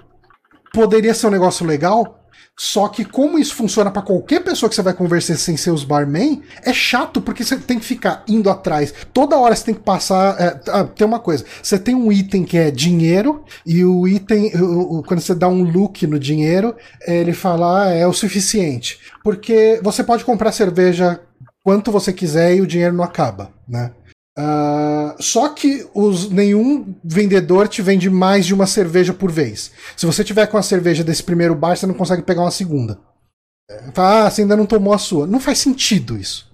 poderia 0.72 1.14
ser 1.14 1.26
um 1.26 1.30
negócio 1.30 1.66
legal. 1.66 2.18
Só 2.58 2.86
que 2.86 3.04
como 3.04 3.38
isso 3.38 3.54
funciona 3.54 3.90
pra 3.90 4.02
qualquer 4.02 4.40
pessoa 4.44 4.68
que 4.68 4.76
você 4.76 4.82
vai 4.82 4.92
conversar 4.92 5.36
sem 5.36 5.56
ser 5.56 5.70
os 5.70 5.84
barman, 5.84 6.42
é 6.62 6.72
chato 6.72 7.20
porque 7.20 7.42
você 7.42 7.56
tem 7.56 7.78
que 7.78 7.84
ficar 7.84 8.22
indo 8.28 8.50
atrás. 8.50 8.92
Toda 9.12 9.38
hora 9.38 9.56
você 9.56 9.64
tem 9.64 9.74
que 9.74 9.80
passar. 9.80 10.38
é, 10.38 10.60
ah, 10.68 10.84
tem 10.84 11.06
uma 11.06 11.18
coisa: 11.18 11.44
você 11.62 11.78
tem 11.78 11.94
um 11.94 12.12
item 12.12 12.44
que 12.44 12.58
é 12.58 12.70
dinheiro, 12.70 13.44
e 13.64 13.84
o 13.84 14.06
item, 14.06 14.52
quando 15.06 15.20
você 15.20 15.34
dá 15.34 15.48
um 15.48 15.64
look 15.64 16.06
no 16.06 16.18
dinheiro, 16.18 16.76
ele 17.06 17.32
fala, 17.32 17.84
ah, 17.84 17.90
é 17.90 18.06
o 18.06 18.12
suficiente. 18.12 18.98
Porque 19.24 19.80
você 19.82 20.04
pode 20.04 20.24
comprar 20.24 20.52
cerveja 20.52 21.20
quanto 21.64 21.90
você 21.90 22.12
quiser 22.12 22.54
e 22.54 22.60
o 22.60 22.66
dinheiro 22.66 22.94
não 22.94 23.04
acaba, 23.04 23.50
né? 23.66 23.92
Ah, 24.36 25.14
só 25.20 25.48
que 25.50 25.86
os, 25.94 26.30
nenhum 26.30 26.94
vendedor 27.04 27.68
te 27.68 27.82
vende 27.82 28.08
mais 28.08 28.46
de 28.46 28.54
uma 28.54 28.66
cerveja 28.66 29.12
por 29.12 29.30
vez. 29.30 29.72
Se 29.96 30.06
você 30.06 30.24
tiver 30.24 30.46
com 30.46 30.56
a 30.56 30.62
cerveja 30.62 31.04
desse 31.04 31.22
primeiro 31.22 31.54
bar, 31.54 31.76
você 31.76 31.86
não 31.86 31.94
consegue 31.94 32.22
pegar 32.22 32.42
uma 32.42 32.50
segunda. 32.50 32.98
É, 33.70 33.92
Fala, 33.92 34.26
ah, 34.26 34.30
você 34.30 34.42
ainda 34.42 34.56
não 34.56 34.66
tomou 34.66 34.94
a 34.94 34.98
sua. 34.98 35.26
Não 35.26 35.40
faz 35.40 35.58
sentido 35.58 36.16
isso. 36.16 36.51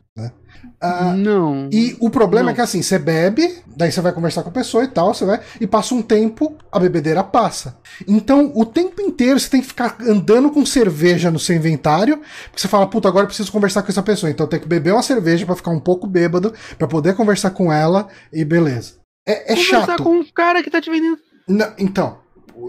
Ah, 0.80 1.12
não. 1.12 1.68
e 1.72 1.96
o 2.00 2.08
problema 2.08 2.44
Não. 2.46 2.52
é 2.52 2.54
que 2.54 2.60
assim, 2.60 2.80
você 2.82 2.98
bebe, 3.00 3.58
daí 3.76 3.90
você 3.90 4.00
vai 4.00 4.12
conversar 4.12 4.44
com 4.44 4.48
a 4.50 4.52
pessoa 4.52 4.84
e 4.84 4.88
tal, 4.88 5.12
você 5.12 5.24
vai, 5.24 5.40
e 5.60 5.66
passa 5.66 5.92
um 5.94 6.00
tempo, 6.02 6.56
a 6.70 6.78
bebedeira 6.78 7.24
passa. 7.24 7.76
Então, 8.06 8.52
o 8.54 8.64
tempo 8.64 9.00
inteiro 9.02 9.40
você 9.40 9.48
tem 9.50 9.60
que 9.60 9.66
ficar 9.66 9.96
andando 10.00 10.50
com 10.50 10.64
cerveja 10.64 11.30
no 11.32 11.38
seu 11.38 11.56
inventário, 11.56 12.18
porque 12.44 12.60
você 12.60 12.68
fala, 12.68 12.86
puta, 12.86 13.08
agora 13.08 13.24
eu 13.24 13.28
preciso 13.28 13.50
conversar 13.50 13.82
com 13.82 13.90
essa 13.90 14.02
pessoa, 14.04 14.30
então 14.30 14.44
eu 14.46 14.50
tenho 14.50 14.62
que 14.62 14.68
beber 14.68 14.92
uma 14.92 15.02
cerveja 15.02 15.44
pra 15.44 15.56
ficar 15.56 15.72
um 15.72 15.80
pouco 15.80 16.06
bêbado, 16.06 16.54
pra 16.78 16.86
poder 16.86 17.16
conversar 17.16 17.50
com 17.50 17.72
ela, 17.72 18.06
e 18.32 18.44
beleza. 18.44 18.94
É, 19.26 19.52
é 19.52 19.56
Conversar 19.56 19.86
chato. 19.86 20.02
com 20.04 20.10
um 20.20 20.24
cara 20.32 20.62
que 20.62 20.70
tá 20.70 20.80
te 20.80 20.88
vendendo. 20.90 21.18
Não, 21.48 21.72
então, 21.78 22.18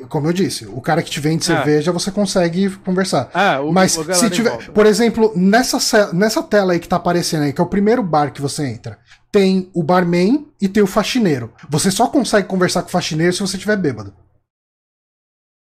como 0.10 0.28
eu 0.28 0.34
disse, 0.34 0.66
o 0.66 0.82
cara 0.82 1.02
que 1.04 1.10
te 1.12 1.20
vende 1.20 1.46
cerveja, 1.46 1.92
você 1.92 2.12
consegue 2.12 2.70
conversar. 2.78 3.30
Ah, 3.34 3.60
o, 3.62 3.72
Mas 3.72 3.98
o 3.98 4.14
se 4.14 4.30
tiver, 4.30 4.50
volta. 4.52 4.72
por 4.72 4.86
exemplo, 4.86 5.32
nessa, 5.36 6.12
nessa 6.14 6.42
tela 6.44 6.74
aí 6.74 6.80
que 6.80 6.88
tá 6.88 6.96
aparecendo 6.96 7.44
aí, 7.44 7.54
que 7.54 7.62
é 7.62 7.64
o 7.64 7.68
primeiro 7.68 8.02
bar 8.04 8.32
que 8.32 8.42
você 8.42 8.66
entra, 8.68 8.98
tem 9.32 9.70
o 9.74 9.84
barman 9.84 10.48
e 10.62 10.68
tem 10.68 10.82
o 10.84 10.88
faxineiro. 10.88 11.54
Você 11.70 11.92
só 11.92 12.08
consegue 12.08 12.48
conversar 12.48 12.82
com 12.82 12.90
o 12.90 12.92
faxineiro 12.92 13.34
se 13.34 13.42
você 13.42 13.58
tiver 13.58 13.78
bêbado. 13.78 14.14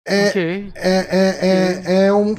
É, 0.06 0.28
Ok. 0.28 0.72
é, 0.74 0.90
é, 0.98 1.48
é, 2.02 2.06
é 2.06 2.12
um. 2.12 2.34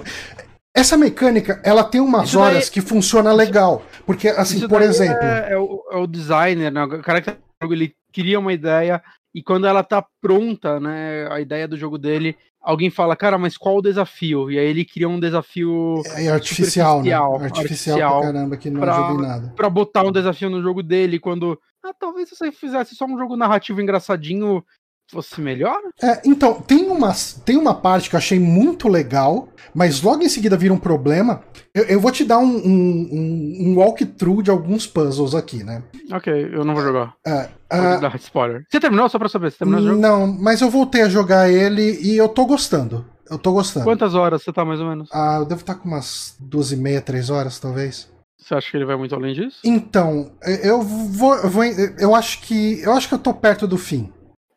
Essa 0.76 0.98
mecânica, 0.98 1.60
ela 1.64 1.84
tem 1.84 2.02
umas 2.02 2.32
daí- 2.34 2.42
horas 2.42 2.70
que 2.70 2.82
funciona 2.82 3.32
legal. 3.34 3.82
Porque, 4.06 4.28
assim, 4.28 4.60
por 4.68 4.80
daí 4.82 4.90
exemplo. 4.90 5.24
É, 5.24 5.54
é 5.54 5.58
o, 5.58 5.82
é 5.92 5.98
o 5.98 6.06
designer, 6.06 6.72
né? 6.72 6.84
O 6.84 7.02
cara 7.02 7.22
que 7.22 7.32
tá 7.32 7.38
ele 7.64 7.96
cria 8.14 8.38
uma 8.40 8.54
ideia 8.54 9.02
e 9.36 9.44
quando 9.44 9.68
ela 9.68 9.84
tá 9.84 10.04
pronta, 10.22 10.80
né? 10.80 11.28
A 11.30 11.42
ideia 11.42 11.68
do 11.68 11.76
jogo 11.76 11.98
dele, 11.98 12.38
alguém 12.62 12.90
fala, 12.90 13.16
cara, 13.18 13.38
mas 13.38 13.58
qual 13.58 13.76
o 13.78 13.82
desafio? 13.82 14.50
E 14.50 14.58
aí 14.58 14.66
ele 14.66 14.86
cria 14.86 15.10
um 15.10 15.20
desafio 15.20 16.02
É 16.16 16.30
artificial, 16.30 17.04
né? 17.04 17.14
Artificial, 17.14 17.44
artificial, 17.44 18.20
pra 18.22 18.32
caramba, 18.32 18.58
que 18.58 18.70
não 18.70 18.80
pra- 18.80 18.96
ajuda 19.08 19.14
em 19.24 19.28
nada. 19.28 19.54
pra 19.56 19.70
botar 19.70 20.04
um 20.04 20.12
desafio 20.12 20.50
no 20.50 20.62
jogo 20.64 20.82
dele. 20.82 21.20
Quando, 21.20 21.60
ah, 21.84 21.94
talvez 22.00 22.30
se 22.30 22.36
você 22.38 22.50
fizesse 22.52 22.96
só 22.96 23.04
um 23.06 23.18
jogo 23.18 23.36
narrativo 23.36 23.82
engraçadinho 23.82 24.64
fosse 25.12 25.40
melhor? 25.42 25.78
É, 26.02 26.22
então, 26.26 26.62
tem 26.62 26.90
uma, 26.90 27.14
tem 27.44 27.58
uma 27.58 27.74
parte 27.74 28.10
que 28.10 28.16
eu 28.16 28.18
achei 28.18 28.40
muito 28.40 28.88
legal, 28.88 29.50
mas 29.74 30.02
logo 30.02 30.24
em 30.24 30.30
seguida 30.30 30.58
vira 30.58 30.74
um 30.74 30.80
problema. 30.80 31.42
Eu, 31.74 31.84
eu 31.86 32.00
vou 32.00 32.12
te 32.12 32.24
dar 32.24 32.40
um, 32.40 32.56
um, 32.56 33.58
um, 33.60 33.76
walkthrough 33.78 34.42
de 34.42 34.50
alguns 34.50 34.88
puzzles 34.88 35.36
aqui, 35.36 35.64
né? 35.64 35.84
Ok, 36.12 36.34
eu 36.54 36.64
não 36.64 36.74
vou 36.74 36.84
jogar. 36.84 37.14
É, 37.26 37.50
Vou 37.72 37.88
ah, 37.88 37.98
dar 37.98 38.16
spoiler. 38.16 38.64
Você 38.70 38.80
terminou 38.80 39.10
só 39.10 39.18
pra 39.18 39.28
saber? 39.28 39.52
Você 39.52 39.58
terminou 39.58 39.82
o 39.82 39.88
jogo? 39.88 40.00
não, 40.00 40.28
mas 40.28 40.62
eu 40.62 40.70
voltei 40.70 41.02
a 41.02 41.10
jogar 41.10 41.50
ele 41.50 42.00
e 42.02 42.16
eu 42.16 42.30
tô 42.30 42.46
gostando. 42.46 43.06
Eu 43.30 43.40
tô 43.40 43.52
gostando. 43.52 43.86
Quantas 43.86 44.14
horas 44.14 44.44
você 44.44 44.54
tá 44.54 44.64
mais 44.64 44.80
ou 44.80 44.88
menos? 44.88 45.10
Ah, 45.12 45.38
eu 45.40 45.46
devo 45.46 45.62
estar 45.62 45.76
com 45.76 45.88
umas 45.88 46.36
duas 46.40 46.72
e 46.72 46.78
meia, 46.78 47.02
três 47.02 47.30
horas, 47.30 47.60
talvez. 47.60 48.08
Você 48.38 48.54
acha 48.54 48.70
que 48.70 48.78
ele 48.78 48.86
vai 48.86 48.96
muito 48.96 49.16
além 49.16 49.34
disso? 49.34 49.58
Então, 49.64 50.32
eu 50.64 50.80
vou, 50.80 51.36
eu 51.36 51.50
vou. 51.50 51.64
Eu 51.64 52.14
acho 52.14 52.42
que. 52.42 52.80
Eu 52.82 52.94
acho 52.94 53.08
que 53.08 53.16
eu 53.16 53.20
tô 53.20 53.34
perto 53.34 53.68
do 53.68 53.78
fim. 53.78 54.14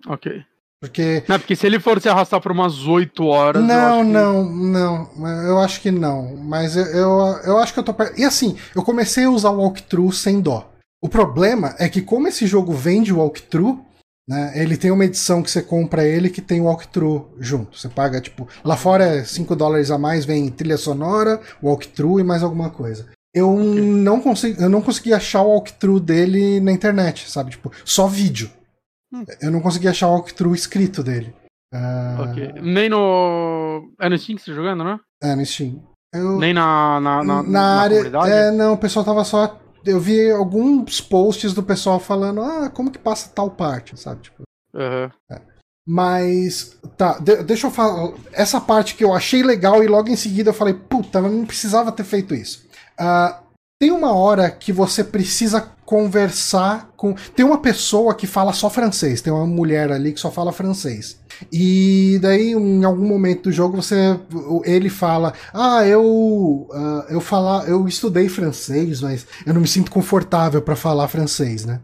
Ok. 0.07 0.43
Porque. 0.81 1.25
Não, 1.27 1.39
porque 1.41 1.57
se 1.57 1.67
ele 1.67 1.81
for 1.81 2.01
se 2.01 2.09
arrastar 2.09 2.41
por 2.41 2.53
umas 2.53 2.87
8 2.87 3.25
horas. 3.27 3.65
Não, 3.65 4.05
que- 4.05 4.11
não, 4.13 4.45
não. 4.45 5.11
Eu 5.45 5.59
acho 5.59 5.81
que 5.81 5.91
não. 5.91 6.37
Mas 6.37 6.77
eu, 6.77 6.85
eu, 6.87 7.11
eu 7.45 7.59
acho 7.59 7.73
que 7.75 7.81
eu 7.81 7.85
tô 7.85 7.93
perto. 7.93 8.19
E 8.19 8.25
assim, 8.25 8.57
eu 8.77 8.83
comecei 8.83 9.25
a 9.25 9.31
usar 9.31 9.51
o 9.51 9.59
walkthrough 9.59 10.13
sem 10.13 10.41
dó. 10.41 10.71
O 11.03 11.09
problema 11.09 11.75
é 11.79 11.89
que, 11.89 12.01
como 12.03 12.29
esse 12.29 12.47
jogo 12.47 12.73
vende 12.73 13.13
walkthrough, 13.13 13.81
né? 14.29 14.53
Ele 14.55 14.77
tem 14.77 14.91
uma 14.93 15.05
edição 15.05 15.43
que 15.43 15.51
você 15.51 15.63
compra 15.63 16.05
ele 16.07 16.31
que 16.31 16.41
tem 16.41 16.61
walkthrough 16.61 17.27
junto. 17.41 17.77
Você 17.79 17.89
paga, 17.89 18.21
tipo, 18.21 18.49
lá 18.65 18.77
fora 18.77 19.05
é 19.05 19.25
5 19.25 19.57
dólares 19.57 19.91
a 19.91 19.99
mais, 19.99 20.25
vem 20.25 20.49
trilha 20.49 20.77
sonora, 20.77 21.41
walkthrough 21.63 22.21
e 22.21 22.25
mais 22.25 22.43
alguma 22.45 22.71
coisa. 22.71 23.07
Eu 23.35 23.53
não 23.57 24.21
consegui, 24.21 24.63
eu 24.63 24.69
não 24.69 24.81
consegui 24.81 25.13
achar 25.13 25.43
o 25.43 25.49
walkthrough 25.51 26.01
dele 26.01 26.61
na 26.61 26.73
internet, 26.73 27.29
sabe? 27.31 27.51
Tipo, 27.51 27.71
só 27.85 28.07
vídeo. 28.07 28.51
Hum. 29.13 29.25
Eu 29.41 29.51
não 29.51 29.61
consegui 29.61 29.89
achar 29.89 30.09
o 30.09 30.13
walkthrough 30.13 30.55
escrito 30.55 31.03
dele. 31.03 31.35
Ok. 32.21 32.53
Nem 32.63 32.89
no. 32.89 33.93
É 34.01 34.09
no 34.09 34.19
Steam 34.19 34.37
que 34.37 34.43
você 34.43 34.51
tá 34.51 34.57
jogando, 34.57 34.85
né? 34.85 34.99
É, 35.23 35.35
no 35.35 35.45
Steam. 35.45 35.83
Eu, 36.15 36.39
Nem 36.39 36.55
na, 36.55 36.99
na, 37.01 37.23
na, 37.23 37.43
na, 37.43 37.43
na 37.43 37.81
área. 37.83 37.97
comunidade? 37.99 38.31
É, 38.33 38.51
não, 38.51 38.73
o 38.75 38.79
pessoal 38.79 39.05
tava 39.05 39.25
só. 39.25 39.61
Eu 39.85 40.01
vi 40.01 40.31
alguns 40.31 41.01
posts 41.01 41.53
do 41.55 41.63
pessoal 41.63 42.01
falando, 42.01 42.43
ah, 42.43 42.71
como 42.71 42.91
que 42.91 42.99
passa 42.99 43.31
tal 43.35 43.51
parte, 43.51 43.99
sabe? 43.99 44.23
Tipo, 44.23 44.43
Aham. 44.75 45.11
mas. 45.87 46.79
Tá, 46.97 47.19
de- 47.19 47.43
deixa 47.43 47.67
eu 47.67 47.71
falar. 47.71 48.13
Essa 48.33 48.61
parte 48.61 48.95
que 48.95 49.05
eu 49.05 49.13
achei 49.15 49.43
legal 49.43 49.83
e 49.83 49.87
logo 49.89 50.09
em 50.09 50.17
seguida 50.17 50.51
eu 50.51 50.55
falei, 50.55 50.75
puta, 50.75 51.21
mas 51.21 51.33
não 51.33 51.47
precisava 51.47 51.93
ter 51.93 52.05
feito 52.05 52.35
isso. 52.35 52.67
Ah, 52.99 53.41
tem 53.81 53.93
uma 53.93 54.13
hora 54.13 54.51
que 54.51 54.73
você 54.73 55.05
precisa 55.05 55.61
conversar 55.85 56.91
com. 56.97 57.15
Tem 57.35 57.47
uma 57.47 57.59
pessoa 57.59 58.15
que 58.15 58.27
fala 58.27 58.53
só 58.53 58.69
francês, 58.69 59.23
tem 59.23 59.33
uma 59.33 59.47
mulher 59.47 59.93
ali 59.93 60.13
que 60.13 60.21
só 60.21 60.31
fala 60.31 60.53
francês. 60.53 61.19
E 61.53 62.19
daí, 62.21 62.51
em 62.51 62.85
algum 62.85 63.07
momento 63.07 63.45
do 63.45 63.53
jogo, 63.53 63.81
você. 63.81 64.19
Ele 64.65 64.91
fala: 64.91 65.33
Ah, 65.55 65.87
eu. 65.87 66.69
ah, 66.73 67.07
eu 67.09 67.21
falar. 67.21 67.69
Eu 67.69 67.87
estudei 67.87 68.29
francês, 68.29 69.01
mas 69.01 69.27
eu 69.47 69.55
não 69.55 69.61
me 69.61 69.69
sinto 69.69 69.91
confortável 69.91 70.61
para 70.61 70.75
falar 70.75 71.07
francês, 71.07 71.65
né? 71.65 71.81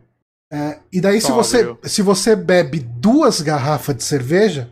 É, 0.53 0.78
e 0.92 1.01
daí, 1.01 1.20
se 1.20 1.32
você, 1.32 1.64
viu? 1.64 1.78
se 1.82 2.03
você 2.03 2.36
bebe 2.36 2.78
duas 2.78 3.40
garrafas 3.40 3.97
de 3.97 4.05
cerveja, 4.05 4.70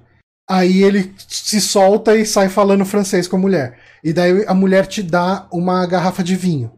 Aí 0.51 0.83
ele 0.83 1.15
se 1.29 1.61
solta 1.61 2.17
e 2.17 2.27
sai 2.27 2.49
falando 2.49 2.85
francês 2.85 3.27
com 3.29 3.37
a 3.37 3.39
mulher. 3.39 3.79
E 4.05 4.13
daí 4.13 4.45
a 4.47 4.53
mulher 4.53 4.87
te 4.87 5.03
dá 5.03 5.47
uma 5.51 5.87
garrafa 5.87 6.23
de 6.23 6.37
vinho. 6.37 6.71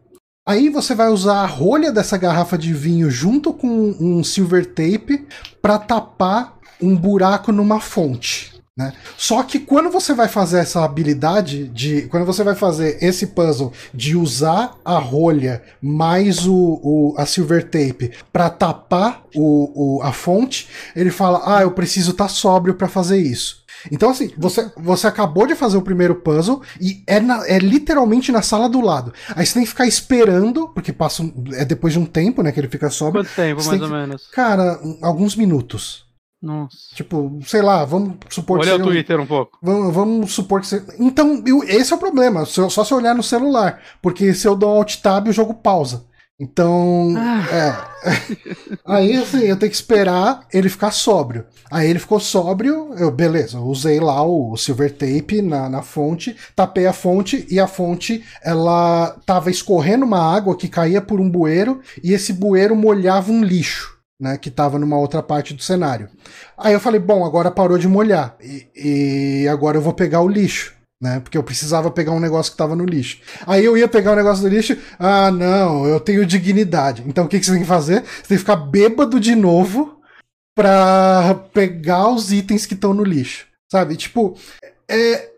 Aí 0.47 0.69
você 0.69 0.93
vai 0.93 1.09
usar 1.09 1.41
a 1.41 1.47
rolha 1.47 1.91
dessa 1.91 2.17
garrafa 2.17 2.55
de 2.55 2.71
vinho 2.71 3.09
junto 3.09 3.51
com 3.51 3.95
um 3.99 4.23
silver 4.23 4.63
tape 4.65 5.27
para 5.59 5.79
tapar 5.79 6.59
um 6.79 6.95
buraco 6.95 7.51
numa 7.51 7.79
fonte. 7.79 8.53
Né? 8.77 8.93
Só 9.17 9.41
que 9.41 9.57
quando 9.57 9.89
você 9.89 10.13
vai 10.13 10.27
fazer 10.27 10.59
essa 10.59 10.83
habilidade 10.83 11.67
de. 11.69 12.03
Quando 12.09 12.25
você 12.25 12.43
vai 12.43 12.53
fazer 12.53 13.01
esse 13.01 13.27
puzzle 13.27 13.71
de 13.93 14.15
usar 14.17 14.75
a 14.83 14.99
rolha 14.99 15.63
mais 15.81 16.45
o, 16.45 16.53
o 16.83 17.15
a 17.17 17.25
silver 17.25 17.63
tape 17.63 18.11
para 18.31 18.49
tapar 18.49 19.23
o, 19.33 19.97
o, 19.97 20.03
a 20.03 20.11
fonte, 20.11 20.67
ele 20.95 21.09
fala: 21.09 21.41
Ah, 21.45 21.61
eu 21.61 21.71
preciso 21.71 22.11
estar 22.11 22.25
tá 22.25 22.29
sóbrio 22.29 22.75
para 22.75 22.89
fazer 22.89 23.17
isso. 23.17 23.64
Então, 23.91 24.09
assim, 24.09 24.31
você, 24.37 24.71
você 24.77 25.07
acabou 25.07 25.45
de 25.47 25.55
fazer 25.55 25.77
o 25.77 25.81
primeiro 25.81 26.15
puzzle 26.15 26.61
e 26.79 27.03
é, 27.07 27.19
na, 27.19 27.47
é 27.47 27.59
literalmente 27.59 28.31
na 28.31 28.41
sala 28.41 28.69
do 28.69 28.81
lado. 28.81 29.13
Aí 29.35 29.45
você 29.45 29.55
tem 29.55 29.63
que 29.63 29.69
ficar 29.69 29.87
esperando, 29.87 30.69
porque 30.69 30.93
passa 30.93 31.23
um, 31.23 31.33
é 31.53 31.65
depois 31.65 31.93
de 31.93 31.99
um 31.99 32.05
tempo, 32.05 32.41
né, 32.41 32.51
que 32.51 32.59
ele 32.59 32.67
fica 32.67 32.89
sóbrio. 32.89 33.23
Quanto 33.23 33.35
tempo, 33.35 33.63
mais 33.65 33.81
ou 33.81 33.89
menos? 33.89 34.27
Cara, 34.31 34.79
alguns 35.01 35.35
minutos. 35.35 36.05
Nossa. 36.41 36.77
Tipo, 36.93 37.39
sei 37.43 37.61
lá, 37.61 37.83
vamos 37.85 38.17
supor 38.29 38.59
Olha 38.59 38.67
que. 38.67 38.73
Olha 38.75 38.83
o 38.83 38.87
Twitter 38.87 39.19
um 39.19 39.25
pouco. 39.25 39.57
Vamos, 39.61 39.93
vamos 39.93 40.31
supor 40.31 40.61
que 40.61 40.67
você. 40.67 40.83
Então, 40.99 41.43
eu, 41.45 41.63
esse 41.63 41.91
é 41.91 41.95
o 41.95 41.99
problema. 41.99 42.45
Só 42.45 42.83
se 42.83 42.93
olhar 42.93 43.15
no 43.15 43.23
celular. 43.23 43.81
Porque 44.01 44.31
se 44.33 44.47
eu 44.47 44.55
dou 44.55 44.69
Alt 44.69 44.97
Tab, 44.97 45.27
o 45.27 45.33
jogo 45.33 45.55
pausa. 45.55 46.05
Então. 46.39 47.13
Ah. 47.17 47.45
É. 47.51 48.75
Aí, 48.85 49.15
assim, 49.15 49.41
eu 49.41 49.57
tenho 49.57 49.69
que 49.69 49.75
esperar 49.75 50.45
ele 50.53 50.69
ficar 50.69 50.91
sóbrio. 50.91 51.45
Aí 51.71 51.89
ele 51.89 51.99
ficou 51.99 52.19
sóbrio, 52.19 52.93
eu, 52.97 53.09
beleza, 53.09 53.59
usei 53.59 53.99
lá 53.99 54.23
o 54.23 54.55
silver 54.55 54.91
tape 54.91 55.41
na, 55.41 55.67
na 55.69 55.81
fonte, 55.81 56.35
tapei 56.55 56.85
a 56.85 56.93
fonte 56.93 57.47
e 57.49 57.59
a 57.59 57.67
fonte 57.67 58.23
ela 58.43 59.15
tava 59.25 59.49
escorrendo 59.49 60.05
uma 60.05 60.19
água 60.19 60.55
que 60.55 60.67
caía 60.67 61.01
por 61.01 61.19
um 61.19 61.29
bueiro 61.29 61.81
e 62.03 62.13
esse 62.13 62.31
bueiro 62.31 62.75
molhava 62.75 63.31
um 63.31 63.43
lixo 63.43 63.95
né, 64.19 64.37
que 64.37 64.49
estava 64.49 64.79
numa 64.79 64.97
outra 64.97 65.21
parte 65.21 65.53
do 65.53 65.61
cenário. 65.61 66.09
Aí 66.57 66.73
eu 66.73 66.79
falei, 66.79 66.99
bom, 66.99 67.25
agora 67.25 67.51
parou 67.51 67.77
de 67.77 67.87
molhar 67.87 68.35
e, 68.41 68.67
e, 68.75 69.47
agora 69.47 69.77
eu 69.77 69.81
vou 69.81 69.93
pegar 69.93 70.21
o 70.21 70.27
lixo, 70.27 70.73
né, 71.05 71.19
porque 71.19 71.37
eu 71.37 71.43
precisava 71.43 71.91
pegar 71.91 72.11
um 72.11 72.19
negócio 72.19 72.51
que 72.51 72.55
estava 72.55 72.75
no 72.75 72.83
lixo. 72.83 73.19
Aí 73.45 73.63
eu 73.63 73.77
ia 73.77 73.87
pegar 73.87 74.13
o 74.13 74.15
negócio 74.15 74.41
do 74.41 74.49
lixo, 74.49 74.75
ah, 74.97 75.29
não, 75.29 75.85
eu 75.87 75.99
tenho 75.99 76.25
dignidade. 76.25 77.03
Então 77.05 77.25
o 77.25 77.27
que, 77.27 77.39
que 77.39 77.45
você 77.45 77.51
tem 77.51 77.61
que 77.61 77.67
fazer? 77.67 78.01
Você 78.03 78.29
tem 78.29 78.37
que 78.37 78.43
ficar 78.43 78.55
bêbado 78.55 79.19
de 79.19 79.35
novo 79.35 80.01
para 80.55 81.35
pegar 81.53 82.09
os 82.09 82.31
itens 82.31 82.65
que 82.65 82.73
estão 82.73 82.93
no 82.93 83.03
lixo, 83.03 83.45
sabe? 83.71 83.95
Tipo, 83.95 84.35
é, 84.89 85.29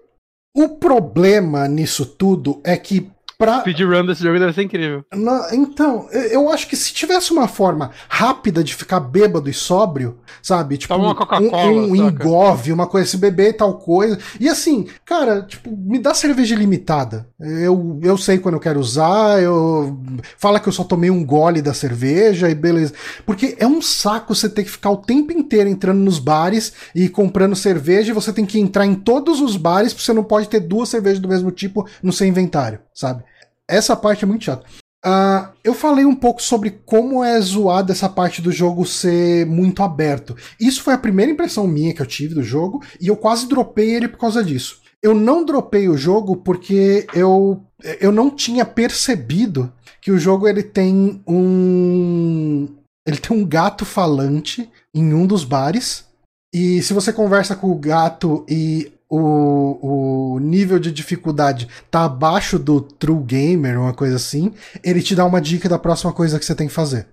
o 0.56 0.70
problema 0.70 1.68
nisso 1.68 2.06
tudo 2.06 2.62
é 2.64 2.78
que 2.78 3.12
Pra... 3.38 3.62
Speedrun 3.62 4.04
desse 4.04 4.24
jogo 4.24 4.40
deve 4.40 4.52
ser 4.52 4.64
incrível. 4.64 5.06
Na, 5.14 5.50
então, 5.54 6.10
eu 6.12 6.52
acho 6.52 6.68
que 6.68 6.76
se 6.76 6.92
tivesse 6.92 7.32
uma 7.32 7.48
forma 7.48 7.92
rápida 8.10 8.64
de 8.64 8.74
ficar 8.74 9.00
bêbado 9.00 9.48
e 9.48 9.54
sóbrio, 9.54 10.18
sabe? 10.42 10.76
Tipo, 10.76 10.96
uma 10.96 11.14
Coca-Cola, 11.14 11.72
um, 11.72 11.92
um 11.92 11.96
engove, 11.96 12.74
uma 12.74 12.88
coisa, 12.88 13.08
se 13.08 13.18
beber 13.18 13.54
tal 13.54 13.78
coisa. 13.78 14.18
E 14.40 14.50
assim, 14.50 14.88
cara, 15.06 15.44
tipo, 15.44 15.70
me 15.70 16.00
dá 16.00 16.16
cerveja 16.16 16.56
limitada. 16.56 17.28
Eu, 17.40 18.00
eu 18.02 18.18
sei 18.18 18.40
quando 18.40 18.56
eu 18.56 18.60
quero 18.60 18.80
usar, 18.80 19.40
eu. 19.40 20.00
Fala 20.36 20.60
que 20.60 20.68
eu 20.68 20.74
só 20.74 20.84
tomei 20.84 21.12
um 21.12 21.24
gole 21.24 21.62
da 21.62 21.76
cerveja 21.76 22.50
e 22.50 22.56
beleza. 22.56 22.94
Porque 23.24 23.56
é 23.60 23.68
um 23.68 23.84
saco 23.84 24.34
você 24.34 24.50
ter 24.50 24.64
que 24.64 24.72
ficar 24.72 24.90
o 24.90 24.98
tempo 24.98 25.32
inteiro 25.32 25.70
entrando 25.70 26.00
nos 26.00 26.18
bares 26.18 26.74
e 26.96 27.08
comprando 27.08 27.56
cerveja 27.56 28.10
e 28.10 28.16
você 28.16 28.34
tem 28.34 28.48
que 28.48 28.60
entrar 28.60 28.88
em 28.88 28.96
todos 28.96 29.42
os 29.42 29.56
bares, 29.58 29.94
porque 29.94 30.06
você 30.06 30.14
não 30.14 30.24
pode 30.24 30.50
ter 30.50 30.60
duas 30.60 30.90
cervejas 30.90 31.20
do 31.20 31.28
mesmo 31.28 31.52
tipo 31.52 31.88
no 32.02 32.12
seu 32.12 32.26
inventário, 32.26 32.80
sabe? 32.96 33.27
Essa 33.70 33.96
parte 33.96 34.24
é 34.24 34.28
muito 34.28 34.46
chata. 34.46 34.66
Uh, 35.06 35.48
eu 35.64 35.74
falei 35.74 36.06
um 36.06 36.16
pouco 36.16 36.42
sobre 36.42 36.72
como 36.86 37.24
é 37.24 37.40
zoado 37.40 37.92
essa 37.92 38.10
parte 38.10 38.42
do 38.42 38.52
jogo 38.52 38.86
ser 38.86 39.46
muito 39.46 39.84
aberto. 39.84 40.36
Isso 40.60 40.82
foi 40.82 40.94
a 40.94 40.98
primeira 40.98 41.32
impressão 41.32 41.68
minha 41.68 41.94
que 41.94 42.02
eu 42.02 42.06
tive 42.06 42.34
do 42.34 42.44
jogo 42.44 42.84
e 43.00 43.08
eu 43.08 43.16
quase 43.16 43.48
dropei 43.48 43.96
ele 43.96 44.08
por 44.08 44.18
causa 44.18 44.44
disso. 44.44 44.82
Eu 45.02 45.14
não 45.14 45.46
dropei 45.46 45.88
o 45.88 45.98
jogo 45.98 46.38
porque 46.38 47.06
eu, 47.14 47.64
eu 48.02 48.12
não 48.12 48.32
tinha 48.32 48.66
percebido 48.66 49.72
que 50.02 50.12
o 50.12 50.18
jogo 50.18 50.48
ele 50.48 50.64
tem 50.64 51.22
um 51.28 52.68
ele 53.08 53.18
tem 53.18 53.38
um 53.38 53.46
gato 53.46 53.86
falante 53.86 54.70
em 54.94 55.14
um 55.14 55.26
dos 55.26 55.46
bares 55.46 56.06
e 56.54 56.82
se 56.82 56.94
você 56.94 57.14
conversa 57.14 57.56
com 57.56 57.72
o 57.72 57.78
gato 57.78 58.46
e 58.50 58.92
o, 59.10 60.36
o 60.36 60.40
nível 60.40 60.80
de 60.80 60.92
dificuldade 60.92 61.68
tá 61.90 62.06
abaixo 62.06 62.60
do 62.60 62.82
True 62.82 63.24
Gamer, 63.24 63.80
uma 63.80 63.94
coisa 63.94 64.16
assim, 64.18 64.54
ele 64.84 65.02
te 65.02 65.16
dá 65.16 65.26
uma 65.26 65.42
dica 65.42 65.70
da 65.70 65.80
próxima 65.80 66.12
coisa 66.12 66.38
que 66.40 66.46
você 66.46 66.56
tem 66.56 66.68
que 66.68 66.74
fazer. 66.74 67.08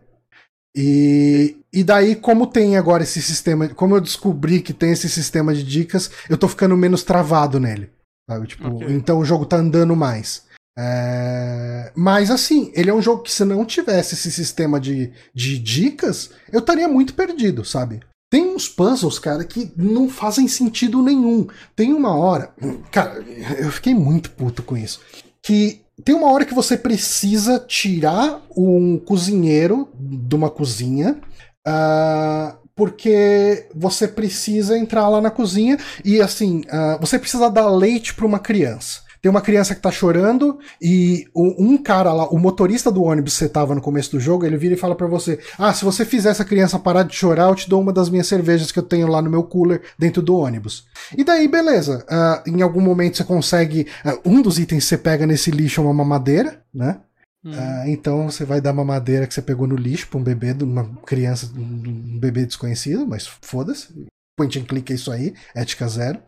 E, 0.76 1.56
e 1.72 1.84
daí, 1.84 2.16
como 2.16 2.48
tem 2.48 2.76
agora 2.76 3.04
esse 3.04 3.22
sistema, 3.22 3.68
como 3.68 3.94
eu 3.94 4.00
descobri 4.00 4.60
que 4.60 4.72
tem 4.72 4.90
esse 4.90 5.08
sistema 5.08 5.54
de 5.54 5.62
dicas, 5.62 6.10
eu 6.28 6.36
tô 6.36 6.48
ficando 6.48 6.76
menos 6.76 7.04
travado 7.04 7.60
nele. 7.60 7.90
Sabe? 8.28 8.46
Tipo, 8.48 8.68
okay. 8.68 8.88
Então 8.90 9.18
o 9.18 9.24
jogo 9.24 9.46
tá 9.46 9.56
andando 9.56 9.94
mais. 9.94 10.44
É... 10.76 11.92
Mas 11.94 12.30
assim, 12.30 12.72
ele 12.74 12.90
é 12.90 12.94
um 12.94 13.02
jogo 13.02 13.22
que 13.22 13.30
se 13.30 13.44
não 13.44 13.64
tivesse 13.64 14.14
esse 14.14 14.32
sistema 14.32 14.80
de, 14.80 15.12
de 15.32 15.58
dicas, 15.58 16.30
eu 16.50 16.58
estaria 16.58 16.88
muito 16.88 17.14
perdido, 17.14 17.64
sabe? 17.64 18.00
Tem 18.34 18.52
uns 18.52 18.68
puzzles, 18.68 19.16
cara, 19.16 19.44
que 19.44 19.70
não 19.76 20.08
fazem 20.08 20.48
sentido 20.48 21.00
nenhum. 21.00 21.46
Tem 21.76 21.94
uma 21.94 22.16
hora. 22.16 22.52
Cara, 22.90 23.24
eu 23.60 23.70
fiquei 23.70 23.94
muito 23.94 24.32
puto 24.32 24.60
com 24.60 24.76
isso. 24.76 25.00
Que 25.40 25.82
tem 26.04 26.16
uma 26.16 26.32
hora 26.32 26.44
que 26.44 26.52
você 26.52 26.76
precisa 26.76 27.60
tirar 27.60 28.42
um 28.56 28.98
cozinheiro 28.98 29.88
de 29.96 30.34
uma 30.34 30.50
cozinha. 30.50 31.16
Uh, 31.64 32.58
porque 32.74 33.68
você 33.72 34.08
precisa 34.08 34.76
entrar 34.76 35.08
lá 35.08 35.20
na 35.20 35.30
cozinha 35.30 35.78
e 36.04 36.20
assim, 36.20 36.62
uh, 36.62 36.98
você 37.00 37.20
precisa 37.20 37.48
dar 37.48 37.68
leite 37.68 38.14
para 38.14 38.26
uma 38.26 38.40
criança. 38.40 39.03
Tem 39.24 39.30
uma 39.30 39.40
criança 39.40 39.74
que 39.74 39.80
tá 39.80 39.90
chorando 39.90 40.58
e 40.78 41.26
um 41.34 41.78
cara 41.78 42.12
lá, 42.12 42.28
o 42.28 42.38
motorista 42.38 42.92
do 42.92 43.02
ônibus 43.02 43.32
que 43.32 43.38
você 43.38 43.48
tava 43.48 43.74
no 43.74 43.80
começo 43.80 44.10
do 44.10 44.20
jogo, 44.20 44.44
ele 44.44 44.58
vira 44.58 44.74
e 44.74 44.76
fala 44.76 44.94
para 44.94 45.06
você: 45.06 45.40
Ah, 45.56 45.72
se 45.72 45.82
você 45.82 46.04
fizer 46.04 46.28
essa 46.28 46.44
criança 46.44 46.78
parar 46.78 47.04
de 47.04 47.16
chorar, 47.16 47.48
eu 47.48 47.54
te 47.54 47.66
dou 47.66 47.80
uma 47.80 47.90
das 47.90 48.10
minhas 48.10 48.26
cervejas 48.26 48.70
que 48.70 48.78
eu 48.78 48.82
tenho 48.82 49.06
lá 49.06 49.22
no 49.22 49.30
meu 49.30 49.42
cooler 49.42 49.80
dentro 49.98 50.20
do 50.20 50.36
ônibus. 50.36 50.84
E 51.16 51.24
daí, 51.24 51.48
beleza. 51.48 52.04
Uh, 52.04 52.50
em 52.50 52.60
algum 52.60 52.82
momento 52.82 53.16
você 53.16 53.24
consegue. 53.24 53.86
Uh, 54.04 54.28
um 54.28 54.42
dos 54.42 54.58
itens 54.58 54.84
que 54.84 54.90
você 54.90 54.98
pega 54.98 55.26
nesse 55.26 55.50
lixo 55.50 55.80
é 55.80 55.84
uma 55.84 55.94
mamadeira, 55.94 56.62
né? 56.74 57.00
Uh, 57.42 57.88
então 57.88 58.30
você 58.30 58.44
vai 58.44 58.60
dar 58.60 58.74
mamadeira 58.74 59.26
que 59.26 59.32
você 59.32 59.40
pegou 59.40 59.66
no 59.66 59.74
lixo 59.74 60.06
pra 60.06 60.20
um 60.20 60.22
bebê, 60.22 60.54
uma 60.60 60.84
criança, 61.06 61.50
um 61.56 62.18
bebê 62.18 62.44
desconhecido, 62.44 63.06
mas 63.06 63.26
foda-se. 63.40 63.88
Point 64.36 64.58
and 64.58 64.64
click 64.64 64.92
é 64.92 64.96
isso 64.96 65.10
aí, 65.10 65.32
ética 65.54 65.88
zero. 65.88 66.18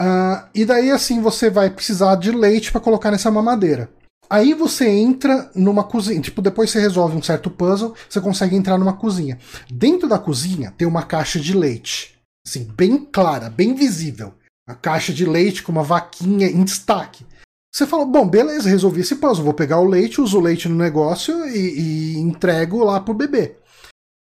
Uh, 0.00 0.46
e 0.54 0.64
daí 0.64 0.90
assim 0.90 1.22
você 1.22 1.48
vai 1.48 1.70
precisar 1.70 2.16
de 2.16 2.30
leite 2.30 2.70
para 2.70 2.80
colocar 2.80 3.10
nessa 3.10 3.30
mamadeira. 3.30 3.90
Aí 4.28 4.54
você 4.54 4.88
entra 4.88 5.50
numa 5.54 5.84
cozinha, 5.84 6.20
tipo, 6.20 6.42
depois 6.42 6.70
você 6.70 6.80
resolve 6.80 7.16
um 7.16 7.22
certo 7.22 7.48
puzzle, 7.48 7.94
você 8.08 8.20
consegue 8.20 8.56
entrar 8.56 8.76
numa 8.76 8.92
cozinha. 8.92 9.38
Dentro 9.70 10.08
da 10.08 10.18
cozinha 10.18 10.74
tem 10.76 10.86
uma 10.86 11.04
caixa 11.04 11.38
de 11.38 11.56
leite, 11.56 12.18
assim, 12.44 12.64
bem 12.76 12.98
clara, 12.98 13.48
bem 13.48 13.74
visível. 13.74 14.34
A 14.68 14.74
caixa 14.74 15.12
de 15.12 15.24
leite 15.24 15.62
com 15.62 15.70
uma 15.70 15.84
vaquinha 15.84 16.48
em 16.48 16.64
destaque. 16.64 17.24
Você 17.72 17.86
fala, 17.86 18.04
bom, 18.04 18.26
beleza, 18.26 18.68
resolvi 18.68 19.02
esse 19.02 19.16
puzzle, 19.16 19.44
vou 19.44 19.54
pegar 19.54 19.78
o 19.78 19.84
leite, 19.84 20.20
uso 20.20 20.38
o 20.38 20.42
leite 20.42 20.68
no 20.68 20.74
negócio 20.74 21.46
e, 21.48 22.14
e 22.14 22.18
entrego 22.18 22.82
lá 22.82 22.98
pro 22.98 23.14
bebê. 23.14 23.56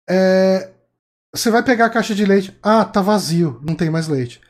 É, 0.09 0.71
você 1.35 1.51
vai 1.51 1.63
pegar 1.63 1.87
a 1.87 1.91
caixa 1.91 2.15
de 2.15 2.25
leite, 2.25 2.57
ah, 2.63 2.85
tá 2.85 3.03
vazio, 3.03 3.61
não 3.63 3.75
tem 3.75 3.91
mais 3.91 4.09
leite. 4.09 4.41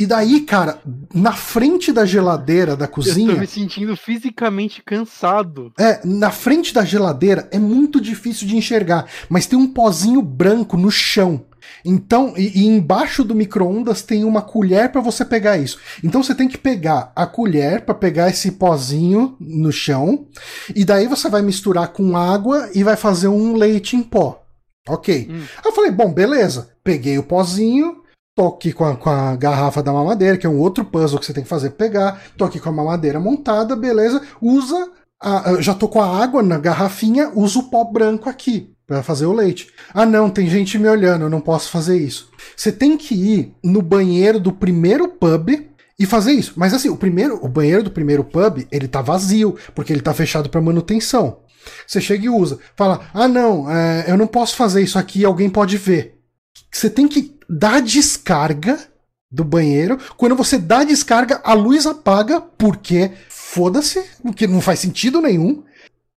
E 0.00 0.06
daí, 0.06 0.40
cara, 0.40 0.80
na 1.12 1.34
frente 1.34 1.92
da 1.92 2.06
geladeira 2.06 2.74
da 2.74 2.88
cozinha. 2.88 3.32
Eu 3.32 3.34
tô 3.34 3.40
me 3.42 3.46
sentindo 3.46 3.94
fisicamente 3.94 4.82
cansado. 4.82 5.74
É, 5.78 6.00
na 6.06 6.30
frente 6.30 6.72
da 6.72 6.86
geladeira 6.86 7.46
é 7.52 7.58
muito 7.58 8.00
difícil 8.00 8.48
de 8.48 8.56
enxergar, 8.56 9.04
mas 9.28 9.44
tem 9.44 9.58
um 9.58 9.66
pozinho 9.66 10.22
branco 10.22 10.78
no 10.78 10.90
chão. 10.90 11.44
Então, 11.84 12.32
e, 12.34 12.62
e 12.62 12.66
embaixo 12.66 13.22
do 13.22 13.34
micro-ondas 13.34 14.00
tem 14.00 14.24
uma 14.24 14.40
colher 14.40 14.90
para 14.90 15.02
você 15.02 15.22
pegar 15.22 15.58
isso. 15.58 15.78
Então 16.02 16.22
você 16.22 16.34
tem 16.34 16.48
que 16.48 16.56
pegar 16.56 17.12
a 17.14 17.26
colher 17.26 17.82
para 17.82 17.94
pegar 17.94 18.30
esse 18.30 18.52
pozinho 18.52 19.36
no 19.38 19.70
chão, 19.70 20.28
e 20.74 20.82
daí 20.82 21.06
você 21.08 21.28
vai 21.28 21.42
misturar 21.42 21.88
com 21.88 22.16
água 22.16 22.70
e 22.74 22.82
vai 22.82 22.96
fazer 22.96 23.28
um 23.28 23.54
leite 23.54 23.96
em 23.96 24.02
pó. 24.02 24.42
Ok. 24.88 25.28
Hum. 25.30 25.42
Eu 25.62 25.72
falei, 25.72 25.90
bom, 25.90 26.10
beleza. 26.10 26.70
Peguei 26.82 27.18
o 27.18 27.22
pozinho, 27.22 27.99
Tô 28.34 28.46
aqui 28.46 28.72
com 28.72 28.84
a, 28.84 28.96
com 28.96 29.10
a, 29.10 29.36
garrafa 29.36 29.82
da 29.82 29.92
mamadeira, 29.92 30.38
que 30.38 30.46
é 30.46 30.50
um 30.50 30.58
outro 30.58 30.84
puzzle 30.84 31.18
que 31.18 31.26
você 31.26 31.32
tem 31.32 31.42
que 31.42 31.48
fazer 31.48 31.70
pegar. 31.70 32.22
Tô 32.36 32.44
aqui 32.44 32.60
com 32.60 32.68
a 32.68 32.72
mamadeira 32.72 33.20
montada, 33.20 33.74
beleza. 33.76 34.22
Usa. 34.40 34.90
A, 35.22 35.60
já 35.60 35.74
tô 35.74 35.86
com 35.88 36.00
a 36.00 36.22
água 36.22 36.42
na 36.42 36.56
garrafinha, 36.58 37.30
usa 37.34 37.58
o 37.58 37.64
pó 37.64 37.84
branco 37.84 38.28
aqui. 38.28 38.72
para 38.86 39.02
fazer 39.02 39.26
o 39.26 39.32
leite. 39.32 39.70
Ah, 39.92 40.06
não, 40.06 40.30
tem 40.30 40.48
gente 40.48 40.78
me 40.78 40.88
olhando, 40.88 41.22
eu 41.22 41.30
não 41.30 41.40
posso 41.40 41.70
fazer 41.70 41.98
isso. 41.98 42.30
Você 42.56 42.72
tem 42.72 42.96
que 42.96 43.14
ir 43.14 43.54
no 43.62 43.82
banheiro 43.82 44.40
do 44.40 44.52
primeiro 44.52 45.08
pub 45.08 45.50
e 45.98 46.06
fazer 46.06 46.32
isso. 46.32 46.54
Mas 46.56 46.72
assim, 46.72 46.88
o 46.88 46.96
primeiro, 46.96 47.38
o 47.44 47.48
banheiro 47.48 47.82
do 47.82 47.90
primeiro 47.90 48.24
pub, 48.24 48.66
ele 48.72 48.88
tá 48.88 49.02
vazio, 49.02 49.56
porque 49.74 49.92
ele 49.92 50.00
tá 50.00 50.14
fechado 50.14 50.48
para 50.48 50.60
manutenção. 50.60 51.40
Você 51.86 52.00
chega 52.00 52.24
e 52.24 52.30
usa. 52.30 52.58
Fala, 52.74 53.00
ah 53.12 53.28
não, 53.28 53.70
é, 53.70 54.06
eu 54.08 54.16
não 54.16 54.26
posso 54.26 54.56
fazer 54.56 54.82
isso 54.82 54.98
aqui, 54.98 55.24
alguém 55.24 55.50
pode 55.50 55.76
ver. 55.76 56.18
Você 56.72 56.88
tem 56.88 57.06
que 57.06 57.38
dar 57.50 57.82
descarga 57.82 58.78
do 59.30 59.44
banheiro. 59.44 59.98
Quando 60.16 60.36
você 60.36 60.56
dá 60.56 60.84
descarga, 60.84 61.40
a 61.42 61.52
luz 61.52 61.86
apaga, 61.86 62.40
porque 62.40 63.10
foda-se, 63.28 64.04
porque 64.22 64.46
não 64.46 64.60
faz 64.60 64.78
sentido 64.78 65.20
nenhum. 65.20 65.64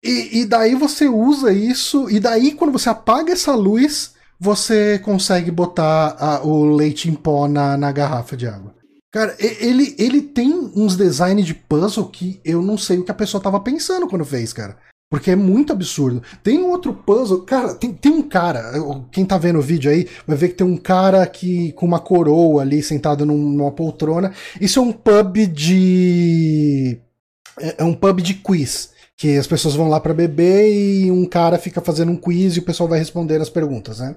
E, 0.02 0.40
e, 0.40 0.44
daí 0.44 0.74
você 0.74 1.08
usa 1.08 1.52
isso, 1.52 2.10
e 2.10 2.20
daí 2.20 2.52
quando 2.52 2.72
você 2.72 2.90
apaga 2.90 3.32
essa 3.32 3.54
luz, 3.54 4.12
você 4.38 4.98
consegue 4.98 5.50
botar 5.50 6.14
a, 6.18 6.44
o 6.44 6.66
leite 6.76 7.08
em 7.08 7.14
pó 7.14 7.48
na, 7.48 7.76
na 7.76 7.90
garrafa 7.90 8.36
de 8.36 8.46
água. 8.46 8.74
Cara, 9.10 9.34
ele, 9.38 9.94
ele 9.98 10.20
tem 10.20 10.52
uns 10.52 10.96
designs 10.96 11.46
de 11.46 11.54
puzzle 11.54 12.08
que 12.08 12.40
eu 12.44 12.60
não 12.60 12.76
sei 12.76 12.98
o 12.98 13.04
que 13.04 13.10
a 13.10 13.14
pessoa 13.14 13.42
tava 13.42 13.60
pensando 13.60 14.08
quando 14.08 14.24
fez, 14.24 14.52
cara. 14.52 14.76
Porque 15.14 15.30
é 15.30 15.36
muito 15.36 15.72
absurdo. 15.72 16.20
Tem 16.42 16.58
um 16.58 16.70
outro 16.70 16.92
puzzle. 16.92 17.42
Cara, 17.42 17.72
tem, 17.72 17.92
tem 17.92 18.10
um 18.10 18.20
cara. 18.20 18.72
Quem 19.12 19.24
tá 19.24 19.38
vendo 19.38 19.60
o 19.60 19.62
vídeo 19.62 19.88
aí 19.88 20.08
vai 20.26 20.36
ver 20.36 20.48
que 20.48 20.56
tem 20.56 20.66
um 20.66 20.76
cara 20.76 21.24
que 21.24 21.70
com 21.74 21.86
uma 21.86 22.00
coroa 22.00 22.62
ali 22.62 22.82
sentado 22.82 23.24
num, 23.24 23.38
numa 23.38 23.70
poltrona. 23.70 24.32
Isso 24.60 24.80
é 24.80 24.82
um 24.82 24.90
pub 24.90 25.36
de. 25.46 26.98
É, 27.60 27.76
é 27.78 27.84
um 27.84 27.94
pub 27.94 28.20
de 28.20 28.34
quiz. 28.34 28.90
Que 29.16 29.38
as 29.38 29.46
pessoas 29.46 29.76
vão 29.76 29.88
lá 29.88 30.00
para 30.00 30.12
beber 30.12 30.68
e 30.74 31.12
um 31.12 31.26
cara 31.26 31.58
fica 31.58 31.80
fazendo 31.80 32.10
um 32.10 32.16
quiz 32.16 32.56
e 32.56 32.58
o 32.58 32.64
pessoal 32.64 32.88
vai 32.88 32.98
responder 32.98 33.40
as 33.40 33.48
perguntas, 33.48 34.00
né? 34.00 34.16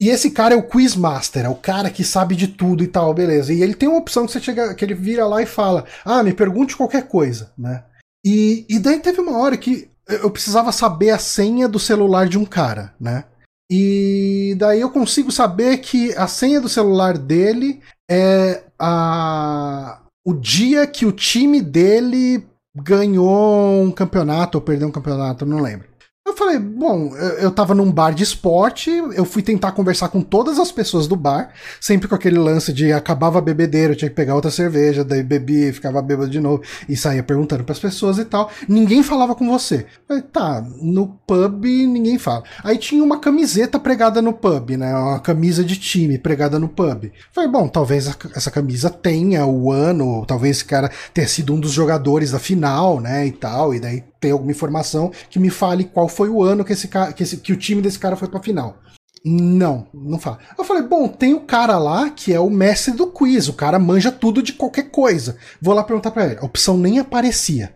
E 0.00 0.08
esse 0.08 0.30
cara 0.30 0.54
é 0.54 0.56
o 0.56 0.66
quiz 0.66 0.96
master, 0.96 1.44
é 1.44 1.48
o 1.50 1.56
cara 1.56 1.90
que 1.90 2.02
sabe 2.02 2.34
de 2.34 2.48
tudo 2.48 2.82
e 2.82 2.86
tal, 2.86 3.12
beleza. 3.12 3.52
E 3.52 3.62
ele 3.62 3.74
tem 3.74 3.86
uma 3.86 3.98
opção 3.98 4.24
que 4.24 4.32
você 4.32 4.40
chega, 4.40 4.74
que 4.74 4.82
ele 4.82 4.94
vira 4.94 5.26
lá 5.26 5.42
e 5.42 5.46
fala: 5.46 5.84
"Ah, 6.06 6.22
me 6.22 6.32
pergunte 6.32 6.74
qualquer 6.74 7.06
coisa", 7.06 7.52
né? 7.58 7.84
E, 8.24 8.64
e 8.66 8.78
daí 8.78 8.98
teve 8.98 9.20
uma 9.20 9.36
hora 9.36 9.58
que 9.58 9.90
eu 10.08 10.30
precisava 10.30 10.72
saber 10.72 11.10
a 11.10 11.18
senha 11.18 11.68
do 11.68 11.78
celular 11.78 12.28
de 12.28 12.38
um 12.38 12.44
cara, 12.44 12.94
né? 12.98 13.24
E 13.70 14.56
daí 14.58 14.80
eu 14.80 14.90
consigo 14.90 15.30
saber 15.30 15.78
que 15.78 16.14
a 16.16 16.26
senha 16.26 16.60
do 16.60 16.68
celular 16.68 17.18
dele 17.18 17.82
é 18.10 18.64
a 18.78 20.00
o 20.26 20.34
dia 20.34 20.86
que 20.86 21.06
o 21.06 21.12
time 21.12 21.60
dele 21.60 22.46
ganhou 22.74 23.82
um 23.82 23.90
campeonato 23.90 24.58
ou 24.58 24.62
perdeu 24.62 24.88
um 24.88 24.92
campeonato, 24.92 25.46
não 25.46 25.60
lembro. 25.60 25.88
Eu 26.28 26.36
falei, 26.36 26.58
bom, 26.58 27.16
eu 27.40 27.50
tava 27.50 27.74
num 27.74 27.90
bar 27.90 28.12
de 28.12 28.22
esporte, 28.22 28.90
eu 28.90 29.24
fui 29.24 29.42
tentar 29.42 29.72
conversar 29.72 30.10
com 30.10 30.20
todas 30.20 30.58
as 30.58 30.70
pessoas 30.70 31.06
do 31.06 31.16
bar, 31.16 31.54
sempre 31.80 32.06
com 32.06 32.14
aquele 32.14 32.38
lance 32.38 32.70
de 32.70 32.92
acabava 32.92 33.38
a 33.38 33.42
bebedeira, 33.42 33.94
eu 33.94 33.96
tinha 33.96 34.10
que 34.10 34.14
pegar 34.14 34.34
outra 34.34 34.50
cerveja, 34.50 35.02
daí 35.02 35.22
bebia, 35.22 35.72
ficava 35.72 36.02
bêbado 36.02 36.28
de 36.28 36.38
novo 36.38 36.62
e 36.86 36.94
saía 36.96 37.22
perguntando 37.22 37.64
para 37.64 37.72
as 37.72 37.78
pessoas 37.78 38.18
e 38.18 38.26
tal. 38.26 38.50
Ninguém 38.68 39.02
falava 39.02 39.34
com 39.34 39.48
você. 39.48 39.86
Eu 40.08 40.16
falei, 40.16 40.22
tá, 40.22 40.66
no 40.82 41.08
pub 41.26 41.64
ninguém 41.64 42.18
fala. 42.18 42.44
Aí 42.62 42.76
tinha 42.76 43.02
uma 43.02 43.18
camiseta 43.18 43.80
pregada 43.80 44.20
no 44.20 44.34
pub, 44.34 44.76
né? 44.76 44.94
Uma 44.94 45.20
camisa 45.20 45.64
de 45.64 45.76
time 45.76 46.18
pregada 46.18 46.58
no 46.58 46.68
pub. 46.68 47.04
Eu 47.04 47.12
falei, 47.32 47.50
bom, 47.50 47.66
talvez 47.68 48.06
essa 48.34 48.50
camisa 48.50 48.90
tenha 48.90 49.46
o 49.46 49.72
ano, 49.72 50.26
talvez 50.26 50.58
esse 50.58 50.64
cara 50.66 50.90
tenha 51.14 51.26
sido 51.26 51.54
um 51.54 51.60
dos 51.60 51.72
jogadores 51.72 52.32
da 52.32 52.38
final, 52.38 53.00
né? 53.00 53.26
E 53.26 53.32
tal, 53.32 53.74
e 53.74 53.80
daí 53.80 54.04
tem 54.20 54.30
alguma 54.30 54.50
informação 54.50 55.12
que 55.30 55.38
me 55.38 55.50
fale 55.50 55.84
qual 55.84 56.08
foi 56.08 56.28
o 56.28 56.42
ano 56.42 56.64
que, 56.64 56.72
esse, 56.72 56.88
que, 56.88 57.22
esse, 57.22 57.36
que 57.38 57.52
o 57.52 57.56
time 57.56 57.82
desse 57.82 57.98
cara 57.98 58.16
foi 58.16 58.28
pra 58.28 58.42
final. 58.42 58.78
Não, 59.24 59.86
não 59.92 60.18
fala. 60.18 60.38
Eu 60.56 60.64
falei, 60.64 60.82
bom, 60.82 61.08
tem 61.08 61.34
o 61.34 61.40
cara 61.40 61.78
lá 61.78 62.10
que 62.10 62.32
é 62.32 62.40
o 62.40 62.50
mestre 62.50 62.92
do 62.92 63.06
quiz, 63.08 63.48
o 63.48 63.52
cara 63.52 63.78
manja 63.78 64.12
tudo 64.12 64.42
de 64.42 64.52
qualquer 64.52 64.90
coisa. 64.90 65.36
Vou 65.60 65.74
lá 65.74 65.82
perguntar 65.82 66.10
pra 66.10 66.24
ele. 66.24 66.38
A 66.40 66.44
opção 66.44 66.76
nem 66.76 66.98
aparecia. 66.98 67.74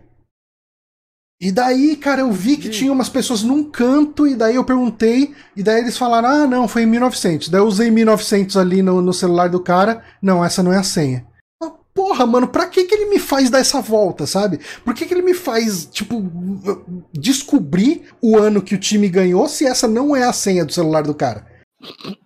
E 1.41 1.51
daí, 1.51 1.97
cara, 1.97 2.21
eu 2.21 2.31
vi 2.31 2.55
que 2.55 2.69
tinha 2.69 2.91
umas 2.91 3.09
pessoas 3.09 3.43
num 3.43 3.69
canto, 3.69 4.25
e 4.25 4.33
daí 4.33 4.55
eu 4.55 4.63
perguntei, 4.63 5.35
e 5.57 5.61
daí 5.61 5.81
eles 5.81 5.97
falaram: 5.97 6.29
ah, 6.29 6.47
não, 6.47 6.69
foi 6.69 6.83
em 6.83 6.85
1900. 6.85 7.49
Daí 7.49 7.59
eu 7.59 7.67
usei 7.67 7.91
1900 7.91 8.55
ali 8.55 8.81
no, 8.81 9.01
no 9.01 9.11
celular 9.11 9.49
do 9.49 9.59
cara. 9.59 10.01
Não, 10.21 10.45
essa 10.45 10.63
não 10.63 10.71
é 10.71 10.77
a 10.77 10.83
senha 10.83 11.25
porra, 11.93 12.25
mano, 12.25 12.47
pra 12.47 12.65
que, 12.67 12.83
que 12.85 12.95
ele 12.95 13.05
me 13.05 13.19
faz 13.19 13.49
dar 13.49 13.59
essa 13.59 13.81
volta, 13.81 14.25
sabe? 14.25 14.59
Por 14.83 14.93
que, 14.93 15.05
que 15.05 15.13
ele 15.13 15.21
me 15.21 15.33
faz, 15.33 15.85
tipo, 15.85 16.23
descobrir 17.13 18.03
o 18.21 18.37
ano 18.37 18.61
que 18.61 18.75
o 18.75 18.79
time 18.79 19.07
ganhou 19.07 19.47
se 19.47 19.65
essa 19.65 19.87
não 19.87 20.15
é 20.15 20.23
a 20.23 20.33
senha 20.33 20.65
do 20.65 20.73
celular 20.73 21.03
do 21.03 21.13
cara? 21.13 21.53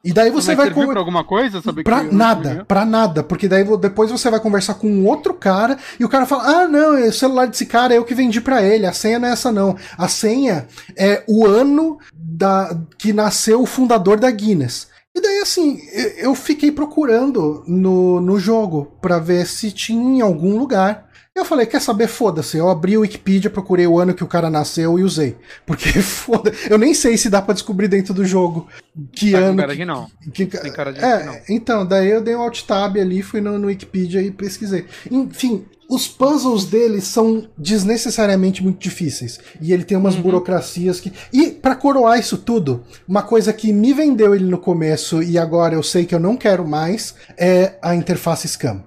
E 0.03 0.13
daí 0.13 0.29
você 0.29 0.55
Mas 0.55 0.57
vai 0.57 0.71
com... 0.71 0.87
pra 0.87 0.99
alguma 0.99 1.23
coisa, 1.23 1.61
sabe? 1.61 1.83
Pra 1.83 2.03
nada, 2.03 2.63
pra 2.67 2.85
nada, 2.85 3.23
porque 3.23 3.47
daí 3.47 3.63
depois 3.77 4.11
você 4.11 4.29
vai 4.29 4.39
conversar 4.39 4.75
com 4.75 4.87
um 4.87 5.07
outro 5.07 5.33
cara 5.33 5.77
e 5.99 6.05
o 6.05 6.09
cara 6.09 6.27
fala: 6.27 6.43
"Ah, 6.43 6.67
não, 6.67 6.93
o 6.93 7.11
celular 7.11 7.47
desse 7.47 7.65
cara 7.65 7.93
é 7.93 7.97
eu 7.97 8.05
que 8.05 8.13
vendi 8.13 8.39
para 8.39 8.61
ele, 8.61 8.85
a 8.85 8.93
senha 8.93 9.17
não 9.17 9.27
é 9.27 9.31
essa 9.31 9.51
não. 9.51 9.75
A 9.97 10.07
senha 10.07 10.67
é 10.95 11.23
o 11.27 11.45
ano 11.45 11.97
da 12.13 12.77
que 12.99 13.11
nasceu 13.11 13.61
o 13.61 13.65
fundador 13.65 14.19
da 14.19 14.29
Guinness". 14.29 14.87
E 15.17 15.21
daí, 15.21 15.39
assim, 15.39 15.81
eu 16.19 16.35
fiquei 16.35 16.71
procurando 16.71 17.63
no, 17.65 18.21
no 18.21 18.39
jogo 18.39 18.95
para 19.01 19.17
ver 19.17 19.47
se 19.47 19.71
tinha 19.71 20.19
em 20.19 20.21
algum 20.21 20.59
lugar. 20.59 21.09
Eu 21.33 21.43
falei, 21.43 21.65
quer 21.65 21.81
saber? 21.81 22.07
Foda-se. 22.07 22.55
Eu 22.55 22.69
abri 22.69 22.95
o 22.95 23.01
Wikipedia, 23.01 23.49
procurei 23.49 23.87
o 23.87 23.97
ano 23.97 24.13
que 24.13 24.23
o 24.23 24.27
cara 24.27 24.47
nasceu 24.47 24.99
e 24.99 25.03
usei. 25.03 25.35
Porque 25.65 25.89
foda. 26.03 26.53
Eu 26.69 26.77
nem 26.77 26.93
sei 26.93 27.17
se 27.17 27.31
dá 27.31 27.41
para 27.41 27.55
descobrir 27.55 27.87
dentro 27.87 28.13
do 28.13 28.23
jogo 28.23 28.67
que 29.11 29.31
tá 29.31 29.39
ano. 29.39 29.57
Cara 29.57 29.75
que, 29.75 29.85
não. 29.85 30.07
Que, 30.31 30.45
Tem 30.45 30.71
cara 30.71 30.93
de 30.93 31.03
é, 31.03 31.17
que 31.17 31.25
não. 31.25 31.37
Então, 31.49 31.83
daí 31.83 32.11
eu 32.11 32.21
dei 32.21 32.35
um 32.35 32.41
alt 32.41 32.61
tab 32.61 32.97
ali, 32.97 33.23
fui 33.23 33.41
no, 33.41 33.57
no 33.57 33.67
Wikipedia 33.67 34.21
e 34.21 34.29
pesquisei. 34.29 34.85
Enfim, 35.09 35.65
os 35.89 36.07
puzzles 36.07 36.65
dele 36.65 36.99
são 36.99 37.47
desnecessariamente 37.57 38.61
muito 38.61 38.79
difíceis. 38.79 39.39
E 39.61 39.71
ele 39.71 39.85
tem 39.85 39.97
umas 39.97 40.15
uhum. 40.15 40.21
burocracias 40.21 40.99
que. 40.99 41.13
E 41.31 41.49
para 41.51 41.75
coroar 41.75 42.19
isso 42.19 42.37
tudo, 42.37 42.83
uma 43.07 43.23
coisa 43.23 43.53
que 43.53 43.71
me 43.71 43.93
vendeu 43.93 44.35
ele 44.35 44.45
no 44.45 44.57
começo 44.57 45.23
e 45.23 45.37
agora 45.37 45.75
eu 45.75 45.83
sei 45.83 46.05
que 46.05 46.13
eu 46.13 46.19
não 46.19 46.35
quero 46.35 46.67
mais 46.67 47.15
é 47.37 47.77
a 47.81 47.95
interface 47.95 48.47
Scam. 48.47 48.83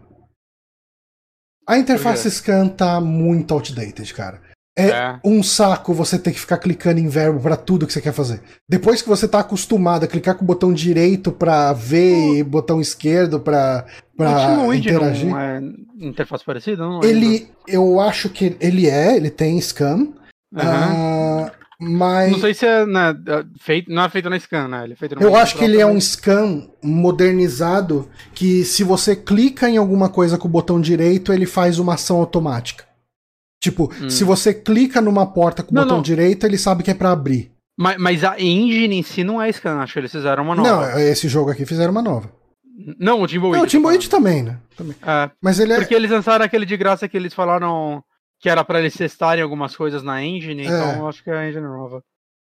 A 1.66 1.78
interface 1.78 2.26
é. 2.26 2.30
Scan 2.30 2.68
tá 2.68 3.00
muito 3.00 3.54
outdated, 3.54 4.12
cara. 4.12 4.49
É, 4.80 4.90
é, 4.90 5.20
um 5.24 5.42
saco 5.42 5.92
você 5.92 6.18
ter 6.18 6.32
que 6.32 6.40
ficar 6.40 6.58
clicando 6.58 7.00
em 7.00 7.08
verbo 7.08 7.40
para 7.40 7.56
tudo 7.56 7.86
que 7.86 7.92
você 7.92 8.00
quer 8.00 8.12
fazer. 8.12 8.40
Depois 8.68 9.02
que 9.02 9.08
você 9.08 9.26
tá 9.26 9.40
acostumado 9.40 10.04
a 10.04 10.08
clicar 10.08 10.34
com 10.34 10.44
o 10.44 10.46
botão 10.46 10.72
direito 10.72 11.32
para 11.32 11.72
ver 11.72 12.38
e 12.38 12.42
botão 12.42 12.80
esquerdo 12.80 13.40
para 13.40 13.86
para 14.16 14.76
interagir. 14.76 15.30
Não 15.30 15.40
é 15.40 15.62
interface 15.98 16.44
parecida, 16.44 16.82
não? 16.82 17.02
Ele, 17.02 17.48
eu 17.66 18.00
acho 18.00 18.28
que 18.28 18.56
ele 18.60 18.88
é, 18.88 19.16
ele 19.16 19.30
tem 19.30 19.58
scan. 19.60 20.08
Uhum. 20.52 21.46
Uh, 21.46 21.50
mas 21.82 22.32
não 22.32 22.40
sei 22.40 22.52
se 22.52 22.66
é, 22.66 22.84
né, 22.84 23.14
é 23.26 23.44
feito, 23.58 23.90
não 23.90 24.04
é 24.04 24.08
feito 24.10 24.28
na 24.28 24.38
scan, 24.38 24.68
né? 24.68 24.84
Ele 24.84 24.92
é 24.92 24.96
feito 24.96 25.16
eu 25.18 25.34
acho 25.34 25.56
que 25.56 25.64
ele 25.64 25.80
é 25.80 25.86
um 25.86 25.98
scan 25.98 26.68
modernizado 26.82 28.06
que 28.34 28.64
se 28.64 28.84
você 28.84 29.16
clica 29.16 29.68
em 29.68 29.78
alguma 29.78 30.10
coisa 30.10 30.36
com 30.36 30.46
o 30.46 30.50
botão 30.50 30.78
direito, 30.78 31.32
ele 31.32 31.46
faz 31.46 31.78
uma 31.78 31.94
ação 31.94 32.18
automática. 32.18 32.89
Tipo, 33.60 33.92
hum. 34.00 34.08
se 34.08 34.24
você 34.24 34.54
clica 34.54 35.00
numa 35.00 35.26
porta 35.26 35.62
com 35.62 35.72
o 35.72 35.74
botão 35.74 35.96
não. 35.96 36.02
direito, 36.02 36.46
ele 36.46 36.56
sabe 36.56 36.82
que 36.82 36.90
é 36.90 36.94
para 36.94 37.12
abrir. 37.12 37.52
Mas, 37.78 37.96
mas, 37.98 38.24
a 38.24 38.40
engine 38.40 38.96
em 38.96 39.02
si 39.02 39.22
não 39.22 39.40
é 39.40 39.50
scan, 39.52 39.78
acho 39.78 39.92
que 39.92 39.98
eles 39.98 40.12
fizeram 40.12 40.42
uma 40.42 40.54
nova. 40.54 40.90
Não, 40.90 40.98
esse 40.98 41.28
jogo 41.28 41.50
aqui 41.50 41.64
fizeram 41.64 41.92
uma 41.92 42.02
nova. 42.02 42.30
Não, 42.98 43.22
o 43.22 43.26
Timboid. 43.26 43.56
Não, 43.56 43.64
o 43.64 43.66
Timboid 43.66 44.08
também, 44.08 44.42
né? 44.42 44.58
Também. 44.76 44.96
É, 45.02 45.30
mas 45.42 45.58
ele 45.58 45.74
é... 45.74 45.76
Porque 45.76 45.94
eles 45.94 46.10
lançaram 46.10 46.44
aquele 46.44 46.64
de 46.64 46.76
graça 46.76 47.08
que 47.08 47.16
eles 47.16 47.34
falaram 47.34 48.02
que 48.38 48.48
era 48.48 48.64
para 48.64 48.80
eles 48.80 48.94
testarem 48.94 49.42
algumas 49.42 49.76
coisas 49.76 50.02
na 50.02 50.24
engine, 50.24 50.62
é. 50.62 50.66
então 50.66 51.06
acho 51.06 51.22
que 51.22 51.30
é 51.30 51.36
a 51.36 51.48
engine 51.48 51.66
nova. 51.66 52.02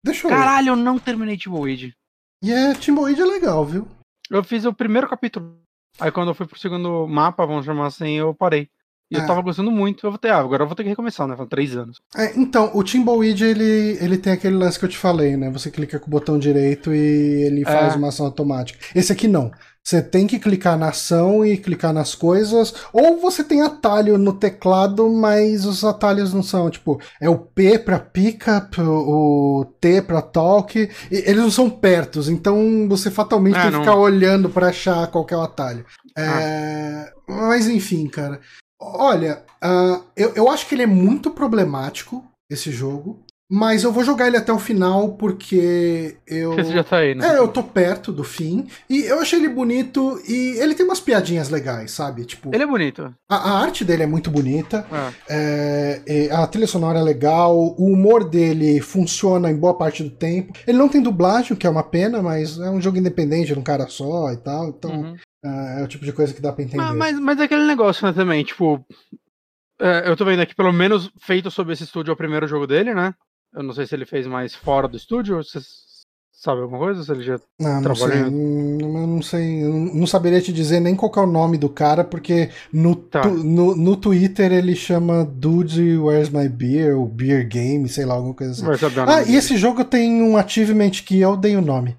Deixa 0.04 0.26
eu 0.26 0.32
Caralho, 0.32 0.70
eu 0.70 0.76
não 0.76 0.98
terminei 0.98 1.38
Timboid. 1.38 1.94
E 2.42 2.52
é, 2.52 2.74
Timboid 2.74 3.22
é 3.22 3.26
legal, 3.26 3.66
viu? 3.66 3.88
Eu 4.30 4.44
fiz 4.44 4.66
o 4.66 4.74
primeiro 4.74 5.08
capítulo. 5.08 5.60
Aí 6.00 6.12
quando 6.12 6.30
eu 6.30 6.34
fui 6.34 6.48
pro 6.48 6.58
segundo 6.58 7.06
mapa, 7.08 7.46
vamos 7.46 7.66
chamar 7.66 7.88
assim, 7.88 8.14
eu 8.14 8.34
parei. 8.34 8.70
E 9.12 9.18
é. 9.18 9.20
eu 9.20 9.28
tava 9.28 9.42
gostando 9.42 9.70
muito, 9.70 10.08
eu 10.08 10.10
vou 10.10 10.18
ter, 10.18 10.30
ah, 10.30 10.38
agora 10.38 10.64
eu 10.64 10.68
vou 10.68 10.76
ter 10.76 10.84
que 10.84 10.90
recomeçar, 10.90 11.28
né? 11.28 11.36
Faz 11.36 11.50
três 11.50 11.76
anos. 11.76 12.00
É, 12.16 12.32
então, 12.40 12.72
o 12.74 12.82
Timbleweed, 12.82 13.44
ele, 13.44 13.98
ele 14.00 14.18
tem 14.18 14.32
aquele 14.32 14.56
lance 14.56 14.80
que 14.80 14.86
eu 14.86 14.90
te 14.90 14.98
falei, 14.98 15.36
né? 15.36 15.50
Você 15.50 15.70
clica 15.70 16.00
com 16.00 16.08
o 16.08 16.10
botão 16.10 16.40
direito 16.40 16.94
e 16.94 17.44
ele 17.44 17.66
faz 17.66 17.94
é. 17.94 17.98
uma 17.98 18.08
ação 18.08 18.26
automática. 18.26 18.80
Esse 18.96 19.12
aqui 19.12 19.28
não. 19.28 19.52
Você 19.84 20.00
tem 20.02 20.28
que 20.28 20.38
clicar 20.40 20.78
na 20.78 20.90
ação 20.90 21.44
e 21.44 21.58
clicar 21.58 21.92
nas 21.92 22.14
coisas, 22.14 22.74
ou 22.94 23.20
você 23.20 23.44
tem 23.44 23.64
atalho 23.64 24.16
no 24.16 24.32
teclado, 24.32 25.10
mas 25.10 25.66
os 25.66 25.84
atalhos 25.84 26.32
não 26.34 26.44
são, 26.44 26.70
tipo, 26.70 27.02
é 27.20 27.28
o 27.28 27.38
P 27.38 27.80
para 27.80 27.98
pickup, 27.98 28.80
o 28.80 29.66
T 29.82 30.04
para 30.04 30.22
talk, 30.22 30.88
eles 31.10 31.42
não 31.42 31.50
são 31.50 31.68
pertos, 31.68 32.30
então 32.30 32.88
você 32.88 33.10
fatalmente 33.10 33.58
é, 33.58 33.62
tem 33.64 33.72
que 33.72 33.80
ficar 33.80 33.96
olhando 33.96 34.50
para 34.50 34.68
achar 34.68 35.08
qual 35.08 35.26
é 35.32 35.36
o 35.36 35.42
atalho. 35.42 35.84
É, 36.16 36.28
ah. 36.28 37.12
Mas 37.28 37.68
enfim, 37.68 38.08
cara. 38.08 38.40
Olha, 38.82 39.44
uh, 39.64 40.04
eu, 40.18 40.34
eu 40.34 40.50
acho 40.50 40.68
que 40.68 40.74
ele 40.74 40.84
é 40.84 40.88
muito 40.88 41.30
problemático, 41.30 42.26
esse 42.50 42.72
jogo. 42.72 43.24
Mas 43.54 43.84
eu 43.84 43.92
vou 43.92 44.02
jogar 44.02 44.28
ele 44.28 44.38
até 44.38 44.54
o 44.54 44.58
final 44.58 45.10
porque 45.10 46.16
eu. 46.26 46.56
Você 46.56 46.72
já 46.72 46.86
tá 46.86 47.00
aí, 47.00 47.14
né? 47.14 47.34
É, 47.34 47.38
eu 47.38 47.50
tô 47.50 47.62
perto 47.62 48.10
do 48.10 48.24
fim. 48.24 48.66
E 48.90 49.02
eu 49.02 49.20
achei 49.20 49.38
ele 49.38 49.50
bonito 49.50 50.22
e 50.26 50.58
ele 50.58 50.74
tem 50.74 50.86
umas 50.86 51.02
piadinhas 51.02 51.50
legais, 51.50 51.92
sabe? 51.92 52.24
Tipo. 52.24 52.50
Ele 52.54 52.64
é 52.64 52.66
bonito. 52.66 53.14
A, 53.30 53.36
a 53.36 53.60
arte 53.60 53.84
dele 53.84 54.04
é 54.04 54.08
muito 54.08 54.32
bonita. 54.32 54.86
É. 55.28 56.02
É, 56.08 56.32
a 56.32 56.48
trilha 56.48 56.66
sonora 56.66 57.00
é 57.00 57.04
legal. 57.04 57.54
O 57.78 57.88
humor 57.88 58.24
dele 58.24 58.80
funciona 58.80 59.52
em 59.52 59.58
boa 59.58 59.74
parte 59.74 60.02
do 60.02 60.10
tempo. 60.10 60.54
Ele 60.66 60.78
não 60.78 60.88
tem 60.88 61.02
dublagem, 61.02 61.52
o 61.52 61.58
que 61.58 61.68
é 61.68 61.70
uma 61.70 61.84
pena, 61.84 62.22
mas 62.22 62.58
é 62.58 62.70
um 62.70 62.80
jogo 62.80 63.00
independente 63.00 63.54
de 63.54 63.60
um 63.60 63.64
cara 63.64 63.86
só 63.90 64.32
e 64.32 64.38
tal. 64.38 64.70
Então. 64.70 64.92
Uhum. 64.92 65.16
É, 65.44 65.82
é 65.82 65.84
o 65.84 65.88
tipo 65.88 66.06
de 66.06 66.14
coisa 66.14 66.34
que 66.34 66.42
dá 66.42 66.52
pra 66.54 66.64
entender. 66.64 66.78
Mas, 66.84 66.96
mas, 66.96 67.20
mas 67.20 67.40
é 67.40 67.44
aquele 67.44 67.66
negócio, 67.66 68.06
né, 68.06 68.14
também, 68.14 68.44
tipo. 68.44 68.86
é, 69.80 70.08
eu 70.10 70.16
tô 70.16 70.24
vendo 70.26 70.42
aqui, 70.42 70.54
pelo 70.56 70.72
menos 70.72 71.12
feito 71.20 71.50
sobre 71.50 71.74
esse 71.74 71.84
estúdio, 71.84 72.12
é 72.12 72.14
o 72.14 72.18
primeiro 72.18 72.48
jogo 72.48 72.68
dele, 72.68 72.94
né? 72.94 73.14
Eu 73.54 73.64
não 73.64 73.74
sei 73.74 73.86
se 73.86 73.96
ele 73.96 74.06
fez 74.06 74.26
mais 74.28 74.54
fora 74.56 74.88
do 74.88 74.96
estúdio, 74.96 75.38
você 75.38 75.60
sabe 76.32 76.62
alguma 76.62 76.80
coisa? 76.80 77.04
Se 77.04 77.12
ele 77.12 77.22
já 77.24 77.38
Não, 77.60 77.82
não 77.82 77.96
sei. 77.96 78.22
Não, 78.30 79.08
não 79.08 79.22
sei. 79.22 79.64
eu 79.64 79.74
Não 79.74 80.08
saberia 80.08 80.40
te 80.42 80.54
dizer 80.54 80.80
nem 80.80 80.96
qual 80.96 81.12
é 81.18 81.20
o 81.20 81.28
nome 81.32 81.58
do 81.58 81.68
cara, 81.70 82.04
porque 82.04 82.50
no, 82.72 82.96
Tá. 82.96 83.22
tu- 83.24 83.44
no, 83.44 83.76
no 83.76 83.98
Twitter 83.98 84.52
ele 84.54 84.74
chama 84.76 85.26
Dude 85.26 85.98
Where's 85.98 86.30
My 86.30 86.48
Beer, 86.48 86.98
ou 86.98 87.06
Beer 87.08 87.46
Game, 87.48 87.90
sei 87.90 88.06
lá, 88.06 88.14
alguma 88.14 88.34
coisa 88.34 88.54
assim. 88.54 88.86
Ah, 89.06 89.22
e 89.22 89.26
dele. 89.26 89.38
esse 89.38 89.58
jogo 89.58 89.84
tem 89.84 90.22
um 90.22 90.38
achievement 90.38 90.92
que 91.06 91.20
eu 91.20 91.36
dei 91.36 91.56
o 91.58 91.62
nome. 91.62 91.98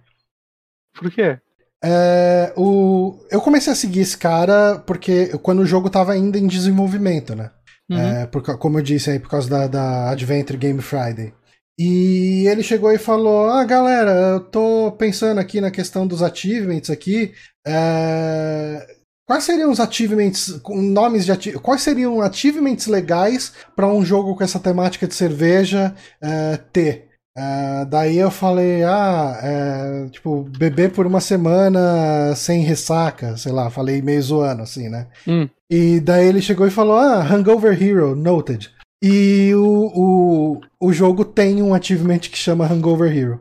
Por 0.94 1.10
quê? 1.10 1.38
É, 1.84 2.52
o, 2.56 3.18
eu 3.30 3.40
comecei 3.40 3.72
a 3.72 3.76
seguir 3.76 4.00
esse 4.00 4.16
cara 4.16 4.78
porque 4.86 5.28
quando 5.38 5.60
o 5.60 5.66
jogo 5.66 5.90
tava 5.90 6.12
ainda 6.12 6.38
em 6.38 6.46
desenvolvimento, 6.46 7.34
né? 7.34 7.50
Uhum. 7.90 7.98
É, 7.98 8.26
por 8.26 8.42
como 8.58 8.78
eu 8.78 8.82
disse 8.82 9.10
aí, 9.10 9.18
por 9.18 9.28
causa 9.28 9.48
da, 9.50 9.66
da 9.66 10.10
Adventure 10.10 10.56
Game 10.58 10.80
Friday. 10.80 11.32
E 11.78 12.46
ele 12.46 12.62
chegou 12.62 12.92
e 12.92 12.98
falou: 12.98 13.48
Ah, 13.50 13.64
galera, 13.64 14.10
eu 14.12 14.40
tô 14.40 14.92
pensando 14.98 15.38
aqui 15.38 15.60
na 15.60 15.70
questão 15.70 16.06
dos 16.06 16.22
achievements 16.22 16.90
aqui. 16.90 17.32
é, 17.66 18.86
Quais 19.26 19.44
seriam 19.44 19.70
os 19.70 19.80
achievements 19.80 20.60
com 20.62 20.80
nomes 20.82 21.24
de 21.24 21.32
ati- 21.32 21.52
quais 21.52 21.80
seriam 21.80 22.20
achievements 22.20 22.86
legais 22.86 23.52
para 23.74 23.86
um 23.88 24.04
jogo 24.04 24.36
com 24.36 24.44
essa 24.44 24.58
temática 24.60 25.06
de 25.06 25.14
cerveja 25.14 25.94
é, 26.22 26.58
ter? 26.72 27.08
É, 27.36 27.84
daí 27.86 28.18
eu 28.18 28.30
falei, 28.30 28.84
ah, 28.84 29.38
é, 29.42 30.08
tipo, 30.10 30.42
beber 30.58 30.92
por 30.92 31.06
uma 31.06 31.20
semana 31.20 32.34
sem 32.36 32.60
ressaca, 32.60 33.36
sei 33.38 33.52
lá, 33.52 33.70
falei 33.70 34.02
meio 34.02 34.20
zoando 34.20 34.62
assim, 34.62 34.88
né? 34.88 35.08
Hum. 35.26 35.48
E 35.70 36.00
daí 36.00 36.26
ele 36.26 36.42
chegou 36.42 36.66
e 36.66 36.70
falou: 36.70 36.98
Ah, 36.98 37.22
Hangover 37.22 37.82
Hero, 37.82 38.14
noted. 38.14 38.70
E 39.02 39.54
o, 39.54 39.90
o, 39.94 40.60
o 40.78 40.92
jogo 40.92 41.24
tem 41.24 41.62
um 41.62 41.72
achievement 41.72 42.18
que 42.18 42.36
chama 42.36 42.70
Hangover 42.70 43.10
Hero. 43.10 43.40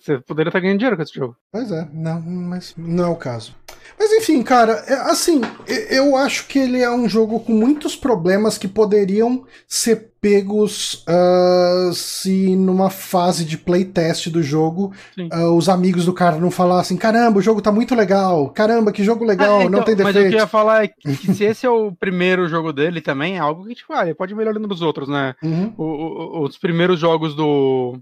Você 0.00 0.18
poderia 0.18 0.48
estar 0.48 0.60
ganhando 0.60 0.78
dinheiro 0.78 0.96
com 0.96 1.02
esse 1.02 1.14
jogo. 1.14 1.36
Pois 1.52 1.70
é, 1.70 1.86
não, 1.92 2.20
mas 2.22 2.74
não 2.76 3.04
é 3.04 3.08
o 3.08 3.16
caso. 3.16 3.54
Mas 3.98 4.12
enfim, 4.12 4.42
cara, 4.42 4.84
é, 4.86 4.94
assim, 5.10 5.40
eu 5.90 6.16
acho 6.16 6.46
que 6.46 6.58
ele 6.58 6.80
é 6.80 6.90
um 6.90 7.08
jogo 7.08 7.38
com 7.40 7.52
muitos 7.52 7.94
problemas 7.94 8.58
que 8.58 8.66
poderiam 8.66 9.44
ser 9.66 10.08
pegos 10.20 11.04
ah, 11.06 11.90
se 11.94 12.56
numa 12.56 12.90
fase 12.90 13.44
de 13.44 13.56
playtest 13.56 14.28
do 14.30 14.42
jogo 14.42 14.92
ah, 15.30 15.46
os 15.50 15.68
amigos 15.68 16.04
do 16.06 16.12
cara 16.12 16.36
não 16.38 16.50
falassem: 16.50 16.96
caramba, 16.96 17.38
o 17.38 17.42
jogo 17.42 17.62
tá 17.62 17.70
muito 17.70 17.94
legal, 17.94 18.48
caramba, 18.50 18.90
que 18.92 19.04
jogo 19.04 19.24
legal, 19.24 19.60
Ah, 19.60 19.64
não 19.70 19.80
então, 19.80 19.84
tem 19.84 19.94
Mas 19.96 20.06
o 20.16 20.18
que 20.18 20.24
defeito. 20.24 20.34
eu 20.34 20.40
ia 20.40 20.46
falar 20.46 20.84
é 20.84 20.88
que 20.88 20.94
se 21.34 21.44
esse 21.44 21.64
é 21.66 21.70
o 21.70 21.92
primeiro 21.92 22.48
jogo 22.48 22.72
dele 22.72 23.00
também, 23.00 23.36
é 23.36 23.38
algo 23.38 23.64
que, 23.64 23.74
tipo, 23.76 23.92
ah, 23.92 24.04
ele 24.04 24.14
pode 24.14 24.32
ir 24.32 24.36
melhorando 24.36 24.66
nos 24.66 24.82
outros, 24.82 25.08
né? 25.08 25.34
Uhum, 25.42 25.72
O- 25.78 25.84
o- 25.84 26.42
os 26.44 26.58
primeiros 26.58 26.98
jogos 26.98 27.34
do 27.34 27.98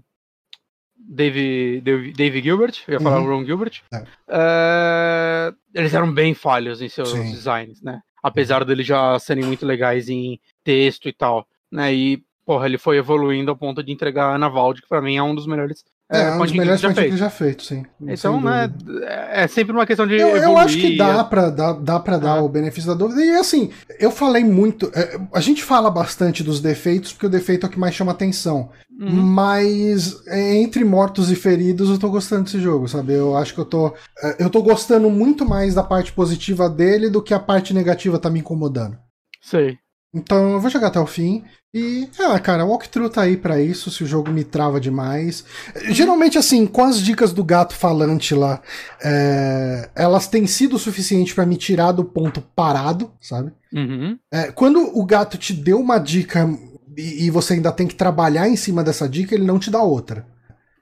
Dave, 1.09 1.79
Dave, 1.81 2.11
Dave 2.11 2.41
Gilbert, 2.41 2.73
eu 2.87 2.95
ia 2.95 2.99
falar 2.99 3.19
Uhum. 3.19 3.25
o 3.25 3.29
Ron 3.37 3.45
Gilbert, 3.45 3.81
É. 3.93 4.03
é, 4.29 5.53
eles 5.73 5.93
eram 5.93 6.11
bem 6.13 6.33
falhos 6.33 6.81
em 6.81 6.89
seus 6.89 7.09
Sim. 7.11 7.31
designs, 7.31 7.81
né? 7.81 8.01
Apesar 8.21 8.65
deles 8.65 8.85
já 8.85 9.17
serem 9.19 9.45
muito 9.45 9.65
legais 9.65 10.09
em 10.09 10.39
texto 10.63 11.07
e 11.07 11.13
tal, 11.13 11.47
né? 11.71 11.93
E, 11.93 12.21
porra, 12.45 12.65
ele 12.65 12.77
foi 12.77 12.97
evoluindo 12.97 13.49
ao 13.51 13.57
ponto 13.57 13.81
de 13.81 13.91
entregar 13.91 14.25
a 14.31 14.35
Ana 14.35 14.49
Valde, 14.49 14.81
que 14.81 14.87
pra 14.87 15.01
mim 15.01 15.15
é 15.15 15.23
um 15.23 15.33
dos 15.35 15.47
melhores 15.47 15.83
É, 16.09 16.21
é 16.21 16.31
um 16.35 16.37
dos 16.39 16.53
melhores 16.53 16.81
point 16.81 16.99
and 16.99 17.17
já 17.17 17.29
feito, 17.29 17.63
sim. 17.63 17.83
Então, 18.01 18.39
né, 18.39 18.71
é 19.03 19.43
é 19.43 19.47
sempre 19.47 19.73
uma 19.73 19.85
questão 19.85 20.07
de 20.07 20.15
Eu, 20.15 20.37
eu 20.37 20.57
acho 20.57 20.77
que 20.77 20.95
dá 20.97 21.21
pra, 21.23 21.49
dá, 21.49 21.73
dá 21.73 21.99
pra 21.99 22.17
dar 22.17 22.35
Ah. 22.37 22.41
o 22.41 22.47
benefício 22.47 22.89
da 22.89 22.95
dúvida. 22.95 23.21
E 23.21 23.31
assim, 23.35 23.71
eu 23.99 24.09
falei 24.09 24.43
muito. 24.43 24.89
é, 24.95 25.19
A 25.33 25.41
gente 25.41 25.63
fala 25.63 25.91
bastante 25.91 26.43
dos 26.43 26.61
defeitos, 26.61 27.11
porque 27.11 27.25
o 27.25 27.29
defeito 27.29 27.65
é 27.65 27.69
o 27.69 27.71
que 27.71 27.77
mais 27.79 27.93
chama 27.93 28.13
atenção. 28.13 28.69
Uhum. 28.99 29.09
Mas 29.11 30.25
é, 30.27 30.55
entre 30.55 30.83
mortos 30.85 31.29
e 31.29 31.35
feridos, 31.35 31.89
eu 31.89 31.99
tô 31.99 32.09
gostando 32.09 32.43
desse 32.45 32.59
jogo, 32.59 32.87
sabe? 32.87 33.13
Eu 33.13 33.35
acho 33.35 33.53
que 33.53 33.59
eu 33.59 33.65
tô. 33.65 33.93
é, 34.23 34.37
Eu 34.43 34.49
tô 34.49 34.61
gostando 34.63 35.09
muito 35.09 35.45
mais 35.45 35.75
da 35.75 35.83
parte 35.83 36.13
positiva 36.13 36.69
dele 36.69 37.09
do 37.09 37.21
que 37.21 37.33
a 37.33 37.39
parte 37.39 37.73
negativa 37.73 38.17
tá 38.17 38.29
me 38.29 38.39
incomodando. 38.39 38.97
Sei. 39.41 39.77
Então 40.13 40.53
eu 40.53 40.59
vou 40.59 40.69
jogar 40.69 40.87
até 40.87 40.99
o 40.99 41.05
fim. 41.05 41.43
E, 41.73 42.09
ah, 42.19 42.39
cara, 42.39 42.65
o 42.65 42.69
walkthrough 42.69 43.09
tá 43.09 43.21
aí 43.21 43.37
pra 43.37 43.61
isso, 43.61 43.91
se 43.91 44.03
o 44.03 44.07
jogo 44.07 44.31
me 44.31 44.43
trava 44.43 44.79
demais. 44.79 45.45
Geralmente, 45.89 46.37
assim, 46.37 46.65
com 46.65 46.83
as 46.83 46.99
dicas 46.99 47.33
do 47.33 47.43
gato 47.43 47.75
falante 47.75 48.33
lá, 48.33 48.61
é, 49.03 49.89
elas 49.93 50.27
têm 50.27 50.47
sido 50.47 50.77
o 50.77 50.79
suficiente 50.79 51.35
pra 51.35 51.45
me 51.45 51.57
tirar 51.57 51.91
do 51.91 52.03
ponto 52.03 52.41
parado, 52.41 53.11
sabe? 53.21 53.51
Uhum. 53.71 54.17
É, 54.31 54.51
quando 54.51 54.79
o 54.97 55.05
gato 55.05 55.37
te 55.37 55.53
deu 55.53 55.79
uma 55.79 55.99
dica 55.99 56.49
e, 56.97 57.25
e 57.25 57.29
você 57.29 57.53
ainda 57.53 57.71
tem 57.71 57.85
que 57.85 57.95
trabalhar 57.95 58.47
em 58.47 58.55
cima 58.55 58.83
dessa 58.83 59.07
dica, 59.07 59.35
ele 59.35 59.45
não 59.45 59.59
te 59.59 59.69
dá 59.69 59.83
outra. 59.83 60.25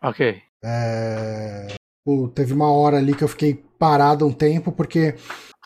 Ok. 0.02 0.38
É, 0.64 1.68
teve 2.34 2.53
uma 2.53 2.72
hora 2.72 2.97
ali 2.97 3.14
que 3.14 3.23
eu 3.23 3.27
fiquei 3.27 3.65
parado 3.77 4.26
um 4.26 4.31
tempo, 4.31 4.72
porque 4.72 5.15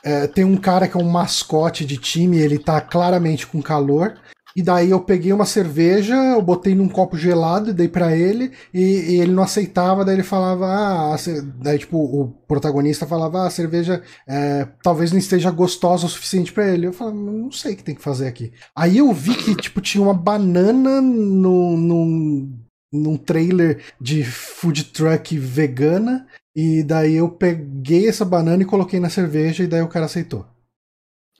é, 0.03 0.27
tem 0.27 0.43
um 0.43 0.57
cara 0.57 0.87
que 0.87 0.97
é 0.97 0.99
um 0.99 1.09
mascote 1.09 1.85
de 1.85 1.97
time, 1.97 2.37
ele 2.37 2.57
tá 2.57 2.79
claramente 2.81 3.45
com 3.47 3.61
calor. 3.61 4.15
E 4.55 4.63
daí 4.63 4.89
eu 4.89 4.99
peguei 4.99 5.31
uma 5.31 5.45
cerveja, 5.45 6.15
eu 6.15 6.41
botei 6.41 6.73
num 6.73 6.89
copo 6.89 7.15
gelado 7.15 7.69
e 7.69 7.73
dei 7.73 7.87
pra 7.87 8.17
ele, 8.17 8.51
e, 8.73 8.81
e 8.81 9.21
ele 9.21 9.31
não 9.31 9.43
aceitava, 9.43 10.03
daí 10.03 10.15
ele 10.15 10.23
falava, 10.23 10.65
ah, 10.65 11.15
daí 11.61 11.77
tipo, 11.77 11.97
o 11.97 12.27
protagonista 12.47 13.05
falava, 13.05 13.43
ah, 13.43 13.47
a 13.47 13.51
cerveja 13.51 14.01
é, 14.27 14.67
talvez 14.81 15.11
não 15.11 15.19
esteja 15.19 15.51
gostosa 15.51 16.07
o 16.07 16.09
suficiente 16.09 16.51
pra 16.51 16.67
ele. 16.67 16.87
Eu 16.87 16.93
falava, 16.93 17.15
não 17.15 17.51
sei 17.51 17.73
o 17.73 17.77
que 17.77 17.83
tem 17.83 17.95
que 17.95 18.01
fazer 18.01 18.27
aqui. 18.27 18.51
Aí 18.75 18.97
eu 18.97 19.13
vi 19.13 19.35
que, 19.35 19.55
tipo, 19.55 19.81
tinha 19.81 20.03
uma 20.03 20.13
banana 20.13 20.99
no, 20.99 21.77
num, 21.77 22.59
num 22.91 23.17
trailer 23.17 23.83
de 23.99 24.23
food 24.23 24.85
truck 24.85 25.37
vegana, 25.37 26.27
e 26.55 26.83
daí 26.83 27.15
eu 27.15 27.29
peguei 27.29 28.07
essa 28.07 28.25
banana 28.25 28.63
e 28.63 28.65
coloquei 28.65 28.99
na 28.99 29.09
cerveja, 29.09 29.63
e 29.63 29.67
daí 29.67 29.81
o 29.81 29.87
cara 29.89 30.05
aceitou. 30.05 30.45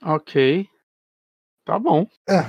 Ok. 0.02 0.66
Tá 1.64 1.78
bom. 1.78 2.06
É. 2.28 2.42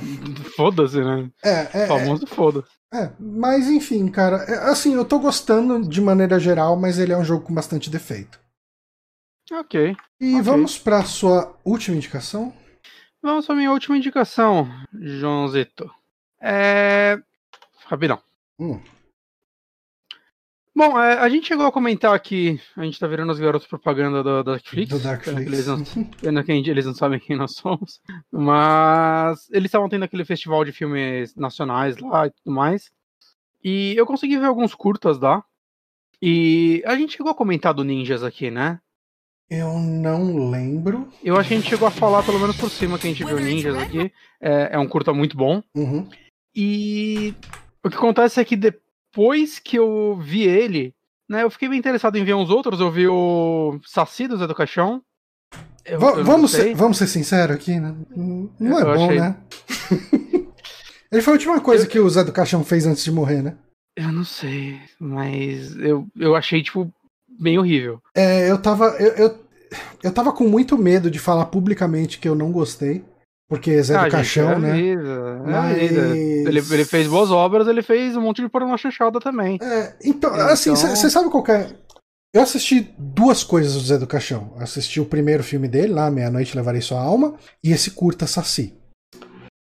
Foda-se, 0.56 1.00
né? 1.04 1.30
É, 1.44 1.84
é, 1.84 1.88
Famoso 1.88 2.26
foda-se. 2.26 2.70
É, 2.94 3.12
mas 3.20 3.68
enfim, 3.68 4.08
cara, 4.10 4.38
é, 4.44 4.70
assim, 4.70 4.94
eu 4.96 5.06
tô 5.06 5.20
gostando 5.20 5.88
de 5.88 6.02
maneira 6.02 6.40
geral, 6.40 6.76
mas 6.76 6.98
ele 6.98 7.12
é 7.14 7.18
um 7.18 7.24
jogo 7.26 7.46
com 7.46 7.54
bastante 7.54 7.90
defeito. 7.90 8.40
Ok. 9.52 9.96
E 10.20 10.34
Ok. 10.36 10.42
vamos 10.44 10.80
pra 10.80 11.04
sua 11.04 11.58
última 11.66 11.98
indicação? 11.98 12.54
Vamos 13.22 13.46
pra 13.46 13.56
minha 13.56 13.72
última 13.72 13.98
indicação, 13.98 14.68
Joãozito. 14.94 15.90
É. 16.42 17.20
Rapidão. 17.86 18.20
Hum. 18.62 18.80
Bom, 20.74 20.98
é, 21.02 21.18
a 21.18 21.28
gente 21.28 21.48
chegou 21.48 21.66
a 21.66 21.72
comentar 21.72 22.14
aqui, 22.16 22.60
a 22.78 22.84
gente 22.84 22.98
tá 22.98 23.06
virando 23.06 23.32
os 23.32 23.40
garotos 23.40 23.68
propaganda 23.68 24.24
da, 24.24 24.42
da 24.42 24.54
Netflix. 24.54 24.90
Do 24.90 25.00
pena 25.02 25.18
que 25.18 25.26
Darkflix. 25.32 25.54
Eles 25.54 25.68
não, 25.68 25.84
pena 26.22 26.44
que 26.44 26.52
a 26.52 26.56
gente- 26.56 26.70
eles 26.70 26.86
não 26.86 26.94
sabem 26.94 27.20
quem 27.20 27.36
nós 27.36 27.56
somos. 27.56 28.00
Mas 28.32 29.50
eles 29.52 29.66
estavam 29.66 29.90
tendo 29.90 30.06
aquele 30.06 30.24
festival 30.24 30.64
de 30.64 30.72
filmes 30.72 31.36
nacionais 31.36 31.98
lá 31.98 32.28
e 32.28 32.32
tudo 32.32 32.56
mais. 32.56 32.90
E 33.64 33.94
eu 33.98 34.06
consegui 34.06 34.38
ver 34.38 34.46
alguns 34.46 34.74
curtas 34.74 35.20
lá. 35.20 35.44
E 36.22 36.82
a 36.86 36.96
gente 36.96 37.18
chegou 37.18 37.32
a 37.32 37.36
comentar 37.36 37.74
do 37.74 37.84
Ninjas 37.84 38.24
aqui, 38.24 38.50
né? 38.50 38.80
Eu 39.50 39.78
não 39.80 40.50
lembro. 40.50 41.12
Eu 41.22 41.36
acho 41.36 41.50
que 41.50 41.56
a 41.56 41.58
gente 41.58 41.70
chegou 41.70 41.88
a 41.88 41.92
falar, 41.92 42.24
pelo 42.24 42.40
menos 42.40 42.56
por 42.56 42.70
cima, 42.70 42.98
que 42.98 43.08
a 43.08 43.10
gente 43.10 43.26
viu 43.26 43.40
Ninjas 43.40 43.76
aqui. 43.78 44.12
É, 44.40 44.70
é 44.72 44.80
um 44.80 44.88
curta 44.88 45.12
muito 45.12 45.36
bom. 45.36 45.62
Uhum. 45.76 46.08
E 46.56 47.34
o 47.84 47.90
que 47.90 47.96
acontece 47.98 48.40
é 48.40 48.46
que 48.46 48.56
depois 48.56 49.60
que 49.60 49.78
eu 49.78 50.18
vi 50.22 50.44
ele, 50.44 50.94
né, 51.30 51.44
eu 51.44 51.50
fiquei 51.52 51.68
bem 51.70 51.80
interessado 51.80 52.18
em 52.18 52.24
ver 52.24 52.34
uns 52.36 52.50
outros. 52.50 52.80
Eu 52.80 52.92
vi 52.92 53.08
o 53.08 53.80
Saci 53.86 54.28
do 54.28 54.38
Zé 54.38 54.48
do 54.48 54.56
Caixão. 54.56 55.02
Eu, 55.84 56.00
eu 56.00 56.24
vamos, 56.24 56.52
ser, 56.52 56.76
vamos 56.76 56.98
ser 56.98 57.08
sinceros 57.08 57.56
aqui, 57.56 57.80
né? 57.80 57.96
Não 58.16 58.78
é 58.78 58.82
Eu 58.82 58.86
bom, 58.96 59.06
achei- 59.06 59.20
né? 59.20 59.36
ele 61.12 61.22
foi 61.22 61.34
a 61.34 61.36
última 61.36 61.60
coisa 61.60 61.88
que 61.88 62.00
o 62.00 62.10
Zé 62.10 62.24
do 62.24 62.32
Caixão 62.32 62.64
fez 62.64 62.86
antes 62.86 63.04
de 63.04 63.12
morrer, 63.12 63.42
né? 63.42 63.56
Eu 63.96 64.12
não 64.12 64.24
sei, 64.24 64.80
mas 65.00 65.76
eu, 65.78 66.08
eu 66.18 66.36
achei, 66.36 66.64
tipo, 66.64 66.92
bem 67.28 67.58
horrível. 67.60 68.02
É, 68.16 68.50
eu 68.50 68.58
tava. 68.62 68.86
Eu, 69.00 69.12
eu, 69.28 69.40
eu 70.04 70.14
tava 70.14 70.32
com 70.32 70.48
muito 70.48 70.78
medo 70.78 71.12
de 71.12 71.20
falar 71.20 71.46
publicamente 71.48 72.18
que 72.20 72.28
eu 72.30 72.36
não 72.36 72.52
gostei. 72.52 73.04
Porque 73.52 73.84
Zé 73.84 73.98
Ah, 73.98 74.06
do 74.06 74.12
Caixão, 74.12 74.52
é 74.52 74.60
né? 74.60 74.72
vida, 74.72 75.02
é 75.46 75.52
Mas-. 75.52 75.78
Ele, 75.78 76.58
ele 76.58 76.86
fez 76.86 77.06
boas 77.06 77.30
obras, 77.32 77.68
ele 77.68 77.82
fez 77.82 78.16
um 78.16 78.22
monte 78.22 78.42
de 78.42 78.48
pornô 78.48 78.78
chanchada 78.78 79.20
também. 79.20 79.60
É, 79.62 79.94
então, 80.06 80.34
Então- 80.34 80.48
assim, 80.48 80.70
você 80.70 81.10
sabe 81.10 81.30
qual 81.30 81.44
que 81.44 81.52
é? 81.52 81.70
Eu 82.34 82.42
assisti 82.44 82.96
duas 82.98 83.44
coisas 83.44 83.74
do 83.74 83.82
Zé 83.82 83.98
do 83.98 84.08
Caixão. 84.08 84.54
Assisti 84.58 85.02
o 85.02 85.06
primeiro 85.06 85.44
filme 85.44 85.68
dele, 85.68 85.92
lá, 85.92 86.10
Meia-Noite 86.10 86.56
Levarei 86.56 86.80
Sua 86.80 87.02
Alma, 87.02 87.36
e 87.62 87.74
esse 87.74 87.92
curta 87.92 88.26
Saci. 88.26 88.74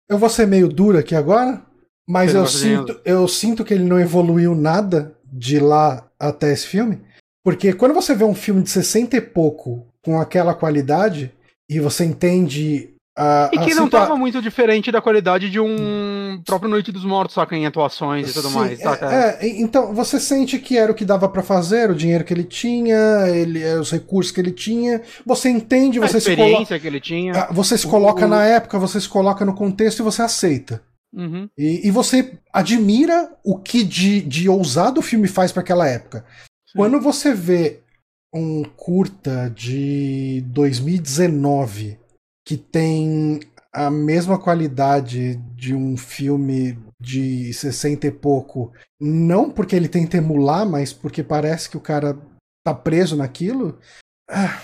Eu 0.09 0.17
vou 0.17 0.29
ser 0.29 0.45
meio 0.45 0.67
duro 0.67 0.97
aqui 0.97 1.15
agora, 1.15 1.61
mas 2.05 2.35
eu 2.35 2.43
de 2.43 2.51
sinto, 2.51 2.99
eu 3.05 3.25
sinto 3.25 3.63
que 3.63 3.73
ele 3.73 3.85
não 3.85 3.97
evoluiu 3.97 4.53
nada 4.53 5.15
de 5.31 5.61
lá 5.61 6.09
até 6.19 6.51
esse 6.51 6.67
filme. 6.67 7.01
Porque 7.41 7.71
quando 7.71 7.93
você 7.93 8.13
vê 8.13 8.25
um 8.25 8.35
filme 8.35 8.61
de 8.61 8.69
60 8.69 9.15
e 9.15 9.21
pouco 9.21 9.87
com 10.03 10.19
aquela 10.19 10.53
qualidade, 10.53 11.31
e 11.69 11.79
você 11.79 12.03
entende 12.03 12.93
a. 13.17 13.49
E 13.51 13.57
que 13.57 13.71
a 13.71 13.75
não 13.75 13.85
situa- 13.85 14.01
tava 14.01 14.15
muito 14.15 14.41
diferente 14.41 14.91
da 14.91 15.01
qualidade 15.01 15.49
de 15.49 15.59
um 15.59 16.41
próprio 16.45 16.69
Noite 16.69 16.91
dos 16.91 17.03
Mortos, 17.03 17.33
saca? 17.35 17.55
Em 17.55 17.65
atuações 17.65 18.29
e 18.29 18.33
tudo 18.33 18.49
Sim, 18.49 18.55
mais, 18.55 18.79
saca? 18.79 19.11
é, 19.11 19.37
é, 19.41 19.59
então 19.59 19.93
você 19.93 20.19
sente 20.19 20.59
que 20.59 20.77
era 20.77 20.91
o 20.91 20.95
que 20.95 21.03
dava 21.03 21.27
pra 21.27 21.41
fazer, 21.43 21.89
o 21.89 21.95
dinheiro 21.95 22.23
que 22.23 22.33
ele 22.33 22.43
tinha, 22.43 23.27
ele, 23.27 23.63
é, 23.63 23.79
os 23.79 23.91
recursos 23.91 24.31
que 24.31 24.39
ele 24.39 24.51
tinha. 24.51 25.01
Você 25.25 25.49
entende, 25.49 25.97
a 25.97 26.07
você 26.07 26.19
se 26.21 26.27
coloca, 26.27 26.43
experiência 26.43 26.79
que 26.79 26.87
ele 26.87 26.99
tinha. 26.99 27.33
ah, 27.33 27.47
você 27.51 27.77
se 27.77 27.87
coloca 27.87 28.25
O- 28.25 28.29
na 28.29 28.45
época, 28.45 28.77
você 28.79 29.01
se 29.01 29.09
coloca 29.09 29.43
no 29.43 29.53
contexto 29.55 29.99
e 29.99 30.03
você 30.03 30.21
aceita. 30.21 30.81
Uhum. 31.15 31.49
E, 31.57 31.87
e 31.87 31.91
você 31.91 32.33
admira 32.53 33.31
o 33.43 33.57
que 33.57 33.83
de, 33.83 34.21
de 34.21 34.47
ousado 34.49 34.99
o 34.99 35.03
filme 35.03 35.27
faz 35.27 35.51
pra 35.51 35.61
aquela 35.61 35.87
época. 35.87 36.25
Sim. 36.69 36.77
Quando 36.77 36.99
você 36.99 37.33
vê 37.33 37.79
um 38.35 38.63
curta 38.75 39.51
de 39.55 40.43
2019 40.47 41.97
que 42.47 42.55
tem 42.55 43.41
a 43.73 43.91
mesma 43.91 44.39
qualidade 44.39 45.35
de 45.53 45.75
um 45.75 45.97
filme 45.97 46.79
de 46.97 47.51
60 47.51 48.07
e 48.07 48.11
pouco, 48.11 48.71
não 48.97 49.51
porque 49.51 49.75
ele 49.75 49.89
tenta 49.89 50.15
emular, 50.15 50.65
mas 50.65 50.93
porque 50.93 51.21
parece 51.21 51.69
que 51.69 51.75
o 51.75 51.81
cara 51.81 52.17
tá 52.65 52.73
preso 52.73 53.17
naquilo. 53.17 53.77
Ah. 54.29 54.61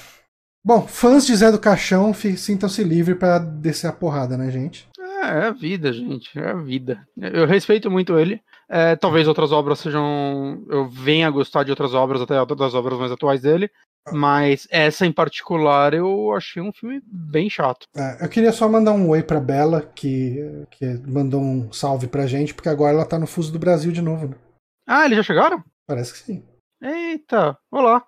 Bom, 0.65 0.87
fãs 0.87 1.25
de 1.25 1.35
Zé 1.35 1.51
do 1.51 1.59
Caixão, 1.59 2.13
sintam-se 2.13 2.81
livres 2.85 3.17
pra 3.17 3.37
descer 3.37 3.87
a 3.87 3.91
porrada, 3.91 4.37
né, 4.37 4.49
gente? 4.49 4.87
É, 4.97 5.41
é 5.41 5.45
a 5.47 5.51
vida, 5.51 5.91
gente. 5.91 6.39
É 6.39 6.51
a 6.51 6.55
vida. 6.55 7.05
Eu 7.17 7.45
respeito 7.45 7.91
muito 7.91 8.17
ele. 8.17 8.41
É, 8.69 8.95
talvez 8.95 9.27
outras 9.27 9.51
obras 9.51 9.79
sejam. 9.79 10.63
Eu 10.69 10.87
venha 10.87 11.27
a 11.27 11.31
gostar 11.31 11.63
de 11.63 11.69
outras 11.69 11.93
obras, 11.93 12.21
até 12.21 12.39
outras 12.39 12.73
obras 12.73 12.97
mais 12.97 13.11
atuais 13.11 13.41
dele. 13.41 13.69
Mas 14.11 14.67
essa 14.69 15.05
em 15.05 15.11
particular 15.11 15.93
eu 15.93 16.33
achei 16.33 16.61
um 16.61 16.73
filme 16.73 17.01
bem 17.05 17.49
chato. 17.49 17.87
É, 17.95 18.25
eu 18.25 18.29
queria 18.29 18.51
só 18.51 18.67
mandar 18.67 18.91
um 18.91 19.09
oi 19.09 19.23
pra 19.23 19.39
Bela, 19.39 19.81
que, 19.81 20.65
que 20.71 20.85
mandou 21.07 21.41
um 21.41 21.71
salve 21.71 22.07
pra 22.07 22.27
gente, 22.27 22.53
porque 22.53 22.69
agora 22.69 22.93
ela 22.93 23.05
tá 23.05 23.17
no 23.17 23.27
Fuso 23.27 23.51
do 23.51 23.59
Brasil 23.59 23.91
de 23.91 24.01
novo, 24.01 24.27
né? 24.27 24.35
Ah, 24.85 25.05
eles 25.05 25.17
já 25.17 25.23
chegaram? 25.23 25.63
Parece 25.87 26.11
que 26.13 26.19
sim. 26.19 26.43
Eita, 26.81 27.57
olá. 27.71 28.05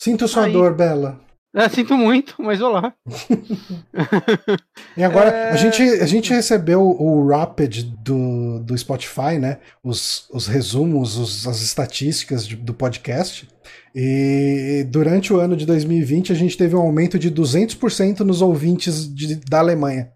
Sinto 0.00 0.28
sua 0.28 0.44
Aí. 0.44 0.52
dor, 0.52 0.74
Bela. 0.74 1.20
É, 1.54 1.68
sinto 1.68 1.96
muito, 1.98 2.34
mas 2.38 2.60
olá. 2.60 2.94
E 4.96 5.02
agora, 5.04 5.30
É. 5.30 5.50
a, 5.50 5.56
gente, 5.56 5.82
a 5.82 6.06
gente 6.06 6.32
recebeu 6.32 6.80
o 6.82 7.26
Rapid 7.28 7.84
do, 8.02 8.58
do 8.60 8.76
Spotify, 8.76 9.38
né? 9.38 9.58
Os, 9.82 10.28
os 10.30 10.46
resumos, 10.46 11.16
os- 11.16 11.46
as 11.46 11.60
estatísticas 11.62 12.46
de- 12.46 12.56
do 12.56 12.74
podcast. 12.74 13.48
E 13.94 14.84
durante 14.90 15.32
o 15.32 15.40
ano 15.40 15.56
de 15.56 15.64
2020, 15.66 16.32
a 16.32 16.34
gente 16.34 16.56
teve 16.56 16.74
um 16.76 16.80
aumento 16.80 17.18
de 17.18 17.30
200% 17.30 18.20
nos 18.20 18.42
ouvintes 18.42 19.06
de- 19.14 19.36
da 19.36 19.58
Alemanha. 19.60 20.12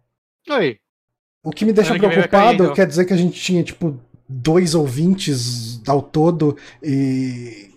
Oi. 0.50 0.76
O 1.44 1.50
que 1.50 1.64
me 1.64 1.72
deixa 1.72 1.92
que 1.94 1.98
preocupado 2.00 2.28
cair, 2.30 2.54
então. 2.54 2.74
quer 2.74 2.86
dizer 2.86 3.04
que 3.04 3.12
a 3.12 3.16
gente 3.16 3.40
tinha, 3.40 3.62
tipo, 3.62 3.98
dois 4.28 4.74
ouvintes 4.74 5.80
ao 5.88 6.02
todo 6.02 6.56
e 6.82 7.70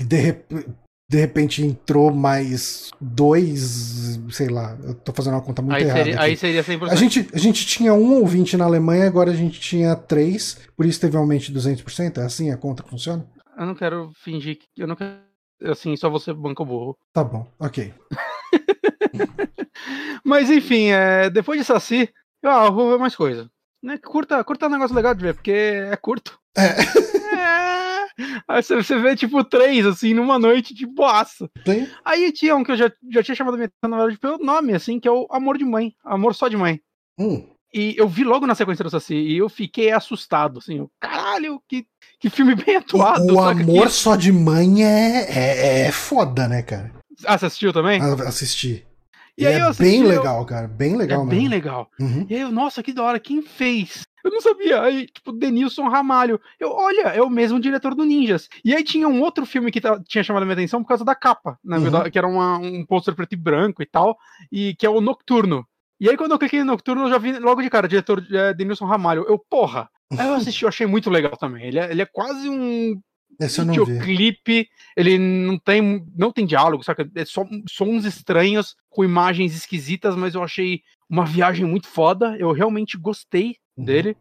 e 0.00 0.04
de, 0.04 0.16
rep- 0.16 0.66
de 1.08 1.18
repente 1.18 1.62
entrou 1.62 2.12
mais 2.12 2.90
dois, 3.00 4.18
sei 4.30 4.48
lá, 4.48 4.76
eu 4.82 4.94
tô 4.94 5.12
fazendo 5.12 5.34
uma 5.34 5.42
conta 5.42 5.62
muito 5.62 5.76
Aí 5.76 5.84
errada. 5.84 5.98
seria, 5.98 6.14
aqui. 6.14 6.24
aí 6.24 6.36
seria 6.36 6.64
100%. 6.64 6.90
A 6.90 6.94
gente, 6.96 7.28
a 7.32 7.38
gente 7.38 7.66
tinha 7.66 7.94
um 7.94 8.14
ouvinte 8.14 8.56
na 8.56 8.64
Alemanha, 8.64 9.06
agora 9.06 9.30
a 9.30 9.34
gente 9.34 9.60
tinha 9.60 9.94
três, 9.94 10.58
por 10.76 10.84
isso 10.84 11.00
teve 11.00 11.16
um 11.16 11.20
aumento 11.20 11.44
de 11.44 11.54
200%. 11.54 12.18
É 12.18 12.22
assim 12.22 12.50
a 12.50 12.56
conta 12.56 12.82
que 12.82 12.90
funciona? 12.90 13.24
Eu 13.56 13.66
não 13.66 13.74
quero 13.74 14.10
fingir 14.16 14.58
que. 14.58 14.66
Eu 14.76 14.88
não 14.88 14.96
quero. 14.96 15.16
Assim, 15.64 15.96
só 15.96 16.10
você 16.10 16.34
banca 16.34 16.62
o 16.62 16.66
burro. 16.66 16.98
Tá 17.12 17.24
bom, 17.24 17.46
ok. 17.58 17.94
Mas 20.24 20.50
enfim, 20.50 20.88
é, 20.88 21.30
depois 21.30 21.58
de 21.58 21.64
Saci, 21.64 22.10
eu 22.42 22.50
ah, 22.50 22.68
vou 22.68 22.90
ver 22.90 22.98
mais 22.98 23.14
coisa. 23.14 23.48
Né? 23.82 23.96
Curta, 23.98 24.42
curta 24.42 24.66
um 24.66 24.70
negócio 24.70 24.94
legal 24.94 25.14
de 25.14 25.22
ver, 25.22 25.34
porque 25.34 25.52
é 25.52 25.96
curto. 25.96 26.38
É. 26.56 26.74
É. 27.36 27.95
Aí 28.48 28.62
você, 28.62 28.98
vê, 28.98 29.14
tipo, 29.16 29.42
três, 29.44 29.84
assim, 29.86 30.14
numa 30.14 30.38
noite 30.38 30.74
de 30.74 30.86
boaça. 30.86 31.50
Tem? 31.64 31.86
Aí 32.04 32.32
tinha 32.32 32.56
um 32.56 32.64
que 32.64 32.72
eu 32.72 32.76
já, 32.76 32.90
já 33.12 33.22
tinha 33.22 33.34
chamado 33.34 33.54
a 33.54 33.56
minha 33.58 33.66
atenção, 33.66 33.90
na 33.90 33.96
verdade, 33.98 34.18
pelo 34.18 34.38
nome, 34.38 34.72
assim, 34.74 34.98
que 34.98 35.06
é 35.08 35.10
o 35.10 35.26
Amor 35.30 35.58
de 35.58 35.64
Mãe. 35.64 35.94
Amor 36.04 36.34
só 36.34 36.48
de 36.48 36.56
mãe. 36.56 36.80
Hum, 37.18 37.46
E 37.74 37.94
eu 37.98 38.08
vi 38.08 38.24
logo 38.24 38.46
na 38.46 38.54
sequência 38.54 38.82
do 38.82 38.90
Saci 38.90 39.14
e 39.14 39.36
eu 39.38 39.48
fiquei 39.48 39.90
assustado, 39.90 40.58
assim. 40.58 40.78
Eu, 40.78 40.90
Caralho, 41.00 41.60
que, 41.68 41.86
que 42.18 42.30
filme 42.30 42.54
bem 42.54 42.76
atuado. 42.76 43.34
o 43.34 43.40
amor 43.40 43.86
Que- 43.86 43.92
só 43.92 44.16
de 44.16 44.32
mãe 44.32 44.82
é, 44.84 45.26
é, 45.28 45.78
é 45.88 45.92
foda, 45.92 46.48
né, 46.48 46.62
cara? 46.62 46.92
Ah, 47.26 47.36
você 47.36 47.46
assistiu 47.46 47.72
também? 47.72 48.00
A- 48.00 48.14
Assistir. 48.28 48.86
E 49.38 49.42
E 49.42 49.46
aí 49.46 49.54
é 49.54 49.60
eu 49.60 49.68
assisti, 49.68 49.82
bem 49.82 50.00
eu- 50.02 50.08
legal, 50.08 50.44
cara. 50.46 50.66
Bem 50.66 50.96
legal 50.96 51.20
é 51.22 51.24
mesmo. 51.26 51.40
bem 51.40 51.48
legal. 51.48 51.90
Uhum. 52.00 52.26
E 52.30 52.34
aí 52.34 52.40
eu, 52.40 52.50
nossa, 52.50 52.82
que 52.82 52.92
da 52.92 53.02
hora, 53.02 53.20
quem 53.20 53.42
fez? 53.42 54.02
Eu 54.26 54.32
não 54.32 54.40
sabia. 54.40 54.82
Aí, 54.82 55.06
tipo, 55.06 55.30
Denilson 55.32 55.88
Ramalho. 55.88 56.40
Eu, 56.58 56.70
olha, 56.72 57.08
é 57.08 57.22
o 57.22 57.30
mesmo 57.30 57.60
diretor 57.60 57.94
do 57.94 58.04
Ninjas. 58.04 58.48
E 58.64 58.74
aí 58.74 58.82
tinha 58.82 59.06
um 59.08 59.20
outro 59.20 59.46
filme 59.46 59.70
que 59.70 59.80
tinha 60.08 60.24
chamado 60.24 60.42
a 60.42 60.46
minha 60.46 60.54
atenção 60.54 60.82
por 60.82 60.88
causa 60.88 61.04
da 61.04 61.14
capa, 61.14 61.58
na 61.64 61.76
Uhum. 61.76 61.82
verdade, 61.82 62.10
que 62.10 62.18
era 62.18 62.26
uma- 62.26 62.58
um 62.58 62.84
pôster 62.84 63.14
preto 63.14 63.34
e 63.34 63.36
branco 63.36 63.82
e 63.82 63.86
tal, 63.86 64.16
e 64.50 64.74
que 64.74 64.84
é 64.84 64.90
o 64.90 65.00
Nocturno. 65.00 65.64
E 66.00 66.10
aí, 66.10 66.16
quando 66.16 66.32
eu 66.32 66.38
cliquei 66.38 66.58
no 66.60 66.66
Nocturno, 66.72 67.04
eu 67.04 67.10
já 67.10 67.18
vi 67.18 67.38
logo 67.38 67.62
de 67.62 67.70
cara, 67.70 67.86
diretor 67.88 68.22
é, 68.32 68.52
Denilson 68.52 68.84
Ramalho. 68.84 69.24
Eu, 69.28 69.38
porra. 69.38 69.88
Aí 70.18 70.26
eu 70.26 70.34
assisti, 70.34 70.62
eu 70.64 70.68
achei 70.68 70.86
muito 70.86 71.08
legal 71.08 71.36
também. 71.36 71.66
Ele 71.66 71.78
é, 71.78 71.90
ele 71.90 72.02
é 72.02 72.06
quase 72.06 72.48
um 72.50 73.00
Esse 73.40 73.60
videoclipe, 73.64 74.68
ele 74.96 75.18
não 75.18 75.58
tem, 75.58 76.04
não 76.16 76.32
tem 76.32 76.46
diálogo, 76.46 76.82
saca? 76.82 77.08
É 77.14 77.24
só 77.24 77.44
sons 77.68 78.04
estranhos 78.04 78.74
com 78.90 79.04
imagens 79.04 79.54
esquisitas, 79.54 80.14
mas 80.16 80.34
eu 80.34 80.42
achei 80.42 80.80
uma 81.08 81.24
viagem 81.24 81.64
muito 81.64 81.86
foda. 81.88 82.36
Eu 82.38 82.52
realmente 82.52 82.96
gostei. 82.98 83.56
Dele. 83.76 84.16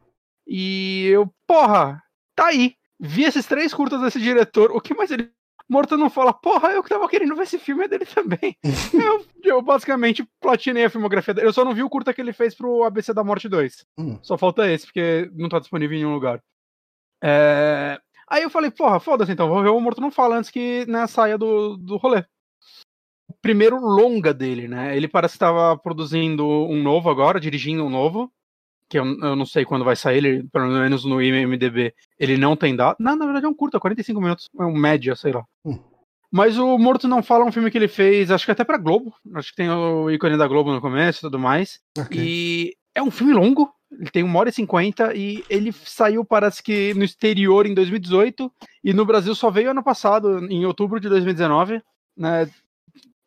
E 0.48 1.08
eu, 1.08 1.32
porra, 1.48 2.02
tá 2.36 2.48
aí. 2.48 2.76
Vi 3.00 3.24
esses 3.24 3.46
três 3.46 3.74
curtas 3.74 4.02
desse 4.02 4.20
diretor. 4.20 4.72
O 4.72 4.82
que 4.82 4.94
mais 4.94 5.12
ele. 5.12 5.32
Morto 5.68 5.98
não 5.98 6.12
fala, 6.12 6.32
porra, 6.32 6.70
eu 6.74 6.84
que 6.84 6.90
tava 6.90 7.10
querendo 7.10 7.36
ver 7.36 7.42
esse 7.42 7.58
filme 7.58 7.86
é 7.86 7.88
dele 7.88 8.06
também. 8.06 8.56
eu, 8.94 9.26
eu 9.44 9.62
basicamente 9.64 10.24
platinei 10.40 10.86
a 10.86 10.90
filmografia 10.92 11.34
dele. 11.34 11.48
Eu 11.48 11.54
só 11.54 11.66
não 11.66 11.74
vi 11.74 11.82
o 11.82 11.90
curta 11.90 12.14
que 12.14 12.22
ele 12.22 12.32
fez 12.32 12.54
pro 12.54 12.84
ABC 12.84 13.12
da 13.16 13.24
Morte 13.24 13.50
2. 13.50 13.84
Hum. 13.98 14.20
Só 14.22 14.38
falta 14.38 14.72
esse, 14.72 14.86
porque 14.86 15.28
não 15.34 15.50
tá 15.50 15.58
disponível 15.58 15.98
em 15.98 16.02
nenhum 16.02 16.14
lugar. 16.14 16.40
É, 17.24 18.00
Aí 18.28 18.42
eu 18.42 18.50
falei, 18.50 18.72
porra, 18.72 19.00
foda-se 19.00 19.32
então, 19.32 19.48
vou 19.48 19.62
ver 19.62 19.70
o 19.70 19.80
Morto 19.80 20.02
Não 20.02 20.10
Fala 20.10 20.38
antes 20.38 20.50
que 20.50 20.86
né, 20.88 21.06
saia 21.06 21.38
do, 21.38 21.78
do 21.78 21.98
rolê. 21.98 22.24
O 23.28 23.34
primeiro 23.42 23.80
longa 23.80 24.34
dele, 24.34 24.68
né? 24.68 24.96
Ele 24.98 25.08
parece 25.08 25.34
que 25.34 25.40
tava 25.40 25.78
produzindo 25.78 26.46
um 26.46 26.82
novo 26.82 27.10
agora, 27.10 27.40
dirigindo 27.40 27.86
um 27.86 27.90
novo. 27.90 28.32
Que 28.96 29.00
eu, 29.00 29.06
eu 29.06 29.36
não 29.36 29.46
sei 29.46 29.66
quando 29.66 29.84
vai 29.84 29.94
sair, 29.94 30.20
ele, 30.20 30.44
pelo 30.44 30.68
menos 30.68 31.04
no 31.04 31.22
IMDB, 31.22 31.94
ele 32.18 32.38
não 32.38 32.56
tem 32.56 32.74
data. 32.74 32.96
Não, 32.98 33.14
na 33.14 33.26
verdade 33.26 33.46
é 33.46 33.50
um 33.50 33.54
curta, 33.54 33.78
45 33.78 34.22
minutos, 34.22 34.50
é 34.58 34.64
um 34.64 34.74
média, 34.74 35.14
sei 35.18 35.34
lá. 35.34 35.44
Hum. 35.66 35.78
Mas 36.32 36.58
o 36.58 36.78
Morto 36.78 37.06
Não 37.06 37.22
Fala 37.22 37.44
é 37.44 37.48
um 37.48 37.52
filme 37.52 37.70
que 37.70 37.78
ele 37.78 37.90
fez, 37.90 38.32
acho 38.32 38.46
que 38.46 38.52
até 38.52 38.64
pra 38.64 38.78
Globo. 38.78 39.14
Acho 39.34 39.50
que 39.50 39.58
tem 39.58 39.70
o 39.70 40.10
ícone 40.10 40.38
da 40.38 40.48
Globo 40.48 40.72
no 40.72 40.80
começo 40.80 41.20
e 41.20 41.22
tudo 41.22 41.38
mais. 41.38 41.82
Ok. 41.98 42.18
E 42.18 42.74
é 42.94 43.04
um 43.04 43.12
filme 43.12 43.34
longo, 43.34 43.70
ele 43.92 44.10
tem 44.10 44.24
1 44.24 44.34
hora 44.34 44.48
e 44.48 44.54
50 44.54 45.14
e 45.14 45.44
ele 45.50 45.74
saiu, 45.74 46.24
parece 46.24 46.64
que 46.64 46.94
no 46.94 47.04
exterior 47.04 47.66
em 47.66 47.74
2018 47.74 48.50
e 48.82 48.94
no 48.94 49.06
Brasil 49.06 49.36
só 49.36 49.52
veio 49.52 49.72
ano 49.72 49.84
passado, 49.84 50.46
em 50.46 50.66
outubro 50.66 51.02
de 51.02 51.10
2019. 51.10 51.82
Né? 52.16 52.50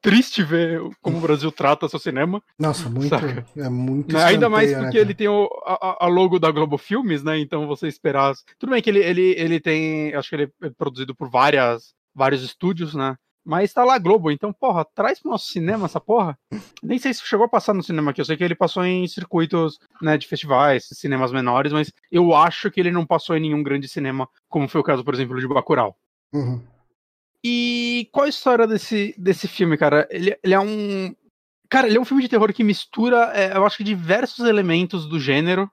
Triste 0.00 0.42
ver 0.42 0.80
como 1.02 1.18
o 1.18 1.20
Brasil 1.20 1.50
trata 1.50 1.88
seu 1.88 1.98
cinema. 1.98 2.42
Nossa, 2.58 2.88
muito. 2.88 3.08
Saca. 3.08 3.44
É 3.56 3.68
muito 3.68 4.14
né? 4.14 4.24
Ainda 4.24 4.48
mais 4.48 4.70
né, 4.70 4.76
porque 4.78 4.98
cara? 4.98 5.00
ele 5.00 5.14
tem 5.14 5.28
o, 5.28 5.48
a, 5.66 6.04
a 6.04 6.08
logo 6.08 6.38
da 6.38 6.50
Globo 6.50 6.78
Filmes, 6.78 7.22
né? 7.22 7.38
Então 7.38 7.66
você 7.66 7.88
esperar. 7.88 8.34
Tudo 8.58 8.70
bem 8.70 8.80
que 8.80 8.90
ele, 8.90 9.00
ele, 9.00 9.34
ele 9.36 9.60
tem. 9.60 10.14
Acho 10.14 10.28
que 10.28 10.36
ele 10.36 10.52
é 10.62 10.70
produzido 10.70 11.14
por 11.14 11.28
várias, 11.28 11.94
vários 12.14 12.42
estúdios, 12.42 12.94
né? 12.94 13.16
Mas 13.48 13.72
tá 13.72 13.82
lá 13.82 13.98
Globo, 13.98 14.30
então, 14.30 14.52
porra, 14.52 14.84
traz 14.94 15.20
pro 15.20 15.30
nosso 15.30 15.50
cinema 15.50 15.86
essa 15.86 15.98
porra. 15.98 16.38
Nem 16.82 16.98
sei 16.98 17.14
se 17.14 17.26
chegou 17.26 17.46
a 17.46 17.48
passar 17.48 17.72
no 17.72 17.82
cinema 17.82 18.10
aqui. 18.10 18.20
Eu 18.20 18.24
sei 18.26 18.36
que 18.36 18.44
ele 18.44 18.54
passou 18.54 18.84
em 18.84 19.08
circuitos 19.08 19.78
né, 20.02 20.18
de 20.18 20.26
festivais, 20.28 20.86
cinemas 20.92 21.32
menores, 21.32 21.72
mas 21.72 21.90
eu 22.12 22.34
acho 22.34 22.70
que 22.70 22.78
ele 22.78 22.90
não 22.90 23.06
passou 23.06 23.38
em 23.38 23.40
nenhum 23.40 23.62
grande 23.62 23.88
cinema, 23.88 24.28
como 24.50 24.68
foi 24.68 24.82
o 24.82 24.84
caso, 24.84 25.02
por 25.02 25.14
exemplo, 25.14 25.40
de 25.40 25.48
Bacurau. 25.48 25.96
Uhum. 26.34 26.62
E 27.44 28.08
qual 28.12 28.26
a 28.26 28.28
história 28.28 28.66
desse, 28.66 29.14
desse 29.16 29.46
filme, 29.46 29.76
cara? 29.76 30.08
Ele, 30.10 30.36
ele 30.42 30.54
é 30.54 30.60
um. 30.60 31.14
Cara, 31.70 31.86
ele 31.86 31.98
é 31.98 32.00
um 32.00 32.04
filme 32.04 32.22
de 32.22 32.28
terror 32.28 32.52
que 32.52 32.64
mistura, 32.64 33.30
é, 33.34 33.54
eu 33.54 33.64
acho 33.66 33.76
que 33.76 33.84
diversos 33.84 34.46
elementos 34.46 35.06
do 35.06 35.20
gênero, 35.20 35.70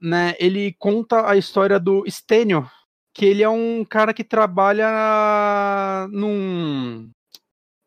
né? 0.00 0.34
Ele 0.38 0.74
conta 0.78 1.28
a 1.28 1.36
história 1.36 1.80
do 1.80 2.04
Stênio, 2.08 2.70
que 3.14 3.24
ele 3.24 3.42
é 3.42 3.48
um 3.48 3.84
cara 3.84 4.12
que 4.12 4.22
trabalha 4.22 6.06
num, 6.10 7.10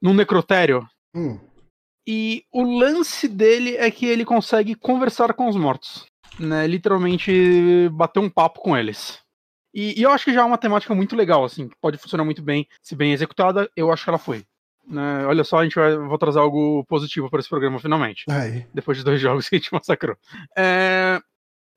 num 0.02 0.14
necrotério. 0.14 0.88
Hum. 1.16 1.40
E 2.08 2.44
o 2.52 2.64
lance 2.64 3.28
dele 3.28 3.78
é 3.78 3.90
que 3.90 4.06
ele 4.06 4.26
consegue 4.26 4.76
conversar 4.76 5.34
com 5.34 5.48
os 5.48 5.56
mortos. 5.56 6.06
Né? 6.40 6.68
Literalmente 6.68 7.90
bater 7.90 8.20
um 8.20 8.30
papo 8.30 8.60
com 8.60 8.76
eles. 8.76 9.23
E, 9.74 10.00
e 10.00 10.04
eu 10.04 10.12
acho 10.12 10.26
que 10.26 10.34
já 10.34 10.42
é 10.42 10.46
uma 10.46 10.58
temática 10.58 10.94
muito 10.94 11.16
legal, 11.16 11.44
assim, 11.44 11.68
que 11.68 11.76
pode 11.82 11.98
funcionar 11.98 12.24
muito 12.24 12.42
bem, 12.42 12.68
se 12.82 12.96
bem 12.96 13.12
executada, 13.12 13.70
eu 13.76 13.92
acho 13.92 14.04
que 14.04 14.10
ela 14.10 14.20
foi. 14.20 14.46
Né? 14.86 15.26
Olha 15.26 15.44
só, 15.44 15.60
a 15.60 15.64
gente 15.64 15.76
vai 15.76 15.96
vou 15.96 16.18
trazer 16.18 16.40
algo 16.40 16.84
positivo 16.86 17.30
para 17.30 17.40
esse 17.40 17.50
programa 17.50 17.80
finalmente. 17.80 18.26
Aí. 18.30 18.66
Depois 18.74 18.98
de 18.98 19.04
dois 19.04 19.20
jogos 19.22 19.48
que 19.48 19.56
a 19.56 19.60
gente 19.60 19.74
massacrou. 19.74 20.18
É, 20.58 21.22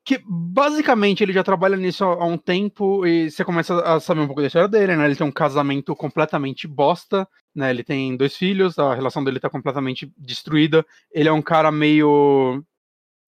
que 0.07 0.23
basicamente 0.25 1.25
ele 1.25 1.33
já 1.33 1.43
trabalha 1.43 1.77
nisso 1.77 2.05
há 2.05 2.25
um 2.25 2.39
tempo 2.39 3.05
e 3.05 3.29
você 3.29 3.45
começa 3.45 3.81
a 3.83 3.99
saber 3.99 4.21
um 4.21 4.27
pouco 4.27 4.41
da 4.41 4.47
história 4.47 4.69
dele, 4.69 4.95
né? 4.95 5.05
Ele 5.05 5.17
tem 5.17 5.27
um 5.27 5.33
casamento 5.33 5.97
completamente 5.97 6.69
bosta, 6.69 7.29
né? 7.53 7.71
Ele 7.71 7.83
tem 7.83 8.17
dois 8.17 8.37
filhos, 8.37 8.79
a 8.79 8.95
relação 8.95 9.25
dele 9.25 9.41
tá 9.41 9.51
completamente 9.51 10.09
destruída. 10.17 10.87
Ele 11.11 11.29
é 11.29 11.33
um 11.33 11.43
cara 11.43 11.73
meio. 11.73 12.63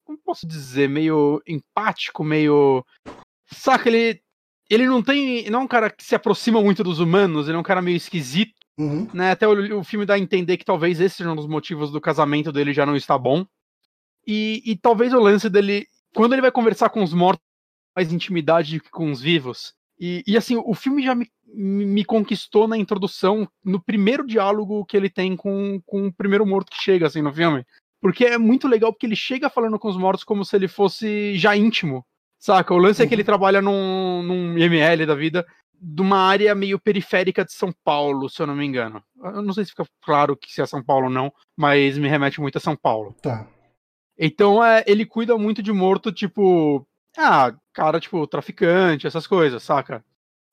Como 0.05 0.19
posso 0.25 0.47
dizer? 0.47 0.89
Meio 0.89 1.43
empático, 1.49 2.23
meio. 2.23 2.87
Saca, 3.53 3.89
ele. 3.89 4.23
Ele 4.71 4.87
não 4.87 5.03
tem. 5.03 5.49
Não 5.51 5.61
é 5.61 5.63
um 5.65 5.69
cara 5.69 5.91
que 5.91 6.05
se 6.05 6.15
aproxima 6.15 6.61
muito 6.61 6.85
dos 6.85 7.01
humanos, 7.01 7.49
ele 7.49 7.57
é 7.57 7.61
um 7.61 7.65
cara 7.65 7.83
meio 7.83 7.97
esquisito. 7.97 8.55
Uhum. 8.79 9.09
Né, 9.13 9.33
até 9.33 9.49
o, 9.49 9.81
o 9.81 9.83
filme 9.83 10.07
dá 10.07 10.15
a 10.15 10.19
entender 10.19 10.57
que 10.57 10.65
talvez 10.65 11.01
esse 11.01 11.17
seja 11.17 11.33
um 11.33 11.35
dos 11.35 11.49
motivos 11.49 11.91
do 11.91 12.01
casamento 12.01 12.53
dele 12.53 12.73
já 12.73 12.87
não 12.87 12.95
está 12.95 13.19
bom. 13.19 13.45
E, 14.25 14.63
e 14.65 14.77
talvez 14.77 15.13
o 15.13 15.19
lance 15.19 15.51
dele 15.51 15.87
quando 16.15 16.33
ele 16.33 16.43
vai 16.43 16.51
conversar 16.51 16.91
com 16.91 17.03
os 17.03 17.13
mortos, 17.13 17.45
mais 17.95 18.13
intimidade 18.13 18.79
do 18.79 18.85
que 18.85 18.91
com 18.91 19.11
os 19.11 19.21
vivos. 19.21 19.75
E, 20.01 20.23
e 20.27 20.37
assim, 20.37 20.57
o 20.57 20.75
filme 20.75 21.03
já 21.03 21.15
me, 21.15 21.29
me 21.47 22.05
conquistou 22.05 22.69
na 22.69 22.77
introdução, 22.77 23.49
no 23.65 23.83
primeiro 23.83 24.27
diálogo 24.27 24.85
que 24.85 24.97
ele 24.97 25.11
tem 25.11 25.37
com, 25.37 25.81
com 25.85 26.07
o 26.07 26.13
primeiro 26.13 26.47
morto 26.47 26.71
que 26.71 26.83
chega, 26.83 27.07
assim, 27.07 27.23
no 27.23 27.33
filme. 27.33 27.65
Porque 28.01 28.25
é 28.25 28.39
muito 28.39 28.69
legal, 28.69 28.93
porque 28.93 29.07
ele 29.07 29.17
chega 29.17 29.51
falando 29.51 29.79
com 29.79 29.89
os 29.89 29.97
mortos 29.97 30.23
como 30.23 30.45
se 30.45 30.55
ele 30.55 30.69
fosse 30.69 31.37
já 31.37 31.57
íntimo, 31.57 32.05
saca? 32.39 32.73
O 32.73 32.79
lance 32.79 33.03
é 33.03 33.07
que 33.07 33.15
ele 33.15 33.25
trabalha 33.25 33.61
num, 33.61 34.23
num 34.23 34.59
IML 34.59 35.07
da 35.07 35.15
vida, 35.15 35.47
de 35.81 36.03
uma 36.03 36.19
área 36.19 36.55
meio 36.55 36.79
periférica 36.79 37.45
de 37.45 37.53
São 37.53 37.73
Paulo, 37.85 38.29
se 38.29 38.43
eu 38.43 38.47
não 38.47 38.57
me 38.57 38.65
engano. 38.65 39.03
Eu 39.23 39.43
não 39.43 39.53
sei 39.53 39.65
se 39.65 39.71
fica 39.71 39.85
claro 40.03 40.37
que 40.37 40.53
se 40.53 40.61
é 40.61 40.67
São 40.67 40.83
Paulo 40.83 41.07
ou 41.07 41.13
não, 41.13 41.33
mas 41.57 41.97
me 41.97 42.09
remete 42.09 42.41
muito 42.41 42.59
a 42.59 42.61
São 42.61 42.77
Paulo. 42.77 43.15
Tá. 43.23 43.47
Então 44.19 44.65
é, 44.65 44.83
ele 44.87 45.07
cuida 45.07 45.39
muito 45.39 45.63
de 45.63 45.73
morto, 45.73 46.11
tipo. 46.11 46.87
Ah, 47.17 47.55
cara, 47.73 48.01
tipo, 48.01 48.27
traficante, 48.27 49.07
essas 49.07 49.27
coisas, 49.27 49.63
saca? 49.63 50.05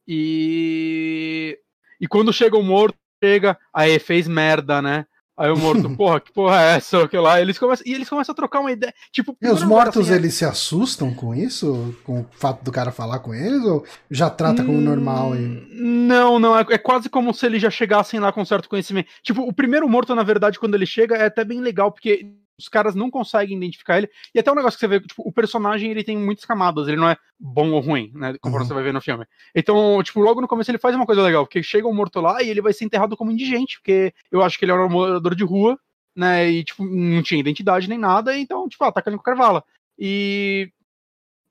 E. 0.07 1.59
E 1.99 2.07
quando 2.07 2.33
chega 2.33 2.57
o 2.57 2.63
morto, 2.63 2.95
chega, 3.23 3.57
aí 3.73 3.97
fez 3.97 4.27
merda, 4.27 4.81
né? 4.81 5.05
Aí 5.37 5.51
o 5.51 5.57
morto, 5.57 5.89
porra, 5.95 6.19
que 6.19 6.31
porra 6.31 6.61
é 6.61 6.75
essa? 6.77 7.07
Que 7.07 7.17
lá, 7.17 7.41
eles 7.41 7.57
começam, 7.57 7.85
e 7.85 7.93
eles 7.93 8.07
começam 8.07 8.31
a 8.31 8.35
trocar 8.35 8.61
uma 8.61 8.71
ideia. 8.71 8.93
Tipo, 9.11 9.35
e 9.41 9.47
os 9.49 9.63
mortos, 9.63 10.03
assim, 10.03 10.13
é 10.13 10.15
eles 10.15 10.35
é... 10.35 10.37
se 10.37 10.45
assustam 10.45 11.13
com 11.13 11.35
isso? 11.35 11.95
Com 12.03 12.21
o 12.21 12.25
fato 12.31 12.63
do 12.63 12.71
cara 12.71 12.91
falar 12.91 13.19
com 13.19 13.33
eles? 13.33 13.63
Ou 13.63 13.85
já 14.09 14.29
trata 14.29 14.63
como 14.63 14.77
hum, 14.77 14.81
normal? 14.81 15.35
E... 15.35 15.67
Não, 15.71 16.39
não. 16.39 16.57
É, 16.57 16.65
é, 16.69 16.77
quase 16.77 17.09
como 17.09 17.33
se 17.33 17.45
eles 17.45 17.61
já 17.61 17.69
chegassem 17.69 18.19
lá 18.19 18.31
com 18.31 18.45
certo 18.45 18.69
conhecimento. 18.69 19.09
Tipo, 19.21 19.41
o 19.41 19.53
primeiro 19.53 19.89
morto, 19.89 20.15
na 20.15 20.23
verdade, 20.23 20.59
quando 20.59 20.75
ele 20.75 20.85
chega, 20.85 21.15
é 21.15 21.25
até 21.25 21.43
bem 21.43 21.59
legal, 21.59 21.91
porque 21.91 22.33
os 22.57 22.69
caras 22.69 22.95
não 22.95 23.11
conseguem 23.11 23.57
identificar 23.57 23.97
ele. 23.97 24.09
E 24.33 24.39
até 24.39 24.51
um 24.51 24.55
negócio 24.55 24.77
que 24.77 24.85
você 24.85 24.87
vê, 24.87 24.99
tipo, 24.99 25.21
o 25.25 25.31
personagem 25.31 25.91
ele 25.91 26.03
tem 26.03 26.17
muitas 26.17 26.45
camadas, 26.45 26.87
ele 26.87 26.97
não 26.97 27.09
é 27.09 27.17
bom 27.39 27.71
ou 27.71 27.79
ruim, 27.79 28.11
né? 28.13 28.35
Como 28.41 28.57
uhum. 28.57 28.63
você 28.63 28.73
vai 28.73 28.83
ver 28.83 28.93
no 28.93 29.01
filme. 29.01 29.25
Então, 29.53 30.01
tipo, 30.03 30.19
logo 30.21 30.41
no 30.41 30.47
começo 30.47 30.71
ele 30.71 30.77
faz 30.77 30.95
uma 30.95 31.05
coisa 31.05 31.21
legal, 31.21 31.45
porque 31.45 31.61
chega 31.61 31.87
um 31.87 31.93
morto 31.93 32.19
lá 32.21 32.41
e 32.41 32.49
ele 32.49 32.61
vai 32.61 32.73
ser 32.73 32.85
enterrado 32.85 33.17
como 33.17 33.31
indigente, 33.31 33.77
porque 33.79 34.13
eu 34.31 34.41
acho 34.41 34.57
que 34.57 34.65
ele 34.65 34.71
era 34.71 34.85
um 34.85 34.89
morador 34.89 35.35
de 35.35 35.43
rua, 35.43 35.77
né? 36.15 36.49
E, 36.49 36.63
tipo, 36.63 36.85
não 36.85 37.21
tinha 37.21 37.39
identidade 37.39 37.89
nem 37.89 37.97
nada, 37.97 38.37
então, 38.37 38.67
tipo, 38.69 38.83
ataca 38.83 39.09
ele 39.09 39.17
com 39.17 39.23
carvala. 39.23 39.63
E 39.97 40.71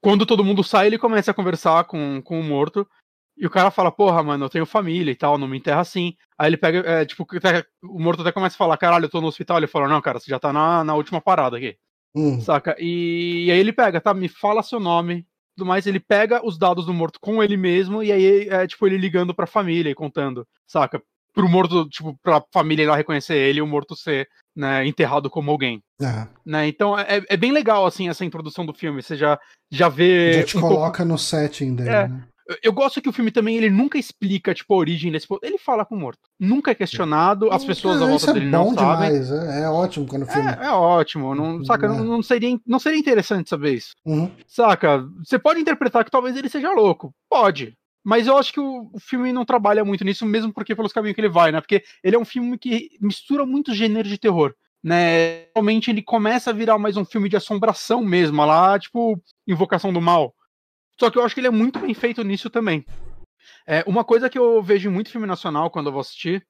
quando 0.00 0.26
todo 0.26 0.44
mundo 0.44 0.62
sai, 0.62 0.86
ele 0.86 0.98
começa 0.98 1.30
a 1.30 1.34
conversar 1.34 1.84
com, 1.84 2.20
com 2.22 2.38
o 2.38 2.44
morto. 2.44 2.86
E 3.36 3.46
o 3.46 3.50
cara 3.50 3.70
fala, 3.70 3.90
porra, 3.90 4.22
mano, 4.22 4.44
eu 4.44 4.48
tenho 4.48 4.66
família 4.66 5.10
e 5.10 5.16
tal, 5.16 5.36
não 5.36 5.48
me 5.48 5.58
enterra 5.58 5.80
assim. 5.80 6.14
Aí 6.38 6.48
ele 6.48 6.56
pega, 6.56 6.78
é, 6.80 7.04
tipo, 7.04 7.26
o 7.82 8.00
morto 8.00 8.22
até 8.22 8.30
começa 8.30 8.54
a 8.54 8.58
falar, 8.58 8.76
caralho, 8.76 9.06
eu 9.06 9.10
tô 9.10 9.20
no 9.20 9.26
hospital. 9.26 9.56
Ele 9.56 9.66
fala, 9.66 9.88
não, 9.88 10.00
cara, 10.00 10.20
você 10.20 10.30
já 10.30 10.38
tá 10.38 10.52
na, 10.52 10.84
na 10.84 10.94
última 10.94 11.20
parada 11.20 11.56
aqui. 11.56 11.76
Hum. 12.14 12.40
Saca? 12.40 12.76
E, 12.78 13.46
e, 13.46 13.50
aí 13.50 13.58
ele 13.58 13.72
pega, 13.72 14.00
tá, 14.00 14.14
me 14.14 14.28
fala 14.28 14.62
seu 14.62 14.78
nome, 14.78 15.26
tudo 15.56 15.66
mais. 15.66 15.86
Ele 15.86 15.98
pega 15.98 16.46
os 16.46 16.56
dados 16.56 16.86
do 16.86 16.94
morto 16.94 17.18
com 17.20 17.42
ele 17.42 17.56
mesmo, 17.56 18.02
e 18.02 18.12
aí 18.12 18.48
é, 18.48 18.66
tipo, 18.68 18.86
ele 18.86 18.96
ligando 18.96 19.34
pra 19.34 19.46
família 19.46 19.90
e 19.90 19.94
contando, 19.94 20.46
saca? 20.66 21.02
Pro 21.32 21.48
morto, 21.48 21.88
tipo, 21.88 22.16
pra 22.22 22.40
família 22.52 22.84
ir 22.84 22.86
lá 22.86 22.94
reconhecer 22.94 23.34
ele 23.34 23.58
e 23.58 23.62
o 23.62 23.66
morto 23.66 23.96
ser, 23.96 24.28
né, 24.54 24.86
enterrado 24.86 25.28
como 25.28 25.50
alguém. 25.50 25.82
Uhum. 26.00 26.28
Né? 26.46 26.68
Então 26.68 26.96
é, 26.96 27.20
é 27.28 27.36
bem 27.36 27.50
legal, 27.50 27.84
assim, 27.84 28.08
essa 28.08 28.24
introdução 28.24 28.64
do 28.64 28.72
filme. 28.72 29.02
Você 29.02 29.16
já, 29.16 29.36
já 29.68 29.88
vê. 29.88 30.34
Já 30.34 30.44
te 30.44 30.56
um 30.56 30.60
coloca 30.60 30.98
pouco... 30.98 31.04
no 31.04 31.18
setting 31.18 31.74
dele, 31.74 31.90
é. 31.90 32.06
né? 32.06 32.28
Eu 32.62 32.72
gosto 32.72 33.00
que 33.00 33.08
o 33.08 33.12
filme 33.12 33.30
também 33.30 33.56
ele 33.56 33.70
nunca 33.70 33.98
explica 33.98 34.52
tipo 34.52 34.74
a 34.74 34.76
origem 34.76 35.10
desse 35.10 35.26
ele 35.42 35.56
fala 35.56 35.84
com 35.84 35.94
o 35.94 35.98
morto. 35.98 36.20
Nunca 36.38 36.72
é 36.72 36.74
questionado, 36.74 37.50
as 37.50 37.64
pessoas 37.64 38.02
à 38.02 38.06
volta 38.06 38.30
é 38.30 38.34
dele 38.34 38.46
não 38.46 38.74
demais. 38.74 39.28
sabem. 39.28 39.50
É, 39.50 39.62
é, 39.62 39.68
ótimo 39.68 40.06
quando 40.06 40.24
o 40.24 40.26
filme. 40.26 40.50
É, 40.50 40.66
é 40.66 40.70
ótimo, 40.70 41.34
não, 41.34 41.64
saca? 41.64 41.88
Não, 41.88 42.04
não, 42.04 42.22
seria, 42.22 42.58
não 42.66 42.78
seria 42.78 42.98
interessante 42.98 43.48
saber 43.48 43.74
isso. 43.74 43.94
Uhum. 44.04 44.30
Saca? 44.46 45.06
Você 45.24 45.38
pode 45.38 45.60
interpretar 45.60 46.04
que 46.04 46.10
talvez 46.10 46.36
ele 46.36 46.48
seja 46.48 46.70
louco. 46.72 47.14
Pode. 47.30 47.74
Mas 48.04 48.26
eu 48.26 48.36
acho 48.36 48.52
que 48.52 48.60
o, 48.60 48.90
o, 48.92 49.00
filme 49.00 49.32
não 49.32 49.46
trabalha 49.46 49.82
muito 49.82 50.04
nisso, 50.04 50.26
mesmo 50.26 50.52
porque 50.52 50.76
pelos 50.76 50.92
caminhos 50.92 51.14
que 51.14 51.22
ele 51.22 51.30
vai, 51.30 51.50
né? 51.50 51.60
Porque 51.60 51.82
ele 52.02 52.14
é 52.14 52.18
um 52.18 52.24
filme 52.24 52.58
que 52.58 52.90
mistura 53.00 53.46
muitos 53.46 53.74
gêneros 53.74 54.10
de 54.10 54.18
terror. 54.18 54.54
Né? 54.82 55.46
Realmente 55.54 55.90
ele 55.90 56.02
começa 56.02 56.50
a 56.50 56.52
virar 56.52 56.78
mais 56.78 56.98
um 56.98 57.06
filme 57.06 57.30
de 57.30 57.36
assombração 57.36 58.04
mesmo, 58.04 58.44
lá, 58.44 58.78
tipo, 58.78 59.18
Invocação 59.48 59.90
do 59.90 60.02
Mal. 60.02 60.34
Só 60.98 61.10
que 61.10 61.18
eu 61.18 61.24
acho 61.24 61.34
que 61.34 61.40
ele 61.40 61.48
é 61.48 61.50
muito 61.50 61.78
bem 61.78 61.94
feito 61.94 62.22
nisso 62.22 62.48
também. 62.48 62.84
É, 63.66 63.82
uma 63.86 64.04
coisa 64.04 64.28
que 64.28 64.38
eu 64.38 64.62
vejo 64.62 64.88
em 64.88 64.92
muito 64.92 65.10
filme 65.10 65.26
nacional 65.26 65.70
quando 65.70 65.86
eu 65.86 65.92
vou 65.92 66.00
assistir, 66.00 66.44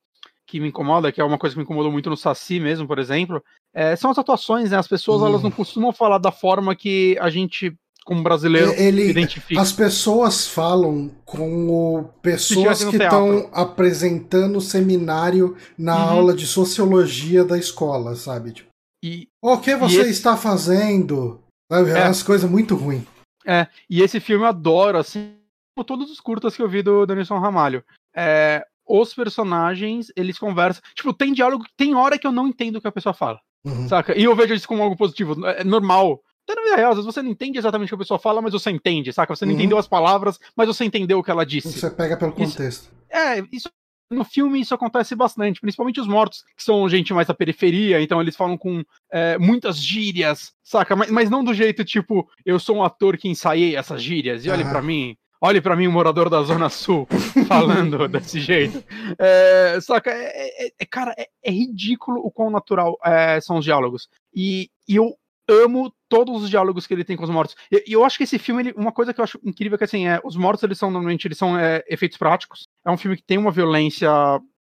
que 0.47 0.61
me 0.61 0.69
incomoda, 0.69 1.11
que 1.11 1.21
é 1.21 1.25
uma 1.25 1.39
coisa 1.39 1.55
que 1.55 1.59
me 1.59 1.65
incomodou 1.65 1.91
muito 1.91 2.11
no 2.11 2.17
Saci 2.17 2.61
mesmo, 2.61 2.87
por 2.87 2.99
exemplo, 2.99 3.43
é, 3.73 3.97
são 3.97 4.11
as 4.11 4.19
atuações, 4.19 4.71
né? 4.71 4.77
As 4.77 4.89
pessoas 4.89 5.23
elas 5.23 5.43
não 5.43 5.51
costumam 5.51 5.93
falar 5.93 6.19
da 6.19 6.31
forma 6.31 6.77
que 6.77 7.17
a 7.21 7.31
gente, 7.31 7.75
como 8.05 8.23
brasileiro, 8.23 8.73
Ele, 8.73 9.09
identifica. 9.09 9.61
As 9.61 9.73
pessoas 9.73 10.47
falam 10.47 11.11
como 11.25 12.11
pessoas 12.21 12.85
que 12.85 12.97
estão 12.97 13.49
apresentando 13.53 14.61
seminário 14.61 15.57
na 15.79 15.97
uhum. 15.97 16.11
aula 16.11 16.35
de 16.35 16.47
sociologia 16.47 17.45
da 17.45 17.57
escola, 17.57 18.15
sabe? 18.15 18.53
Tipo, 18.53 18.69
e, 19.03 19.29
o 19.43 19.59
que 19.59 19.75
você 19.77 20.01
esse... 20.03 20.11
está 20.11 20.37
fazendo? 20.37 21.41
Sabe? 21.71 21.91
É, 21.91 22.05
umas 22.05 22.23
coisas 22.23 22.49
muito 22.49 22.75
ruins. 22.75 23.14
É, 23.45 23.67
e 23.89 24.03
esse 24.03 24.21
filme 24.21 24.45
eu 24.45 24.49
adoro, 24.49 24.99
assim, 24.99 25.37
como 25.75 25.85
todos 25.85 26.11
os 26.11 26.21
curtas 26.21 26.57
que 26.57 26.63
eu 26.63 26.69
vi 26.69 26.83
do 26.83 27.05
Denison 27.05 27.39
Ramalho. 27.39 27.85
É, 28.15 28.65
os 28.87 29.15
personagens, 29.15 30.13
eles 30.17 30.39
conversam. 30.39 30.83
Tipo, 30.95 31.13
tem 31.13 31.33
diálogo, 31.33 31.65
tem 31.77 31.95
hora 31.95 32.19
que 32.19 32.27
eu 32.27 32.33
não 32.33 32.49
entendo 32.49 32.77
o 32.77 32.81
que 32.81 32.89
a 32.89 32.93
pessoa 32.93 33.15
fala. 33.15 33.41
Uhum. 33.65 33.89
Saca? 33.89 34.17
E 34.19 34.25
eu 34.25 34.37
vejo 34.37 34.55
isso 34.55 34.69
como 34.69 34.83
algo 34.83 34.97
positivo. 34.97 35.47
É 35.47 35.65
normal. 35.65 36.21
Até 36.47 36.61
na 36.61 36.67
vida 36.67 36.77
real, 36.77 36.91
às 36.91 36.97
vezes 36.97 37.13
você 37.13 37.23
não 37.23 37.31
entende 37.31 37.59
exatamente 37.59 37.89
o 37.89 37.91
que 37.97 38.03
a 38.03 38.05
pessoa 38.05 38.19
fala, 38.19 38.43
mas 38.43 38.53
você 38.53 38.71
entende, 38.71 39.13
saca? 39.13 39.35
Você 39.35 39.47
não 39.47 39.53
uhum. 39.53 39.59
entendeu 39.59 39.79
as 39.79 39.89
palavras, 39.89 40.39
mas 40.55 40.67
você 40.67 40.85
entendeu 40.85 41.19
o 41.19 41.23
que 41.23 41.31
ela 41.31 41.47
disse. 41.47 41.73
Você 41.73 41.91
pega 41.91 42.17
pelo 42.19 42.33
contexto. 42.33 42.61
Isso, 42.63 42.91
é, 43.11 43.43
isso 43.51 43.71
no 44.11 44.25
filme 44.25 44.61
isso 44.61 44.75
acontece 44.75 45.15
bastante, 45.15 45.61
principalmente 45.61 46.01
os 46.01 46.07
mortos, 46.07 46.45
que 46.57 46.63
são 46.63 46.89
gente 46.89 47.13
mais 47.13 47.27
da 47.27 47.35
periferia, 47.35 48.01
então 48.01 48.21
eles 48.21 48.37
falam 48.37 48.57
com 48.57 48.83
é, 49.11 49.39
muitas 49.39 49.79
gírias, 49.79 50.53
saca? 50.63 50.95
Mas, 50.95 51.11
mas, 51.11 51.31
não 51.31 51.43
do 51.43 51.55
jeito 51.55 51.85
tipo, 51.85 52.29
eu 52.45 52.59
sou 52.59 52.77
um 52.77 52.83
ator 52.83 53.17
que 53.17 53.29
ensaiei 53.29 53.77
essas 53.77 54.03
gírias, 54.03 54.45
e 54.45 54.51
olhe 54.51 54.65
para 54.65 54.83
mim, 54.83 55.17
olhe 55.41 55.61
para 55.61 55.77
mim, 55.77 55.89
um 55.89 55.93
morador 55.93 56.31
da 56.31 56.43
Zona 56.43 56.69
Sul, 56.69 57.07
falando 57.49 58.09
desse 58.09 58.41
jeito. 58.41 58.83
É, 59.19 59.79
saca? 59.81 60.11
É, 60.11 60.67
é, 60.67 60.73
é 60.79 60.87
cara, 60.87 61.15
é, 61.19 61.29
é, 61.43 61.51
ridículo 61.51 62.21
o 62.25 62.31
quão 62.31 62.51
natural 62.51 62.99
é, 63.05 63.41
são 63.41 63.59
os 63.59 63.65
diálogos. 63.65 64.09
E, 64.35 64.71
e 64.89 64.97
eu 64.97 65.15
amo 65.49 65.93
todos 66.09 66.43
os 66.43 66.51
diálogos 66.51 66.87
que 66.87 66.95
ele 66.95 67.05
tem 67.05 67.17
com 67.17 67.25
os 67.25 67.31
mortos. 67.31 67.57
E, 67.71 67.85
e 67.89 67.93
eu 67.93 68.05
acho 68.05 68.17
que 68.17 68.25
esse 68.25 68.39
filme, 68.39 68.63
ele, 68.63 68.75
uma 68.77 68.93
coisa 68.93 69.13
que 69.13 69.21
eu 69.21 69.25
acho 69.25 69.39
incrível 69.45 69.77
é 69.77 69.79
que 69.79 69.85
assim, 69.85 70.07
é, 70.07 70.21
os 70.25 70.37
mortos 70.37 70.63
eles 70.63 70.79
são 70.79 70.91
normalmente 70.91 71.27
eles 71.27 71.39
são 71.39 71.59
é, 71.59 71.83
efeitos 71.89 72.19
práticos. 72.19 72.65
É 72.85 72.91
um 72.91 72.97
filme 72.97 73.17
que 73.17 73.23
tem 73.23 73.39
uma 73.39 73.51
violência 73.51 74.11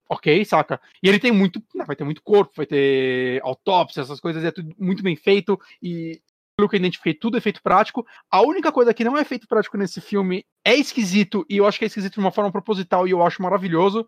ok, 0.09 0.43
saca? 0.43 0.81
E 1.03 1.07
ele 1.07 1.19
tem 1.19 1.31
muito, 1.31 1.61
não, 1.73 1.85
vai 1.85 1.95
ter 1.95 2.03
muito 2.03 2.23
corpo, 2.23 2.53
vai 2.55 2.65
ter 2.65 3.41
autópsia, 3.43 4.01
essas 4.01 4.19
coisas, 4.19 4.43
é 4.43 4.51
tudo 4.51 4.73
muito 4.79 5.03
bem 5.03 5.15
feito 5.15 5.59
e 5.81 6.21
pelo 6.57 6.67
que 6.67 6.75
eu 6.75 6.79
identifiquei, 6.79 7.13
tudo 7.13 7.37
é 7.37 7.37
efeito 7.37 7.63
prático. 7.63 8.05
A 8.29 8.41
única 8.41 8.69
coisa 8.69 8.93
que 8.93 9.03
não 9.03 9.17
é 9.17 9.21
efeito 9.21 9.47
prático 9.47 9.77
nesse 9.77 10.01
filme 10.01 10.43
é 10.65 10.75
esquisito, 10.75 11.45
e 11.49 11.55
eu 11.55 11.65
acho 11.65 11.79
que 11.79 11.85
é 11.85 11.87
esquisito 11.87 12.15
de 12.15 12.19
uma 12.19 12.33
forma 12.33 12.51
proposital 12.51 13.07
e 13.07 13.11
eu 13.11 13.23
acho 13.23 13.41
maravilhoso, 13.41 14.05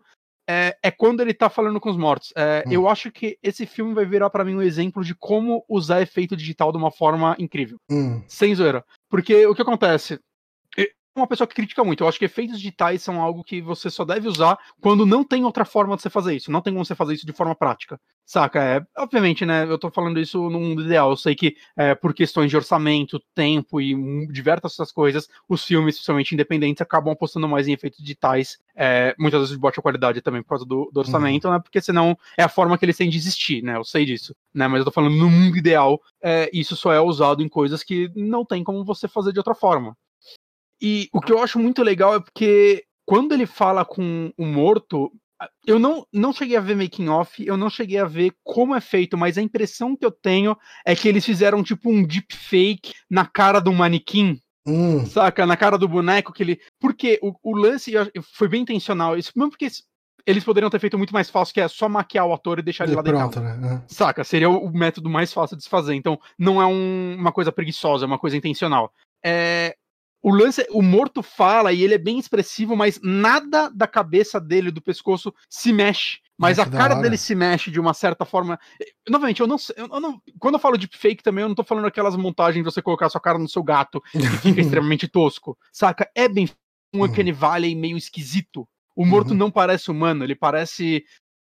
é, 0.52 0.76
é, 0.82 0.90
quando 0.90 1.20
ele 1.20 1.32
tá 1.32 1.48
falando 1.48 1.80
com 1.80 1.90
os 1.90 1.96
mortos. 1.96 2.32
É, 2.36 2.62
Hum. 2.66 2.72
Eu 2.72 2.88
acho 2.88 3.10
que 3.10 3.38
esse 3.42 3.64
filme 3.66 3.94
vai 3.94 4.04
virar 4.04 4.28
pra 4.30 4.44
mim 4.44 4.54
um 4.54 4.62
exemplo 4.62 5.02
de 5.02 5.14
como 5.14 5.64
usar 5.68 6.02
efeito 6.02 6.36
digital 6.36 6.70
de 6.70 6.78
uma 6.78 6.90
forma 6.90 7.34
incrível. 7.38 7.78
Hum, 7.90 8.22
Sem 8.28 8.54
zoeira. 8.54 8.84
Porque 9.08 9.46
o 9.46 9.54
que 9.54 9.62
acontece? 9.62 10.18
Uma 11.14 11.26
pessoa 11.26 11.46
que 11.46 11.54
critica 11.54 11.84
muito. 11.84 12.02
Eu 12.02 12.08
acho 12.08 12.18
que 12.18 12.24
efeitos 12.24 12.56
digitais 12.56 13.02
são 13.02 13.20
algo 13.20 13.44
que 13.44 13.60
você 13.60 13.90
só 13.90 14.02
deve 14.02 14.26
usar 14.26 14.58
quando 14.80 15.04
não 15.04 15.22
tem 15.22 15.44
outra 15.44 15.64
forma 15.64 15.94
de 15.94 16.02
você 16.02 16.08
fazer 16.08 16.34
isso. 16.34 16.50
Não 16.50 16.62
tem 16.62 16.72
como 16.72 16.84
você 16.84 16.94
fazer 16.94 17.12
isso 17.12 17.26
de 17.26 17.32
forma 17.34 17.54
prática. 17.54 18.00
Saca? 18.24 18.62
É, 18.62 18.86
obviamente, 18.96 19.44
né? 19.44 19.64
Eu 19.64 19.76
tô 19.76 19.90
falando 19.90 20.18
isso 20.18 20.48
no 20.48 20.58
mundo 20.58 20.82
ideal. 20.82 21.10
Eu 21.10 21.16
sei 21.16 21.34
que 21.34 21.54
é, 21.76 21.94
por 21.94 22.14
questões 22.14 22.50
de 22.50 22.56
orçamento, 22.56 23.20
tempo 23.34 23.78
e 23.78 23.94
hum, 23.94 24.26
diversas 24.30 24.72
outras 24.72 24.90
coisas, 24.90 25.28
os 25.46 25.62
filmes, 25.62 25.96
principalmente 25.96 26.32
independentes, 26.32 26.80
acabam 26.80 27.12
apostando 27.12 27.46
mais 27.46 27.68
em 27.68 27.72
efeitos 27.72 27.98
digitais. 27.98 28.58
é, 28.74 29.14
muitas 29.18 29.40
vezes 29.40 29.54
de 29.54 29.60
baixa 29.60 29.82
qualidade 29.82 30.22
também 30.22 30.42
por 30.42 30.48
causa 30.50 30.64
do, 30.64 30.90
do 30.90 31.00
orçamento, 31.00 31.50
né? 31.50 31.58
Porque 31.58 31.80
senão 31.82 32.16
é 32.38 32.42
a 32.42 32.48
forma 32.48 32.78
que 32.78 32.86
eles 32.86 32.96
têm 32.96 33.10
de 33.10 33.18
existir, 33.18 33.62
né? 33.62 33.76
Eu 33.76 33.84
sei 33.84 34.06
disso. 34.06 34.34
Né? 34.54 34.66
Mas 34.66 34.78
eu 34.78 34.86
tô 34.86 34.90
falando 34.90 35.14
no 35.14 35.28
mundo 35.28 35.58
ideal, 35.58 36.00
é, 36.22 36.48
isso 36.54 36.74
só 36.74 36.90
é 36.90 37.00
usado 37.00 37.42
em 37.42 37.48
coisas 37.50 37.82
que 37.82 38.10
não 38.16 38.46
tem 38.46 38.64
como 38.64 38.82
você 38.82 39.06
fazer 39.06 39.32
de 39.32 39.38
outra 39.38 39.54
forma. 39.54 39.94
E 40.82 41.08
o 41.12 41.20
que 41.20 41.32
eu 41.32 41.38
acho 41.40 41.58
muito 41.58 41.82
legal 41.82 42.16
é 42.16 42.20
porque 42.20 42.84
quando 43.06 43.32
ele 43.32 43.46
fala 43.46 43.84
com 43.84 44.32
o 44.36 44.44
morto, 44.44 45.12
eu 45.66 45.78
não, 45.78 46.06
não 46.12 46.32
cheguei 46.32 46.56
a 46.56 46.60
ver 46.60 46.76
making 46.76 47.08
off, 47.08 47.44
eu 47.44 47.56
não 47.56 47.70
cheguei 47.70 47.98
a 47.98 48.04
ver 48.04 48.32
como 48.44 48.74
é 48.74 48.80
feito, 48.80 49.16
mas 49.16 49.38
a 49.38 49.42
impressão 49.42 49.96
que 49.96 50.04
eu 50.04 50.10
tenho 50.10 50.56
é 50.84 50.94
que 50.96 51.08
eles 51.08 51.24
fizeram 51.24 51.62
tipo 51.62 51.90
um 51.90 52.02
deepfake 52.04 52.92
na 53.10 53.24
cara 53.26 53.60
do 53.60 53.72
manequim, 53.72 54.40
hum, 54.66 55.04
saca? 55.06 55.46
Na 55.46 55.56
cara 55.56 55.76
do 55.78 55.88
boneco 55.88 56.32
que 56.32 56.42
ele. 56.42 56.60
Porque 56.80 57.18
o, 57.22 57.32
o 57.42 57.56
lance 57.56 57.92
foi 58.34 58.48
bem 58.48 58.62
intencional, 58.62 59.16
isso 59.16 59.32
mesmo 59.36 59.50
porque 59.50 59.68
eles 60.24 60.44
poderiam 60.44 60.70
ter 60.70 60.78
feito 60.78 60.96
muito 60.96 61.12
mais 61.12 61.28
fácil, 61.28 61.52
que 61.52 61.60
é 61.60 61.66
só 61.66 61.88
maquiar 61.88 62.26
o 62.26 62.32
ator 62.32 62.60
e 62.60 62.62
deixar 62.62 62.84
ele 62.84 62.92
lá 62.96 63.02
dentro. 63.02 63.18
né? 63.40 63.82
Saca? 63.88 64.22
Seria 64.22 64.48
o, 64.48 64.66
o 64.66 64.72
método 64.72 65.10
mais 65.10 65.32
fácil 65.32 65.56
de 65.56 65.64
se 65.64 65.68
fazer. 65.68 65.94
Então, 65.94 66.16
não 66.38 66.62
é 66.62 66.66
um- 66.66 67.16
uma 67.18 67.32
coisa 67.32 67.50
preguiçosa, 67.50 68.04
é 68.04 68.06
uma 68.06 68.18
coisa 68.18 68.36
intencional. 68.36 68.92
É, 69.24 69.74
o 70.22 70.30
lance, 70.30 70.66
o 70.70 70.80
morto 70.82 71.22
fala 71.22 71.72
e 71.72 71.82
ele 71.82 71.94
é 71.94 71.98
bem 71.98 72.18
expressivo, 72.18 72.76
mas 72.76 73.00
nada 73.02 73.68
da 73.68 73.86
cabeça 73.88 74.40
dele, 74.40 74.70
do 74.70 74.80
pescoço, 74.80 75.34
se 75.50 75.72
mexe. 75.72 76.20
Mas 76.38 76.58
a 76.58 76.68
cara 76.68 76.94
dele 76.96 77.16
se 77.16 77.34
mexe 77.34 77.70
de 77.70 77.78
uma 77.78 77.94
certa 77.94 78.24
forma. 78.24 78.58
Novamente, 79.08 79.40
eu 79.40 79.46
não, 79.46 79.58
sei- 79.58 79.76
eu 79.78 79.88
não. 80.00 80.20
Quando 80.40 80.54
eu 80.54 80.60
falo 80.60 80.76
de 80.76 80.88
fake 80.92 81.22
também, 81.22 81.42
eu 81.42 81.48
não 81.48 81.54
tô 81.54 81.62
falando 81.62 81.86
aquelas 81.86 82.16
montagens 82.16 82.64
de 82.64 82.70
você 82.72 82.82
colocar 82.82 83.08
sua 83.08 83.20
cara 83.20 83.38
no 83.38 83.48
seu 83.48 83.62
gato 83.62 84.00
que 84.10 84.18
fica 84.38 84.60
extremamente 84.60 85.06
tosco. 85.06 85.56
Saca? 85.72 86.08
É 86.14 86.28
bem 86.28 86.48
um 86.94 86.98
Uhum. 87.00 87.04
Uncanny 87.06 87.32
Valley 87.32 87.74
meio 87.74 87.96
esquisito. 87.96 88.68
O 88.96 89.06
morto 89.06 89.30
Uhum. 89.30 89.36
não 89.36 89.50
parece 89.50 89.90
humano, 89.90 90.24
ele 90.24 90.34
parece 90.34 91.04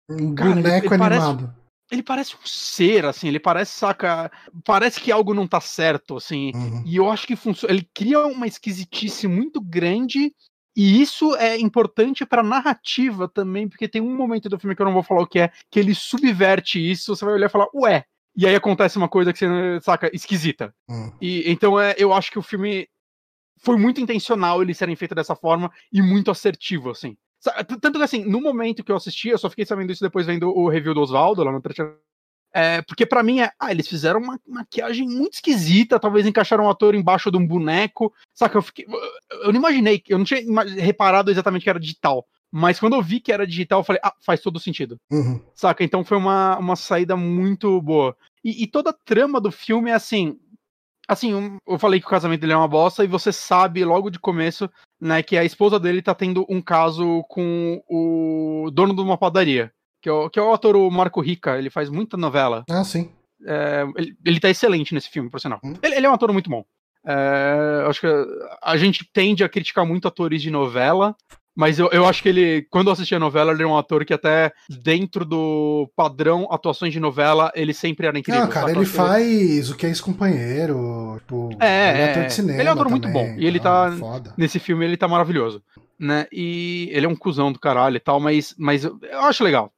Um 0.09 0.33
Cara, 0.35 0.49
boneco 0.55 0.87
ele 0.87 0.97
parece- 0.97 1.25
animado. 1.25 1.55
Ele 1.91 2.03
parece 2.03 2.35
um 2.35 2.45
ser, 2.45 3.05
assim, 3.05 3.27
ele 3.27 3.39
parece, 3.39 3.71
saca, 3.73 4.31
parece 4.63 4.99
que 4.99 5.11
algo 5.11 5.33
não 5.33 5.47
tá 5.47 5.59
certo, 5.59 6.17
assim, 6.17 6.51
Uhum. 6.53 6.83
e 6.85 6.95
eu 6.95 7.09
acho 7.09 7.25
que 7.25 7.35
funciona, 7.35 7.73
ele 7.73 7.87
cria 7.93 8.25
uma 8.25 8.47
esquisitice 8.47 9.27
muito 9.27 9.59
grande, 9.59 10.33
e 10.75 11.01
isso 11.01 11.35
é 11.35 11.57
importante 11.57 12.25
pra 12.25 12.43
narrativa 12.43 13.27
também, 13.27 13.67
porque 13.67 13.87
tem 13.87 14.01
um 14.01 14.15
momento 14.15 14.47
do 14.47 14.59
filme 14.59 14.75
que 14.75 14.81
eu 14.81 14.85
não 14.85 14.93
vou 14.93 15.03
falar 15.03 15.21
o 15.23 15.27
que 15.27 15.39
é, 15.39 15.51
que 15.69 15.79
ele 15.79 15.95
subverte 15.95 16.79
isso, 16.79 17.15
você 17.15 17.25
vai 17.25 17.33
olhar 17.33 17.47
e 17.47 17.51
falar, 17.51 17.67
ué, 17.73 18.05
e 18.35 18.45
aí 18.47 18.55
acontece 18.55 18.97
uma 18.97 19.09
coisa 19.09 19.33
que 19.33 19.39
você, 19.39 19.79
saca, 19.81 20.09
esquisita. 20.13 20.73
Hum. 20.87 21.11
E 21.19 21.51
então 21.51 21.79
é, 21.79 21.95
eu 21.97 22.13
acho 22.13 22.31
que 22.31 22.39
o 22.39 22.43
filme 22.43 22.87
foi 23.61 23.75
muito 23.77 23.99
intencional 23.99 24.61
ele 24.61 24.73
serem 24.73 24.95
feito 24.95 25.13
dessa 25.13 25.35
forma 25.35 25.69
e 25.91 26.01
muito 26.01 26.31
assertivo, 26.31 26.91
assim. 26.91 27.17
Tanto 27.81 27.97
que 27.97 28.03
assim, 28.03 28.25
no 28.25 28.41
momento 28.41 28.83
que 28.83 28.91
eu 28.91 28.95
assisti, 28.95 29.29
eu 29.29 29.37
só 29.37 29.49
fiquei 29.49 29.65
sabendo 29.65 29.91
isso 29.91 30.03
depois 30.03 30.25
vendo 30.25 30.49
o 30.49 30.67
review 30.67 30.93
do 30.93 31.01
Oswaldo 31.01 31.43
lá 31.43 31.51
no 31.51 31.61
Trecha- 31.61 31.95
é, 32.53 32.81
porque 32.81 33.05
pra 33.05 33.21
mim 33.21 33.41
é, 33.41 33.51
ah, 33.59 33.71
eles 33.71 33.87
fizeram 33.87 34.19
uma 34.19 34.39
maquiagem 34.47 35.07
muito 35.07 35.33
esquisita, 35.33 35.99
talvez 35.99 36.25
encaixaram 36.25 36.65
um 36.65 36.69
ator 36.69 36.95
embaixo 36.95 37.29
de 37.29 37.37
um 37.37 37.45
boneco, 37.45 38.11
saca? 38.33 38.57
Eu 38.57 38.61
fiquei, 38.63 38.87
eu 39.43 39.53
não 39.53 39.59
imaginei, 39.59 40.01
eu 40.09 40.17
não 40.17 40.25
tinha 40.25 40.41
reparado 40.77 41.29
exatamente 41.29 41.63
que 41.63 41.69
era 41.69 41.79
digital, 41.79 42.25
mas 42.51 42.79
quando 42.79 42.95
eu 42.95 43.03
vi 43.03 43.19
que 43.19 43.31
era 43.31 43.45
digital, 43.45 43.81
eu 43.81 43.83
falei, 43.83 44.01
ah, 44.03 44.15
faz 44.25 44.41
todo 44.41 44.59
sentido. 44.59 44.97
Uhum. 45.11 45.39
Saca? 45.53 45.83
Então 45.83 46.03
foi 46.03 46.17
uma, 46.17 46.57
uma 46.57 46.75
saída 46.75 47.15
muito 47.15 47.79
boa. 47.81 48.17
E, 48.43 48.63
e 48.63 48.67
toda 48.67 48.89
a 48.89 48.93
trama 49.05 49.39
do 49.39 49.51
filme 49.51 49.91
é 49.91 49.93
assim. 49.93 50.39
Assim, 51.09 51.33
um- 51.33 51.57
eu 51.67 51.79
falei 51.79 51.99
que 51.99 52.05
o 52.05 52.09
casamento 52.09 52.41
dele 52.41 52.53
é 52.53 52.57
uma 52.57 52.67
bosta, 52.67 53.03
e 53.03 53.07
você 53.07 53.31
sabe 53.33 53.83
logo 53.83 54.11
de 54.11 54.19
começo, 54.19 54.69
né, 55.01 55.23
que 55.23 55.35
a 55.35 55.43
esposa 55.43 55.79
dele 55.79 56.03
tá 56.03 56.13
tendo 56.13 56.45
um 56.47 56.61
caso 56.61 57.23
com 57.27 57.81
o 57.89 58.69
dono 58.71 58.95
de 58.95 59.01
uma 59.01 59.17
padaria. 59.17 59.71
Que 60.01 60.07
é 60.07 60.11
o, 60.11 60.29
que 60.29 60.37
é 60.39 60.41
o 60.41 60.53
ator 60.53 60.75
o 60.75 60.89
Marco 60.91 61.19
Rica, 61.19 61.57
ele 61.57 61.71
faz 61.71 61.89
muita 61.89 62.15
novela. 62.15 62.63
Ah, 62.69 62.83
sim. 62.83 63.11
É, 63.45 63.85
ele, 63.97 64.15
ele 64.23 64.39
tá 64.39 64.49
excelente 64.49 64.93
nesse 64.93 65.09
filme, 65.09 65.29
por 65.31 65.41
sinal. 65.41 65.59
Hum. 65.63 65.73
Ele, 65.81 65.95
ele 65.95 66.05
é 66.05 66.09
um 66.09 66.13
ator 66.13 66.31
muito 66.31 66.49
bom. 66.49 66.63
É, 67.05 67.85
acho 67.87 68.01
que 68.01 68.07
a 68.61 68.77
gente 68.77 69.09
tende 69.11 69.43
a 69.43 69.49
criticar 69.49 69.85
muito 69.85 70.07
atores 70.07 70.41
de 70.41 70.51
novela, 70.51 71.15
mas 71.59 71.77
eu, 71.77 71.89
eu 71.91 72.05
acho 72.05 72.23
que 72.23 72.29
ele, 72.29 72.65
quando 72.71 72.87
eu 72.87 72.93
assisti 72.93 73.13
a 73.13 73.19
novela, 73.19 73.51
ele 73.51 73.63
é 73.63 73.67
um 73.67 73.77
ator 73.77 74.05
que 74.05 74.13
até 74.13 74.49
dentro 74.69 75.25
do 75.25 75.91
padrão 75.93 76.47
atuações 76.49 76.93
de 76.93 77.01
novela, 77.01 77.51
ele 77.53 77.73
sempre 77.73 78.07
era 78.07 78.17
incrível. 78.17 78.43
Não, 78.43 78.49
cara, 78.49 78.71
ele 78.71 78.85
faz 78.85 79.69
o 79.69 79.75
que 79.75 79.85
é 79.85 79.89
ex-companheiro. 79.89 81.17
Tipo, 81.19 81.49
É, 81.59 81.89
ele 81.89 81.99
é 82.01 82.11
ator 82.11 82.23
é. 82.23 82.25
de 82.27 82.33
cinema. 82.33 82.59
Ele 82.61 82.69
é 82.69 82.71
um 82.71 82.75
ator 82.75 82.89
muito 82.89 83.07
também, 83.09 83.33
bom, 83.35 83.41
e 83.41 83.45
ele 83.45 83.59
tal, 83.59 83.89
tá- 83.89 83.97
Foda. 83.97 84.33
Nesse 84.37 84.57
filme 84.57 84.85
ele 84.85 84.95
tá 84.95 85.05
maravilhoso, 85.05 85.61
né? 85.99 86.27
E 86.31 86.87
ele 86.93 87.05
é 87.05 87.09
um 87.09 87.15
cuzão 87.15 87.51
do 87.51 87.59
caralho 87.59 87.97
e 87.97 87.99
tal, 87.99 88.21
mas, 88.21 88.55
mas 88.57 88.85
eu, 88.85 88.97
eu 89.01 89.19
acho 89.25 89.43
legal. 89.43 89.73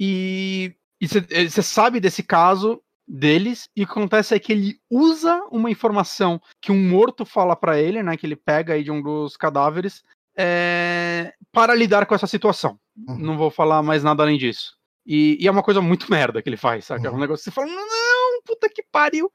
E 0.00 0.76
você 1.02 1.60
sabe 1.60 1.98
desse 1.98 2.22
caso 2.22 2.80
deles, 3.06 3.68
e 3.76 3.82
o 3.82 3.86
que 3.86 3.92
acontece 3.92 4.32
é 4.32 4.38
que 4.38 4.52
ele 4.52 4.78
usa 4.88 5.42
uma 5.50 5.70
informação 5.70 6.40
que 6.62 6.72
um 6.72 6.88
morto 6.88 7.26
fala 7.26 7.54
pra 7.56 7.78
ele, 7.80 8.00
né? 8.00 8.16
Que 8.16 8.26
ele 8.26 8.36
pega 8.36 8.74
aí 8.74 8.84
de 8.84 8.92
um 8.92 9.02
dos 9.02 9.36
cadáveres, 9.36 10.02
é, 10.36 11.32
para 11.52 11.74
lidar 11.74 12.06
com 12.06 12.14
essa 12.14 12.26
situação. 12.26 12.78
Uhum. 13.08 13.18
Não 13.18 13.36
vou 13.38 13.50
falar 13.50 13.82
mais 13.82 14.02
nada 14.02 14.22
além 14.22 14.38
disso. 14.38 14.72
E, 15.06 15.36
e 15.40 15.46
é 15.46 15.50
uma 15.50 15.62
coisa 15.62 15.80
muito 15.80 16.06
merda 16.10 16.42
que 16.42 16.48
ele 16.48 16.56
faz, 16.56 16.84
sabe? 16.86 17.06
É 17.06 17.10
um 17.10 17.14
Uhum. 17.14 17.20
negócio 17.20 17.44
que 17.44 17.50
você 17.50 17.54
fala, 17.54 17.66
não, 17.66 18.42
puta 18.44 18.68
que 18.68 18.82
pariu. 18.90 19.30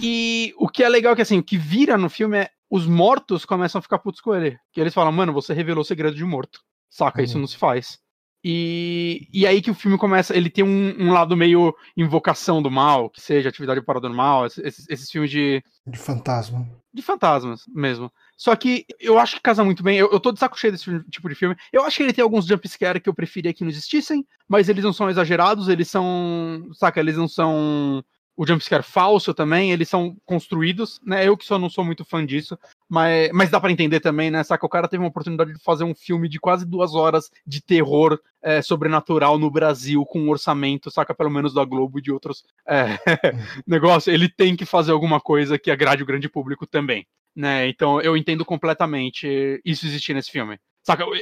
E 0.00 0.54
o 0.56 0.68
que 0.68 0.82
é 0.84 0.88
legal 0.88 1.12
é 1.12 1.16
que 1.16 1.22
assim, 1.22 1.38
o 1.38 1.42
que 1.42 1.56
vira 1.56 1.96
no 1.98 2.08
filme 2.08 2.38
é 2.38 2.50
os 2.70 2.86
mortos 2.86 3.44
começam 3.46 3.78
a 3.78 3.82
ficar 3.82 3.98
putos 3.98 4.20
com 4.20 4.34
ele. 4.34 4.58
Que 4.72 4.80
eles 4.80 4.92
falam, 4.94 5.10
mano, 5.12 5.32
você 5.32 5.52
revelou 5.54 5.82
o 5.82 5.84
segredo 5.84 6.14
de 6.16 6.24
um 6.24 6.28
morto. 6.28 6.60
Saca, 6.90 7.22
isso 7.22 7.34
Uhum. 7.34 7.40
não 7.40 7.46
se 7.48 7.56
faz. 7.56 7.98
E, 8.44 9.26
e 9.32 9.46
aí 9.46 9.60
que 9.60 9.70
o 9.70 9.74
filme 9.74 9.98
começa, 9.98 10.36
ele 10.36 10.48
tem 10.48 10.64
um, 10.64 10.94
um 10.98 11.12
lado 11.12 11.36
meio 11.36 11.74
invocação 11.96 12.62
do 12.62 12.70
mal, 12.70 13.10
que 13.10 13.20
seja 13.20 13.48
atividade 13.48 13.82
paranormal, 13.82 14.46
esses, 14.46 14.88
esses 14.88 15.10
filmes 15.10 15.30
de, 15.30 15.62
De 15.86 15.98
fantasma. 15.98 16.66
de 16.94 17.02
fantasmas 17.02 17.62
mesmo. 17.74 18.10
Só 18.38 18.54
que 18.54 18.86
eu 19.00 19.18
acho 19.18 19.34
que 19.34 19.42
casa 19.42 19.64
muito 19.64 19.82
bem. 19.82 19.98
Eu, 19.98 20.12
eu 20.12 20.20
tô 20.20 20.30
de 20.30 20.38
saco 20.38 20.56
cheio 20.56 20.72
desse 20.72 20.84
tipo 21.10 21.28
de 21.28 21.34
filme. 21.34 21.56
Eu 21.72 21.82
acho 21.82 21.96
que 21.96 22.04
ele 22.04 22.12
tem 22.12 22.22
alguns 22.22 22.46
jumpscare 22.46 23.00
que 23.00 23.08
eu 23.08 23.14
preferia 23.14 23.52
que 23.52 23.64
não 23.64 23.70
existissem, 23.70 24.24
mas 24.48 24.68
eles 24.68 24.84
não 24.84 24.92
são 24.92 25.10
exagerados, 25.10 25.68
eles 25.68 25.88
são. 25.88 26.70
Saca, 26.72 27.00
eles 27.00 27.16
não 27.16 27.26
são. 27.26 28.02
O 28.36 28.46
jumpscare 28.46 28.84
falso 28.84 29.34
também, 29.34 29.72
eles 29.72 29.88
são 29.88 30.16
construídos, 30.24 31.00
né? 31.04 31.26
Eu 31.26 31.36
que 31.36 31.44
só 31.44 31.58
não 31.58 31.68
sou 31.68 31.82
muito 31.82 32.04
fã 32.04 32.24
disso, 32.24 32.56
mas, 32.88 33.28
mas 33.32 33.50
dá 33.50 33.58
pra 33.58 33.72
entender 33.72 33.98
também, 33.98 34.30
né? 34.30 34.44
Saca, 34.44 34.64
o 34.64 34.68
cara 34.68 34.86
teve 34.86 35.02
uma 35.02 35.08
oportunidade 35.08 35.54
de 35.54 35.58
fazer 35.60 35.82
um 35.82 35.92
filme 35.92 36.28
de 36.28 36.38
quase 36.38 36.64
duas 36.64 36.94
horas 36.94 37.32
de 37.44 37.60
terror 37.60 38.16
é, 38.40 38.62
sobrenatural 38.62 39.36
no 39.36 39.50
Brasil, 39.50 40.06
com 40.06 40.20
um 40.20 40.30
orçamento, 40.30 40.88
saca, 40.88 41.12
pelo 41.12 41.30
menos 41.30 41.52
da 41.52 41.64
Globo 41.64 41.98
e 41.98 42.02
de 42.02 42.12
outros 42.12 42.44
é, 42.64 42.96
negócios. 43.66 44.14
Ele 44.14 44.28
tem 44.28 44.54
que 44.54 44.64
fazer 44.64 44.92
alguma 44.92 45.20
coisa 45.20 45.58
que 45.58 45.72
agrade 45.72 46.04
o 46.04 46.06
grande 46.06 46.28
público 46.28 46.64
também 46.64 47.04
né? 47.36 47.68
Então 47.68 48.00
eu 48.00 48.16
entendo 48.16 48.44
completamente 48.44 49.60
isso 49.64 49.86
existir 49.86 50.14
nesse 50.14 50.30
filme. 50.30 50.58
Saca? 50.86 51.02
Eu, 51.02 51.14
eu 51.14 51.20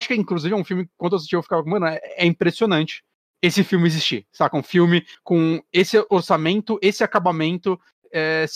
acho 0.00 0.08
que 0.08 0.14
inclusive 0.14 0.54
é 0.54 0.56
um 0.56 0.64
filme 0.64 0.84
que 0.84 0.90
quando 0.96 1.12
eu 1.12 1.16
assisti 1.16 1.34
eu 1.34 1.42
ficava, 1.42 1.62
mano, 1.64 1.86
é, 1.86 2.00
é 2.16 2.26
impressionante 2.26 3.02
esse 3.42 3.62
filme 3.64 3.86
existir. 3.86 4.26
Saca? 4.32 4.56
Um 4.56 4.62
filme 4.62 5.04
com 5.22 5.60
esse 5.72 6.04
orçamento, 6.10 6.78
esse 6.82 7.02
acabamento 7.04 7.78
é, 8.12 8.46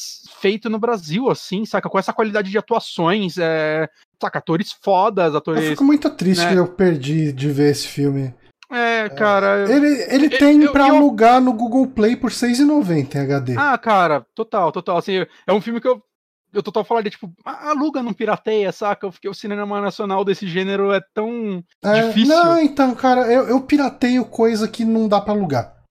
feito 0.41 0.71
no 0.71 0.79
Brasil, 0.79 1.29
assim, 1.31 1.65
saca? 1.67 1.89
Com 1.89 1.99
essa 1.99 2.13
qualidade 2.13 2.51
de 2.51 2.57
atuações, 2.59 3.37
é, 3.39 3.89
saca? 4.21 4.39
Atores 4.39 4.73
fodas, 4.73 5.33
Eu 5.33 5.39
atores. 5.39 5.69
fico 5.69 5.85
muito 5.85 6.09
triste 6.11 6.45
né? 6.45 6.53
que 6.53 6.59
eu 6.59 6.69
perdi 6.69 7.33
de 7.33 7.51
ver 7.51 7.71
esse 7.73 7.87
filme. 7.87 8.35
É, 8.71 9.11
cara. 9.11 9.71
Ele, 9.71 9.87
ele 10.09 10.27
eu- 10.35 10.39
tem 10.39 10.63
eu- 10.63 10.73
pra 10.73 10.89
eu- 10.89 10.97
alugar 10.97 11.39
no 11.43 11.53
Google 11.53 11.87
Play 11.89 12.17
por 12.17 12.31
R$6,90 12.31 13.15
em 13.15 13.19
HD. 13.21 13.55
Ah, 13.59 13.77
cara, 13.77 14.25
total, 14.35 14.73
total. 14.73 14.97
Assim, 14.97 15.27
é 15.47 15.53
um 15.53 15.61
filme 15.61 15.79
que 15.81 15.89
eu. 15.89 16.03
Eu 16.53 16.63
total 16.63 16.85
falaria, 16.85 17.11
tipo, 17.11 17.33
"Ah, 17.45 17.71
aluga, 17.71 18.03
não 18.03 18.13
pirateia, 18.13 18.71
saca? 18.73 19.11
Porque 19.11 19.29
o 19.29 19.35
cinema 19.35 19.81
nacional 19.81 20.25
desse 20.25 20.47
gênero 20.47 20.93
é 20.93 21.01
tão 21.15 21.65
É, 21.83 22.09
difícil. 22.09 22.35
Não, 22.35 22.61
então, 22.61 22.95
cara, 22.95 23.33
eu, 23.33 23.49
eu 23.49 23.61
pirateio 23.63 24.25
coisa 24.25 24.69
que 24.69 24.85
não 24.85 25.09
dá 25.09 25.21
pra 25.21 25.33
alugar. 25.33 25.83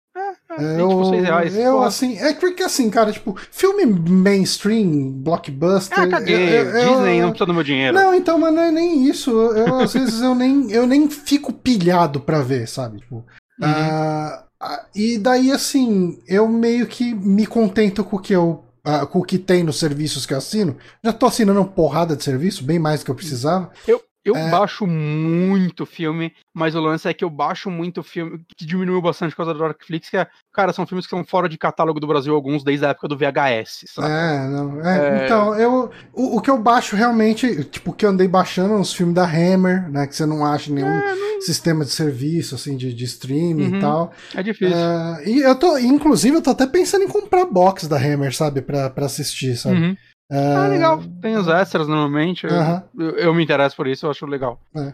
É, 0.59 0.81
eu, 0.81 0.89
tipo, 0.89 1.11
reais, 1.11 1.57
eu 1.57 1.81
assim, 1.81 2.19
é 2.19 2.35
porque 2.35 2.65
assim, 2.65 2.91
cara, 2.91 3.13
tipo, 3.13 3.37
filme 3.53 3.87
mainstream, 3.87 5.13
blockbuster. 5.13 6.01
Ah, 6.01 6.09
caguei, 6.09 6.59
eu, 6.59 6.71
eu, 6.71 6.91
Disney 6.91 7.21
não 7.21 7.29
precisa 7.29 7.47
do 7.47 7.55
meu 7.55 7.63
dinheiro. 7.63 7.97
Não, 7.97 8.13
então, 8.13 8.37
mas 8.37 8.53
não 8.53 8.63
é 8.63 8.71
nem 8.73 9.07
isso. 9.07 9.31
Eu, 9.31 9.79
às 9.79 9.93
vezes 9.95 10.21
eu 10.21 10.35
nem, 10.35 10.71
eu 10.73 10.87
nem 10.87 11.09
fico 11.09 11.53
pilhado 11.53 12.21
pra 12.21 12.43
ver, 12.43 12.67
sabe? 12.67 12.99
Tipo, 12.99 13.25
uhum. 13.61 13.71
uh, 13.71 14.51
e 14.95 15.19
daí, 15.19 15.53
assim, 15.53 16.19
eu 16.27 16.49
meio 16.49 16.87
que 16.89 17.15
me 17.15 17.47
contento 17.47 18.03
com 18.03 18.17
o 18.17 18.21
que 18.21 18.33
eu. 18.33 18.65
Uh, 18.85 19.07
com 19.07 19.19
o 19.19 19.25
que 19.25 19.39
tem 19.39 19.63
nos 19.63 19.79
serviços 19.79 20.25
que 20.25 20.33
eu 20.33 20.39
assino. 20.39 20.77
Já 21.05 21.13
tô 21.13 21.27
assinando 21.27 21.61
uma 21.61 21.69
porrada 21.69 22.17
de 22.17 22.25
serviço, 22.25 22.65
bem 22.65 22.79
mais 22.79 23.01
do 23.01 23.05
que 23.05 23.11
eu 23.11 23.15
precisava. 23.15 23.71
Eu, 23.87 24.03
eu 24.31 24.37
é... 24.37 24.51
baixo 24.51 24.87
muito 24.87 25.85
filme, 25.85 26.33
mas 26.55 26.75
o 26.75 26.81
lance 26.81 27.09
é 27.09 27.15
que 27.15 27.25
eu 27.25 27.31
baixo 27.31 27.71
muito 27.71 28.03
filme, 28.03 28.41
que 28.57 28.65
diminuiu 28.65 29.01
bastante 29.03 29.31
por 29.31 29.39
causa 29.39 29.55
do 29.55 29.67
Netflix, 29.67 30.09
que 30.09 30.17
é, 30.17 30.27
cara, 30.53 30.73
são 30.73 30.87
filmes 30.87 31.07
que 31.07 31.11
são 31.11 31.25
fora 31.25 31.49
de 31.49 31.59
catálogo 31.59 32.01
do 32.01 32.07
Brasil, 32.07 32.35
alguns 32.35 32.65
desde 32.65 32.87
a 32.87 32.91
época 32.91 33.09
do 33.09 33.17
VHS, 33.17 33.85
sabe? 33.95 34.09
É, 34.09 34.49
não, 34.49 34.87
é, 34.87 34.99
é... 34.99 35.25
então, 35.25 35.55
eu, 35.55 35.91
o, 36.13 36.37
o, 36.37 36.41
que 36.41 36.51
eu 36.51 36.59
baixo 36.59 36.97
realmente, 36.97 37.65
tipo, 37.65 37.93
que 37.93 38.05
eu 38.05 38.11
andei 38.11 38.29
baixando 38.29 38.75
os 38.75 38.93
filmes 38.93 39.15
da 39.15 39.25
Hammer, 39.25 39.91
né, 39.91 40.07
que 40.07 40.15
você 40.15 40.25
não 40.25 40.45
acha 40.45 40.73
nenhum 40.73 40.87
é, 40.87 41.15
não... 41.15 41.41
sistema 41.43 41.85
de 41.85 41.91
serviço, 41.91 42.55
assim, 42.55 42.77
de, 42.77 42.95
de 42.95 43.05
streaming 43.05 43.71
uhum, 43.71 43.77
e 43.77 43.81
tal. 43.81 44.13
É 44.35 44.43
difícil. 44.43 44.77
É, 44.77 45.29
e 45.29 45.41
eu 45.41 45.55
tô, 45.55 45.77
inclusive, 45.79 46.37
eu 46.37 46.43
tô 46.43 46.51
até 46.51 46.67
pensando 46.67 47.05
em 47.05 47.09
comprar 47.09 47.45
box 47.45 47.87
da 47.87 47.97
Hammer, 47.97 48.35
sabe, 48.35 48.63
pra, 48.63 48.91
pra 48.91 49.07
assistir, 49.07 49.57
sabe? 49.57 49.77
Uhum. 49.77 49.97
Ah, 50.31 50.69
legal. 50.69 51.03
Tem 51.21 51.37
os 51.37 51.49
extras 51.49 51.89
normalmente. 51.89 52.47
Uh 52.47 52.51
-huh. 52.51 52.83
eu, 52.99 53.11
eu, 53.17 53.35
me 53.35 53.43
interesso 53.43 53.77
por 53.77 53.87
isso, 53.87 54.07
eu 54.07 54.11
acho 54.11 54.27
legal. 54.27 54.61
É. 54.77 54.93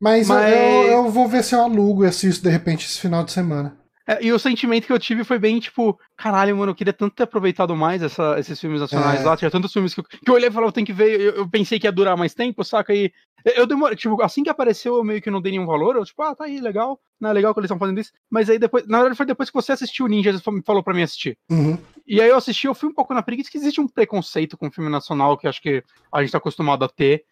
Mas, 0.00 0.28
Mas... 0.28 0.52
Eu, 0.52 0.92
eu, 0.92 1.10
vou 1.10 1.28
ver 1.28 1.44
se 1.44 1.54
eu 1.54 1.60
alugo 1.60 2.04
e 2.04 2.08
assisto 2.08 2.42
de 2.42 2.50
repente 2.50 2.86
esse 2.86 2.98
final 2.98 3.22
de 3.22 3.32
semana. 3.32 3.76
É, 4.06 4.24
e 4.24 4.32
o 4.32 4.38
sentimento 4.38 4.86
que 4.86 4.92
eu 4.92 4.98
tive 4.98 5.24
foi 5.24 5.38
bem 5.38 5.60
tipo, 5.60 5.98
caralho, 6.16 6.56
mano, 6.56 6.72
eu 6.72 6.74
queria 6.74 6.92
tanto 6.92 7.14
ter 7.14 7.24
aproveitado 7.24 7.76
mais 7.76 8.02
essa, 8.02 8.38
esses 8.38 8.58
filmes 8.58 8.80
nacionais 8.80 9.20
é. 9.20 9.24
lá. 9.24 9.36
Tinha 9.36 9.50
tantos 9.50 9.72
filmes 9.72 9.94
que 9.94 10.00
eu, 10.00 10.04
que 10.04 10.30
eu 10.30 10.34
olhei 10.34 10.48
e 10.48 10.52
falei, 10.52 10.72
tem 10.72 10.84
que 10.84 10.92
ver. 10.92 11.20
Eu, 11.20 11.32
eu, 11.36 11.48
pensei 11.48 11.78
que 11.78 11.86
ia 11.86 11.92
durar 11.92 12.16
mais 12.16 12.34
tempo, 12.34 12.64
saca? 12.64 12.94
E 12.94 13.12
eu 13.44 13.66
demorei, 13.66 13.96
tipo, 13.96 14.20
assim 14.22 14.42
que 14.42 14.50
apareceu, 14.50 14.96
eu 14.96 15.04
meio 15.04 15.22
que 15.22 15.30
não 15.30 15.40
dei 15.40 15.52
nenhum 15.52 15.66
valor. 15.66 15.96
Eu, 15.96 16.04
tipo, 16.04 16.22
ah, 16.22 16.34
tá 16.34 16.44
aí, 16.44 16.60
legal. 16.60 17.00
Não 17.20 17.30
é 17.30 17.32
legal 17.32 17.52
que 17.52 17.60
eles 17.60 17.68
estão 17.68 17.78
fazendo 17.78 18.00
isso. 18.00 18.12
Mas 18.30 18.48
aí 18.48 18.58
depois, 18.58 18.86
na 18.86 18.98
verdade, 18.98 19.16
foi 19.16 19.26
depois 19.26 19.50
que 19.50 19.54
você 19.54 19.72
assistiu 19.72 20.06
o 20.06 20.08
Ninja, 20.08 20.32
você 20.32 20.62
falou 20.64 20.82
pra 20.82 20.94
mim 20.94 21.02
assistir. 21.02 21.38
Uhum. 21.50 21.78
E 22.06 22.20
aí 22.20 22.28
eu 22.28 22.36
assisti, 22.36 22.66
eu 22.66 22.74
fui 22.74 22.88
um 22.88 22.94
pouco 22.94 23.14
na 23.14 23.22
preguiça 23.22 23.50
que 23.50 23.58
existe 23.58 23.80
um 23.80 23.86
preconceito 23.86 24.56
com 24.56 24.70
filme 24.70 24.90
nacional 24.90 25.36
que 25.36 25.46
acho 25.46 25.60
que 25.60 25.84
a 26.12 26.20
gente 26.22 26.32
tá 26.32 26.38
acostumado 26.38 26.84
a 26.84 26.88
ter. 26.88 27.24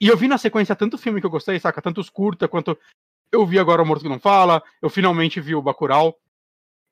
E 0.00 0.08
eu 0.08 0.16
vi 0.16 0.28
na 0.28 0.38
sequência 0.38 0.76
tanto 0.76 0.98
filme 0.98 1.20
que 1.20 1.26
eu 1.26 1.30
gostei, 1.30 1.58
saca? 1.58 1.80
Tanto 1.80 2.00
os 2.00 2.10
curta 2.10 2.46
quanto. 2.46 2.78
Eu 3.32 3.46
vi 3.46 3.58
agora 3.58 3.82
o 3.82 3.86
Morto 3.86 4.02
que 4.02 4.08
Não 4.08 4.20
Fala, 4.20 4.62
eu 4.80 4.88
finalmente 4.88 5.40
vi 5.40 5.54
o 5.54 5.62
Bacurau. 5.62 6.16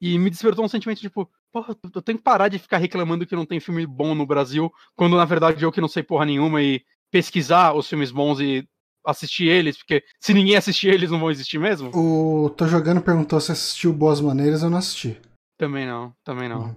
E 0.00 0.18
me 0.18 0.30
despertou 0.30 0.64
um 0.64 0.68
sentimento 0.68 0.98
de, 0.98 1.02
tipo, 1.02 1.30
porra, 1.52 1.76
eu 1.94 2.02
tenho 2.02 2.18
que 2.18 2.24
parar 2.24 2.48
de 2.48 2.58
ficar 2.58 2.78
reclamando 2.78 3.24
que 3.24 3.36
não 3.36 3.46
tem 3.46 3.60
filme 3.60 3.86
bom 3.86 4.16
no 4.16 4.26
Brasil, 4.26 4.72
quando 4.96 5.16
na 5.16 5.24
verdade 5.24 5.62
eu 5.62 5.70
que 5.70 5.80
não 5.80 5.86
sei 5.86 6.02
porra 6.02 6.24
nenhuma 6.24 6.60
e 6.60 6.82
pesquisar 7.08 7.72
os 7.74 7.88
filmes 7.88 8.10
bons 8.10 8.40
e 8.40 8.66
assistir 9.06 9.48
eles, 9.48 9.76
porque 9.76 10.02
se 10.18 10.32
ninguém 10.32 10.56
assistir 10.56 10.88
eles 10.88 11.10
não 11.10 11.20
vão 11.20 11.30
existir 11.30 11.58
mesmo. 11.58 11.90
O 11.94 12.50
Tô 12.50 12.66
Jogando 12.66 13.00
perguntou 13.00 13.40
se 13.40 13.52
assistiu 13.52 13.92
Boas 13.92 14.20
Maneiras, 14.20 14.62
eu 14.62 14.70
não 14.70 14.78
assisti. 14.78 15.20
Também 15.58 15.86
não, 15.86 16.12
também 16.24 16.48
não. 16.48 16.62
Uhum. 16.62 16.76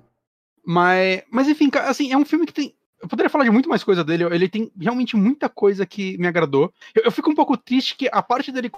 Mas, 0.66 1.24
mas 1.32 1.48
enfim, 1.48 1.70
assim, 1.74 2.12
é 2.12 2.18
um 2.18 2.26
filme 2.26 2.46
que 2.46 2.54
tem. 2.54 2.76
Eu 3.02 3.08
poderia 3.08 3.30
falar 3.30 3.44
de 3.44 3.52
muito 3.52 3.70
mais 3.70 3.84
coisa 3.84 4.04
dele, 4.04 4.24
ele 4.26 4.50
tem 4.50 4.72
realmente 4.80 5.16
muita 5.16 5.48
coisa 5.48 5.86
que 5.86 6.18
me 6.18 6.28
agradou. 6.28 6.74
Eu, 6.94 7.04
eu 7.06 7.12
fico 7.12 7.30
um 7.30 7.36
pouco 7.36 7.56
triste 7.56 7.96
que 7.96 8.10
a 8.12 8.22
parte 8.22 8.52
dele 8.52 8.72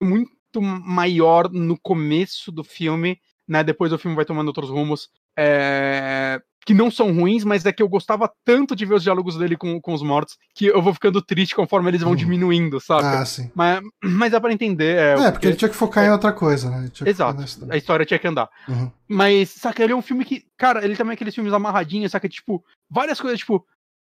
muito 0.00 0.60
maior 0.60 1.50
no 1.50 1.78
começo 1.78 2.50
do 2.50 2.64
filme 2.64 3.18
né? 3.48 3.62
Depois 3.62 3.92
o 3.92 3.98
filme 3.98 4.16
vai 4.16 4.24
tomando 4.24 4.48
outros 4.48 4.68
rumos 4.68 5.08
é, 5.38 6.40
que 6.64 6.74
não 6.74 6.90
são 6.90 7.12
ruins, 7.12 7.44
mas 7.44 7.64
é 7.64 7.72
que 7.72 7.82
eu 7.82 7.88
gostava 7.88 8.30
tanto 8.44 8.74
de 8.74 8.84
ver 8.84 8.94
os 8.94 9.02
diálogos 9.02 9.36
dele 9.36 9.56
com, 9.56 9.80
com 9.80 9.94
os 9.94 10.02
mortos 10.02 10.36
que 10.54 10.66
eu 10.66 10.82
vou 10.82 10.92
ficando 10.92 11.22
triste 11.22 11.54
conforme 11.54 11.90
eles 11.90 12.00
vão 12.00 12.10
uhum. 12.10 12.16
diminuindo, 12.16 12.80
sabe? 12.80 13.04
Ah, 13.04 13.24
sim. 13.24 13.50
Mas, 13.54 13.80
mas 14.02 14.32
dá 14.32 14.40
pra 14.40 14.52
entender. 14.52 14.96
É, 14.96 15.00
é 15.00 15.14
porque, 15.14 15.30
porque 15.32 15.46
ele 15.46 15.56
tinha 15.56 15.68
que 15.68 15.76
focar 15.76 16.04
é, 16.04 16.08
em 16.08 16.10
outra 16.10 16.32
coisa, 16.32 16.70
né? 16.70 16.90
Exato. 17.04 17.44
A 17.70 17.76
história 17.76 18.04
tinha 18.04 18.18
que 18.18 18.26
andar. 18.26 18.48
Uhum. 18.68 18.90
Mas, 19.08 19.50
saca, 19.50 19.84
ele 19.84 19.92
é 19.92 19.96
um 19.96 20.02
filme 20.02 20.24
que, 20.24 20.44
cara, 20.56 20.84
ele 20.84 20.96
também 20.96 21.12
é 21.12 21.14
aqueles 21.14 21.34
filmes 21.34 21.52
amarradinhos, 21.52 22.10
saca? 22.10 22.28
Tipo, 22.28 22.64
várias 22.90 23.20
coisas, 23.20 23.38
tipo, 23.38 23.64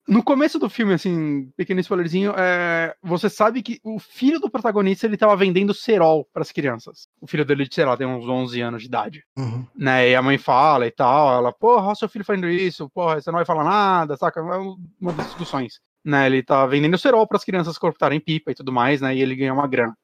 no 0.08 0.22
começo 0.22 0.58
do 0.58 0.70
filme, 0.70 0.94
assim, 0.94 1.52
pequeno 1.54 1.80
spoilerzinho, 1.80 2.32
é, 2.34 2.94
você 3.02 3.28
sabe 3.28 3.62
que 3.62 3.78
o 3.84 3.98
filho 3.98 4.40
do 4.40 4.50
protagonista 4.50 5.06
ele 5.06 5.18
tava 5.18 5.36
vendendo 5.36 5.74
cerol 5.74 6.26
para 6.32 6.40
as 6.40 6.50
crianças. 6.50 7.06
O 7.20 7.26
filho 7.26 7.44
dele, 7.44 7.68
sei 7.70 7.84
lá, 7.84 7.94
tem 7.94 8.06
uns 8.06 8.26
11 8.26 8.58
anos 8.62 8.80
de 8.80 8.88
idade. 8.88 9.22
Uhum. 9.36 9.66
Né? 9.76 10.10
E 10.10 10.16
a 10.16 10.22
mãe 10.22 10.38
fala 10.38 10.86
e 10.86 10.90
tal, 10.90 11.38
ela, 11.38 11.52
porra, 11.52 11.94
seu 11.94 12.08
filho 12.08 12.24
fazendo 12.24 12.48
isso, 12.48 12.88
porra, 12.88 13.20
você 13.20 13.30
não 13.30 13.36
vai 13.36 13.44
falar 13.44 13.64
nada, 13.64 14.16
saca? 14.16 14.40
É 14.40 14.42
uma 14.42 15.12
das 15.12 15.26
discussões. 15.26 15.78
Né? 16.02 16.24
Ele 16.24 16.42
tá 16.42 16.64
vendendo 16.64 16.96
cerol 16.96 17.26
para 17.26 17.36
as 17.36 17.44
crianças 17.44 17.76
cortarem 17.76 18.18
pipa 18.18 18.50
e 18.50 18.54
tudo 18.54 18.72
mais, 18.72 19.02
né? 19.02 19.14
E 19.14 19.20
ele 19.20 19.36
ganha 19.36 19.52
uma 19.52 19.66
grana. 19.66 19.94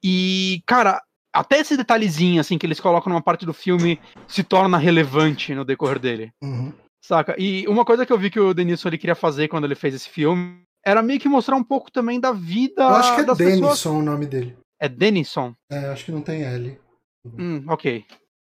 E, 0.00 0.62
cara, 0.64 1.02
até 1.32 1.58
esse 1.58 1.76
detalhezinho, 1.76 2.40
assim, 2.40 2.56
que 2.56 2.66
eles 2.66 2.78
colocam 2.78 3.12
numa 3.12 3.22
parte 3.22 3.44
do 3.44 3.52
filme 3.52 4.00
se 4.28 4.44
torna 4.44 4.78
relevante 4.78 5.54
no 5.56 5.64
decorrer 5.64 5.98
dele. 5.98 6.32
Uhum. 6.40 6.72
Saca? 7.00 7.34
E 7.38 7.66
uma 7.66 7.84
coisa 7.84 8.04
que 8.04 8.12
eu 8.12 8.18
vi 8.18 8.30
que 8.30 8.40
o 8.40 8.52
Denison 8.52 8.88
ele 8.88 8.98
queria 8.98 9.14
fazer 9.14 9.48
quando 9.48 9.64
ele 9.64 9.74
fez 9.74 9.94
esse 9.94 10.08
filme 10.08 10.62
era 10.84 11.02
meio 11.02 11.20
que 11.20 11.28
mostrar 11.28 11.56
um 11.56 11.64
pouco 11.64 11.90
também 11.90 12.20
da 12.20 12.32
vida. 12.32 12.82
Eu 12.82 12.88
acho 12.88 13.14
que 13.14 13.20
é 13.20 13.34
Denison 13.34 13.68
pessoas... 13.68 13.86
o 13.96 14.02
nome 14.02 14.26
dele. 14.26 14.56
É 14.80 14.88
Denison? 14.88 15.54
É, 15.70 15.86
acho 15.86 16.06
que 16.06 16.12
não 16.12 16.22
tem 16.22 16.42
L. 16.42 16.78
Hum, 17.24 17.64
ok. 17.68 18.04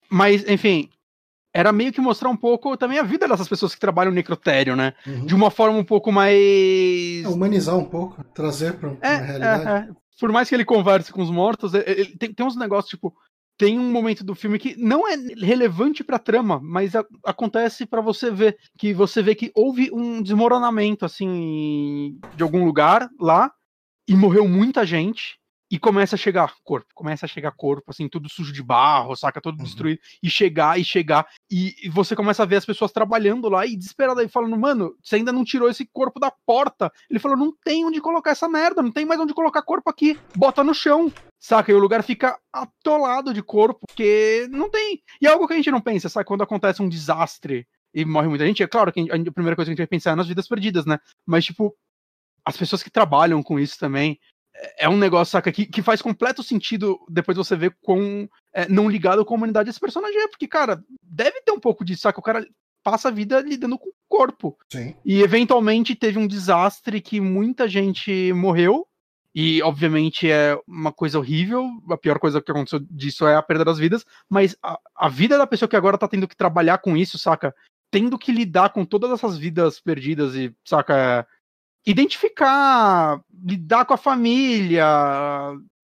Mas, 0.09 0.47
enfim, 0.47 0.89
era 1.53 1.71
meio 1.71 1.91
que 1.91 2.01
mostrar 2.01 2.29
um 2.29 2.37
pouco 2.37 2.77
também 2.77 2.97
a 2.97 3.03
vida 3.03 3.27
dessas 3.27 3.47
pessoas 3.47 3.73
que 3.73 3.79
trabalham 3.79 4.11
no 4.11 4.15
necrotério, 4.15 4.75
né? 4.75 4.93
Uhum. 5.05 5.25
De 5.25 5.35
uma 5.35 5.51
forma 5.51 5.77
um 5.77 5.83
pouco 5.83 6.11
mais. 6.11 7.23
É, 7.23 7.27
humanizar 7.27 7.77
um 7.77 7.85
pouco, 7.85 8.23
trazer 8.33 8.73
pra 8.73 8.89
é, 9.01 9.15
uma 9.15 9.25
realidade. 9.25 9.67
É, 9.67 9.91
é. 9.91 10.03
Por 10.19 10.31
mais 10.31 10.47
que 10.47 10.55
ele 10.55 10.65
converse 10.65 11.11
com 11.11 11.21
os 11.21 11.29
mortos, 11.29 11.73
ele, 11.73 12.15
tem, 12.17 12.33
tem 12.33 12.45
uns 12.45 12.55
negócios, 12.55 12.89
tipo, 12.89 13.13
tem 13.57 13.79
um 13.79 13.91
momento 13.91 14.23
do 14.23 14.35
filme 14.35 14.57
que 14.57 14.75
não 14.75 15.07
é 15.07 15.15
relevante 15.15 16.03
para 16.03 16.15
a 16.15 16.19
trama, 16.19 16.59
mas 16.61 16.95
a, 16.95 17.05
acontece 17.25 17.85
para 17.85 18.01
você 18.01 18.31
ver 18.31 18.57
que 18.77 18.93
você 18.93 19.21
vê 19.21 19.35
que 19.35 19.51
houve 19.55 19.89
um 19.91 20.21
desmoronamento 20.21 21.05
assim 21.05 22.19
de 22.35 22.43
algum 22.43 22.65
lugar 22.65 23.09
lá 23.19 23.51
e 24.07 24.15
morreu 24.15 24.47
muita 24.47 24.85
gente 24.85 25.37
e 25.73 25.79
começa 25.79 26.15
a 26.15 26.19
chegar 26.19 26.53
corpo, 26.63 26.87
começa 26.93 27.25
a 27.25 27.27
chegar 27.27 27.51
corpo, 27.51 27.89
assim, 27.89 28.07
tudo 28.07 28.29
sujo 28.29 28.53
de 28.53 28.61
barro, 28.61 29.15
saca, 29.15 29.41
todo 29.41 29.57
uhum. 29.57 29.63
destruído, 29.63 29.99
e 30.21 30.29
chegar, 30.29 30.79
e 30.79 30.85
chegar, 30.85 31.25
e, 31.49 31.73
e, 31.83 31.89
você 31.89 32.15
começa 32.15 32.43
a 32.43 32.45
ver 32.45 32.57
as 32.57 32.65
pessoas 32.65 32.91
trabalhando 32.91 33.49
lá 33.49 33.65
e 33.65 33.75
desesperada 33.75 34.21
aí 34.21 34.27
falando, 34.27 34.55
mano, 34.55 34.95
você 35.01 35.15
ainda 35.15 35.33
não 35.33 35.43
tirou 35.43 35.67
esse 35.67 35.83
corpo 35.91 36.19
da 36.19 36.31
porta. 36.45 36.91
Ele 37.09 37.17
falou, 37.17 37.35
não 37.35 37.51
tem 37.63 37.83
onde 37.85 37.99
colocar 37.99 38.29
essa 38.29 38.47
merda, 38.47 38.83
não 38.83 38.91
tem 38.91 39.03
mais 39.03 39.19
onde 39.19 39.33
colocar 39.33 39.63
corpo 39.63 39.89
aqui, 39.89 40.15
bota 40.35 40.63
no 40.63 40.75
chão, 40.75 41.11
saca, 41.43 41.69
e 41.69 41.75
o 41.75 41.79
lugar 41.79 42.01
fica 42.03 42.39
atolado 42.53 43.33
de 43.33 43.43
corpo, 43.43 43.81
porque 43.85 44.47
não 44.49 44.69
tem. 44.69 45.03
E 45.21 45.27
é 45.27 45.29
algo 45.29 45.45
que 45.45 45.53
a 45.53 45.57
gente 45.57 45.69
não 45.69 45.81
pensa, 45.81 46.07
sabe, 46.07 46.25
quando 46.25 46.41
acontece 46.41 46.81
um 46.81 46.87
desastre 46.87 47.67
e 47.93 48.05
morre 48.05 48.29
muita 48.29 48.45
gente, 48.45 48.63
é 48.63 48.67
claro 48.67 48.93
que 48.93 49.01
a, 49.11 49.15
a 49.15 49.31
primeira 49.31 49.55
coisa 49.55 49.67
que 49.67 49.71
a 49.71 49.73
gente 49.73 49.77
vai 49.77 49.87
pensar 49.87 50.11
é 50.11 50.15
nas 50.15 50.27
vidas 50.27 50.47
perdidas, 50.47 50.85
né? 50.85 50.97
Mas, 51.25 51.43
tipo, 51.43 51.75
as 52.45 52.55
pessoas 52.55 52.81
que 52.81 52.89
trabalham 52.89 53.43
com 53.43 53.59
isso 53.59 53.77
também, 53.77 54.17
é 54.77 54.87
um 54.87 54.97
negócio, 54.97 55.33
saca, 55.33 55.51
que, 55.51 55.65
que 55.65 55.81
faz 55.81 56.01
completo 56.01 56.41
sentido 56.41 56.97
depois 57.09 57.37
você 57.37 57.57
ver 57.57 57.75
com 57.81 58.27
é, 58.53 58.69
não 58.69 58.89
ligado 58.89 59.25
com 59.25 59.33
a 59.33 59.37
humanidade 59.37 59.69
esse 59.69 59.79
personagem 59.79 60.21
é, 60.21 60.27
porque, 60.29 60.47
cara, 60.47 60.81
deve 61.01 61.41
ter 61.41 61.51
um 61.51 61.59
pouco 61.59 61.83
disso, 61.83 62.03
saca? 62.03 62.21
O 62.21 62.23
cara 62.23 62.47
passa 62.81 63.09
a 63.09 63.11
vida 63.11 63.41
lidando 63.41 63.77
com 63.77 63.89
o 63.89 63.93
corpo. 64.07 64.57
Sim. 64.71 64.95
E 65.03 65.21
eventualmente 65.21 65.93
teve 65.93 66.17
um 66.17 66.27
desastre 66.27 67.01
que 67.01 67.19
muita 67.19 67.67
gente 67.67 68.31
morreu. 68.31 68.87
E 69.35 69.61
obviamente 69.63 70.29
é 70.29 70.57
uma 70.67 70.91
coisa 70.91 71.17
horrível. 71.17 71.67
A 71.89 71.97
pior 71.97 72.19
coisa 72.19 72.41
que 72.41 72.51
aconteceu 72.51 72.79
disso 72.79 73.25
é 73.25 73.35
a 73.35 73.41
perda 73.41 73.65
das 73.65 73.79
vidas. 73.79 74.05
Mas 74.29 74.55
a, 74.61 74.79
a 74.95 75.09
vida 75.09 75.37
da 75.37 75.47
pessoa 75.47 75.67
que 75.67 75.75
agora 75.75 75.97
tá 75.97 76.07
tendo 76.07 76.27
que 76.27 76.35
trabalhar 76.35 76.77
com 76.79 76.95
isso, 76.95 77.17
saca? 77.17 77.53
Tendo 77.89 78.17
que 78.17 78.31
lidar 78.31 78.69
com 78.69 78.85
todas 78.85 79.11
essas 79.11 79.37
vidas 79.37 79.79
perdidas 79.79 80.35
e, 80.35 80.55
saca? 80.65 81.27
identificar, 81.85 83.21
lidar 83.43 83.85
com 83.85 83.93
a 83.93 83.97
família, 83.97 84.85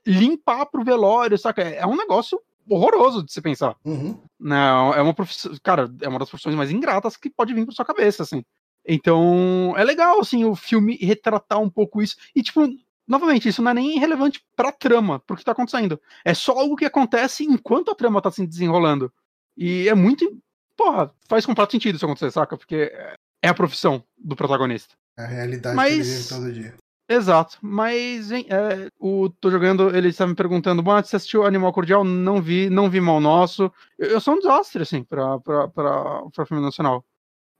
limpar 0.06 0.66
pro 0.66 0.84
velório, 0.84 1.38
saca? 1.38 1.62
É 1.62 1.86
um 1.86 1.98
negócio 1.98 2.40
horroroso 2.70 3.24
de 3.24 3.32
se 3.32 3.42
pensar. 3.42 3.76
Uhum. 3.84 4.18
Não, 4.40 4.94
é 4.94 5.02
uma 5.02 5.14
profissão, 5.14 5.52
cara, 5.64 5.92
é 6.02 6.08
uma 6.08 6.20
das 6.20 6.30
profissões 6.30 6.56
mais 6.56 6.72
ingratas 6.72 7.18
que 7.18 7.30
pode 7.30 7.54
vir 7.54 7.66
pra 7.66 7.76
sua 7.76 7.86
cabeça, 7.86 8.24
assim. 8.24 8.44
Então, 8.88 9.74
é 9.78 9.84
legal, 9.84 10.20
assim, 10.20 10.46
o 10.46 10.56
filme 10.56 10.98
retratar 11.02 11.60
um 11.60 11.70
pouco 11.70 12.02
isso. 12.02 12.16
E, 12.36 12.42
tipo, 12.42 12.62
novamente, 13.10 13.50
isso 13.50 13.62
não 13.62 13.72
é 13.72 13.74
nem 13.74 14.00
relevante 14.00 14.42
pra 14.56 14.72
trama, 14.72 15.20
pro 15.20 15.36
que 15.36 15.44
tá 15.44 15.52
acontecendo. 15.52 16.00
É 16.24 16.34
só 16.34 16.52
algo 16.54 16.76
que 16.76 16.86
acontece 16.86 17.44
enquanto 17.44 17.90
a 17.90 17.96
trama 17.96 18.22
tá 18.22 18.30
se 18.30 18.46
desenrolando. 18.46 19.12
E 19.58 19.90
é 19.90 19.96
muito. 19.96 20.40
Porra, 20.78 21.12
faz 21.28 21.46
completo 21.46 21.72
sentido 21.72 21.96
isso 21.96 22.06
acontecer, 22.06 22.32
saca? 22.32 22.56
Porque 22.56 22.94
é 23.42 23.50
a 23.50 23.54
profissão 23.54 24.04
do 24.18 24.36
protagonista. 24.36 24.94
É 25.18 25.24
a 25.24 25.28
realidade 25.28 25.76
Mas... 25.76 25.90
que 25.90 25.96
ele 25.96 26.04
vive 26.04 26.30
todo 26.30 26.54
dia. 26.54 26.76
Exato, 27.12 27.58
mas 27.60 28.32
hein, 28.32 28.46
é, 28.52 28.88
o 29.00 29.30
tô 29.32 29.50
jogando, 29.50 29.90
ele 29.98 30.10
está 30.10 30.28
me 30.28 30.36
perguntando, 30.36 30.84
bom, 30.84 30.96
você 31.02 31.16
assistiu 31.16 31.44
Animal 31.44 31.74
Cordial? 31.74 32.04
Não 32.04 32.40
vi, 32.40 32.70
não 32.70 32.88
vi 32.88 33.02
Mal 33.02 33.20
Nosso. 33.20 33.74
Eu, 33.98 34.10
eu 34.10 34.22
sou 34.22 34.36
um 34.36 34.40
desastre, 34.40 34.84
assim, 34.84 35.04
pra, 35.04 35.40
pra, 35.40 35.68
pra, 35.70 36.22
pra 36.32 36.46
filme 36.46 36.62
nacional. 36.62 37.04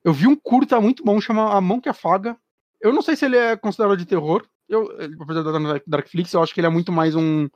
Eu 0.04 0.14
vi 0.14 0.28
um 0.28 0.36
curta 0.36 0.80
muito 0.80 1.04
bom, 1.04 1.20
chama 1.20 1.52
A 1.52 1.60
Mão 1.60 1.82
que 1.82 1.90
Afaga. 1.90 2.38
Eu 2.80 2.94
não 2.94 3.02
sei 3.02 3.16
se 3.16 3.26
ele 3.26 3.38
é 3.38 3.58
considerado 3.58 3.98
de 3.98 4.06
terror. 4.06 4.46
Eu, 4.70 4.84
apesar 5.20 5.42
de 5.42 5.48
estar 5.50 5.60
no 5.60 5.82
Darkflix, 5.88 6.32
eu 6.32 6.44
acho 6.44 6.54
que 6.54 6.60
ele 6.60 6.68
é 6.68 6.70
muito 6.70 6.92
mais 6.92 7.16
um, 7.16 7.50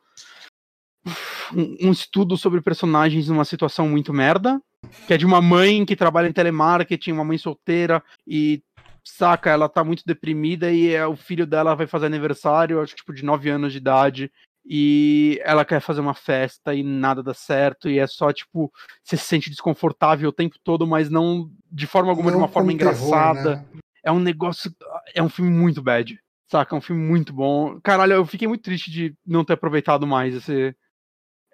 um, 1.55 1.87
um 1.87 1.91
estudo 1.91 2.35
sobre 2.35 2.59
personagens 2.59 3.27
numa 3.27 3.45
situação 3.45 3.87
muito 3.87 4.11
merda. 4.11 4.59
Que 5.07 5.13
é 5.13 5.17
de 5.17 5.25
uma 5.25 5.41
mãe 5.41 5.85
que 5.85 5.95
trabalha 5.95 6.27
em 6.27 6.33
telemarketing, 6.33 7.13
uma 7.13 7.23
mãe 7.23 7.37
solteira, 7.37 8.03
e 8.27 8.61
saca, 9.03 9.49
ela 9.49 9.69
tá 9.69 9.83
muito 9.83 10.03
deprimida 10.05 10.71
e 10.71 10.93
é, 10.93 11.05
o 11.05 11.15
filho 11.15 11.45
dela 11.45 11.75
vai 11.75 11.87
fazer 11.87 12.05
aniversário, 12.05 12.81
acho 12.81 12.93
que 12.93 13.01
tipo 13.01 13.13
de 13.13 13.23
9 13.23 13.49
anos 13.49 13.71
de 13.71 13.77
idade, 13.77 14.31
e 14.65 15.41
ela 15.43 15.65
quer 15.65 15.81
fazer 15.81 15.99
uma 15.99 16.13
festa 16.13 16.73
e 16.73 16.83
nada 16.83 17.21
dá 17.21 17.33
certo, 17.33 17.89
e 17.89 17.99
é 17.99 18.07
só 18.07 18.31
tipo, 18.31 18.71
você 19.03 19.17
se 19.17 19.25
sente 19.25 19.49
desconfortável 19.49 20.29
o 20.29 20.33
tempo 20.33 20.55
todo, 20.63 20.87
mas 20.87 21.09
não 21.09 21.51
de 21.69 21.85
forma 21.85 22.09
alguma, 22.09 22.31
não 22.31 22.37
de 22.37 22.43
uma 22.43 22.49
forma 22.49 22.71
engraçada. 22.71 23.57
Terror, 23.57 23.73
né? 23.73 23.79
É 24.05 24.11
um 24.11 24.19
negócio, 24.19 24.73
é 25.15 25.23
um 25.23 25.29
filme 25.29 25.51
muito 25.51 25.81
bad, 25.81 26.19
saca? 26.49 26.75
É 26.75 26.77
um 26.77 26.81
filme 26.81 27.01
muito 27.01 27.33
bom. 27.33 27.79
Caralho, 27.81 28.13
eu 28.13 28.25
fiquei 28.25 28.47
muito 28.47 28.63
triste 28.63 28.91
de 28.91 29.15
não 29.25 29.43
ter 29.43 29.53
aproveitado 29.53 30.05
mais 30.07 30.35
esse. 30.35 30.75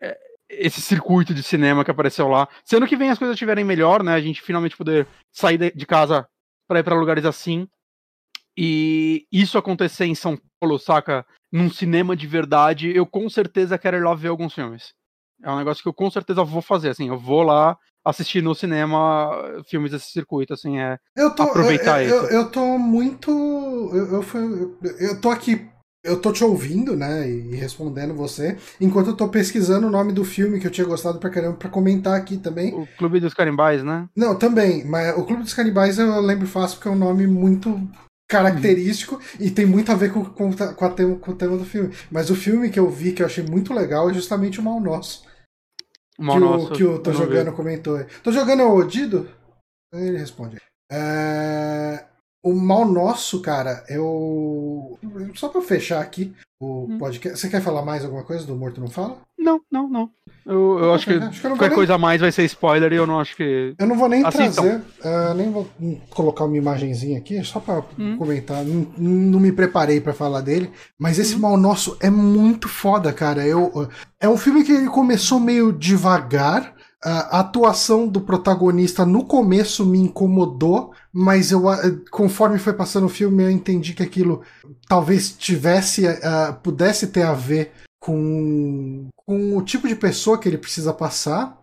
É, 0.02 0.18
esse 0.50 0.82
circuito 0.82 1.34
de 1.34 1.44
cinema 1.44 1.86
que 1.86 1.92
apareceu 1.92 2.28
lá. 2.28 2.50
Se 2.66 2.76
ano 2.76 2.88
que 2.88 2.98
vem 2.98 3.12
as 3.12 3.20
coisas 3.20 3.36
estiverem 3.36 3.64
melhor, 3.64 4.02
né? 4.04 4.14
A 4.14 4.22
gente 4.22 4.42
finalmente 4.42 4.76
poder 4.76 5.08
sair 5.32 5.74
de 5.76 5.86
casa 5.86 6.28
para 6.68 6.80
ir 6.80 6.84
para 6.84 6.96
lugares 6.96 7.24
assim. 7.24 7.68
E 8.58 9.28
isso 9.32 9.58
acontecer 9.58 10.06
em 10.06 10.16
São 10.16 10.38
Paulo, 10.60 10.80
saca? 10.80 11.26
Num 11.52 11.70
cinema 11.70 12.16
de 12.16 12.28
verdade, 12.28 12.96
eu 12.96 13.06
com 13.06 13.30
certeza 13.30 13.78
quero 13.78 13.98
ir 13.98 14.04
lá 14.04 14.14
ver 14.16 14.30
alguns 14.30 14.54
filmes. 14.54 14.94
É 15.42 15.52
um 15.52 15.58
negócio 15.58 15.82
que 15.82 15.88
eu 15.88 15.94
com 15.94 16.10
certeza 16.10 16.44
vou 16.44 16.62
fazer, 16.62 16.90
assim, 16.90 17.08
eu 17.08 17.18
vou 17.18 17.44
lá 17.44 17.78
assistir 18.04 18.42
no 18.42 18.56
cinema 18.56 19.64
filmes 19.68 19.92
desse 19.92 20.12
circuito, 20.12 20.54
assim, 20.54 20.80
é 20.80 20.98
eu 21.16 21.32
tô, 21.32 21.44
aproveitar 21.44 22.04
eu, 22.04 22.08
isso. 22.08 22.34
Eu, 22.34 22.42
eu 22.42 22.50
tô 22.50 22.78
muito. 22.78 23.30
Eu, 23.32 24.22
eu, 24.22 24.26
eu, 24.34 24.78
eu 25.00 25.22
tô 25.22 25.30
aqui 25.30 25.70
eu 26.04 26.20
tô 26.20 26.32
te 26.32 26.44
ouvindo, 26.44 26.96
né, 26.96 27.30
e 27.30 27.56
respondendo 27.56 28.16
você, 28.16 28.58
enquanto 28.80 29.08
eu 29.08 29.16
tô 29.16 29.28
pesquisando 29.28 29.88
o 29.88 29.92
nome 29.92 30.14
do 30.14 30.24
filme 30.24 30.60
que 30.60 30.66
eu 30.66 30.72
tinha 30.72 30.88
gostado 30.88 31.20
pra 31.20 31.30
caramba 31.30 31.58
pra 31.58 31.70
comentar 31.70 32.16
aqui 32.16 32.38
também. 32.38 32.74
O 32.74 32.88
Clube 32.98 33.20
dos 33.20 33.34
Canibais, 33.34 33.84
né? 33.84 34.08
Não, 34.16 34.36
também, 34.36 34.86
mas 34.86 35.18
o 35.18 35.26
Clube 35.26 35.44
dos 35.44 35.54
Canibais 35.54 36.00
eu 36.00 36.22
lembro 36.22 36.48
fácil 36.48 36.78
porque 36.78 36.88
é 36.88 36.92
um 36.92 36.96
nome 36.96 37.28
muito 37.28 37.80
característico 38.30 39.16
uhum. 39.16 39.22
e 39.40 39.50
tem 39.50 39.66
muito 39.66 39.92
a 39.92 39.96
ver 39.96 40.14
com, 40.14 40.24
com, 40.24 40.54
com, 40.54 40.86
a 40.86 40.90
tema, 40.90 41.16
com 41.16 41.32
o 41.32 41.36
tema 41.36 41.58
do 41.58 41.66
filme. 41.66 41.94
Mas 42.12 42.30
o 42.30 42.36
filme 42.36 42.70
que 42.70 42.80
eu 42.80 42.90
vi 42.90 43.12
que 43.12 43.22
eu 43.22 43.26
achei 43.26 43.44
muito 43.44 43.74
legal 43.74 44.10
é 44.10 44.14
justamente 44.14 44.60
o 44.60 44.64
Mal 44.64 44.80
Nosso. 44.80 45.24
Mal 46.20 46.36
que 46.36 46.44
Nosso. 46.44 46.66
O, 46.66 46.76
que 46.76 46.84
o 46.84 47.00
Tô 47.00 47.14
Jogando 47.14 47.54
comentou. 47.54 48.04
Tô 48.22 48.32
jogando 48.32 48.64
o 48.64 48.76
Odido? 48.76 49.30
Ele 49.94 50.18
responde. 50.18 50.58
É... 50.92 52.06
O 52.42 52.54
mal 52.54 52.86
nosso, 52.86 53.42
cara, 53.42 53.84
eu. 53.90 54.98
Só 55.36 55.50
pra 55.50 55.62
fechar 55.62 56.02
aqui 56.02 56.34
o 56.60 56.86
hum. 56.90 56.98
podcast. 56.98 57.38
Você 57.38 57.50
quer 57.50 57.62
falar 57.62 57.84
mais 57.84 58.04
alguma 58.04 58.24
coisa 58.24 58.46
do 58.46 58.56
Morto 58.56 58.80
Não 58.80 58.88
Fala? 58.88 59.18
Não, 59.38 59.62
não, 59.72 59.90
não. 59.90 60.10
Eu, 60.46 60.80
eu 60.80 60.94
acho 60.94 61.06
que, 61.06 61.14
acho 61.14 61.42
que 61.42 61.48
qualquer 61.48 61.68
nem... 61.68 61.76
coisa 61.76 61.96
a 61.96 61.98
mais 61.98 62.22
vai 62.22 62.32
ser 62.32 62.44
spoiler 62.46 62.92
e 62.94 62.96
eu 62.96 63.06
não 63.06 63.20
acho 63.20 63.36
que. 63.36 63.76
Eu 63.78 63.88
não 63.88 63.98
vou 63.98 64.08
nem 64.08 64.24
trazer, 64.24 64.78
uh, 64.78 65.34
nem 65.36 65.52
vou 65.52 65.68
colocar 66.10 66.46
uma 66.46 66.58
imagenzinha 66.58 67.18
aqui, 67.18 67.44
só 67.44 67.60
pra 67.60 67.84
hum. 67.98 68.18
comentar. 68.18 68.64
Não, 68.64 68.88
não, 68.98 69.40
me 69.40 69.52
preparei 69.52 70.00
para 70.00 70.14
falar 70.14 70.42
dele, 70.42 70.72
mas 70.98 71.20
esse 71.20 71.36
hum. 71.36 71.40
Mal 71.40 71.58
Nosso 71.58 71.98
é 72.00 72.10
muito 72.10 72.68
foda, 72.70 73.12
cara. 73.12 73.46
Eu, 73.46 73.90
é 74.20 74.30
um 74.30 74.38
filme 74.38 74.64
que 74.64 74.72
ele 74.72 74.88
começou 74.88 75.40
meio 75.40 75.74
devagar 75.74 76.74
a 77.04 77.40
atuação 77.40 78.08
do 78.08 78.20
protagonista 78.20 79.06
no 79.06 79.24
começo 79.24 79.86
me 79.86 80.00
incomodou, 80.00 80.94
mas 81.14 81.52
eu 81.52 81.64
conforme 82.12 82.60
foi 82.60 82.74
passando 82.74 83.06
o 83.06 83.10
filme 83.10 83.44
eu 83.44 83.50
entendi 83.50 83.94
que 83.94 84.04
aquilo 84.04 84.42
talvez 84.88 85.32
tivesse 85.32 86.06
uh, 86.06 86.54
pudesse 86.62 87.08
ter 87.08 87.22
a 87.22 87.34
ver 87.34 87.72
com, 88.00 89.10
com 89.16 89.58
o 89.58 89.62
tipo 89.62 89.88
de 89.88 89.96
pessoa 89.96 90.40
que 90.40 90.48
ele 90.48 90.58
precisa 90.58 90.94
passar. 90.94 91.58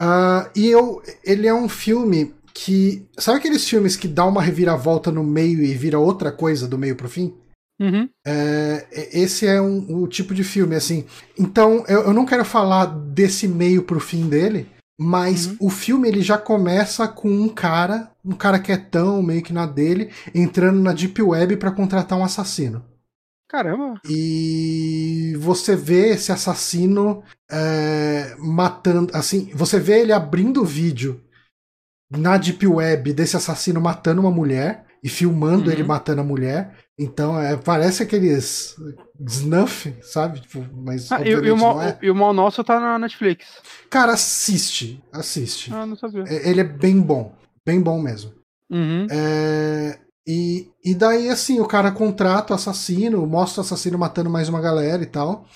Uh, 0.00 0.48
e 0.54 0.66
eu, 0.66 1.02
ele 1.24 1.46
é 1.46 1.54
um 1.54 1.68
filme 1.68 2.34
que. 2.54 3.06
Sabe 3.18 3.38
aqueles 3.38 3.68
filmes 3.68 3.96
que 3.96 4.06
dá 4.06 4.24
uma 4.24 4.42
reviravolta 4.42 5.10
no 5.10 5.24
meio 5.24 5.62
e 5.62 5.74
vira 5.74 5.98
outra 5.98 6.30
coisa 6.30 6.68
do 6.68 6.78
meio 6.78 6.94
pro 6.94 7.08
fim? 7.08 7.34
Uhum. 7.80 8.08
É, 8.26 8.86
esse 9.12 9.46
é 9.46 9.60
um, 9.60 10.02
o 10.02 10.08
tipo 10.08 10.34
de 10.34 10.44
filme, 10.44 10.74
assim. 10.74 11.04
Então, 11.38 11.84
eu, 11.88 12.02
eu 12.02 12.12
não 12.12 12.26
quero 12.26 12.44
falar 12.44 12.86
desse 12.86 13.46
meio 13.46 13.84
pro 13.84 14.00
fim 14.00 14.28
dele, 14.28 14.68
mas 14.98 15.46
uhum. 15.46 15.56
o 15.60 15.70
filme 15.70 16.08
ele 16.08 16.22
já 16.22 16.36
começa 16.36 17.06
com 17.06 17.30
um 17.30 17.48
cara, 17.48 18.10
um 18.24 18.32
cara 18.32 18.58
quietão, 18.58 19.22
meio 19.22 19.42
que 19.42 19.52
na 19.52 19.64
dele, 19.64 20.10
entrando 20.34 20.80
na 20.80 20.92
Deep 20.92 21.22
Web 21.22 21.56
para 21.56 21.70
contratar 21.70 22.18
um 22.18 22.24
assassino. 22.24 22.84
Caramba! 23.48 24.00
E 24.04 25.34
você 25.38 25.76
vê 25.76 26.10
esse 26.10 26.32
assassino 26.32 27.22
é, 27.50 28.34
matando. 28.38 29.16
Assim, 29.16 29.50
você 29.54 29.78
vê 29.78 30.00
ele 30.00 30.12
abrindo 30.12 30.62
o 30.62 30.66
vídeo 30.66 31.22
na 32.10 32.36
Deep 32.36 32.66
Web 32.66 33.12
desse 33.12 33.36
assassino 33.36 33.80
matando 33.80 34.20
uma 34.20 34.30
mulher 34.30 34.84
e 35.02 35.08
filmando 35.08 35.66
uhum. 35.66 35.72
ele 35.72 35.82
matando 35.84 36.20
a 36.20 36.24
mulher. 36.24 36.76
Então, 36.98 37.40
é, 37.40 37.56
parece 37.56 38.02
aqueles 38.02 38.74
snuff, 39.26 39.94
sabe? 40.02 40.40
Tipo, 40.40 40.64
mas 40.74 41.10
ah, 41.10 41.20
e, 41.22 41.30
e, 41.30 41.50
o 41.50 41.56
mal, 41.56 41.82
é. 41.82 41.98
e 42.02 42.10
o 42.10 42.14
Mal 42.14 42.32
Nosso 42.32 42.62
tá 42.62 42.78
na 42.78 42.98
Netflix. 42.98 43.46
Cara, 43.90 44.12
assiste. 44.12 45.02
Assiste. 45.12 45.72
Ah, 45.72 45.86
não 45.86 45.96
sabia. 45.96 46.24
É, 46.26 46.48
ele 46.48 46.60
é 46.60 46.64
bem 46.64 47.00
bom. 47.00 47.34
Bem 47.66 47.80
bom 47.80 48.00
mesmo. 48.00 48.32
Uhum. 48.70 49.06
É, 49.10 49.98
e, 50.26 50.70
e 50.84 50.94
daí, 50.94 51.30
assim, 51.30 51.58
o 51.60 51.66
cara 51.66 51.90
contrata 51.90 52.52
o 52.52 52.56
assassino, 52.56 53.26
mostra 53.26 53.62
o 53.62 53.64
assassino 53.64 53.98
matando 53.98 54.30
mais 54.30 54.48
uma 54.48 54.60
galera 54.60 55.02
e 55.02 55.06
tal. 55.06 55.46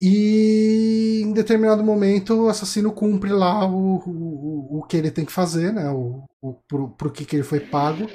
E 0.00 1.22
em 1.24 1.32
determinado 1.32 1.82
momento 1.82 2.34
o 2.44 2.48
assassino 2.48 2.92
cumpre 2.92 3.32
lá 3.32 3.66
o, 3.66 3.96
o, 4.06 4.78
o 4.78 4.82
que 4.82 4.98
ele 4.98 5.10
tem 5.10 5.24
que 5.24 5.32
fazer, 5.32 5.72
né? 5.72 5.88
O, 5.90 6.24
o, 6.42 6.52
pro, 6.68 6.90
pro 6.90 7.10
que, 7.10 7.24
que 7.24 7.36
ele 7.36 7.42
foi 7.42 7.60
pago. 7.60 8.06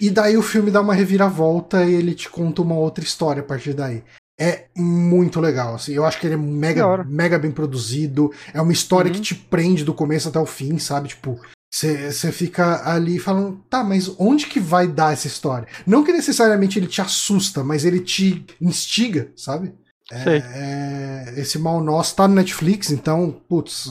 E 0.00 0.10
daí 0.10 0.36
o 0.36 0.42
filme 0.42 0.70
dá 0.70 0.80
uma 0.80 0.94
reviravolta 0.94 1.84
e 1.84 1.94
ele 1.94 2.14
te 2.14 2.28
conta 2.28 2.60
uma 2.60 2.74
outra 2.74 3.02
história 3.02 3.40
a 3.40 3.46
partir 3.46 3.72
daí. 3.72 4.04
É 4.40 4.66
muito 4.76 5.40
legal, 5.40 5.74
assim. 5.74 5.92
Eu 5.92 6.04
acho 6.04 6.20
que 6.20 6.26
ele 6.26 6.34
é 6.34 6.38
mega, 6.38 7.04
mega 7.04 7.38
bem 7.38 7.50
produzido. 7.50 8.32
É 8.54 8.60
uma 8.60 8.72
história 8.72 9.08
uhum. 9.08 9.14
que 9.14 9.20
te 9.20 9.34
prende 9.34 9.84
do 9.84 9.92
começo 9.92 10.28
até 10.28 10.38
o 10.38 10.46
fim, 10.46 10.78
sabe? 10.78 11.08
Tipo, 11.08 11.40
você 11.70 12.32
fica 12.32 12.88
ali 12.88 13.18
falando, 13.18 13.60
tá, 13.68 13.84
mas 13.84 14.14
onde 14.18 14.46
que 14.46 14.60
vai 14.60 14.86
dar 14.86 15.12
essa 15.12 15.26
história? 15.26 15.68
Não 15.86 16.04
que 16.04 16.12
necessariamente 16.12 16.78
ele 16.78 16.86
te 16.86 17.00
assusta, 17.00 17.64
mas 17.64 17.84
ele 17.84 18.00
te 18.00 18.46
instiga, 18.60 19.30
sabe? 19.36 19.74
É, 20.10 20.36
é, 20.36 21.34
esse 21.36 21.58
mal 21.58 21.82
nosso 21.82 22.16
tá 22.16 22.26
no 22.26 22.34
Netflix, 22.34 22.90
então, 22.90 23.42
putz, 23.46 23.90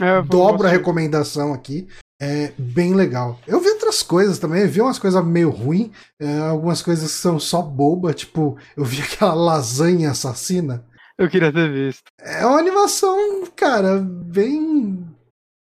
é, 0.00 0.04
é, 0.04 0.22
dobro 0.22 0.66
a 0.66 0.70
recomendação 0.70 1.52
aqui. 1.52 1.86
É 2.20 2.52
bem 2.58 2.94
legal. 2.94 3.38
Eu 3.46 3.60
vi 3.60 3.68
outras 3.68 4.02
coisas 4.02 4.38
também, 4.38 4.62
eu 4.62 4.68
vi 4.68 4.80
umas 4.80 4.98
coisas 4.98 5.24
meio 5.24 5.50
ruins, 5.50 5.90
é, 6.18 6.38
algumas 6.38 6.82
coisas 6.82 7.12
que 7.12 7.18
são 7.18 7.38
só 7.38 7.62
boba, 7.62 8.12
tipo, 8.12 8.58
eu 8.76 8.84
vi 8.84 9.00
aquela 9.02 9.34
lasanha 9.34 10.10
assassina. 10.10 10.84
Eu 11.16 11.28
queria 11.28 11.52
ter 11.52 11.70
visto. 11.70 12.04
É 12.20 12.44
uma 12.44 12.58
animação, 12.58 13.44
cara, 13.54 13.98
bem. 14.00 15.04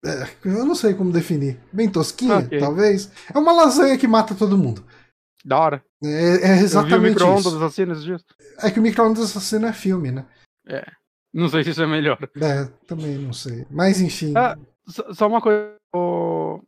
É, 0.05 0.27
eu 0.45 0.65
não 0.65 0.75
sei 0.75 0.93
como 0.93 1.11
definir. 1.11 1.59
Bem 1.73 1.89
tosquinha, 1.89 2.37
okay. 2.37 2.59
talvez. 2.59 3.11
É 3.33 3.37
uma 3.37 3.51
lasanha 3.51 3.97
que 3.97 4.07
mata 4.07 4.35
todo 4.35 4.57
mundo. 4.57 4.85
Da 5.43 5.59
hora. 5.59 5.83
É, 6.03 6.51
é 6.51 6.59
exatamente 6.59 6.93
eu 6.93 7.01
vi 7.01 7.07
o 7.07 7.09
micro-ondas 7.09 7.53
assassino 7.53 7.93
esses 7.93 8.03
dias. 8.03 8.23
É 8.61 8.69
que 8.69 8.79
o 8.79 8.83
micro-ondas 8.83 9.23
assassino 9.23 9.65
é 9.65 9.73
filme, 9.73 10.11
né? 10.11 10.25
É. 10.67 10.85
Não 11.33 11.49
sei 11.49 11.63
se 11.63 11.71
isso 11.71 11.83
é 11.83 11.87
melhor. 11.87 12.19
É, 12.39 12.65
também 12.85 13.17
não 13.17 13.33
sei. 13.33 13.65
Mas 13.69 13.99
enfim. 13.99 14.33
Ah, 14.35 14.57
só 15.13 15.27
uma 15.27 15.41
coisa. 15.41 15.76
O... 15.93 16.61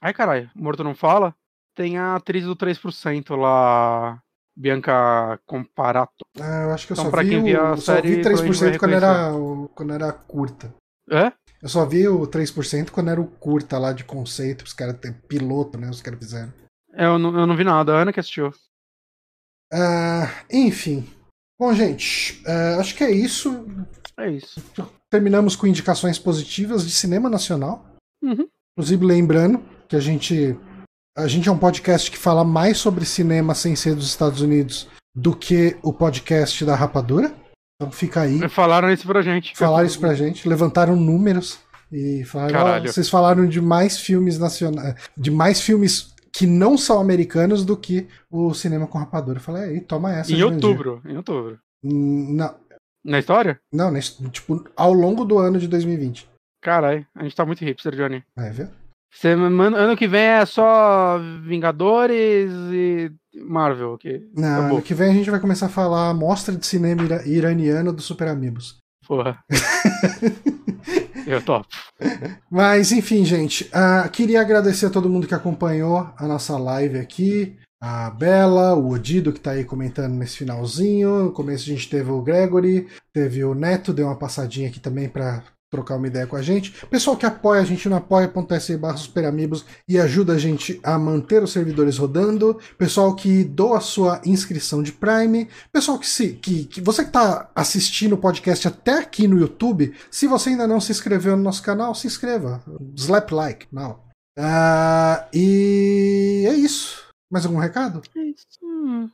Ai, 0.00 0.12
caralho, 0.12 0.50
Morto 0.54 0.84
Não 0.84 0.94
Fala. 0.94 1.34
Tem 1.74 1.98
a 1.98 2.16
atriz 2.16 2.44
do 2.44 2.56
3% 2.56 3.36
lá. 3.36 4.22
Bianca 4.56 5.38
Comparato. 5.44 6.24
Ah, 6.40 6.62
eu 6.62 6.70
acho 6.72 6.86
que 6.86 6.94
eu 6.94 6.94
então, 6.94 7.10
só, 7.10 7.22
vi 7.22 7.36
o, 7.36 7.48
eu 7.48 7.76
só 7.76 8.00
vi 8.00 8.22
3% 8.22 8.78
quando 8.78 8.94
era, 8.94 9.30
quando 9.74 9.92
era 9.92 10.12
curta. 10.12 10.74
É? 11.10 11.30
Eu 11.62 11.68
só 11.68 11.84
vi 11.84 12.08
o 12.08 12.26
3% 12.26 12.90
quando 12.90 13.10
era 13.10 13.20
o 13.20 13.26
curta 13.26 13.78
lá 13.78 13.92
de 13.92 14.04
conceito, 14.04 14.62
os 14.62 14.72
caras 14.72 14.98
ter 14.98 15.12
piloto, 15.12 15.78
né? 15.78 15.90
Os 15.90 16.00
caras 16.00 16.18
fizeram. 16.18 16.52
É, 16.94 17.04
eu 17.04 17.18
não, 17.18 17.38
eu 17.38 17.46
não 17.46 17.56
vi 17.56 17.64
nada, 17.64 17.92
a 17.92 18.00
Ana 18.00 18.12
que 18.12 18.20
assistiu. 18.20 18.48
Uh, 19.72 20.26
enfim. 20.50 21.06
Bom, 21.58 21.72
gente, 21.74 22.42
uh, 22.46 22.80
acho 22.80 22.94
que 22.94 23.04
é 23.04 23.10
isso. 23.10 23.66
É 24.18 24.30
isso. 24.30 24.62
Terminamos 25.10 25.54
com 25.54 25.66
indicações 25.66 26.18
positivas 26.18 26.84
de 26.84 26.92
cinema 26.92 27.28
nacional. 27.28 27.84
Uhum. 28.22 28.48
Inclusive, 28.76 29.04
lembrando 29.04 29.62
que 29.88 29.96
a 29.96 30.00
gente, 30.00 30.56
a 31.16 31.26
gente 31.26 31.48
é 31.48 31.52
um 31.52 31.58
podcast 31.58 32.10
que 32.10 32.18
fala 32.18 32.44
mais 32.44 32.78
sobre 32.78 33.04
cinema 33.04 33.54
sem 33.54 33.74
ser 33.74 33.94
dos 33.94 34.06
Estados 34.06 34.40
Unidos 34.40 34.88
do 35.14 35.34
que 35.34 35.76
o 35.82 35.92
podcast 35.92 36.64
da 36.64 36.74
Rapadura. 36.74 37.32
Então 37.76 37.90
fica 37.90 38.22
aí. 38.22 38.48
Falaram 38.48 38.90
isso 38.90 39.06
pra 39.06 39.22
gente. 39.22 39.56
Falaram 39.56 39.86
isso 39.86 40.00
pra 40.00 40.14
gente, 40.14 40.48
levantaram 40.48 40.96
números 40.96 41.58
e 41.92 42.24
falaram, 42.24 42.82
oh, 42.82 42.86
vocês 42.86 43.08
falaram 43.08 43.46
de 43.46 43.60
mais 43.60 43.98
filmes 43.98 44.38
nacionais, 44.38 44.94
de 45.16 45.30
mais 45.30 45.60
filmes 45.60 46.14
que 46.32 46.46
não 46.46 46.76
são 46.76 47.00
americanos 47.00 47.64
do 47.64 47.76
que 47.76 48.08
o 48.30 48.52
cinema 48.52 48.86
com 48.86 48.98
rapadura. 48.98 49.38
Eu 49.38 49.42
falei, 49.42 49.62
aí, 49.62 49.80
toma 49.80 50.14
essa. 50.14 50.32
Em 50.32 50.42
outubro, 50.42 51.00
em 51.06 51.16
outubro. 51.16 51.58
Não. 51.82 52.54
Na 53.04 53.18
história? 53.20 53.58
Não, 53.72 53.92
tipo, 54.30 54.64
ao 54.76 54.92
longo 54.92 55.24
do 55.24 55.38
ano 55.38 55.58
de 55.58 55.68
2020. 55.68 56.28
Caralho, 56.66 57.06
a 57.14 57.22
gente 57.22 57.36
tá 57.36 57.46
muito 57.46 57.64
hipster, 57.64 57.94
Johnny. 57.94 58.24
É, 58.36 58.50
viu? 58.50 58.66
ano 59.76 59.96
que 59.96 60.08
vem 60.08 60.20
é 60.20 60.44
só 60.44 61.16
Vingadores 61.44 62.50
e 62.72 63.12
Marvel. 63.36 63.92
Okay? 63.92 64.28
Não, 64.36 64.48
Acabou. 64.48 64.78
ano 64.78 64.82
que 64.82 64.92
vem 64.92 65.10
a 65.12 65.14
gente 65.14 65.30
vai 65.30 65.38
começar 65.38 65.66
a 65.66 65.68
falar 65.68 66.12
mostra 66.12 66.56
de 66.56 66.66
cinema 66.66 67.02
iraniano 67.24 67.92
do 67.92 68.02
Super 68.02 68.26
Amigos. 68.26 68.78
Porra. 69.06 69.38
Eu 71.24 71.40
topo. 71.40 71.68
Mas, 72.50 72.90
enfim, 72.90 73.24
gente. 73.24 73.70
Uh, 73.72 74.10
queria 74.10 74.40
agradecer 74.40 74.86
a 74.86 74.90
todo 74.90 75.08
mundo 75.08 75.28
que 75.28 75.34
acompanhou 75.34 76.12
a 76.16 76.26
nossa 76.26 76.58
live 76.58 76.98
aqui. 76.98 77.56
A 77.80 78.10
Bela, 78.10 78.74
o 78.74 78.90
Odido 78.90 79.32
que 79.32 79.38
tá 79.38 79.52
aí 79.52 79.64
comentando 79.64 80.14
nesse 80.14 80.38
finalzinho. 80.38 81.26
No 81.26 81.32
começo 81.32 81.62
a 81.62 81.72
gente 81.72 81.88
teve 81.88 82.10
o 82.10 82.22
Gregory, 82.22 82.88
teve 83.12 83.44
o 83.44 83.54
Neto, 83.54 83.92
deu 83.92 84.06
uma 84.06 84.18
passadinha 84.18 84.68
aqui 84.68 84.80
também 84.80 85.08
para 85.08 85.44
trocar 85.70 85.96
uma 85.96 86.06
ideia 86.06 86.26
com 86.26 86.36
a 86.36 86.42
gente. 86.42 86.72
Pessoal 86.86 87.16
que 87.16 87.26
apoia 87.26 87.60
a 87.60 87.64
gente 87.64 87.88
no 87.88 87.96
apoia.se 87.96 88.76
barra 88.76 88.96
superamigos 88.96 89.64
e 89.88 89.98
ajuda 89.98 90.34
a 90.34 90.38
gente 90.38 90.80
a 90.82 90.98
manter 90.98 91.42
os 91.42 91.52
servidores 91.52 91.98
rodando. 91.98 92.58
Pessoal 92.78 93.14
que 93.14 93.44
doa 93.44 93.80
sua 93.80 94.20
inscrição 94.24 94.82
de 94.82 94.92
Prime. 94.92 95.48
Pessoal 95.72 95.98
que 95.98 96.06
se. 96.06 96.34
Que, 96.34 96.64
que 96.64 96.80
você 96.80 97.02
que 97.02 97.08
está 97.08 97.50
assistindo 97.54 98.14
o 98.14 98.18
podcast 98.18 98.68
até 98.68 98.98
aqui 98.98 99.26
no 99.26 99.38
YouTube, 99.38 99.94
se 100.10 100.26
você 100.26 100.50
ainda 100.50 100.66
não 100.66 100.80
se 100.80 100.92
inscreveu 100.92 101.36
no 101.36 101.42
nosso 101.42 101.62
canal, 101.62 101.94
se 101.94 102.06
inscreva. 102.06 102.62
Slap 102.96 103.32
like, 103.32 103.66
não. 103.72 104.06
Uh, 104.38 105.24
e 105.32 106.44
é 106.46 106.54
isso. 106.54 107.06
Mais 107.30 107.44
algum 107.44 107.58
recado? 107.58 108.02
É 108.16 108.20
isso. 108.20 108.46
Hum. 108.62 109.10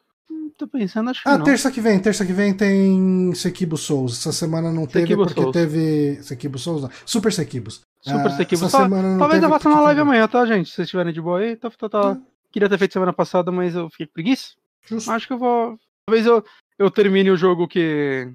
Tô 0.57 0.67
pensando, 0.67 1.11
acho 1.11 1.23
que 1.23 1.29
ah, 1.29 1.39
não. 1.39 1.45
terça 1.45 1.71
que 1.71 1.81
vem, 1.81 1.99
terça 1.99 2.25
que 2.25 2.33
vem 2.33 2.55
tem 2.55 3.35
Sekibo 3.35 3.77
Souls. 3.77 4.19
Essa 4.19 4.33
semana 4.33 4.73
não 4.73 4.87
teve 4.87 5.07
Sekibo 5.07 5.25
porque 5.25 5.41
Souls. 5.41 5.53
teve 5.53 6.23
Sekibo 6.23 6.59
Souls, 6.59 6.83
não. 6.83 6.91
Super 7.05 7.33
Sekibos. 7.33 7.83
Super 8.01 8.27
ah, 8.27 8.31
Sekibo. 8.31 8.69
Semana 8.69 9.13
não 9.13 9.19
Talvez 9.19 9.43
eu 9.43 9.49
faça 9.49 9.69
uma 9.69 9.81
live 9.81 10.01
amanhã, 10.01 10.29
tá, 10.29 10.45
gente? 10.47 10.69
Se 10.69 10.77
vocês 10.77 10.87
estiverem 10.87 11.13
de 11.13 11.21
boa 11.21 11.41
aí, 11.41 11.57
tá, 11.57 11.71
tá, 11.71 11.89
tá. 11.89 12.11
Hum. 12.13 12.23
Queria 12.51 12.69
ter 12.69 12.79
feito 12.79 12.93
semana 12.93 13.13
passada, 13.13 13.51
mas 13.51 13.75
eu 13.75 13.89
fiquei 13.91 14.07
com 14.07 14.13
preguiça. 14.13 14.55
Justo. 14.87 15.11
Acho 15.11 15.27
que 15.27 15.33
eu 15.33 15.39
vou. 15.39 15.79
Talvez 16.07 16.27
eu, 16.27 16.45
eu 16.79 16.91
termine 16.91 17.31
o 17.31 17.37
jogo 17.37 17.67
que, 17.67 18.31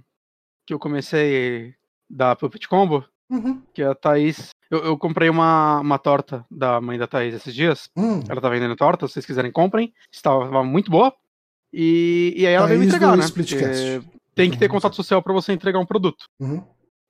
que 0.65 0.73
eu 0.73 0.79
comecei 0.79 1.75
da 2.09 2.35
Puppet 2.35 2.67
Combo. 2.67 3.05
Uhum. 3.29 3.61
Que 3.73 3.83
a 3.83 3.93
Thaís. 3.93 4.49
Eu, 4.71 4.79
eu, 4.79 4.97
comprei 4.97 5.29
uma, 5.29 5.79
uma 5.79 5.99
torta 5.99 6.45
da 6.49 6.79
mãe 6.81 6.97
da 6.97 7.07
Thaís 7.07 7.33
esses 7.35 7.53
dias. 7.53 7.89
Hum. 7.95 8.21
Ela 8.27 8.41
tá 8.41 8.49
vendendo 8.49 8.75
torta, 8.75 9.07
se 9.07 9.13
vocês 9.13 9.25
quiserem, 9.25 9.51
comprem. 9.51 9.93
Estava 10.11 10.63
muito 10.63 10.89
boa. 10.89 11.13
E, 11.79 12.33
e 12.35 12.47
aí 12.47 12.55
ela 12.55 12.65
veio 12.65 12.79
me 12.79 12.87
entregar, 12.87 13.15
né? 13.15 13.23
Tem 14.33 14.49
que 14.49 14.57
ter 14.57 14.67
contato 14.67 14.95
social 14.95 15.21
para 15.21 15.31
você 15.31 15.53
entregar 15.53 15.77
um 15.77 15.85
produto. 15.85 16.25
Uhum. 16.39 16.63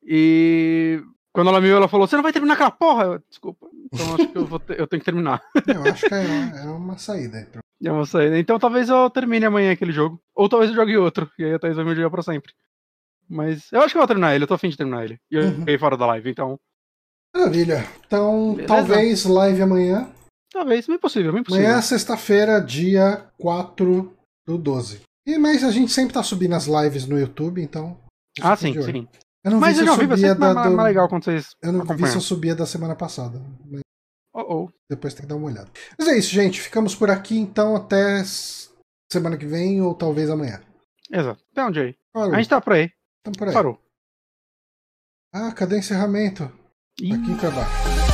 E 0.04 1.02
quando 1.32 1.48
ela 1.48 1.62
me 1.62 1.68
viu, 1.68 1.78
ela 1.78 1.88
falou: 1.88 2.06
Você 2.06 2.18
não 2.18 2.24
vai 2.24 2.34
terminar 2.34 2.56
aquela 2.56 2.72
porra? 2.72 3.04
Eu, 3.06 3.24
Desculpa. 3.30 3.66
Então 3.86 4.16
acho 4.16 4.28
que 4.28 4.38
eu, 4.38 4.46
vou 4.46 4.60
ter, 4.60 4.78
eu 4.78 4.86
tenho 4.86 5.00
que 5.00 5.06
terminar. 5.06 5.42
Eu 5.66 5.84
acho 5.84 6.06
que 6.06 6.14
é, 6.14 6.66
é 6.66 6.66
uma 6.66 6.98
saída. 6.98 7.48
É 7.82 7.90
uma 7.90 8.06
saída. 8.06 8.38
Então 8.38 8.60
talvez 8.60 8.90
eu 8.90 9.10
termine 9.10 9.46
amanhã 9.46 9.72
aquele 9.72 9.94
jogo. 9.94 10.20
Ou 10.36 10.50
talvez 10.50 10.72
eu 10.72 10.76
jogue 10.76 10.98
outro. 10.98 11.32
E 11.40 11.46
aí 11.46 11.54
a 11.54 11.60
Thaís 11.60 11.78
vai 11.78 11.86
me 11.86 11.96
jogar 11.96 12.10
pra 12.10 12.22
sempre. 12.22 12.52
Mas 13.30 13.72
eu 13.72 13.80
acho 13.80 13.94
que 13.94 13.98
eu 13.98 14.02
vou 14.02 14.08
terminar 14.08 14.36
ele. 14.36 14.44
Eu 14.44 14.48
tô 14.48 14.56
afim 14.56 14.68
de 14.68 14.76
terminar 14.76 15.06
ele. 15.06 15.18
E 15.32 15.36
eu 15.36 15.44
uhum. 15.44 15.80
fora 15.80 15.96
da 15.96 16.08
live, 16.08 16.30
então. 16.30 16.60
Maravilha. 17.34 17.88
Então, 18.06 18.56
Beleza? 18.56 18.68
talvez 18.68 19.24
live 19.24 19.62
amanhã. 19.62 20.10
Talvez, 20.52 20.88
bem 20.88 20.98
possível, 20.98 21.32
bem 21.32 21.44
possível. 21.44 21.68
Amanhã, 21.68 21.82
sexta-feira, 21.82 22.60
dia 22.60 23.30
4 23.38 24.17
do 24.48 24.58
12. 24.58 25.02
E, 25.26 25.38
mas 25.38 25.64
a 25.64 25.72
gente 25.72 25.92
sempre 25.92 26.14
tá 26.14 26.24
subindo 26.24 26.56
as 26.56 26.66
lives 26.66 27.06
no 27.06 27.20
YouTube, 27.20 27.62
então. 27.62 28.00
Ah, 28.42 28.56
sim, 28.56 28.74
sim. 28.82 29.08
Eu 29.44 29.52
não 29.52 29.60
mas 29.60 29.78
vi 29.78 29.84
se 29.84 29.90
eu 29.90 29.96
subia 29.96 30.36
da. 30.36 30.54
Mais, 30.54 30.74
mais 30.74 30.88
legal 30.88 31.10
quando 31.10 31.26
vocês. 31.26 31.50
Eu 31.62 31.74
não 31.74 31.86
vi 31.86 32.08
se 32.08 32.16
eu 32.16 32.22
subia 32.22 32.56
da 32.56 32.66
semana 32.66 32.96
passada. 32.96 33.42
Mas... 33.66 33.82
Oh, 34.34 34.54
oh. 34.54 34.70
Depois 34.90 35.14
tem 35.14 35.24
que 35.24 35.28
dar 35.28 35.36
uma 35.36 35.48
olhada. 35.48 35.70
Mas 35.98 36.08
é 36.08 36.18
isso, 36.18 36.30
gente. 36.30 36.62
Ficamos 36.62 36.96
por 36.96 37.10
aqui 37.10 37.38
então 37.38 37.76
até 37.76 38.24
semana 39.12 39.38
que 39.38 39.46
vem 39.46 39.82
ou 39.82 39.94
talvez 39.94 40.30
amanhã. 40.30 40.62
Exato. 41.12 41.44
Até 41.52 41.66
onde 41.66 41.80
aí? 41.80 41.96
Parou. 42.14 42.34
A 42.34 42.38
gente 42.38 42.50
tá 42.50 42.62
por 42.62 42.74
aí. 42.74 42.92
Estamos 43.18 43.38
por 43.38 43.48
aí. 43.48 43.54
Parou. 43.54 43.80
Ah, 45.34 45.52
cadê 45.52 45.76
o 45.76 45.80
encerramento? 45.80 46.52
Ih. 47.02 47.14
Aqui 47.14 47.36
pra 47.36 47.52
baixo. 47.52 48.07